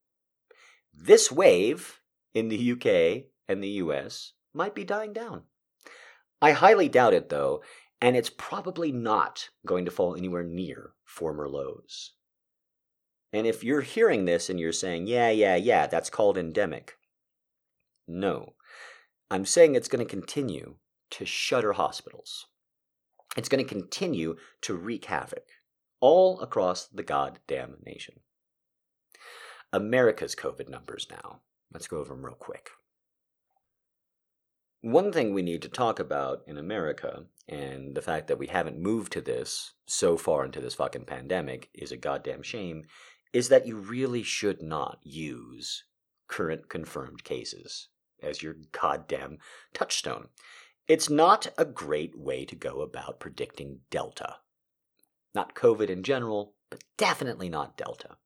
This 0.94 1.30
wave 1.30 2.00
in 2.34 2.48
the 2.48 2.72
UK 2.72 3.26
and 3.50 3.62
the 3.62 3.84
US 3.84 4.32
might 4.54 4.74
be 4.74 4.86
dying 4.86 5.12
down. 5.12 5.44
I 6.42 6.52
highly 6.52 6.88
doubt 6.88 7.14
it, 7.14 7.28
though, 7.28 7.62
and 8.00 8.16
it's 8.16 8.30
probably 8.30 8.90
not 8.90 9.50
going 9.66 9.84
to 9.84 9.92
fall 9.92 10.16
anywhere 10.16 10.46
near 10.46 10.94
former 11.04 11.50
lows. 11.50 12.14
And 13.34 13.46
if 13.46 13.66
you're 13.66 13.82
hearing 13.82 14.24
this 14.24 14.50
and 14.50 14.62
you're 14.62 14.72
saying, 14.72 15.08
yeah, 15.08 15.30
yeah, 15.30 15.58
yeah, 15.58 15.88
that's 15.88 16.10
called 16.10 16.38
endemic, 16.38 16.94
no. 18.08 18.54
I'm 19.30 19.44
saying 19.44 19.76
it's 19.76 19.90
going 19.90 20.06
to 20.06 20.10
continue 20.10 20.78
to 21.12 21.26
shutter 21.26 21.74
hospitals. 21.74 22.48
It's 23.38 23.50
going 23.50 23.64
to 23.64 23.70
continue 23.74 24.36
to 24.62 24.76
wreak 24.76 25.06
havoc 25.06 25.46
all 26.00 26.40
across 26.40 26.88
the 26.88 27.04
goddamn 27.04 27.78
nation. 27.86 28.16
America's 29.74 30.36
COVID 30.36 30.70
numbers 30.70 31.08
now. 31.10 31.42
Let's 31.74 31.88
go 31.88 31.98
over 31.98 32.14
them 32.14 32.26
real 32.26 32.36
quick. 32.36 32.70
One 34.82 35.12
thing 35.12 35.34
we 35.34 35.42
need 35.42 35.64
to 35.64 35.68
talk 35.68 36.00
about 36.00 36.44
in 36.46 36.58
America, 36.58 37.24
and 37.50 37.96
the 37.96 38.02
fact 38.02 38.28
that 38.28 38.38
we 38.38 38.48
haven't 38.48 38.80
moved 38.80 39.12
to 39.14 39.22
this 39.22 39.74
so 39.88 40.16
far 40.16 40.46
into 40.46 40.62
this 40.62 40.76
fucking 40.76 41.06
pandemic 41.06 41.70
is 41.74 41.92
a 41.92 41.98
goddamn 41.98 42.44
shame, 42.44 42.84
is 43.34 43.50
that 43.50 43.66
you 43.68 43.78
really 43.78 44.22
should 44.22 44.62
not 44.62 45.00
use 45.02 45.84
current 46.28 46.70
confirmed 46.70 47.24
cases 47.24 47.90
as 48.22 48.44
your 48.44 48.56
goddamn 48.72 49.40
touchstone. 49.74 50.28
It's 50.88 51.10
not 51.10 51.48
a 51.58 51.66
great 51.66 52.18
way 52.18 52.46
to 52.46 52.56
go 52.56 52.82
about 52.82 53.20
predicting 53.20 53.80
Delta. 53.90 54.36
Not 55.34 55.56
COVID 55.56 55.90
in 55.90 56.04
general, 56.04 56.54
but 56.70 56.84
definitely 56.96 57.50
not 57.50 57.76
Delta. 57.76 58.18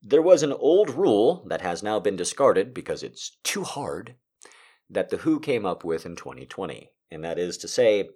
There 0.00 0.22
was 0.22 0.44
an 0.44 0.52
old 0.52 0.90
rule 0.90 1.44
that 1.48 1.60
has 1.60 1.82
now 1.82 1.98
been 1.98 2.14
discarded 2.14 2.72
because 2.72 3.02
it's 3.02 3.38
too 3.42 3.64
hard 3.64 4.14
that 4.88 5.10
the 5.10 5.18
WHO 5.18 5.40
came 5.40 5.66
up 5.66 5.82
with 5.82 6.06
in 6.06 6.14
2020. 6.14 6.90
And 7.10 7.24
that 7.24 7.38
is 7.38 7.58
to 7.58 7.68
say, 7.68 8.10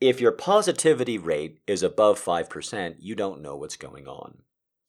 if 0.00 0.20
your 0.20 0.32
positivity 0.32 1.18
rate 1.18 1.60
is 1.66 1.82
above 1.82 2.18
5%, 2.22 2.96
you 2.98 3.14
don't 3.14 3.42
know 3.42 3.56
what's 3.56 3.76
going 3.76 4.08
on. 4.08 4.38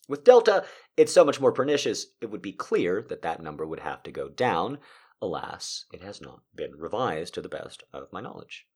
With 0.07 0.23
Delta, 0.23 0.63
it's 0.95 1.13
so 1.13 1.25
much 1.25 1.41
more 1.41 1.51
pernicious, 1.51 2.07
it 2.21 2.31
would 2.31 2.41
be 2.41 2.53
clear 2.53 3.05
that 3.09 3.23
that 3.23 3.41
number 3.41 3.67
would 3.67 3.81
have 3.81 4.03
to 4.03 4.11
go 4.11 4.29
down. 4.29 4.77
Alas, 5.21 5.85
it 5.91 6.01
has 6.01 6.21
not 6.21 6.41
been 6.55 6.75
revised 6.75 7.33
to 7.33 7.41
the 7.41 7.49
best 7.49 7.83
of 7.93 8.11
my 8.11 8.21
knowledge. 8.21 8.67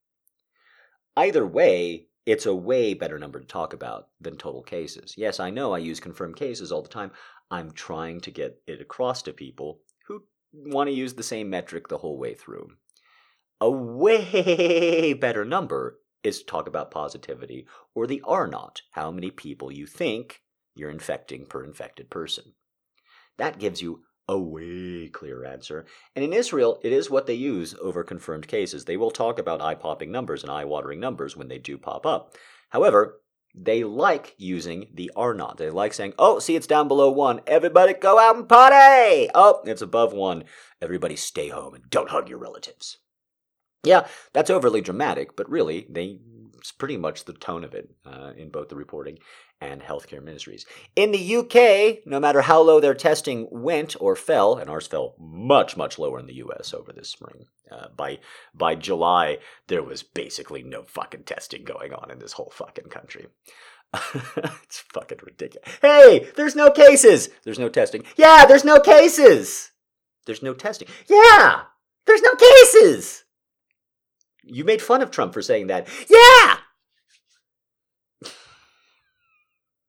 Either 1.16 1.46
way, 1.46 2.08
it's 2.26 2.46
a 2.46 2.56
way 2.56 2.94
better 2.94 3.20
number 3.20 3.40
to 3.40 3.46
talk 3.46 3.74
about 3.74 4.10
than 4.20 4.38
total 4.38 4.64
cases. 4.64 5.16
Yes, 5.18 5.40
I 5.40 5.50
know 5.50 5.74
I 5.74 5.80
use 5.80 6.00
confirmed 6.00 6.36
cases 6.36 6.72
all 6.72 6.82
the 6.82 6.90
time. 6.90 7.12
I'm 7.50 7.72
trying 7.72 8.22
to 8.22 8.32
get 8.32 8.62
it 8.68 8.82
across 8.82 9.22
to 9.24 9.34
people 9.34 9.82
who 10.08 10.24
want 10.54 10.88
to 10.88 10.96
use 10.96 11.14
the 11.14 11.24
same 11.24 11.50
metric 11.50 11.88
the 11.88 11.98
whole 11.98 12.18
way 12.18 12.34
through. 12.34 12.70
A 13.60 13.70
way 13.70 15.14
better 15.20 15.46
number 15.46 16.00
is 16.24 16.40
to 16.40 16.46
talk 16.46 16.68
about 16.68 16.92
positivity 16.92 17.68
or 17.96 18.08
the 18.08 18.22
R 18.26 18.48
naught, 18.48 18.82
how 18.92 19.12
many 19.12 19.32
people 19.32 19.72
you 19.72 19.86
think 19.86 20.42
you're 20.76 20.90
infecting 20.90 21.46
per 21.46 21.64
infected 21.64 22.10
person. 22.10 22.54
That 23.38 23.60
gives 23.60 23.82
you 23.82 24.04
a 24.28 24.38
way 24.38 25.10
clearer 25.10 25.46
answer. 25.46 25.86
And 26.16 26.24
in 26.24 26.34
Israel, 26.34 26.80
it 26.84 26.92
is 26.94 27.10
what 27.10 27.28
they 27.28 27.34
use 27.34 27.76
over 27.82 28.04
confirmed 28.04 28.48
cases. 28.48 28.86
They 28.86 28.98
will 28.98 29.12
talk 29.12 29.40
about 29.40 29.62
eye 29.62 29.76
popping 29.76 30.12
numbers 30.12 30.44
and 30.44 30.52
eye 30.52 30.66
watering 30.66 31.00
numbers 31.00 31.36
when 31.36 31.48
they 31.48 31.58
do 31.58 31.78
pop 31.78 32.06
up. 32.06 32.36
However, 32.70 33.22
they 33.54 33.84
like 33.84 34.34
using 34.38 34.88
the 34.94 35.12
R 35.16 35.34
naught. 35.34 35.58
They 35.58 35.70
like 35.70 35.94
saying, 35.94 36.14
oh, 36.18 36.40
see, 36.40 36.56
it's 36.56 36.68
down 36.68 36.88
below 36.88 37.12
one. 37.12 37.42
Everybody 37.46 37.94
go 37.94 38.18
out 38.18 38.38
and 38.38 38.48
party. 38.48 39.30
Oh, 39.36 39.62
it's 39.66 39.82
above 39.82 40.14
one. 40.14 40.46
Everybody 40.82 41.16
stay 41.16 41.50
home 41.50 41.74
and 41.74 41.90
don't 41.90 42.10
hug 42.10 42.30
your 42.30 42.40
relatives. 42.40 42.98
Yeah, 43.84 44.08
that's 44.34 44.50
overly 44.50 44.82
dramatic, 44.82 45.36
but 45.36 45.50
really, 45.50 45.88
they 45.90 46.20
it's 46.62 46.72
pretty 46.72 46.98
much 46.98 47.26
the 47.26 47.34
tone 47.34 47.64
of 47.64 47.74
it 47.74 47.90
uh, 48.06 48.34
in 48.38 48.50
both 48.50 48.70
the 48.70 48.76
reporting 48.76 49.18
and 49.60 49.82
healthcare 49.82 50.24
ministries. 50.24 50.66
In 50.96 51.12
the 51.12 51.36
UK, 51.38 52.06
no 52.06 52.20
matter 52.20 52.42
how 52.42 52.62
low 52.62 52.80
their 52.80 52.94
testing 52.94 53.48
went 53.50 53.96
or 54.00 54.16
fell, 54.16 54.58
and 54.58 54.70
ours 54.70 54.86
fell 54.86 55.16
much, 55.20 55.76
much 55.76 55.98
lower 55.98 56.20
in 56.20 56.28
the 56.28 56.36
US 56.36 56.72
over 56.74 56.94
this 56.94 57.10
spring. 57.10 57.46
Uh, 57.72 57.88
by 57.96 58.20
by 58.54 58.76
July, 58.76 59.40
there 59.68 59.82
was 59.82 60.04
basically 60.04 60.62
no 60.62 60.84
fucking 60.84 61.24
testing 61.24 61.64
going 61.64 61.94
on 61.94 62.12
in 62.12 62.20
this 62.20 62.34
whole 62.34 62.52
fucking 62.54 62.90
country. 62.90 63.26
it's 64.64 64.80
fucking 64.94 65.20
ridiculous. 65.24 65.68
Hey, 65.82 66.30
there's 66.36 66.56
no 66.56 66.70
cases. 66.70 67.30
There's 67.44 67.60
no 67.60 67.70
testing. 67.70 68.04
Yeah, 68.18 68.46
there's 68.46 68.64
no 68.64 68.80
cases. 68.80 69.72
There's 70.26 70.44
no 70.44 70.54
testing. 70.54 70.88
Yeah, 71.08 71.64
there's 72.06 72.22
no 72.22 72.34
cases. 72.36 73.24
You 74.44 74.64
made 74.64 74.82
fun 74.82 75.02
of 75.02 75.12
Trump 75.12 75.34
for 75.34 75.42
saying 75.42 75.68
that. 75.68 75.88
Yeah! 76.10 76.58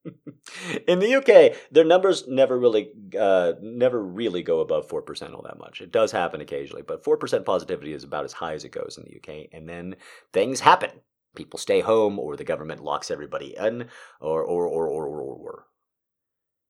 in 0.86 0.98
the 0.98 1.14
UK, 1.14 1.56
their 1.70 1.84
numbers 1.84 2.26
never 2.26 2.58
really, 2.58 2.90
uh, 3.18 3.52
never 3.60 4.02
really 4.02 4.42
go 4.42 4.60
above 4.60 4.88
four 4.88 5.02
percent 5.02 5.34
all 5.34 5.42
that 5.42 5.58
much. 5.58 5.80
It 5.80 5.92
does 5.92 6.12
happen 6.12 6.40
occasionally, 6.40 6.82
but 6.82 7.04
four 7.04 7.16
percent 7.16 7.44
positivity 7.44 7.92
is 7.92 8.04
about 8.04 8.24
as 8.24 8.32
high 8.32 8.54
as 8.54 8.64
it 8.64 8.72
goes 8.72 8.98
in 8.98 9.04
the 9.04 9.16
UK. 9.16 9.48
And 9.52 9.68
then 9.68 9.96
things 10.32 10.60
happen. 10.60 10.90
People 11.34 11.58
stay 11.58 11.80
home, 11.80 12.18
or 12.18 12.36
the 12.36 12.44
government 12.44 12.84
locks 12.84 13.10
everybody 13.10 13.56
in, 13.56 13.88
or 14.20 14.42
or 14.42 14.66
or 14.66 14.88
or 14.88 15.06
or. 15.06 15.34
or. 15.34 15.66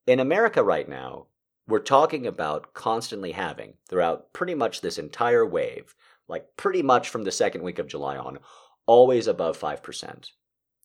In 0.06 0.20
America 0.20 0.62
right 0.62 0.88
now, 0.88 1.26
we're 1.68 1.78
talking 1.78 2.26
about 2.26 2.74
constantly 2.74 3.32
having 3.32 3.74
throughout 3.88 4.32
pretty 4.32 4.54
much 4.54 4.80
this 4.80 4.98
entire 4.98 5.46
wave 5.46 5.94
like 6.32 6.56
pretty 6.56 6.82
much 6.82 7.08
from 7.08 7.22
the 7.22 7.30
second 7.30 7.62
week 7.62 7.78
of 7.78 7.86
July 7.86 8.16
on, 8.16 8.38
always 8.86 9.28
above 9.28 9.56
5%. 9.56 10.26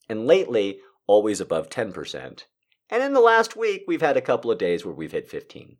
And 0.08 0.26
lately, 0.26 0.80
always 1.06 1.40
above 1.40 1.70
10%. 1.70 2.44
And 2.90 3.02
in 3.02 3.14
the 3.14 3.20
last 3.20 3.56
week, 3.56 3.84
we've 3.88 4.02
had 4.02 4.16
a 4.16 4.22
couple 4.22 4.50
of 4.50 4.58
days 4.58 4.84
where 4.84 4.94
we've 4.94 5.12
hit 5.12 5.28
15. 5.28 5.78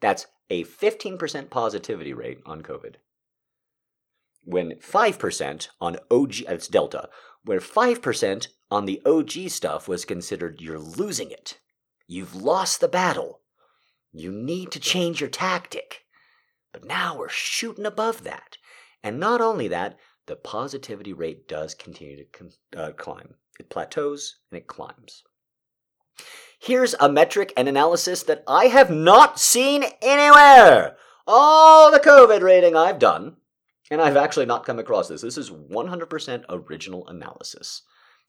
That's 0.00 0.26
a 0.50 0.64
15% 0.64 1.50
positivity 1.50 2.12
rate 2.12 2.38
on 2.46 2.62
COVID. 2.62 2.96
When 4.44 4.72
5% 4.76 5.68
on 5.80 5.96
OG, 6.10 6.40
it's 6.48 6.68
Delta, 6.68 7.08
where 7.44 7.60
5% 7.60 8.48
on 8.70 8.84
the 8.84 9.02
OG 9.04 9.50
stuff 9.50 9.88
was 9.88 10.04
considered 10.04 10.60
you're 10.60 10.78
losing 10.78 11.30
it. 11.30 11.58
You've 12.06 12.34
lost 12.34 12.80
the 12.80 12.88
battle. 12.88 13.40
You 14.12 14.30
need 14.30 14.70
to 14.72 14.80
change 14.80 15.20
your 15.20 15.30
tactic. 15.30 16.04
But 16.72 16.84
now 16.84 17.16
we're 17.16 17.28
shooting 17.28 17.86
above 17.86 18.24
that. 18.24 18.57
And 19.02 19.20
not 19.20 19.40
only 19.40 19.68
that, 19.68 19.98
the 20.26 20.36
positivity 20.36 21.12
rate 21.12 21.48
does 21.48 21.74
continue 21.74 22.24
to 22.24 22.50
uh, 22.76 22.92
climb. 22.92 23.34
It 23.58 23.70
plateaus 23.70 24.36
and 24.50 24.58
it 24.58 24.66
climbs. 24.66 25.24
Here's 26.58 26.94
a 26.98 27.08
metric 27.08 27.52
and 27.56 27.68
analysis 27.68 28.24
that 28.24 28.42
I 28.46 28.66
have 28.66 28.90
not 28.90 29.38
seen 29.38 29.84
anywhere. 30.02 30.96
All 31.26 31.90
the 31.90 32.00
COVID 32.00 32.42
rating 32.42 32.74
I've 32.74 32.98
done, 32.98 33.36
and 33.90 34.00
I've 34.00 34.16
actually 34.16 34.46
not 34.46 34.66
come 34.66 34.78
across 34.78 35.08
this. 35.08 35.22
This 35.22 35.38
is 35.38 35.50
100% 35.50 36.44
original 36.48 37.06
analysis. 37.06 37.82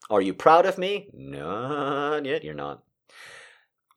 Are 0.08 0.20
you 0.20 0.32
proud 0.32 0.64
of 0.64 0.78
me? 0.78 1.08
Not 1.12 2.24
yet, 2.24 2.44
you're 2.44 2.54
not. 2.54 2.82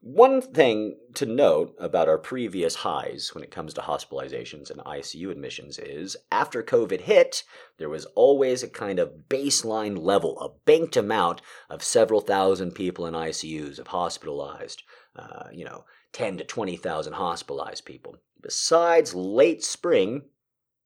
One 0.06 0.42
thing 0.42 0.98
to 1.14 1.24
note 1.24 1.74
about 1.78 2.10
our 2.10 2.18
previous 2.18 2.74
highs 2.74 3.30
when 3.32 3.42
it 3.42 3.50
comes 3.50 3.72
to 3.72 3.80
hospitalizations 3.80 4.70
and 4.70 4.78
ICU 4.80 5.30
admissions 5.30 5.78
is 5.78 6.14
after 6.30 6.62
COVID 6.62 7.00
hit, 7.00 7.42
there 7.78 7.88
was 7.88 8.04
always 8.14 8.62
a 8.62 8.68
kind 8.68 8.98
of 8.98 9.30
baseline 9.30 9.96
level, 9.96 10.38
a 10.40 10.50
banked 10.66 10.98
amount 10.98 11.40
of 11.70 11.82
several 11.82 12.20
thousand 12.20 12.72
people 12.72 13.06
in 13.06 13.14
ICUs 13.14 13.78
of 13.78 13.86
hospitalized, 13.86 14.82
uh, 15.16 15.48
you 15.50 15.64
know, 15.64 15.86
10 16.12 16.36
to 16.36 16.44
20,000 16.44 17.14
hospitalized 17.14 17.86
people. 17.86 18.18
Besides 18.42 19.14
late 19.14 19.64
spring, 19.64 20.24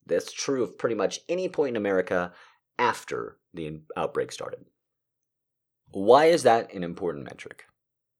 that's 0.06 0.30
true 0.30 0.62
of 0.62 0.78
pretty 0.78 0.94
much 0.94 1.18
any 1.28 1.48
point 1.48 1.70
in 1.70 1.76
America 1.76 2.32
after 2.78 3.36
the 3.52 3.80
outbreak 3.96 4.30
started. 4.30 4.64
Why 5.90 6.26
is 6.26 6.44
that 6.44 6.72
an 6.72 6.84
important 6.84 7.24
metric? 7.24 7.64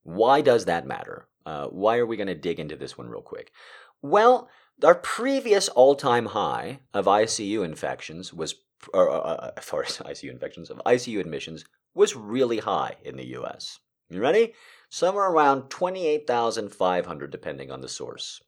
Why 0.09 0.41
does 0.41 0.65
that 0.65 0.87
matter? 0.87 1.29
Uh, 1.45 1.67
why 1.67 1.99
are 1.99 2.07
we 2.07 2.17
going 2.17 2.29
to 2.29 2.35
dig 2.35 2.59
into 2.59 2.77
this 2.77 2.97
one 2.97 3.11
real 3.11 3.21
quick? 3.21 3.53
Well, 4.01 4.49
our 4.83 4.95
previous 4.95 5.69
all-time 5.69 6.25
high 6.25 6.81
of 6.95 7.05
ICU 7.05 7.63
infections 7.63 8.33
was, 8.33 8.55
or, 8.95 9.53
as 9.59 9.63
far 9.63 9.83
as 9.83 9.99
ICU 9.99 10.31
infections 10.31 10.71
of 10.71 10.81
ICU 10.87 11.21
admissions 11.21 11.67
was 11.95 12.17
really 12.17 12.57
high 12.57 12.97
in 13.05 13.19
the 13.19 13.27
U.S. 13.27 13.81
You 14.09 14.23
ready? 14.23 14.55
Somewhere 14.89 15.29
around 15.31 15.69
28,500, 15.69 17.31
depending 17.31 17.71
on 17.71 17.83
the 17.83 17.89
source. 17.89 18.41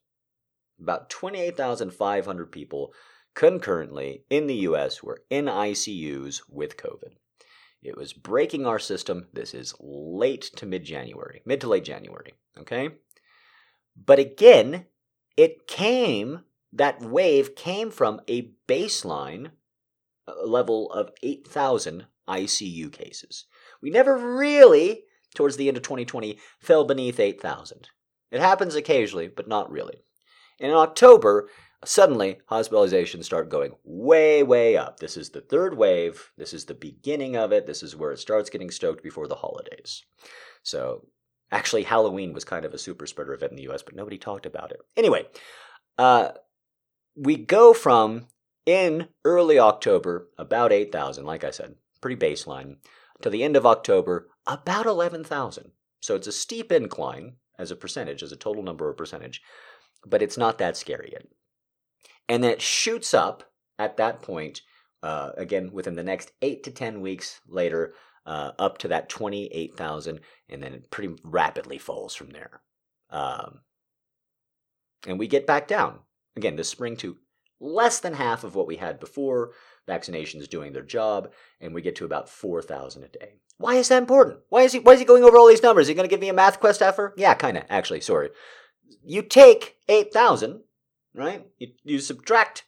About 0.81 1.11
28,500 1.11 2.51
people 2.51 2.91
concurrently 3.35 4.23
in 4.31 4.47
the 4.47 4.61
U.S. 4.67 5.03
were 5.03 5.21
in 5.29 5.45
ICUs 5.45 6.41
with 6.49 6.75
COVID. 6.75 7.13
It 7.81 7.97
was 7.97 8.13
breaking 8.13 8.65
our 8.65 8.79
system. 8.79 9.27
This 9.33 9.53
is 9.53 9.73
late 9.79 10.43
to 10.57 10.65
mid 10.65 10.83
January, 10.83 11.41
mid 11.45 11.61
to 11.61 11.69
late 11.69 11.83
January. 11.83 12.33
Okay? 12.59 12.89
But 13.95 14.19
again, 14.19 14.85
it 15.35 15.67
came, 15.67 16.41
that 16.71 17.01
wave 17.01 17.55
came 17.55 17.89
from 17.89 18.21
a 18.27 18.51
baseline 18.67 19.51
uh, 20.27 20.45
level 20.45 20.91
of 20.91 21.11
8,000 21.23 22.05
ICU 22.27 22.91
cases. 22.91 23.45
We 23.81 23.89
never 23.89 24.17
really, 24.37 25.03
towards 25.33 25.57
the 25.57 25.67
end 25.67 25.77
of 25.77 25.83
2020, 25.83 26.39
fell 26.59 26.85
beneath 26.85 27.19
8,000. 27.19 27.89
It 28.31 28.39
happens 28.39 28.75
occasionally, 28.75 29.27
but 29.27 29.47
not 29.47 29.71
really. 29.71 30.03
in 30.59 30.71
October, 30.71 31.49
Suddenly, 31.83 32.37
hospitalizations 32.49 33.23
start 33.23 33.49
going 33.49 33.73
way, 33.83 34.43
way 34.43 34.77
up. 34.77 34.99
This 34.99 35.17
is 35.17 35.31
the 35.31 35.41
third 35.41 35.75
wave. 35.75 36.31
This 36.37 36.53
is 36.53 36.65
the 36.65 36.75
beginning 36.75 37.35
of 37.35 37.51
it. 37.51 37.65
This 37.65 37.81
is 37.81 37.95
where 37.95 38.11
it 38.11 38.19
starts 38.19 38.51
getting 38.51 38.69
stoked 38.69 39.01
before 39.01 39.27
the 39.27 39.35
holidays. 39.35 40.03
So, 40.61 41.07
actually, 41.51 41.83
Halloween 41.83 42.33
was 42.33 42.45
kind 42.45 42.65
of 42.65 42.73
a 42.75 42.77
super 42.77 43.07
spreader 43.07 43.33
event 43.33 43.53
in 43.53 43.57
the 43.57 43.71
US, 43.71 43.81
but 43.81 43.95
nobody 43.95 44.19
talked 44.19 44.45
about 44.45 44.71
it. 44.71 44.79
Anyway, 44.95 45.25
uh, 45.97 46.33
we 47.15 47.35
go 47.35 47.73
from 47.73 48.27
in 48.67 49.07
early 49.25 49.57
October, 49.57 50.29
about 50.37 50.71
8,000, 50.71 51.25
like 51.25 51.43
I 51.43 51.49
said, 51.49 51.75
pretty 51.99 52.15
baseline, 52.15 52.75
to 53.23 53.29
the 53.31 53.43
end 53.43 53.55
of 53.55 53.65
October, 53.65 54.29
about 54.45 54.85
11,000. 54.85 55.71
So 55.99 56.13
it's 56.13 56.27
a 56.27 56.31
steep 56.31 56.71
incline 56.71 57.37
as 57.57 57.71
a 57.71 57.75
percentage, 57.75 58.21
as 58.21 58.31
a 58.31 58.37
total 58.37 58.61
number 58.61 58.87
or 58.87 58.93
percentage, 58.93 59.41
but 60.05 60.21
it's 60.21 60.37
not 60.37 60.59
that 60.59 60.77
scary 60.77 61.09
yet 61.11 61.25
and 62.31 62.41
then 62.41 62.51
it 62.51 62.61
shoots 62.61 63.13
up 63.13 63.43
at 63.77 63.97
that 63.97 64.21
point 64.21 64.61
uh, 65.03 65.31
again 65.35 65.71
within 65.73 65.95
the 65.95 66.03
next 66.03 66.31
eight 66.41 66.63
to 66.63 66.71
ten 66.71 67.01
weeks 67.01 67.41
later 67.45 67.93
uh, 68.25 68.51
up 68.57 68.77
to 68.77 68.87
that 68.87 69.09
28,000 69.09 70.21
and 70.49 70.63
then 70.63 70.73
it 70.73 70.89
pretty 70.91 71.15
rapidly 71.23 71.77
falls 71.77 72.15
from 72.15 72.29
there. 72.29 72.61
Um, 73.09 73.59
and 75.05 75.19
we 75.19 75.27
get 75.27 75.45
back 75.45 75.67
down 75.67 75.99
again 76.37 76.55
this 76.55 76.69
spring 76.69 76.95
to 76.97 77.17
less 77.59 77.99
than 77.99 78.13
half 78.13 78.45
of 78.45 78.55
what 78.55 78.67
we 78.67 78.77
had 78.77 78.99
before. 78.99 79.51
Vaccinations 79.87 80.47
doing 80.47 80.71
their 80.71 80.83
job, 80.83 81.33
and 81.59 81.73
we 81.73 81.81
get 81.81 81.95
to 81.95 82.05
about 82.05 82.29
4,000 82.29 83.03
a 83.03 83.07
day. 83.07 83.39
Why 83.57 83.75
is 83.75 83.89
that 83.89 83.97
important? 83.97 84.39
Why 84.49 84.61
is 84.61 84.73
he, 84.73 84.79
why 84.79 84.93
is 84.93 84.99
he 84.99 85.05
going 85.05 85.23
over 85.23 85.37
all 85.37 85.47
these 85.47 85.63
numbers? 85.63 85.85
Is 85.85 85.87
he 85.89 85.95
going 85.95 86.07
to 86.07 86.09
give 86.09 86.21
me 86.21 86.29
a 86.29 86.33
math 86.33 86.59
quest 86.59 86.83
effort? 86.83 87.15
Yeah, 87.17 87.33
kind 87.33 87.57
of, 87.57 87.63
actually, 87.67 88.01
sorry. 88.01 88.29
You 89.03 89.23
take 89.23 89.77
8,000 89.89 90.61
right? 91.13 91.45
You, 91.57 91.69
you 91.83 91.99
subtract 91.99 92.65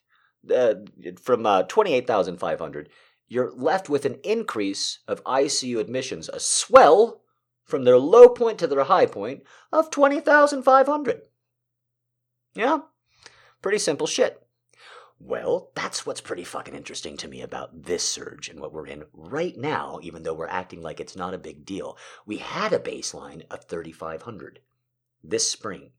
uh, 0.53 0.75
from 1.21 1.45
uh, 1.45 1.63
28,500, 1.63 2.89
you're 3.27 3.51
left 3.51 3.89
with 3.89 4.05
an 4.05 4.17
increase 4.23 4.99
of 5.07 5.23
ICU 5.23 5.79
admissions, 5.79 6.29
a 6.29 6.39
swell 6.39 7.21
from 7.63 7.83
their 7.83 7.97
low 7.97 8.29
point 8.29 8.59
to 8.59 8.67
their 8.67 8.83
high 8.83 9.05
point 9.05 9.43
of 9.71 9.89
20,500. 9.89 11.21
Yeah? 12.53 12.79
Pretty 13.61 13.79
simple 13.79 14.07
shit. 14.07 14.39
Well, 15.19 15.71
that's 15.73 16.05
what's 16.05 16.19
pretty 16.19 16.43
fucking 16.43 16.75
interesting 16.75 17.15
to 17.17 17.29
me 17.29 17.41
about 17.41 17.83
this 17.83 18.03
surge 18.03 18.49
and 18.49 18.59
what 18.59 18.73
we're 18.73 18.87
in 18.87 19.05
right 19.13 19.55
now, 19.57 19.99
even 20.03 20.23
though 20.23 20.33
we're 20.33 20.47
acting 20.47 20.81
like 20.81 20.99
it's 20.99 21.15
not 21.15 21.33
a 21.33 21.37
big 21.37 21.65
deal. 21.65 21.97
We 22.25 22.37
had 22.37 22.73
a 22.73 22.79
baseline 22.79 23.43
of 23.49 23.63
3,500 23.63 24.59
this 25.23 25.49
spring 25.49 25.91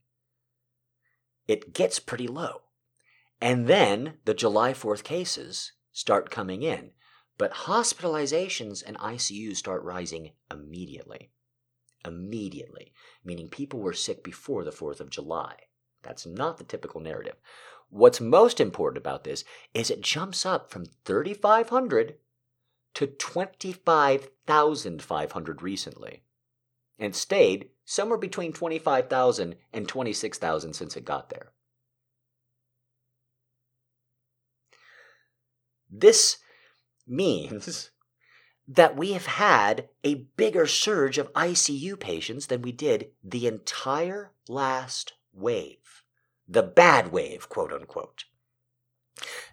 it 1.47 1.73
gets 1.73 1.99
pretty 1.99 2.27
low. 2.27 2.61
And 3.41 3.67
then 3.67 4.13
the 4.25 4.33
July 4.33 4.73
4th 4.73 5.03
cases 5.03 5.73
start 5.91 6.31
coming 6.31 6.63
in, 6.63 6.91
but 7.37 7.53
hospitalizations 7.53 8.83
and 8.85 8.97
ICUs 8.97 9.57
start 9.57 9.83
rising 9.83 10.31
immediately. 10.51 11.31
Immediately, 12.05 12.93
meaning 13.23 13.49
people 13.49 13.79
were 13.79 13.93
sick 13.93 14.23
before 14.23 14.63
the 14.63 14.71
4th 14.71 14.99
of 14.99 15.09
July. 15.09 15.55
That's 16.03 16.25
not 16.25 16.57
the 16.57 16.63
typical 16.63 17.01
narrative. 17.01 17.35
What's 17.89 18.21
most 18.21 18.59
important 18.59 18.97
about 18.97 19.23
this 19.23 19.43
is 19.73 19.89
it 19.89 20.01
jumps 20.01 20.45
up 20.45 20.71
from 20.71 20.85
3,500 21.05 22.17
to 22.95 23.07
25,500 23.07 25.61
recently 25.61 26.23
and 26.97 27.15
stayed 27.15 27.69
somewhere 27.85 28.17
between 28.17 28.51
25,000 28.51 29.55
and 29.71 29.87
26,000 29.87 30.73
since 30.73 30.97
it 30.97 31.05
got 31.05 31.29
there. 31.29 31.51
This 35.89 36.37
means 37.07 37.91
that 38.67 38.97
we 38.97 39.13
have 39.13 39.27
had 39.27 39.89
a 40.03 40.25
bigger 40.35 40.65
surge 40.65 41.17
of 41.17 41.31
ICU 41.33 41.99
patients 41.99 42.47
than 42.47 42.63
we 42.63 42.71
did 42.71 43.11
the 43.23 43.47
entire 43.47 44.31
last 44.49 45.13
wave. 45.31 46.03
The 46.47 46.63
bad 46.63 47.11
wave, 47.11 47.47
quote 47.47 47.71
unquote. 47.71 48.25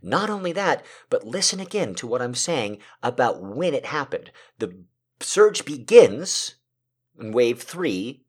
Not 0.02 0.30
only 0.30 0.52
that, 0.52 0.84
but 1.10 1.26
listen 1.26 1.60
again 1.60 1.94
to 1.96 2.06
what 2.06 2.22
I'm 2.22 2.34
saying 2.34 2.78
about 3.02 3.42
when 3.42 3.74
it 3.74 3.86
happened. 3.86 4.32
The 4.58 4.84
surge 5.20 5.64
begins 5.64 6.56
in 6.56 6.61
wave 7.18 7.62
three, 7.62 8.22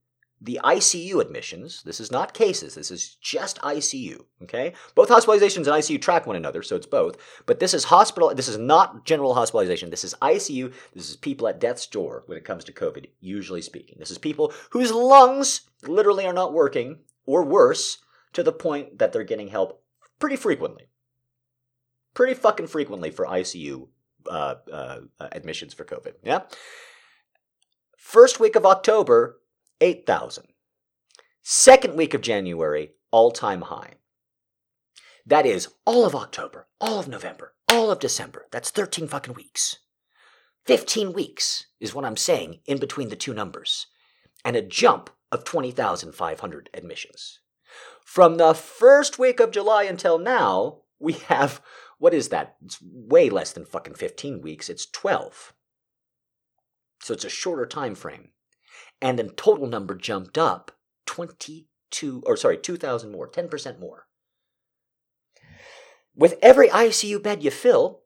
the 0.43 0.60
ICU 0.61 1.22
admissions, 1.22 1.84
this 1.84 2.01
is 2.01 2.11
not 2.11 2.34
cases, 2.34 2.76
this 2.76 2.91
is 2.91 3.15
just 3.22 3.61
ICU, 3.61 4.26
okay? 4.41 4.73
Both 4.93 5.07
hospitalizations 5.07 5.68
and 5.68 5.68
ICU 5.68 6.01
track 6.01 6.27
one 6.27 6.35
another, 6.35 6.61
so 6.61 6.76
it's 6.76 6.85
both. 6.85 7.15
But 7.45 7.61
this 7.61 7.73
is 7.73 7.85
hospital, 7.85 8.34
this 8.35 8.49
is 8.49 8.57
not 8.57 9.05
general 9.05 9.35
hospitalization. 9.35 9.89
This 9.89 10.03
is 10.03 10.15
ICU. 10.22 10.73
This 10.93 11.10
is 11.10 11.15
people 11.15 11.47
at 11.47 11.61
death's 11.61 11.88
door 11.88 12.23
when 12.26 12.38
it 12.38 12.43
comes 12.43 12.65
to 12.65 12.73
COVID, 12.73 13.05
usually 13.22 13.61
speaking. 13.61 13.95
This 13.99 14.11
is 14.11 14.18
people 14.18 14.53
whose 14.72 14.91
lungs 14.91 15.61
literally 15.84 16.26
are 16.26 16.34
not 16.34 16.53
working, 16.53 16.99
or 17.26 17.45
worse, 17.45 17.99
to 18.34 18.43
the 18.43 18.51
point 18.51 18.99
that 18.99 19.14
they're 19.14 19.23
getting 19.23 19.47
help 19.47 19.81
pretty 20.19 20.35
frequently. 20.35 20.88
Pretty 22.14 22.34
fucking 22.34 22.68
frequently 22.68 23.11
for 23.11 23.26
ICU 23.26 23.88
uh, 24.30 24.55
uh, 24.72 24.99
admissions 25.19 25.73
for 25.73 25.85
COVID, 25.85 26.15
yeah? 26.22 26.41
First 28.03 28.38
week 28.38 28.57
of 28.57 28.65
October, 28.65 29.39
8,000. 29.80 30.49
Second 31.41 31.95
week 31.95 32.13
of 32.13 32.19
January, 32.21 32.91
all 33.11 33.31
time 33.31 33.61
high. 33.61 33.93
That 35.25 35.45
is 35.45 35.69
all 35.85 36.05
of 36.05 36.13
October, 36.13 36.67
all 36.81 36.99
of 36.99 37.07
November, 37.07 37.53
all 37.69 37.89
of 37.89 37.99
December. 37.99 38.45
That's 38.51 38.69
13 38.69 39.07
fucking 39.07 39.34
weeks. 39.34 39.80
15 40.65 41.13
weeks 41.13 41.67
is 41.80 41.95
what 41.95 42.03
I'm 42.03 42.17
saying 42.17 42.59
in 42.65 42.77
between 42.77 43.07
the 43.07 43.15
two 43.15 43.34
numbers. 43.34 43.88
And 44.43 44.57
a 44.57 44.61
jump 44.61 45.09
of 45.31 45.45
20,500 45.45 46.69
admissions. 46.73 47.39
From 48.03 48.35
the 48.35 48.53
first 48.53 49.17
week 49.17 49.39
of 49.39 49.49
July 49.49 49.84
until 49.84 50.19
now, 50.19 50.81
we 50.99 51.13
have, 51.13 51.61
what 51.99 52.13
is 52.13 52.30
that? 52.30 52.57
It's 52.63 52.80
way 52.84 53.30
less 53.30 53.53
than 53.53 53.65
fucking 53.65 53.95
15 53.95 54.41
weeks. 54.41 54.69
It's 54.69 54.85
12. 54.85 55.53
So 57.03 57.13
it's 57.13 57.25
a 57.25 57.30
shorter 57.30 57.65
time 57.65 57.95
frame. 57.95 58.30
And 59.01 59.19
the 59.19 59.25
total 59.25 59.67
number 59.67 59.93
jumped 59.93 60.38
up 60.38 60.71
22 61.05 62.23
or 62.25 62.38
sorry, 62.38 62.57
2000 62.57 63.11
more, 63.11 63.30
10% 63.30 63.80
more. 63.80 64.07
With 66.15 66.39
every 66.41 66.69
ICU 66.69 67.21
bed 67.21 67.43
you 67.43 67.51
fill, 67.51 68.03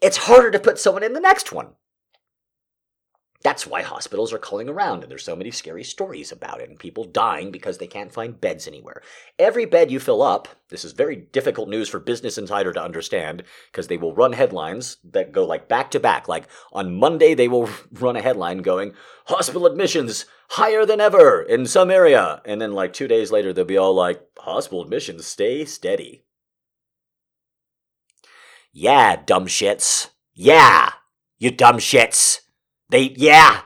it's 0.00 0.16
harder 0.16 0.50
to 0.50 0.58
put 0.58 0.78
someone 0.78 1.02
in 1.02 1.12
the 1.12 1.20
next 1.20 1.52
one. 1.52 1.74
That's 3.42 3.66
why 3.66 3.82
hospitals 3.82 4.32
are 4.32 4.38
calling 4.38 4.68
around 4.68 5.02
and 5.02 5.10
there's 5.10 5.24
so 5.24 5.34
many 5.34 5.50
scary 5.50 5.82
stories 5.82 6.30
about 6.30 6.60
it 6.60 6.68
and 6.68 6.78
people 6.78 7.04
dying 7.04 7.50
because 7.50 7.78
they 7.78 7.86
can't 7.86 8.12
find 8.12 8.40
beds 8.40 8.68
anywhere. 8.68 9.02
Every 9.38 9.64
bed 9.64 9.90
you 9.90 9.98
fill 9.98 10.22
up, 10.22 10.48
this 10.68 10.84
is 10.84 10.92
very 10.92 11.16
difficult 11.16 11.68
news 11.68 11.88
for 11.88 11.98
Business 11.98 12.38
Insider 12.38 12.72
to 12.72 12.82
understand 12.82 13.42
because 13.70 13.88
they 13.88 13.96
will 13.96 14.14
run 14.14 14.32
headlines 14.32 14.98
that 15.04 15.32
go 15.32 15.44
like 15.44 15.68
back 15.68 15.90
to 15.90 16.00
back. 16.00 16.28
Like 16.28 16.46
on 16.72 16.94
Monday, 16.94 17.34
they 17.34 17.48
will 17.48 17.68
run 17.92 18.16
a 18.16 18.22
headline 18.22 18.58
going, 18.58 18.94
hospital 19.26 19.66
admissions 19.66 20.24
higher 20.50 20.86
than 20.86 21.00
ever 21.00 21.42
in 21.42 21.66
some 21.66 21.90
area. 21.90 22.42
And 22.44 22.60
then 22.60 22.72
like 22.72 22.92
two 22.92 23.08
days 23.08 23.32
later, 23.32 23.52
they'll 23.52 23.64
be 23.64 23.76
all 23.76 23.94
like, 23.94 24.22
hospital 24.38 24.82
admissions 24.82 25.26
stay 25.26 25.64
steady. 25.64 26.24
Yeah, 28.72 29.16
dumb 29.26 29.46
shits. 29.46 30.10
Yeah, 30.34 30.92
you 31.38 31.50
dumb 31.50 31.76
shits. 31.76 32.40
They, 32.92 33.14
yeah, 33.16 33.62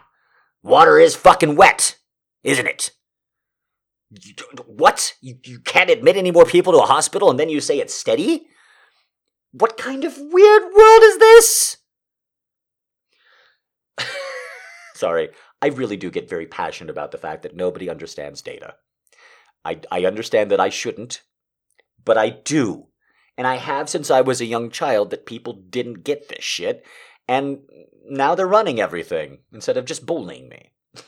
water 0.63 1.01
is 1.01 1.17
fucking 1.17 1.57
wet, 1.57 1.97
isn't 2.45 2.67
it? 2.67 2.93
What? 4.67 5.15
You, 5.21 5.35
you 5.45 5.59
can't 5.59 5.91
admit 5.91 6.17
any 6.17 6.31
more 6.31 6.45
people 6.45 6.73
to 6.73 6.79
a 6.79 6.87
hospital 6.87 7.29
and 7.29 7.39
then 7.39 7.49
you 7.49 7.61
say 7.61 7.81
it's 7.81 7.93
steady? 7.93 8.47
What 9.51 9.77
kind 9.77 10.05
of 10.05 10.15
weird 10.17 10.63
world 10.63 11.03
is 11.03 11.19
this? 11.19 11.77
Sorry, 14.95 15.31
I 15.61 15.69
really 15.69 15.97
do 15.97 16.09
get 16.09 16.31
very 16.31 16.47
passionate 16.47 16.91
about 16.91 17.11
the 17.11 17.19
fact 17.19 17.43
that 17.43 17.57
nobody 17.57 17.91
understands 17.91 18.43
data. 18.43 18.75
I, 19.65 19.81
I 19.91 20.05
understand 20.05 20.53
that 20.53 20.61
I 20.61 20.69
shouldn't, 20.69 21.23
but 22.05 22.17
I 22.17 22.31
do. 22.31 22.87
And 23.37 23.45
I 23.45 23.57
have 23.57 23.89
since 23.89 24.09
I 24.09 24.21
was 24.21 24.41
a 24.41 24.47
young 24.47 24.71
child 24.71 25.11
that 25.11 25.27
people 25.27 25.65
didn't 25.69 26.05
get 26.05 26.29
this 26.29 26.45
shit, 26.45 26.87
and 27.29 27.61
now 28.09 28.35
they're 28.35 28.47
running 28.47 28.81
everything 28.81 29.39
instead 29.53 29.77
of 29.77 29.85
just 29.85 30.07
bullying 30.07 30.49
me. 30.49 30.73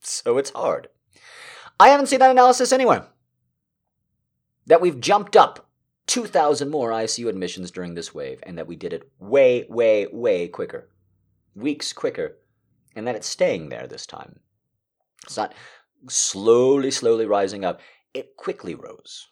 so 0.00 0.38
it's 0.38 0.50
hard. 0.50 0.88
I 1.78 1.88
haven't 1.88 2.06
seen 2.06 2.20
that 2.20 2.30
analysis 2.30 2.72
anywhere. 2.72 3.06
That 4.66 4.80
we've 4.80 5.00
jumped 5.00 5.36
up 5.36 5.68
2,000 6.06 6.70
more 6.70 6.90
ICU 6.90 7.28
admissions 7.28 7.70
during 7.70 7.94
this 7.94 8.14
wave, 8.14 8.40
and 8.44 8.58
that 8.58 8.66
we 8.66 8.76
did 8.76 8.92
it 8.92 9.10
way, 9.18 9.66
way, 9.68 10.06
way 10.12 10.48
quicker. 10.48 10.88
Weeks 11.54 11.92
quicker. 11.92 12.38
And 12.94 13.06
that 13.06 13.16
it's 13.16 13.26
staying 13.26 13.68
there 13.68 13.86
this 13.86 14.06
time. 14.06 14.40
It's 15.24 15.36
not 15.36 15.54
slowly, 16.08 16.90
slowly 16.90 17.26
rising 17.26 17.64
up. 17.64 17.80
It 18.14 18.36
quickly 18.36 18.74
rose. 18.74 19.28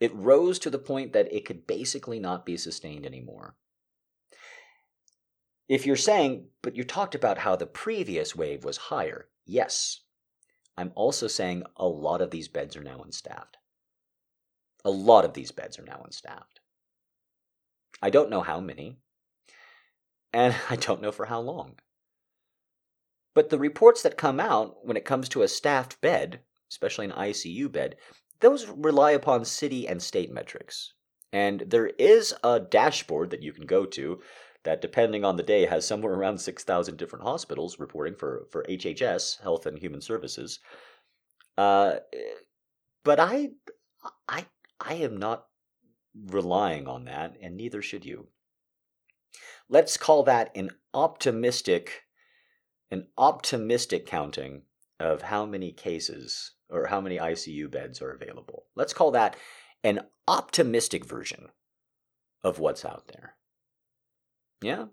It 0.00 0.14
rose 0.14 0.58
to 0.60 0.70
the 0.70 0.78
point 0.78 1.12
that 1.12 1.32
it 1.32 1.44
could 1.44 1.66
basically 1.66 2.18
not 2.18 2.46
be 2.46 2.56
sustained 2.56 3.06
anymore. 3.06 3.56
If 5.72 5.86
you're 5.86 5.96
saying, 5.96 6.48
but 6.60 6.76
you 6.76 6.84
talked 6.84 7.14
about 7.14 7.38
how 7.38 7.56
the 7.56 7.66
previous 7.66 8.36
wave 8.36 8.62
was 8.62 8.76
higher, 8.76 9.30
yes. 9.46 10.00
I'm 10.76 10.92
also 10.94 11.28
saying 11.28 11.62
a 11.76 11.86
lot 11.86 12.20
of 12.20 12.30
these 12.30 12.46
beds 12.46 12.76
are 12.76 12.82
now 12.82 13.00
unstaffed. 13.02 13.56
A 14.84 14.90
lot 14.90 15.24
of 15.24 15.32
these 15.32 15.50
beds 15.50 15.78
are 15.78 15.84
now 15.84 16.02
unstaffed. 16.04 16.60
I 18.02 18.10
don't 18.10 18.28
know 18.28 18.42
how 18.42 18.60
many, 18.60 18.98
and 20.30 20.54
I 20.68 20.76
don't 20.76 21.00
know 21.00 21.10
for 21.10 21.24
how 21.24 21.40
long. 21.40 21.78
But 23.34 23.48
the 23.48 23.58
reports 23.58 24.02
that 24.02 24.18
come 24.18 24.40
out 24.40 24.84
when 24.84 24.98
it 24.98 25.06
comes 25.06 25.30
to 25.30 25.40
a 25.40 25.48
staffed 25.48 26.02
bed, 26.02 26.40
especially 26.70 27.06
an 27.06 27.12
ICU 27.12 27.72
bed, 27.72 27.96
those 28.40 28.68
rely 28.68 29.12
upon 29.12 29.46
city 29.46 29.88
and 29.88 30.02
state 30.02 30.30
metrics. 30.30 30.92
And 31.32 31.60
there 31.66 31.86
is 31.86 32.34
a 32.44 32.60
dashboard 32.60 33.30
that 33.30 33.42
you 33.42 33.54
can 33.54 33.64
go 33.64 33.86
to 33.86 34.20
that 34.64 34.80
depending 34.80 35.24
on 35.24 35.36
the 35.36 35.42
day 35.42 35.66
has 35.66 35.86
somewhere 35.86 36.14
around 36.14 36.38
6,000 36.38 36.96
different 36.96 37.24
hospitals 37.24 37.78
reporting 37.78 38.14
for, 38.14 38.46
for 38.50 38.64
HHS, 38.68 39.40
Health 39.42 39.66
and 39.66 39.78
Human 39.78 40.00
Services. 40.00 40.60
Uh, 41.58 41.96
but 43.04 43.18
I, 43.18 43.50
I, 44.28 44.46
I 44.80 44.94
am 44.94 45.16
not 45.16 45.46
relying 46.26 46.86
on 46.86 47.04
that, 47.06 47.36
and 47.42 47.56
neither 47.56 47.82
should 47.82 48.04
you. 48.04 48.28
Let's 49.68 49.96
call 49.96 50.22
that 50.24 50.50
an 50.54 50.70
optimistic, 50.94 52.02
an 52.90 53.06
optimistic 53.16 54.06
counting 54.06 54.62
of 55.00 55.22
how 55.22 55.46
many 55.46 55.72
cases 55.72 56.52
or 56.68 56.86
how 56.86 57.00
many 57.00 57.18
ICU 57.18 57.70
beds 57.70 58.00
are 58.00 58.12
available. 58.12 58.66
Let's 58.76 58.92
call 58.92 59.10
that 59.12 59.36
an 59.82 60.00
optimistic 60.28 61.04
version 61.04 61.48
of 62.44 62.58
what's 62.58 62.84
out 62.84 63.08
there. 63.08 63.34
Yeah? 64.62 64.86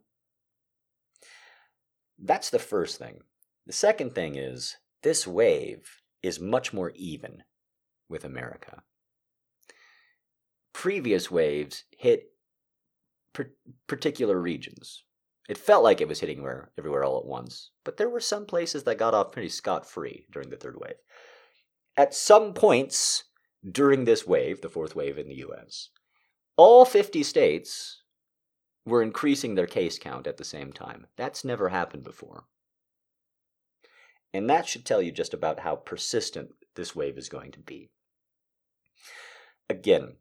That's 2.18 2.50
the 2.50 2.60
first 2.60 2.98
thing. 2.98 3.20
The 3.66 3.74
second 3.74 4.14
thing 4.14 4.36
is 4.36 4.78
this 5.04 5.26
wave 5.26 6.02
is 6.22 6.40
much 6.40 6.74
more 6.74 6.92
even 6.96 7.44
with 8.10 8.26
America. 8.26 8.84
Previous 10.74 11.32
waves 11.32 11.84
hit 11.98 12.34
per- 13.34 13.54
particular 13.88 14.40
regions. 14.40 15.04
It 15.48 15.58
felt 15.58 15.84
like 15.84 16.02
it 16.02 16.08
was 16.08 16.20
hitting 16.20 16.44
where, 16.44 16.72
everywhere 16.78 17.04
all 17.04 17.20
at 17.20 17.26
once, 17.26 17.72
but 17.84 17.98
there 17.98 18.10
were 18.10 18.20
some 18.20 18.46
places 18.46 18.84
that 18.84 18.98
got 18.98 19.14
off 19.14 19.32
pretty 19.32 19.50
scot 19.50 19.90
free 19.90 20.26
during 20.32 20.50
the 20.50 20.58
third 20.58 20.78
wave. 20.80 20.98
At 21.98 22.14
some 22.14 22.54
points 22.54 23.24
during 23.70 24.06
this 24.06 24.28
wave, 24.28 24.62
the 24.62 24.70
fourth 24.70 24.96
wave 24.96 25.18
in 25.18 25.28
the 25.28 25.44
US, 25.48 25.90
all 26.56 26.86
50 26.86 27.24
states 27.24 28.04
were 28.90 29.02
increasing 29.02 29.56
their 29.56 29.68
case 29.68 29.98
count 29.98 30.28
at 30.28 30.38
the 30.38 30.44
same 30.44 30.74
time. 30.74 31.08
That's 31.16 31.46
never 31.46 31.70
happened 31.70 32.04
before. 32.04 32.46
And 34.34 34.50
that 34.50 34.68
should 34.68 34.86
tell 34.86 35.02
you 35.02 35.12
just 35.12 35.34
about 35.34 35.62
how 35.62 35.76
persistent 35.76 36.50
this 36.76 36.96
wave 36.96 37.18
is 37.18 37.30
going 37.30 37.52
to 37.52 37.60
be. 37.60 37.90
Again, 39.70 40.18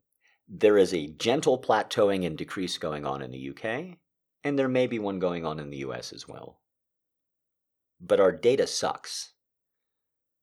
there 0.48 0.78
is 0.78 0.94
a 0.94 1.08
gentle 1.08 1.60
plateauing 1.60 2.24
and 2.24 2.36
decrease 2.38 2.78
going 2.78 3.04
on 3.04 3.22
in 3.22 3.30
the 3.30 3.50
UK, 3.50 3.98
and 4.44 4.58
there 4.58 4.68
may 4.68 4.86
be 4.86 4.98
one 4.98 5.18
going 5.18 5.44
on 5.44 5.58
in 5.58 5.70
the 5.70 5.78
US 5.78 6.12
as 6.12 6.26
well. 6.26 6.60
But 8.00 8.20
our 8.20 8.32
data 8.32 8.66
sucks. 8.66 9.32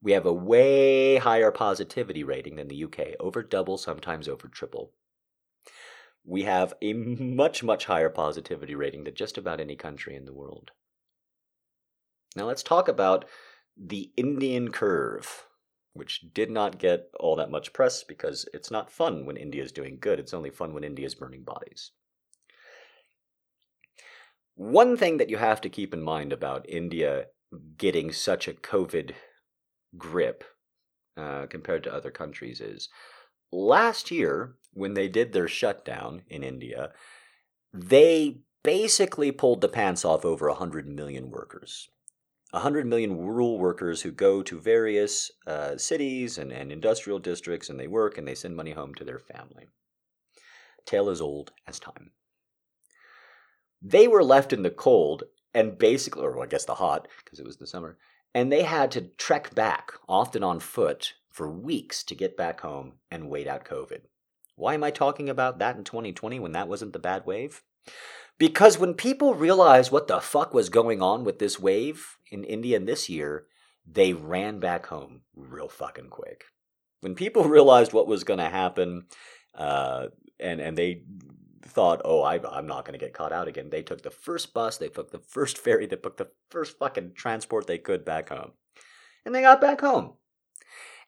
We 0.02 0.11
have 0.11 0.26
a 0.26 0.34
way 0.34 1.18
higher 1.18 1.52
positivity 1.52 2.23
rating 2.23 2.57
than 2.57 2.68
the 2.68 2.84
UK, 2.84 3.15
over 3.19 3.41
double, 3.41 3.77
sometimes 3.77 4.27
over 4.27 4.47
triple 4.47 4.91
we 6.26 6.43
have 6.43 6.73
a 6.81 6.93
much, 6.93 7.64
much 7.64 7.85
higher 7.85 8.10
positivity 8.10 8.76
rating 8.76 9.03
than 9.03 9.15
just 9.15 9.38
about 9.38 9.60
any 9.60 9.76
country 9.76 10.15
in 10.15 10.26
the 10.26 10.34
world. 10.34 10.72
Now 12.35 12.45
let's 12.45 12.64
talk 12.64 12.88
about 12.88 13.26
the 13.77 14.11
Indian 14.18 14.72
curve, 14.72 15.45
which 15.93 16.26
did 16.34 16.49
not 16.49 16.80
get 16.80 17.10
all 17.19 17.35
that 17.35 17.52
much 17.52 17.73
press 17.73 18.03
because 18.03 18.47
it's 18.53 18.72
not 18.72 18.91
fun 18.91 19.26
when 19.26 19.38
India 19.38 19.64
is 19.64 19.72
doing 19.72 19.97
good. 19.99 20.19
It's 20.19 20.34
only 20.34 20.49
fun 20.49 20.73
when 20.73 20.84
India 20.84 21.06
is 21.06 21.15
burning 21.15 21.43
bodies. 21.43 21.91
One 24.56 24.97
thing 24.97 25.18
that 25.18 25.30
you 25.30 25.38
have 25.38 25.61
to 25.61 25.69
keep 25.69 25.93
in 25.93 26.02
mind 26.02 26.31
about 26.34 26.69
India 26.69 27.26
getting 27.77 28.11
such 28.11 28.47
a 28.47 28.53
COVID 28.53 29.14
grip 29.97 30.43
uh, 31.18 31.45
compared 31.47 31.84
to 31.84 31.93
other 31.93 32.11
countries 32.11 32.60
is 32.61 32.89
last 33.56 34.11
year, 34.11 34.56
when 34.73 34.94
they 34.94 35.07
did 35.07 35.32
their 35.32 35.48
shutdown 35.48 36.23
in 36.30 36.44
India, 36.44 36.91
they 37.73 38.40
basically 38.64 39.32
pulled 39.32 39.61
the 39.61 39.69
pants 39.69 40.03
off 40.03 40.26
over 40.26 40.48
100 40.49 40.88
million 40.88 41.30
workers. 41.30 41.90
100 42.52 42.86
million 42.86 43.18
rural 43.18 43.57
workers 43.57 44.02
who 44.02 44.11
go 44.11 44.41
to 44.41 44.60
various 44.60 45.32
uh, 45.45 45.77
cities 45.77 46.38
and, 46.38 46.52
and 46.52 46.72
industrial 46.72 47.19
districts 47.19 47.69
and 47.69 47.80
they 47.80 47.88
work 47.88 48.18
and 48.18 48.27
they 48.27 48.36
send 48.36 48.56
money 48.56 48.72
home 48.72 48.94
to 48.95 49.03
their 49.03 49.19
family. 49.19 49.68
Tale 50.86 51.10
as 51.10 51.22
old 51.22 51.52
as 51.68 51.80
time. 51.80 52.11
They 53.82 54.07
were 54.07 54.23
left 54.23 54.53
in 54.53 54.64
the 54.64 54.69
cold 54.69 55.23
and 55.53 55.77
basically, 55.77 56.23
or 56.23 56.41
I 56.44 56.48
guess 56.48 56.65
the 56.65 56.76
hot, 56.76 57.07
because 57.23 57.40
it 57.40 57.45
was 57.45 57.57
the 57.57 57.68
summer, 57.68 57.98
and 58.34 58.52
they 58.52 58.64
had 58.64 58.91
to 58.91 59.02
trek 59.02 59.56
back, 59.56 59.94
often 60.07 60.44
on 60.44 60.60
foot, 60.60 61.14
for 61.36 61.49
weeks 61.49 62.02
to 62.02 62.16
get 62.16 62.38
back 62.38 62.62
home 62.62 62.94
and 63.12 63.30
wait 63.30 63.45
out 63.45 63.66
COVID. 63.66 63.99
Why 64.56 64.74
am 64.74 64.86
I 64.86 64.91
talking 64.91 65.30
about 65.30 65.60
that 65.60 65.76
in 65.76 65.84
2020 65.84 66.40
when 66.40 66.53
that 66.53 66.70
wasn't 66.70 66.94
the 66.94 66.99
bad 66.99 67.26
wave? 67.26 67.62
Because 68.40 68.80
when 68.80 68.94
people 68.94 69.36
realized 69.36 69.91
what 69.91 70.07
the 70.07 70.22
fuck 70.22 70.53
was 70.53 70.70
going 70.70 71.02
on 71.02 71.26
with 71.26 71.40
this 71.40 71.60
wave 71.60 72.18
in 72.32 72.45
India 72.45 72.80
this 72.80 73.10
year, 73.10 73.48
they 73.86 74.14
ran 74.14 74.62
back 74.62 74.86
home 74.86 75.24
real 75.36 75.68
fucking 75.68 76.07
quick. 76.07 76.45
When 77.02 77.16
people 77.16 77.44
realized 77.49 77.91
what 77.91 78.07
was 78.07 78.24
going 78.24 78.40
to 78.40 78.49
happen, 78.49 79.07
uh, 79.53 80.07
and 80.40 80.62
and 80.62 80.78
they 80.78 81.03
thought, 81.64 82.02
oh, 82.06 82.22
I, 82.22 82.40
I'm 82.49 82.68
not 82.68 82.86
going 82.86 82.98
to 82.98 83.06
get 83.06 83.14
caught 83.14 83.34
out 83.34 83.49
again. 83.49 83.70
They 83.70 83.84
took 83.84 84.03
the 84.03 84.10
first 84.10 84.53
bus, 84.53 84.78
they 84.78 84.88
took 84.88 85.12
the 85.12 85.20
first 85.20 85.57
ferry, 85.57 85.86
they 85.86 85.98
took 85.98 86.16
the 86.16 86.30
first 86.49 86.78
fucking 86.78 87.12
transport 87.14 87.68
they 87.68 87.78
could 87.78 88.06
back 88.06 88.30
home, 88.30 88.52
and 89.26 89.36
they 89.36 89.41
got 89.41 89.60
back 89.60 89.82
home. 89.82 90.14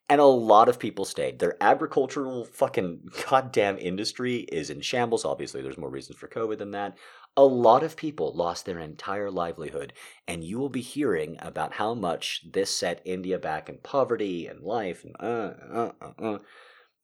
And 0.09 0.21
a 0.21 0.25
lot 0.25 0.69
of 0.69 0.79
people 0.79 1.03
stayed. 1.03 1.39
Their 1.39 1.61
agricultural 1.61 2.45
fucking 2.45 3.09
goddamn 3.29 3.77
industry 3.77 4.37
is 4.37 4.69
in 4.69 4.79
shambles. 4.79 5.25
Obviously, 5.25 5.61
there's 5.61 5.77
more 5.77 5.89
reasons 5.89 6.17
for 6.17 6.29
COVID 6.29 6.59
than 6.59 6.71
that. 6.71 6.97
A 7.35 7.43
lot 7.43 7.83
of 7.83 7.97
people 7.97 8.33
lost 8.33 8.65
their 8.65 8.79
entire 8.79 9.29
livelihood, 9.29 9.93
and 10.27 10.43
you 10.43 10.57
will 10.57 10.69
be 10.69 10.81
hearing 10.81 11.37
about 11.39 11.73
how 11.73 11.93
much 11.93 12.41
this 12.51 12.73
set 12.73 13.01
India 13.05 13.37
back 13.37 13.69
in 13.69 13.77
poverty 13.83 14.47
and 14.47 14.61
life 14.61 15.03
and 15.03 15.15
uh, 15.19 15.53
uh, 15.71 15.91
uh, 16.01 16.23
uh. 16.23 16.39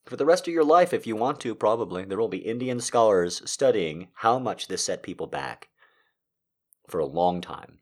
For 0.06 0.18
the 0.18 0.26
rest 0.26 0.48
of 0.48 0.54
your 0.54 0.66
life, 0.66 0.92
if 0.94 1.06
you 1.06 1.16
want 1.16 1.40
to, 1.42 1.56
probably, 1.56 2.04
there 2.04 2.18
will 2.18 2.28
be 2.28 2.40
Indian 2.40 2.80
scholars 2.80 3.42
studying 3.50 4.10
how 4.16 4.40
much 4.40 4.68
this 4.68 4.84
set 4.84 5.04
people 5.04 5.28
back 5.28 5.70
for 6.88 7.00
a 7.00 7.06
long 7.06 7.40
time. 7.40 7.80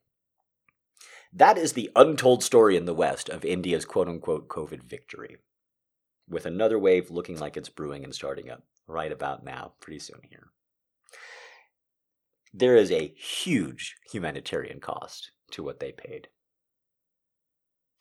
That 1.33 1.57
is 1.57 1.73
the 1.73 1.89
untold 1.95 2.43
story 2.43 2.75
in 2.75 2.85
the 2.85 2.93
West 2.93 3.29
of 3.29 3.45
India's 3.45 3.85
quote 3.85 4.09
unquote 4.09 4.49
COVID 4.49 4.83
victory, 4.83 5.37
with 6.27 6.45
another 6.45 6.77
wave 6.77 7.09
looking 7.09 7.39
like 7.39 7.55
it's 7.55 7.69
brewing 7.69 8.03
and 8.03 8.13
starting 8.13 8.49
up 8.49 8.63
right 8.85 9.11
about 9.11 9.43
now, 9.43 9.73
pretty 9.79 9.99
soon 9.99 10.19
here. 10.29 10.51
There 12.53 12.75
is 12.75 12.91
a 12.91 13.13
huge 13.15 13.95
humanitarian 14.11 14.81
cost 14.81 15.31
to 15.51 15.63
what 15.63 15.79
they 15.79 15.93
paid. 15.93 16.27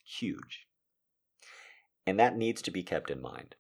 Huge. 0.04 0.66
And 2.04 2.18
that 2.18 2.36
needs 2.36 2.60
to 2.62 2.72
be 2.72 2.82
kept 2.82 3.10
in 3.10 3.22
mind. 3.22 3.54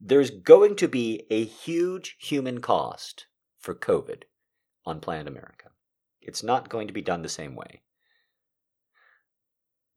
There's 0.00 0.30
going 0.30 0.74
to 0.76 0.88
be 0.88 1.26
a 1.30 1.44
huge 1.44 2.16
human 2.18 2.60
cost 2.60 3.26
for 3.60 3.74
COVID 3.74 4.22
on 4.84 4.98
planet 4.98 5.28
America. 5.28 5.68
It's 6.20 6.42
not 6.42 6.68
going 6.68 6.88
to 6.88 6.92
be 6.92 7.02
done 7.02 7.22
the 7.22 7.28
same 7.28 7.54
way. 7.54 7.82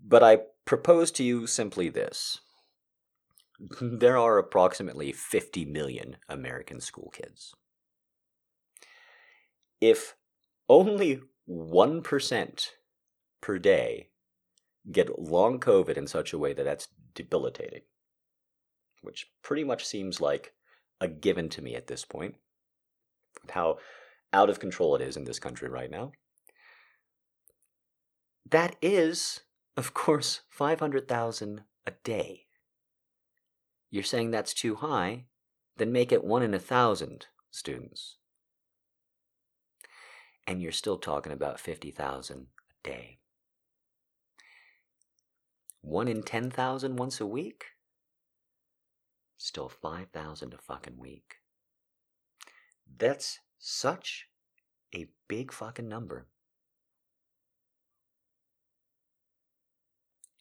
But 0.03 0.23
I 0.23 0.39
propose 0.65 1.11
to 1.11 1.23
you 1.23 1.47
simply 1.47 1.89
this 1.89 2.41
there 3.81 4.17
are 4.17 4.37
approximately 4.37 5.11
50 5.11 5.65
million 5.65 6.17
American 6.27 6.79
school 6.79 7.11
kids. 7.13 7.53
If 9.79 10.15
only 10.69 11.21
1% 11.49 12.67
per 13.41 13.59
day 13.59 14.09
get 14.91 15.19
long 15.19 15.59
COVID 15.59 15.97
in 15.97 16.07
such 16.07 16.33
a 16.33 16.37
way 16.37 16.53
that 16.53 16.63
that's 16.63 16.87
debilitating, 17.13 17.81
which 19.01 19.27
pretty 19.41 19.63
much 19.63 19.85
seems 19.85 20.21
like 20.21 20.53
a 21.01 21.07
given 21.07 21.49
to 21.49 21.61
me 21.61 21.75
at 21.75 21.87
this 21.87 22.05
point, 22.05 22.35
how 23.49 23.77
out 24.31 24.49
of 24.49 24.59
control 24.59 24.95
it 24.95 25.01
is 25.01 25.17
in 25.17 25.25
this 25.25 25.39
country 25.39 25.69
right 25.69 25.91
now. 25.91 26.11
That 28.49 28.75
is 28.81 29.41
of 29.75 29.93
course, 29.93 30.41
500,000 30.49 31.63
a 31.85 31.91
day. 32.03 32.45
You're 33.89 34.03
saying 34.03 34.31
that's 34.31 34.53
too 34.53 34.75
high? 34.75 35.25
Then 35.77 35.91
make 35.91 36.11
it 36.11 36.23
one 36.23 36.43
in 36.43 36.53
a 36.53 36.59
thousand 36.59 37.27
students. 37.51 38.17
And 40.45 40.61
you're 40.61 40.71
still 40.71 40.97
talking 40.97 41.31
about 41.31 41.59
50,000 41.59 42.47
a 42.47 42.87
day. 42.87 43.19
One 45.81 46.07
in 46.07 46.23
10,000 46.23 46.95
once 46.95 47.19
a 47.19 47.25
week? 47.25 47.65
Still 49.37 49.69
5,000 49.69 50.53
a 50.53 50.57
fucking 50.57 50.97
week. 50.97 51.35
That's 52.97 53.39
such 53.57 54.27
a 54.93 55.07
big 55.27 55.51
fucking 55.51 55.89
number. 55.89 56.27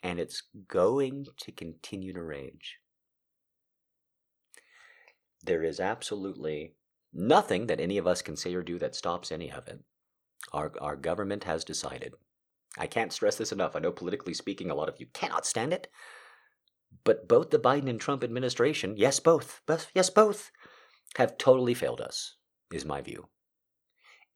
And 0.03 0.19
it's 0.19 0.43
going 0.69 1.27
to 1.39 1.53
continue 1.53 2.13
to 2.13 2.23
rage. 2.23 2.79
There 5.45 5.63
is 5.63 5.81
absolutely 5.81 6.75
nothing 7.13 7.67
that 7.67 7.81
any 7.81 7.99
of 7.99 8.07
us 8.07 8.23
can 8.23 8.37
say 8.37 8.55
or 8.55 8.63
do 8.63 8.79
that 8.79 8.95
stops 8.95 9.31
any 9.31 9.51
of 9.51 9.69
it. 9.69 9.81
Our, 10.53 10.73
our 10.81 10.97
government 10.97 11.45
has 11.45 11.65
decided. 11.65 12.15
I 12.79 12.87
can't 12.87 13.13
stress 13.13 13.37
this 13.37 13.53
enough. 13.53 13.77
I 13.77 13.81
know 13.81 13.93
politically 13.93 14.35
speaking, 14.35 14.71
a 14.71 14.75
lot 14.75 14.89
of 14.89 14.99
you 14.99 15.07
cannot 15.13 15.47
stand 15.47 15.73
it. 15.73 15.89
But 17.05 17.29
both 17.29 17.51
the 17.51 17.59
Biden 17.59 17.89
and 17.89 18.01
Trump 18.01 18.25
administration, 18.25 18.97
yes, 18.97 19.21
both, 19.21 19.63
both 19.67 19.91
yes, 19.95 20.11
both, 20.11 20.51
have 21.17 21.39
totally 21.39 21.75
failed 21.75 22.01
us, 22.01 22.37
is 22.73 22.85
my 22.85 23.01
view. 23.01 23.29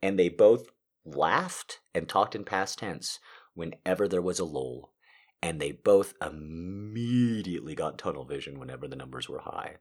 And 0.02 0.18
they 0.18 0.28
both 0.28 0.66
laughed 1.04 1.80
and 1.94 2.08
talked 2.08 2.34
in 2.34 2.44
past 2.44 2.78
tense 2.78 3.18
whenever 3.54 4.06
there 4.08 4.22
was 4.22 4.38
a 4.38 4.44
lull 4.44 4.92
and 5.42 5.60
they 5.60 5.72
both 5.72 6.14
immediately 6.24 7.74
got 7.74 7.98
tunnel 7.98 8.24
vision 8.24 8.58
whenever 8.58 8.88
the 8.88 8.96
numbers 8.96 9.28
were 9.28 9.40
high. 9.40 9.76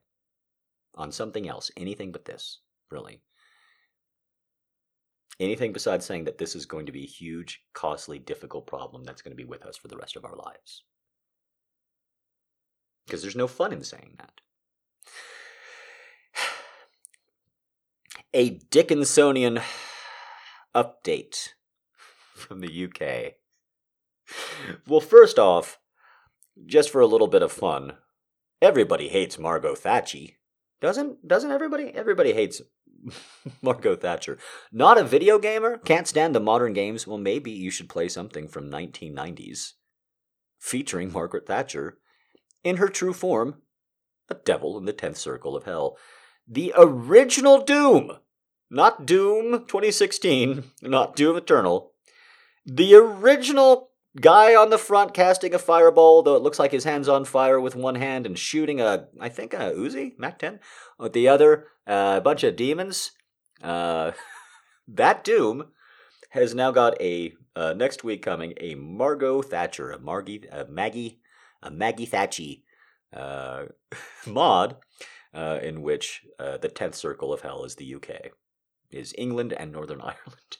On 0.96 1.12
something 1.12 1.48
else, 1.48 1.72
anything 1.76 2.12
but 2.12 2.26
this, 2.26 2.60
really. 2.92 3.22
Anything 5.40 5.74
besides 5.74 6.06
saying 6.06 6.26
that 6.26 6.38
this 6.38 6.56
is 6.56 6.66
going 6.66 6.86
to 6.86 6.92
be 6.92 7.04
a 7.04 7.08
huge, 7.08 7.62
costly, 7.74 8.20
difficult 8.20 8.68
problem 8.68 9.04
that's 9.04 9.22
going 9.22 9.34
to 9.34 9.44
be 9.44 9.44
with 9.44 9.66
us 9.66 9.76
for 9.76 9.90
the 9.90 9.98
rest 9.98 10.16
of 10.16 10.24
our 10.24 10.36
lives. 10.36 10.84
Because 13.06 13.22
there's 13.22 13.36
no 13.36 13.48
fun 13.48 13.74
in 13.74 13.84
saying 13.84 14.16
that. 14.18 14.42
A 18.34 18.58
Dickinsonian 18.58 19.62
update 20.76 21.50
from 22.34 22.62
the 22.62 22.86
UK 22.86 23.36
well, 24.88 25.00
first 25.00 25.40
off, 25.40 25.80
just 26.66 26.90
for 26.90 27.02
a 27.02 27.08
little 27.08 27.28
bit 27.28 27.42
of 27.42 27.52
fun, 27.52 27.94
everybody 28.62 29.10
hates 29.10 29.38
Margot 29.38 29.76
Thatcher. 29.76 30.34
Doesn't 30.82 31.28
doesn't 31.28 31.52
everybody? 31.52 31.92
Everybody 31.94 32.34
hates 32.34 32.62
Margot 33.62 33.96
Thatcher. 33.96 34.38
Not 34.72 34.98
a 34.98 35.04
video 35.04 35.40
gamer? 35.40 35.78
Can't 35.78 36.08
stand 36.08 36.36
the 36.36 36.40
modern 36.40 36.74
games? 36.74 37.08
Well, 37.08 37.18
maybe 37.18 37.52
you 37.52 37.72
should 37.72 37.90
play 37.90 38.10
something 38.10 38.48
from 38.48 38.70
1990s 38.70 39.74
featuring 40.60 41.12
Margaret 41.12 41.46
Thatcher 41.46 41.98
in 42.64 42.78
her 42.78 42.88
true 42.88 43.14
form, 43.14 43.62
a 44.30 44.36
devil 44.36 44.78
in 44.78 44.86
the 44.86 44.94
10th 44.94 45.18
circle 45.18 45.56
of 45.56 45.64
hell. 45.64 45.98
The 46.48 46.74
original 46.76 47.62
Doom, 47.62 48.12
not 48.70 49.06
Doom 49.06 49.66
2016, 49.68 50.64
not 50.82 51.16
Doom 51.16 51.38
Eternal. 51.38 51.92
The 52.66 52.96
original 52.96 53.92
guy 54.20 54.56
on 54.56 54.70
the 54.70 54.78
front 54.78 55.14
casting 55.14 55.54
a 55.54 55.60
fireball, 55.60 56.24
though 56.24 56.36
it 56.36 56.42
looks 56.42 56.60
like 56.60 56.72
his 56.72 56.84
hand's 56.84 57.10
on 57.10 57.26
fire 57.26 57.60
with 57.60 57.76
one 57.76 57.96
hand 57.96 58.26
and 58.26 58.38
shooting 58.38 58.80
a, 58.82 59.08
I 59.20 59.30
think 59.30 59.54
a 59.54 59.74
Uzi 59.74 60.18
Mac 60.18 60.40
10 60.40 60.60
with 60.98 61.14
the 61.14 61.28
other, 61.28 61.68
uh, 61.88 62.16
a 62.18 62.22
bunch 62.22 62.44
of 62.44 62.56
demons. 62.56 63.12
Uh, 63.62 64.12
that 64.88 65.24
Doom 65.24 65.68
has 66.30 66.54
now 66.54 66.72
got 66.72 67.00
a 67.02 67.34
uh, 67.56 67.74
next 67.74 68.04
week 68.04 68.22
coming 68.22 68.54
a 68.60 68.76
Margot 68.76 69.42
Thatcher, 69.42 69.92
a 69.92 70.00
Margie, 70.00 70.44
a 70.52 70.66
Maggie, 70.66 71.20
a 71.62 71.72
Maggie 71.72 72.06
Thatchy 72.06 72.64
uh, 73.14 73.66
mod, 74.28 74.78
uh, 75.34 75.60
in 75.62 75.82
which 75.82 76.26
uh, 76.40 76.58
the 76.58 76.70
tenth 76.70 76.96
circle 76.96 77.34
of 77.34 77.42
hell 77.42 77.64
is 77.64 77.76
the 77.76 77.96
UK, 77.96 78.32
is 78.92 79.14
England 79.18 79.54
and 79.54 79.72
Northern 79.72 80.02
Ireland 80.02 80.58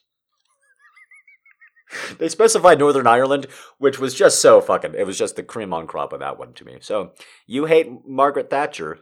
they 2.20 2.30
specified 2.30 2.80
Northern 2.80 3.08
Ireland, 3.08 3.48
which 3.78 4.00
was 4.00 4.14
just 4.14 4.42
so 4.42 4.62
fucking. 4.62 4.96
It 4.96 5.06
was 5.06 5.18
just 5.18 5.36
the 5.36 5.44
cream 5.44 5.74
on 5.74 5.88
crop 5.88 6.14
of 6.14 6.20
that 6.20 6.40
one 6.40 6.54
to 6.54 6.66
me. 6.66 6.78
So 6.82 7.14
you 7.46 7.66
hate 7.66 7.90
Margaret 8.08 8.50
Thatcher. 8.50 9.00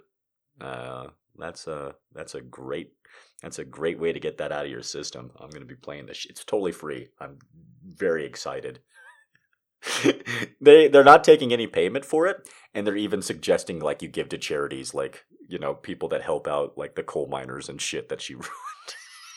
Uh, 0.59 1.07
that's 1.37 1.67
a 1.67 1.95
that's 2.13 2.35
a 2.35 2.41
great 2.41 2.93
that's 3.41 3.59
a 3.59 3.65
great 3.65 3.99
way 3.99 4.13
to 4.13 4.19
get 4.19 4.37
that 4.37 4.51
out 4.51 4.65
of 4.65 4.71
your 4.71 4.83
system. 4.83 5.31
I'm 5.39 5.49
to 5.49 5.65
be 5.65 5.75
playing 5.75 6.05
this. 6.05 6.25
It's 6.29 6.43
totally 6.43 6.71
free. 6.71 7.09
I'm 7.19 7.39
very 7.85 8.25
excited. 8.25 8.79
they 10.61 10.87
they're 10.87 11.03
not 11.03 11.23
taking 11.23 11.51
any 11.51 11.67
payment 11.67 12.05
for 12.05 12.25
it, 12.27 12.47
and 12.73 12.87
they're 12.87 12.95
even 12.95 13.21
suggesting 13.21 13.79
like 13.79 14.01
you 14.01 14.07
give 14.07 14.29
to 14.29 14.37
charities, 14.37 14.93
like 14.93 15.25
you 15.47 15.59
know 15.59 15.73
people 15.73 16.07
that 16.09 16.21
help 16.21 16.47
out 16.47 16.77
like 16.77 16.95
the 16.95 17.03
coal 17.03 17.27
miners 17.27 17.69
and 17.69 17.81
shit 17.81 18.09
that 18.09 18.21
she. 18.21 18.35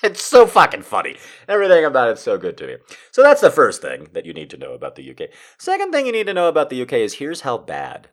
It's 0.06 0.24
so 0.24 0.46
fucking 0.46 0.82
funny. 0.82 1.16
Everything 1.48 1.84
about 1.84 2.10
it's 2.10 2.22
so 2.22 2.38
good 2.38 2.56
to 2.58 2.66
me. 2.66 2.76
So 3.10 3.22
that's 3.22 3.40
the 3.40 3.50
first 3.50 3.82
thing 3.82 4.08
that 4.12 4.24
you 4.24 4.32
need 4.32 4.50
to 4.50 4.56
know 4.56 4.72
about 4.72 4.94
the 4.94 5.10
UK. 5.10 5.30
Second 5.58 5.90
thing 5.90 6.06
you 6.06 6.12
need 6.12 6.28
to 6.28 6.34
know 6.34 6.48
about 6.48 6.70
the 6.70 6.80
UK 6.80 6.92
is 6.94 7.14
here's 7.14 7.40
how 7.40 7.58
bad 7.58 8.08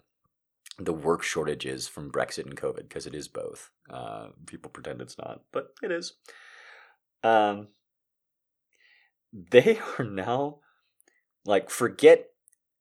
the 0.79 0.93
work 0.93 1.21
shortage 1.21 1.67
is 1.67 1.87
from 1.87 2.11
Brexit 2.11 2.45
and 2.45 2.57
COVID, 2.57 2.89
because 2.89 3.05
it 3.05 3.13
is 3.13 3.27
both. 3.27 3.69
Uh, 3.89 4.29
people 4.47 4.71
pretend 4.71 5.01
it's 5.01 5.19
not, 5.19 5.41
but 5.51 5.67
it 5.83 5.91
is. 5.91 6.13
Um, 7.23 7.67
they 9.31 9.79
are 9.99 10.05
now 10.05 10.59
like 11.45 11.69
forget 11.69 12.29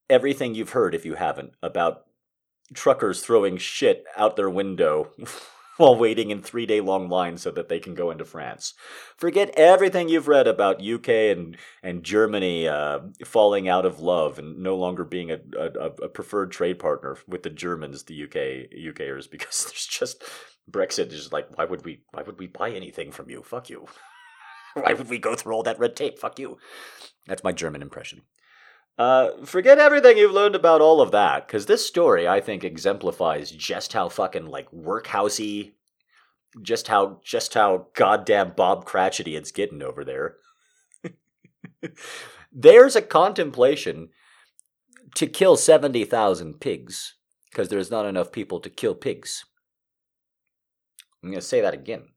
everything 0.08 0.54
you've 0.54 0.70
heard 0.70 0.94
if 0.94 1.04
you 1.04 1.14
haven't 1.14 1.52
about 1.62 2.06
truckers 2.74 3.20
throwing 3.20 3.58
shit 3.58 4.04
out 4.16 4.36
their 4.36 4.50
window 4.50 5.10
while 5.76 5.96
waiting 5.96 6.30
in 6.30 6.42
three 6.42 6.66
day 6.66 6.80
long 6.80 7.08
lines 7.08 7.42
so 7.42 7.50
that 7.50 7.68
they 7.68 7.80
can 7.80 7.94
go 7.94 8.10
into 8.10 8.24
France. 8.24 8.74
Forget 9.16 9.52
everything 9.56 10.08
you've 10.08 10.28
read 10.28 10.46
about 10.46 10.86
UK 10.86 11.08
and, 11.08 11.56
and 11.82 12.04
Germany 12.04 12.68
uh, 12.68 13.00
falling 13.24 13.68
out 13.68 13.86
of 13.86 14.00
love 14.00 14.38
and 14.38 14.58
no 14.58 14.76
longer 14.76 15.04
being 15.04 15.30
a, 15.30 15.38
a, 15.58 16.04
a, 16.04 16.08
preferred 16.08 16.52
trade 16.52 16.78
partner 16.78 17.16
with 17.26 17.42
the 17.42 17.50
Germans, 17.50 18.04
the 18.04 18.24
UK 18.24 18.70
UKers, 18.94 19.30
because 19.30 19.64
there's 19.66 19.86
just 19.86 20.22
Brexit 20.70 21.12
is 21.12 21.32
like, 21.32 21.48
why 21.56 21.64
would 21.64 21.84
we 21.84 22.02
why 22.12 22.22
would 22.22 22.38
we 22.38 22.46
buy 22.46 22.70
anything 22.70 23.10
from 23.10 23.30
you? 23.30 23.42
Fuck 23.42 23.70
you. 23.70 23.86
why 24.74 24.92
would 24.92 25.08
we 25.08 25.18
go 25.18 25.34
through 25.34 25.54
all 25.54 25.62
that 25.62 25.78
red 25.78 25.96
tape? 25.96 26.18
Fuck 26.18 26.38
you. 26.38 26.58
That's 27.26 27.44
my 27.44 27.52
German 27.52 27.82
impression. 27.82 28.22
Uh, 28.98 29.30
forget 29.44 29.78
everything 29.78 30.18
you've 30.18 30.32
learned 30.32 30.54
about 30.54 30.80
all 30.80 31.00
of 31.00 31.10
that, 31.12 31.46
because 31.46 31.66
this 31.66 31.86
story, 31.86 32.28
I 32.28 32.40
think, 32.40 32.62
exemplifies 32.62 33.50
just 33.50 33.92
how 33.92 34.08
fucking 34.08 34.46
like 34.46 34.70
workhousey, 34.70 35.72
just 36.60 36.88
how 36.88 37.20
just 37.24 37.54
how 37.54 37.88
goddamn 37.94 38.52
Bob 38.54 38.84
Cratchity 38.84 39.34
it's 39.36 39.50
getting 39.50 39.82
over 39.82 40.04
there. 40.04 40.36
There's 42.52 42.94
a 42.94 43.02
contemplation 43.02 44.10
to 45.14 45.26
kill 45.26 45.56
seventy 45.56 46.04
thousand 46.04 46.60
pigs 46.60 47.14
because 47.50 47.68
there's 47.68 47.90
not 47.90 48.06
enough 48.06 48.32
people 48.32 48.60
to 48.60 48.70
kill 48.70 48.94
pigs. 48.94 49.44
I'm 51.22 51.30
to 51.40 51.46
say 51.46 51.60
that 51.60 51.74
again. 51.74 52.11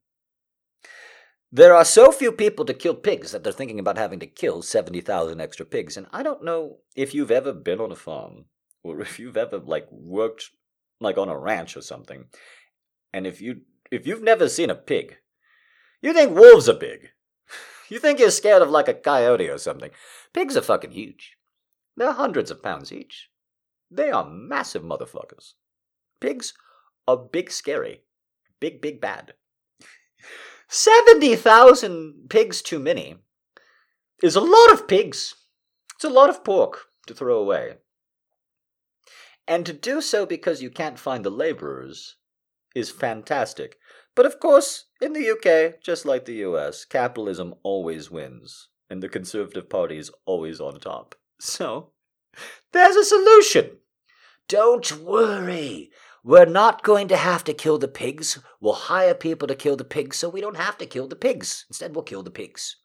There 1.52 1.74
are 1.74 1.84
so 1.84 2.10
few 2.10 2.32
people 2.32 2.64
to 2.64 2.74
kill 2.74 2.94
pigs 2.94 3.32
that 3.32 3.44
they're 3.44 3.52
thinking 3.52 3.78
about 3.78 3.98
having 3.98 4.18
to 4.20 4.26
kill 4.26 4.62
70,000 4.62 5.40
extra 5.40 5.64
pigs. 5.64 5.96
And 5.96 6.06
I 6.12 6.22
don't 6.22 6.44
know 6.44 6.78
if 6.96 7.14
you've 7.14 7.30
ever 7.30 7.52
been 7.52 7.80
on 7.80 7.92
a 7.92 7.96
farm 7.96 8.46
or 8.82 9.00
if 9.06 9.18
you've 9.18 9.36
ever 9.36 9.58
like 9.58 9.86
worked 9.90 10.50
like 11.00 11.18
on 11.18 11.28
a 11.28 11.38
ranch 11.38 11.76
or 11.76 11.82
something. 11.82 12.26
And 13.12 13.26
if 13.26 13.40
you 13.40 13.62
if 13.90 14.06
you've 14.06 14.22
never 14.22 14.48
seen 14.48 14.70
a 14.70 14.74
pig, 14.74 15.18
you 16.02 16.12
think 16.12 16.34
wolves 16.34 16.68
are 16.68 16.74
big. 16.74 17.10
You 17.88 18.00
think 18.00 18.18
you're 18.18 18.32
scared 18.32 18.62
of 18.62 18.70
like 18.70 18.88
a 18.88 18.94
coyote 18.94 19.48
or 19.48 19.58
something. 19.58 19.92
Pigs 20.32 20.56
are 20.56 20.62
fucking 20.62 20.90
huge. 20.90 21.36
They're 21.96 22.10
hundreds 22.10 22.50
of 22.50 22.60
pounds 22.60 22.90
each. 22.90 23.30
They 23.92 24.10
are 24.10 24.28
massive 24.28 24.82
motherfuckers. 24.82 25.52
Pigs 26.20 26.52
are 27.06 27.16
big 27.16 27.48
scary. 27.48 28.02
Big, 28.58 28.82
big 28.82 29.00
bad. 29.00 29.34
70,000 30.68 32.28
pigs 32.28 32.62
too 32.62 32.78
many 32.78 33.16
is 34.22 34.36
a 34.36 34.40
lot 34.40 34.72
of 34.72 34.88
pigs. 34.88 35.34
It's 35.94 36.04
a 36.04 36.10
lot 36.10 36.30
of 36.30 36.44
pork 36.44 36.86
to 37.06 37.14
throw 37.14 37.38
away. 37.38 37.76
And 39.48 39.64
to 39.64 39.72
do 39.72 40.00
so 40.00 40.26
because 40.26 40.62
you 40.62 40.70
can't 40.70 40.98
find 40.98 41.24
the 41.24 41.30
laborers 41.30 42.16
is 42.74 42.90
fantastic. 42.90 43.76
But 44.14 44.26
of 44.26 44.40
course, 44.40 44.86
in 45.00 45.12
the 45.12 45.30
UK, 45.30 45.80
just 45.82 46.04
like 46.04 46.24
the 46.24 46.44
US, 46.46 46.84
capitalism 46.84 47.54
always 47.62 48.10
wins, 48.10 48.68
and 48.90 49.02
the 49.02 49.08
Conservative 49.08 49.68
Party 49.68 49.98
is 49.98 50.10
always 50.24 50.60
on 50.60 50.80
top. 50.80 51.14
So, 51.38 51.92
there's 52.72 52.96
a 52.96 53.04
solution. 53.04 53.78
Don't 54.48 54.90
worry. 55.00 55.90
We're 56.26 56.44
not 56.44 56.82
going 56.82 57.06
to 57.06 57.16
have 57.16 57.44
to 57.44 57.54
kill 57.54 57.78
the 57.78 57.86
pigs. 57.86 58.40
We'll 58.60 58.72
hire 58.72 59.14
people 59.14 59.46
to 59.46 59.54
kill 59.54 59.76
the 59.76 59.84
pigs 59.84 60.16
so 60.16 60.28
we 60.28 60.40
don't 60.40 60.56
have 60.56 60.76
to 60.78 60.84
kill 60.84 61.06
the 61.06 61.14
pigs. 61.14 61.64
Instead, 61.70 61.94
we'll 61.94 62.02
kill 62.02 62.24
the 62.24 62.32
pigs. 62.32 62.78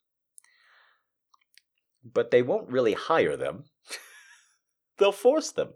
But 2.05 2.29
they 2.29 2.43
won't 2.43 2.69
really 2.69 2.93
hire 2.93 3.35
them. 3.35 3.63
They'll 4.99 5.11
force 5.11 5.51
them. 5.51 5.69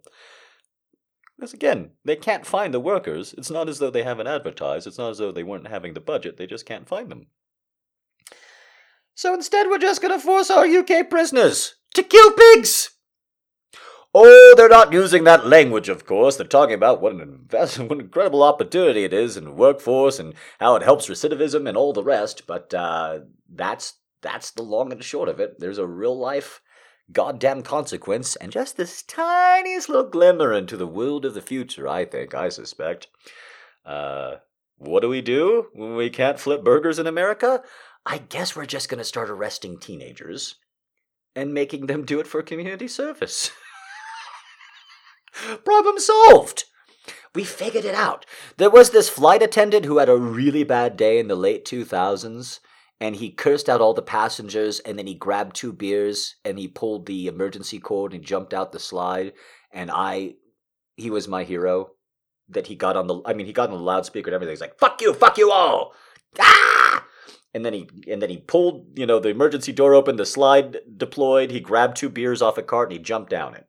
Because 1.35 1.55
again, 1.55 1.93
they 2.05 2.15
can't 2.15 2.45
find 2.45 2.71
the 2.71 2.79
workers. 2.79 3.33
It's 3.35 3.49
not 3.49 3.67
as 3.67 3.79
though 3.79 3.89
they 3.89 4.03
haven't 4.03 4.27
advertised. 4.27 4.85
It's 4.85 4.99
not 4.99 5.09
as 5.09 5.17
though 5.17 5.31
they 5.31 5.41
weren't 5.41 5.67
having 5.67 5.95
the 5.95 5.99
budget. 5.99 6.37
They 6.37 6.45
just 6.45 6.67
can't 6.67 6.87
find 6.87 7.09
them. 7.09 7.25
So 9.15 9.33
instead, 9.33 9.69
we're 9.69 9.79
just 9.79 10.03
going 10.03 10.13
to 10.13 10.23
force 10.23 10.51
our 10.51 10.67
UK 10.67 11.09
prisoners 11.09 11.73
to 11.95 12.03
kill 12.03 12.31
pigs! 12.33 12.91
Oh, 14.17 14.53
they're 14.55 14.69
not 14.69 14.93
using 14.93 15.25
that 15.25 15.45
language, 15.45 15.89
of 15.89 16.05
course. 16.05 16.37
They're 16.37 16.47
talking 16.47 16.73
about 16.73 17.01
what 17.01 17.11
an, 17.11 17.19
invest- 17.19 17.79
what 17.79 17.91
an 17.91 17.99
incredible 17.99 18.43
opportunity 18.43 19.03
it 19.03 19.11
is 19.11 19.35
in 19.35 19.57
workforce 19.57 20.19
and 20.19 20.33
how 20.57 20.77
it 20.77 20.83
helps 20.83 21.09
recidivism 21.09 21.67
and 21.67 21.75
all 21.75 21.91
the 21.91 22.01
rest. 22.01 22.47
But 22.47 22.73
uh, 22.73 23.19
that's 23.53 23.95
that's 24.21 24.51
the 24.51 24.63
long 24.63 24.93
and 24.93 25.03
short 25.03 25.27
of 25.27 25.41
it. 25.41 25.59
There's 25.59 25.79
a 25.79 25.85
real 25.85 26.17
life 26.17 26.61
goddamn 27.11 27.61
consequence, 27.61 28.37
and 28.37 28.53
just 28.53 28.77
this 28.77 29.03
tiniest 29.03 29.89
little 29.89 30.09
glimmer 30.09 30.53
into 30.53 30.77
the 30.77 30.87
world 30.87 31.25
of 31.25 31.33
the 31.33 31.41
future. 31.41 31.85
I 31.85 32.05
think, 32.05 32.33
I 32.33 32.47
suspect. 32.47 33.07
Uh, 33.85 34.35
what 34.77 35.01
do 35.01 35.09
we 35.09 35.21
do 35.21 35.67
when 35.73 35.97
we 35.97 36.09
can't 36.09 36.39
flip 36.39 36.63
burgers 36.63 36.99
in 36.99 37.05
America? 37.05 37.63
I 38.05 38.19
guess 38.19 38.55
we're 38.55 38.65
just 38.65 38.87
going 38.87 38.99
to 38.99 39.03
start 39.03 39.29
arresting 39.29 39.77
teenagers 39.77 40.55
and 41.35 41.53
making 41.53 41.87
them 41.87 42.05
do 42.05 42.21
it 42.21 42.27
for 42.27 42.41
community 42.41 42.87
service. 42.87 43.51
Problem 45.63 45.99
solved. 45.99 46.65
We 47.33 47.43
figured 47.43 47.85
it 47.85 47.95
out. 47.95 48.25
There 48.57 48.69
was 48.69 48.91
this 48.91 49.09
flight 49.09 49.43
attendant 49.43 49.85
who 49.85 49.97
had 49.97 50.09
a 50.09 50.17
really 50.17 50.63
bad 50.63 50.95
day 50.95 51.19
in 51.19 51.27
the 51.27 51.35
late 51.35 51.65
2000s, 51.65 52.59
and 53.01 53.17
he 53.17 53.29
cursed 53.29 53.67
out 53.67 53.81
all 53.81 53.93
the 53.93 54.01
passengers, 54.01 54.79
and 54.79 54.97
then 54.97 55.05
he 55.05 55.15
grabbed 55.15 55.55
two 55.55 55.73
beers, 55.73 56.35
and 56.45 56.57
he 56.57 56.67
pulled 56.67 57.05
the 57.05 57.27
emergency 57.27 57.77
cord 57.77 58.13
and 58.13 58.23
jumped 58.23 58.53
out 58.53 58.71
the 58.71 58.79
slide. 58.79 59.33
And 59.71 59.91
I, 59.91 60.35
he 60.95 61.09
was 61.09 61.27
my 61.27 61.43
hero. 61.43 61.91
That 62.47 62.67
he 62.67 62.75
got 62.75 62.95
on 62.95 63.07
the, 63.07 63.21
I 63.25 63.33
mean, 63.33 63.47
he 63.47 63.53
got 63.53 63.71
on 63.71 63.77
the 63.77 63.83
loudspeaker 63.83 64.29
and 64.29 64.35
everything. 64.35 64.53
He's 64.53 64.61
like, 64.61 64.77
"Fuck 64.77 65.01
you, 65.01 65.15
fuck 65.15 65.39
you 65.39 65.51
all!" 65.51 65.93
Ah! 66.39 67.03
And 67.55 67.65
then 67.65 67.73
he, 67.73 67.89
and 68.07 68.21
then 68.21 68.29
he 68.29 68.37
pulled, 68.37 68.99
you 68.99 69.07
know, 69.07 69.19
the 69.19 69.29
emergency 69.29 69.71
door 69.71 69.95
open, 69.95 70.17
the 70.17 70.27
slide 70.27 70.77
deployed. 70.95 71.49
He 71.49 71.59
grabbed 71.59 71.97
two 71.97 72.09
beers 72.09 72.43
off 72.43 72.59
a 72.59 72.61
cart 72.61 72.89
and 72.89 72.99
he 72.99 73.03
jumped 73.03 73.31
down 73.31 73.55
it. 73.55 73.65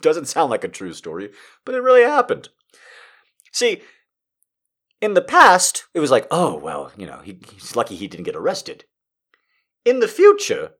Doesn't 0.00 0.28
sound 0.28 0.50
like 0.50 0.64
a 0.64 0.68
true 0.68 0.92
story, 0.92 1.30
but 1.64 1.74
it 1.74 1.82
really 1.82 2.02
happened. 2.02 2.48
See, 3.52 3.82
in 5.00 5.14
the 5.14 5.22
past, 5.22 5.86
it 5.94 6.00
was 6.00 6.10
like, 6.10 6.26
oh, 6.30 6.56
well, 6.56 6.92
you 6.96 7.06
know, 7.06 7.20
he, 7.22 7.38
he's 7.52 7.76
lucky 7.76 7.96
he 7.96 8.08
didn't 8.08 8.24
get 8.24 8.36
arrested. 8.36 8.84
In 9.84 10.00
the 10.00 10.08
future, 10.08 10.72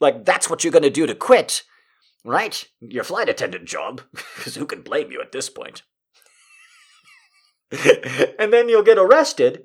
like, 0.00 0.24
that's 0.24 0.50
what 0.50 0.64
you're 0.64 0.72
going 0.72 0.82
to 0.82 0.90
do 0.90 1.06
to 1.06 1.14
quit, 1.14 1.62
right? 2.24 2.68
Your 2.80 3.04
flight 3.04 3.28
attendant 3.28 3.66
job, 3.66 4.02
because 4.36 4.56
who 4.56 4.66
can 4.66 4.82
blame 4.82 5.10
you 5.10 5.20
at 5.20 5.32
this 5.32 5.48
point? 5.48 5.82
and 8.38 8.52
then 8.52 8.68
you'll 8.68 8.82
get 8.82 8.98
arrested, 8.98 9.64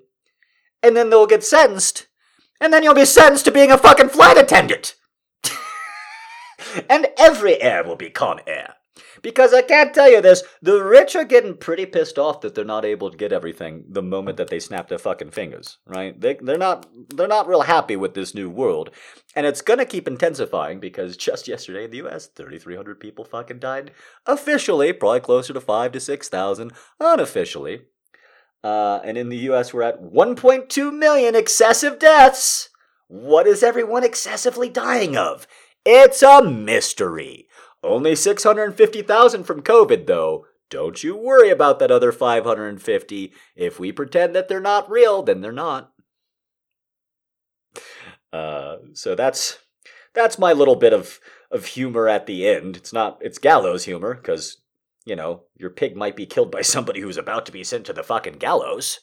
and 0.81 0.95
then 0.95 1.09
they'll 1.09 1.27
get 1.27 1.43
sentenced, 1.43 2.07
and 2.59 2.73
then 2.73 2.83
you'll 2.83 2.93
be 2.93 3.05
sentenced 3.05 3.45
to 3.45 3.51
being 3.51 3.71
a 3.71 3.77
fucking 3.77 4.09
flight 4.09 4.37
attendant. 4.37 4.95
and 6.89 7.07
every 7.17 7.61
air 7.61 7.83
will 7.83 7.95
be 7.95 8.09
Con 8.09 8.39
Air. 8.47 8.75
Because 9.21 9.53
I 9.53 9.61
can't 9.61 9.93
tell 9.93 10.11
you 10.11 10.21
this, 10.21 10.43
the 10.61 10.83
rich 10.83 11.15
are 11.15 11.23
getting 11.23 11.55
pretty 11.55 11.85
pissed 11.85 12.19
off 12.19 12.41
that 12.41 12.55
they're 12.55 12.65
not 12.65 12.83
able 12.83 13.09
to 13.09 13.17
get 13.17 13.31
everything 13.31 13.85
the 13.87 14.01
moment 14.01 14.35
that 14.37 14.49
they 14.49 14.59
snap 14.59 14.89
their 14.89 14.97
fucking 14.97 15.31
fingers, 15.31 15.77
right? 15.85 16.19
They, 16.19 16.37
they're 16.41 16.57
not 16.57 16.87
they're 17.09 17.27
not 17.27 17.47
real 17.47 17.61
happy 17.61 17.95
with 17.95 18.15
this 18.15 18.35
new 18.35 18.49
world, 18.49 18.91
and 19.33 19.45
it's 19.45 19.61
gonna 19.61 19.85
keep 19.85 20.07
intensifying 20.07 20.81
because 20.81 21.15
just 21.15 21.47
yesterday 21.47 21.85
in 21.85 21.91
the 21.91 21.97
U.S., 21.97 22.27
3,300 22.27 22.99
people 22.99 23.23
fucking 23.23 23.59
died 23.59 23.91
officially, 24.25 24.91
probably 24.91 25.21
closer 25.21 25.53
to 25.53 25.61
five 25.61 25.93
to 25.93 25.99
six 25.99 26.27
thousand 26.27 26.73
unofficially, 26.99 27.83
uh, 28.63 28.99
and 29.05 29.17
in 29.17 29.29
the 29.29 29.37
U.S. 29.37 29.73
we're 29.73 29.83
at 29.83 30.01
1.2 30.01 30.93
million 30.93 31.35
excessive 31.35 31.97
deaths. 31.97 32.69
What 33.07 33.47
is 33.47 33.63
everyone 33.63 34.03
excessively 34.03 34.69
dying 34.69 35.15
of? 35.15 35.47
It's 35.85 36.21
a 36.21 36.43
mystery. 36.43 37.47
Only 37.83 38.15
650,000 38.15 39.43
from 39.43 39.61
COVID, 39.61 40.05
though. 40.05 40.45
Don't 40.69 41.03
you 41.03 41.15
worry 41.15 41.49
about 41.49 41.79
that 41.79 41.91
other 41.91 42.11
550. 42.11 43.33
If 43.55 43.79
we 43.79 43.91
pretend 43.91 44.35
that 44.35 44.47
they're 44.47 44.61
not 44.61 44.89
real, 44.89 45.21
then 45.23 45.41
they're 45.41 45.51
not. 45.51 45.91
Uh, 48.31 48.77
so 48.93 49.13
that's 49.13 49.57
that's 50.13 50.39
my 50.39 50.53
little 50.53 50.77
bit 50.77 50.93
of 50.93 51.19
of 51.51 51.65
humor 51.65 52.07
at 52.07 52.25
the 52.25 52.47
end. 52.47 52.77
It's 52.77 52.93
not 52.93 53.17
it's 53.19 53.37
gallows 53.37 53.83
humor 53.83 54.15
because 54.15 54.61
you 55.03 55.15
know 55.17 55.43
your 55.57 55.69
pig 55.69 55.97
might 55.97 56.15
be 56.15 56.25
killed 56.25 56.51
by 56.51 56.61
somebody 56.61 57.01
who's 57.01 57.17
about 57.17 57.45
to 57.47 57.51
be 57.51 57.63
sent 57.63 57.85
to 57.87 57.93
the 57.93 58.03
fucking 58.03 58.37
gallows. 58.37 59.01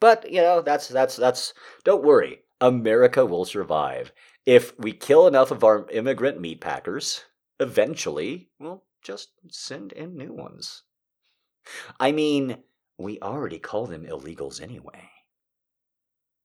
But 0.00 0.30
you 0.30 0.40
know 0.40 0.62
that's 0.62 0.88
that's 0.88 1.16
that's. 1.16 1.52
Don't 1.84 2.04
worry, 2.04 2.40
America 2.60 3.26
will 3.26 3.44
survive 3.44 4.12
if 4.46 4.78
we 4.78 4.92
kill 4.92 5.26
enough 5.26 5.50
of 5.50 5.64
our 5.64 5.86
immigrant 5.90 6.40
meat 6.40 6.60
packers 6.60 7.24
eventually 7.60 8.50
we'll 8.58 8.84
just 9.02 9.32
send 9.50 9.92
in 9.92 10.16
new 10.16 10.32
ones. 10.32 10.82
I 12.00 12.12
mean, 12.12 12.62
we 12.98 13.20
already 13.20 13.58
call 13.58 13.86
them 13.86 14.04
illegals 14.06 14.60
anyway. 14.60 15.10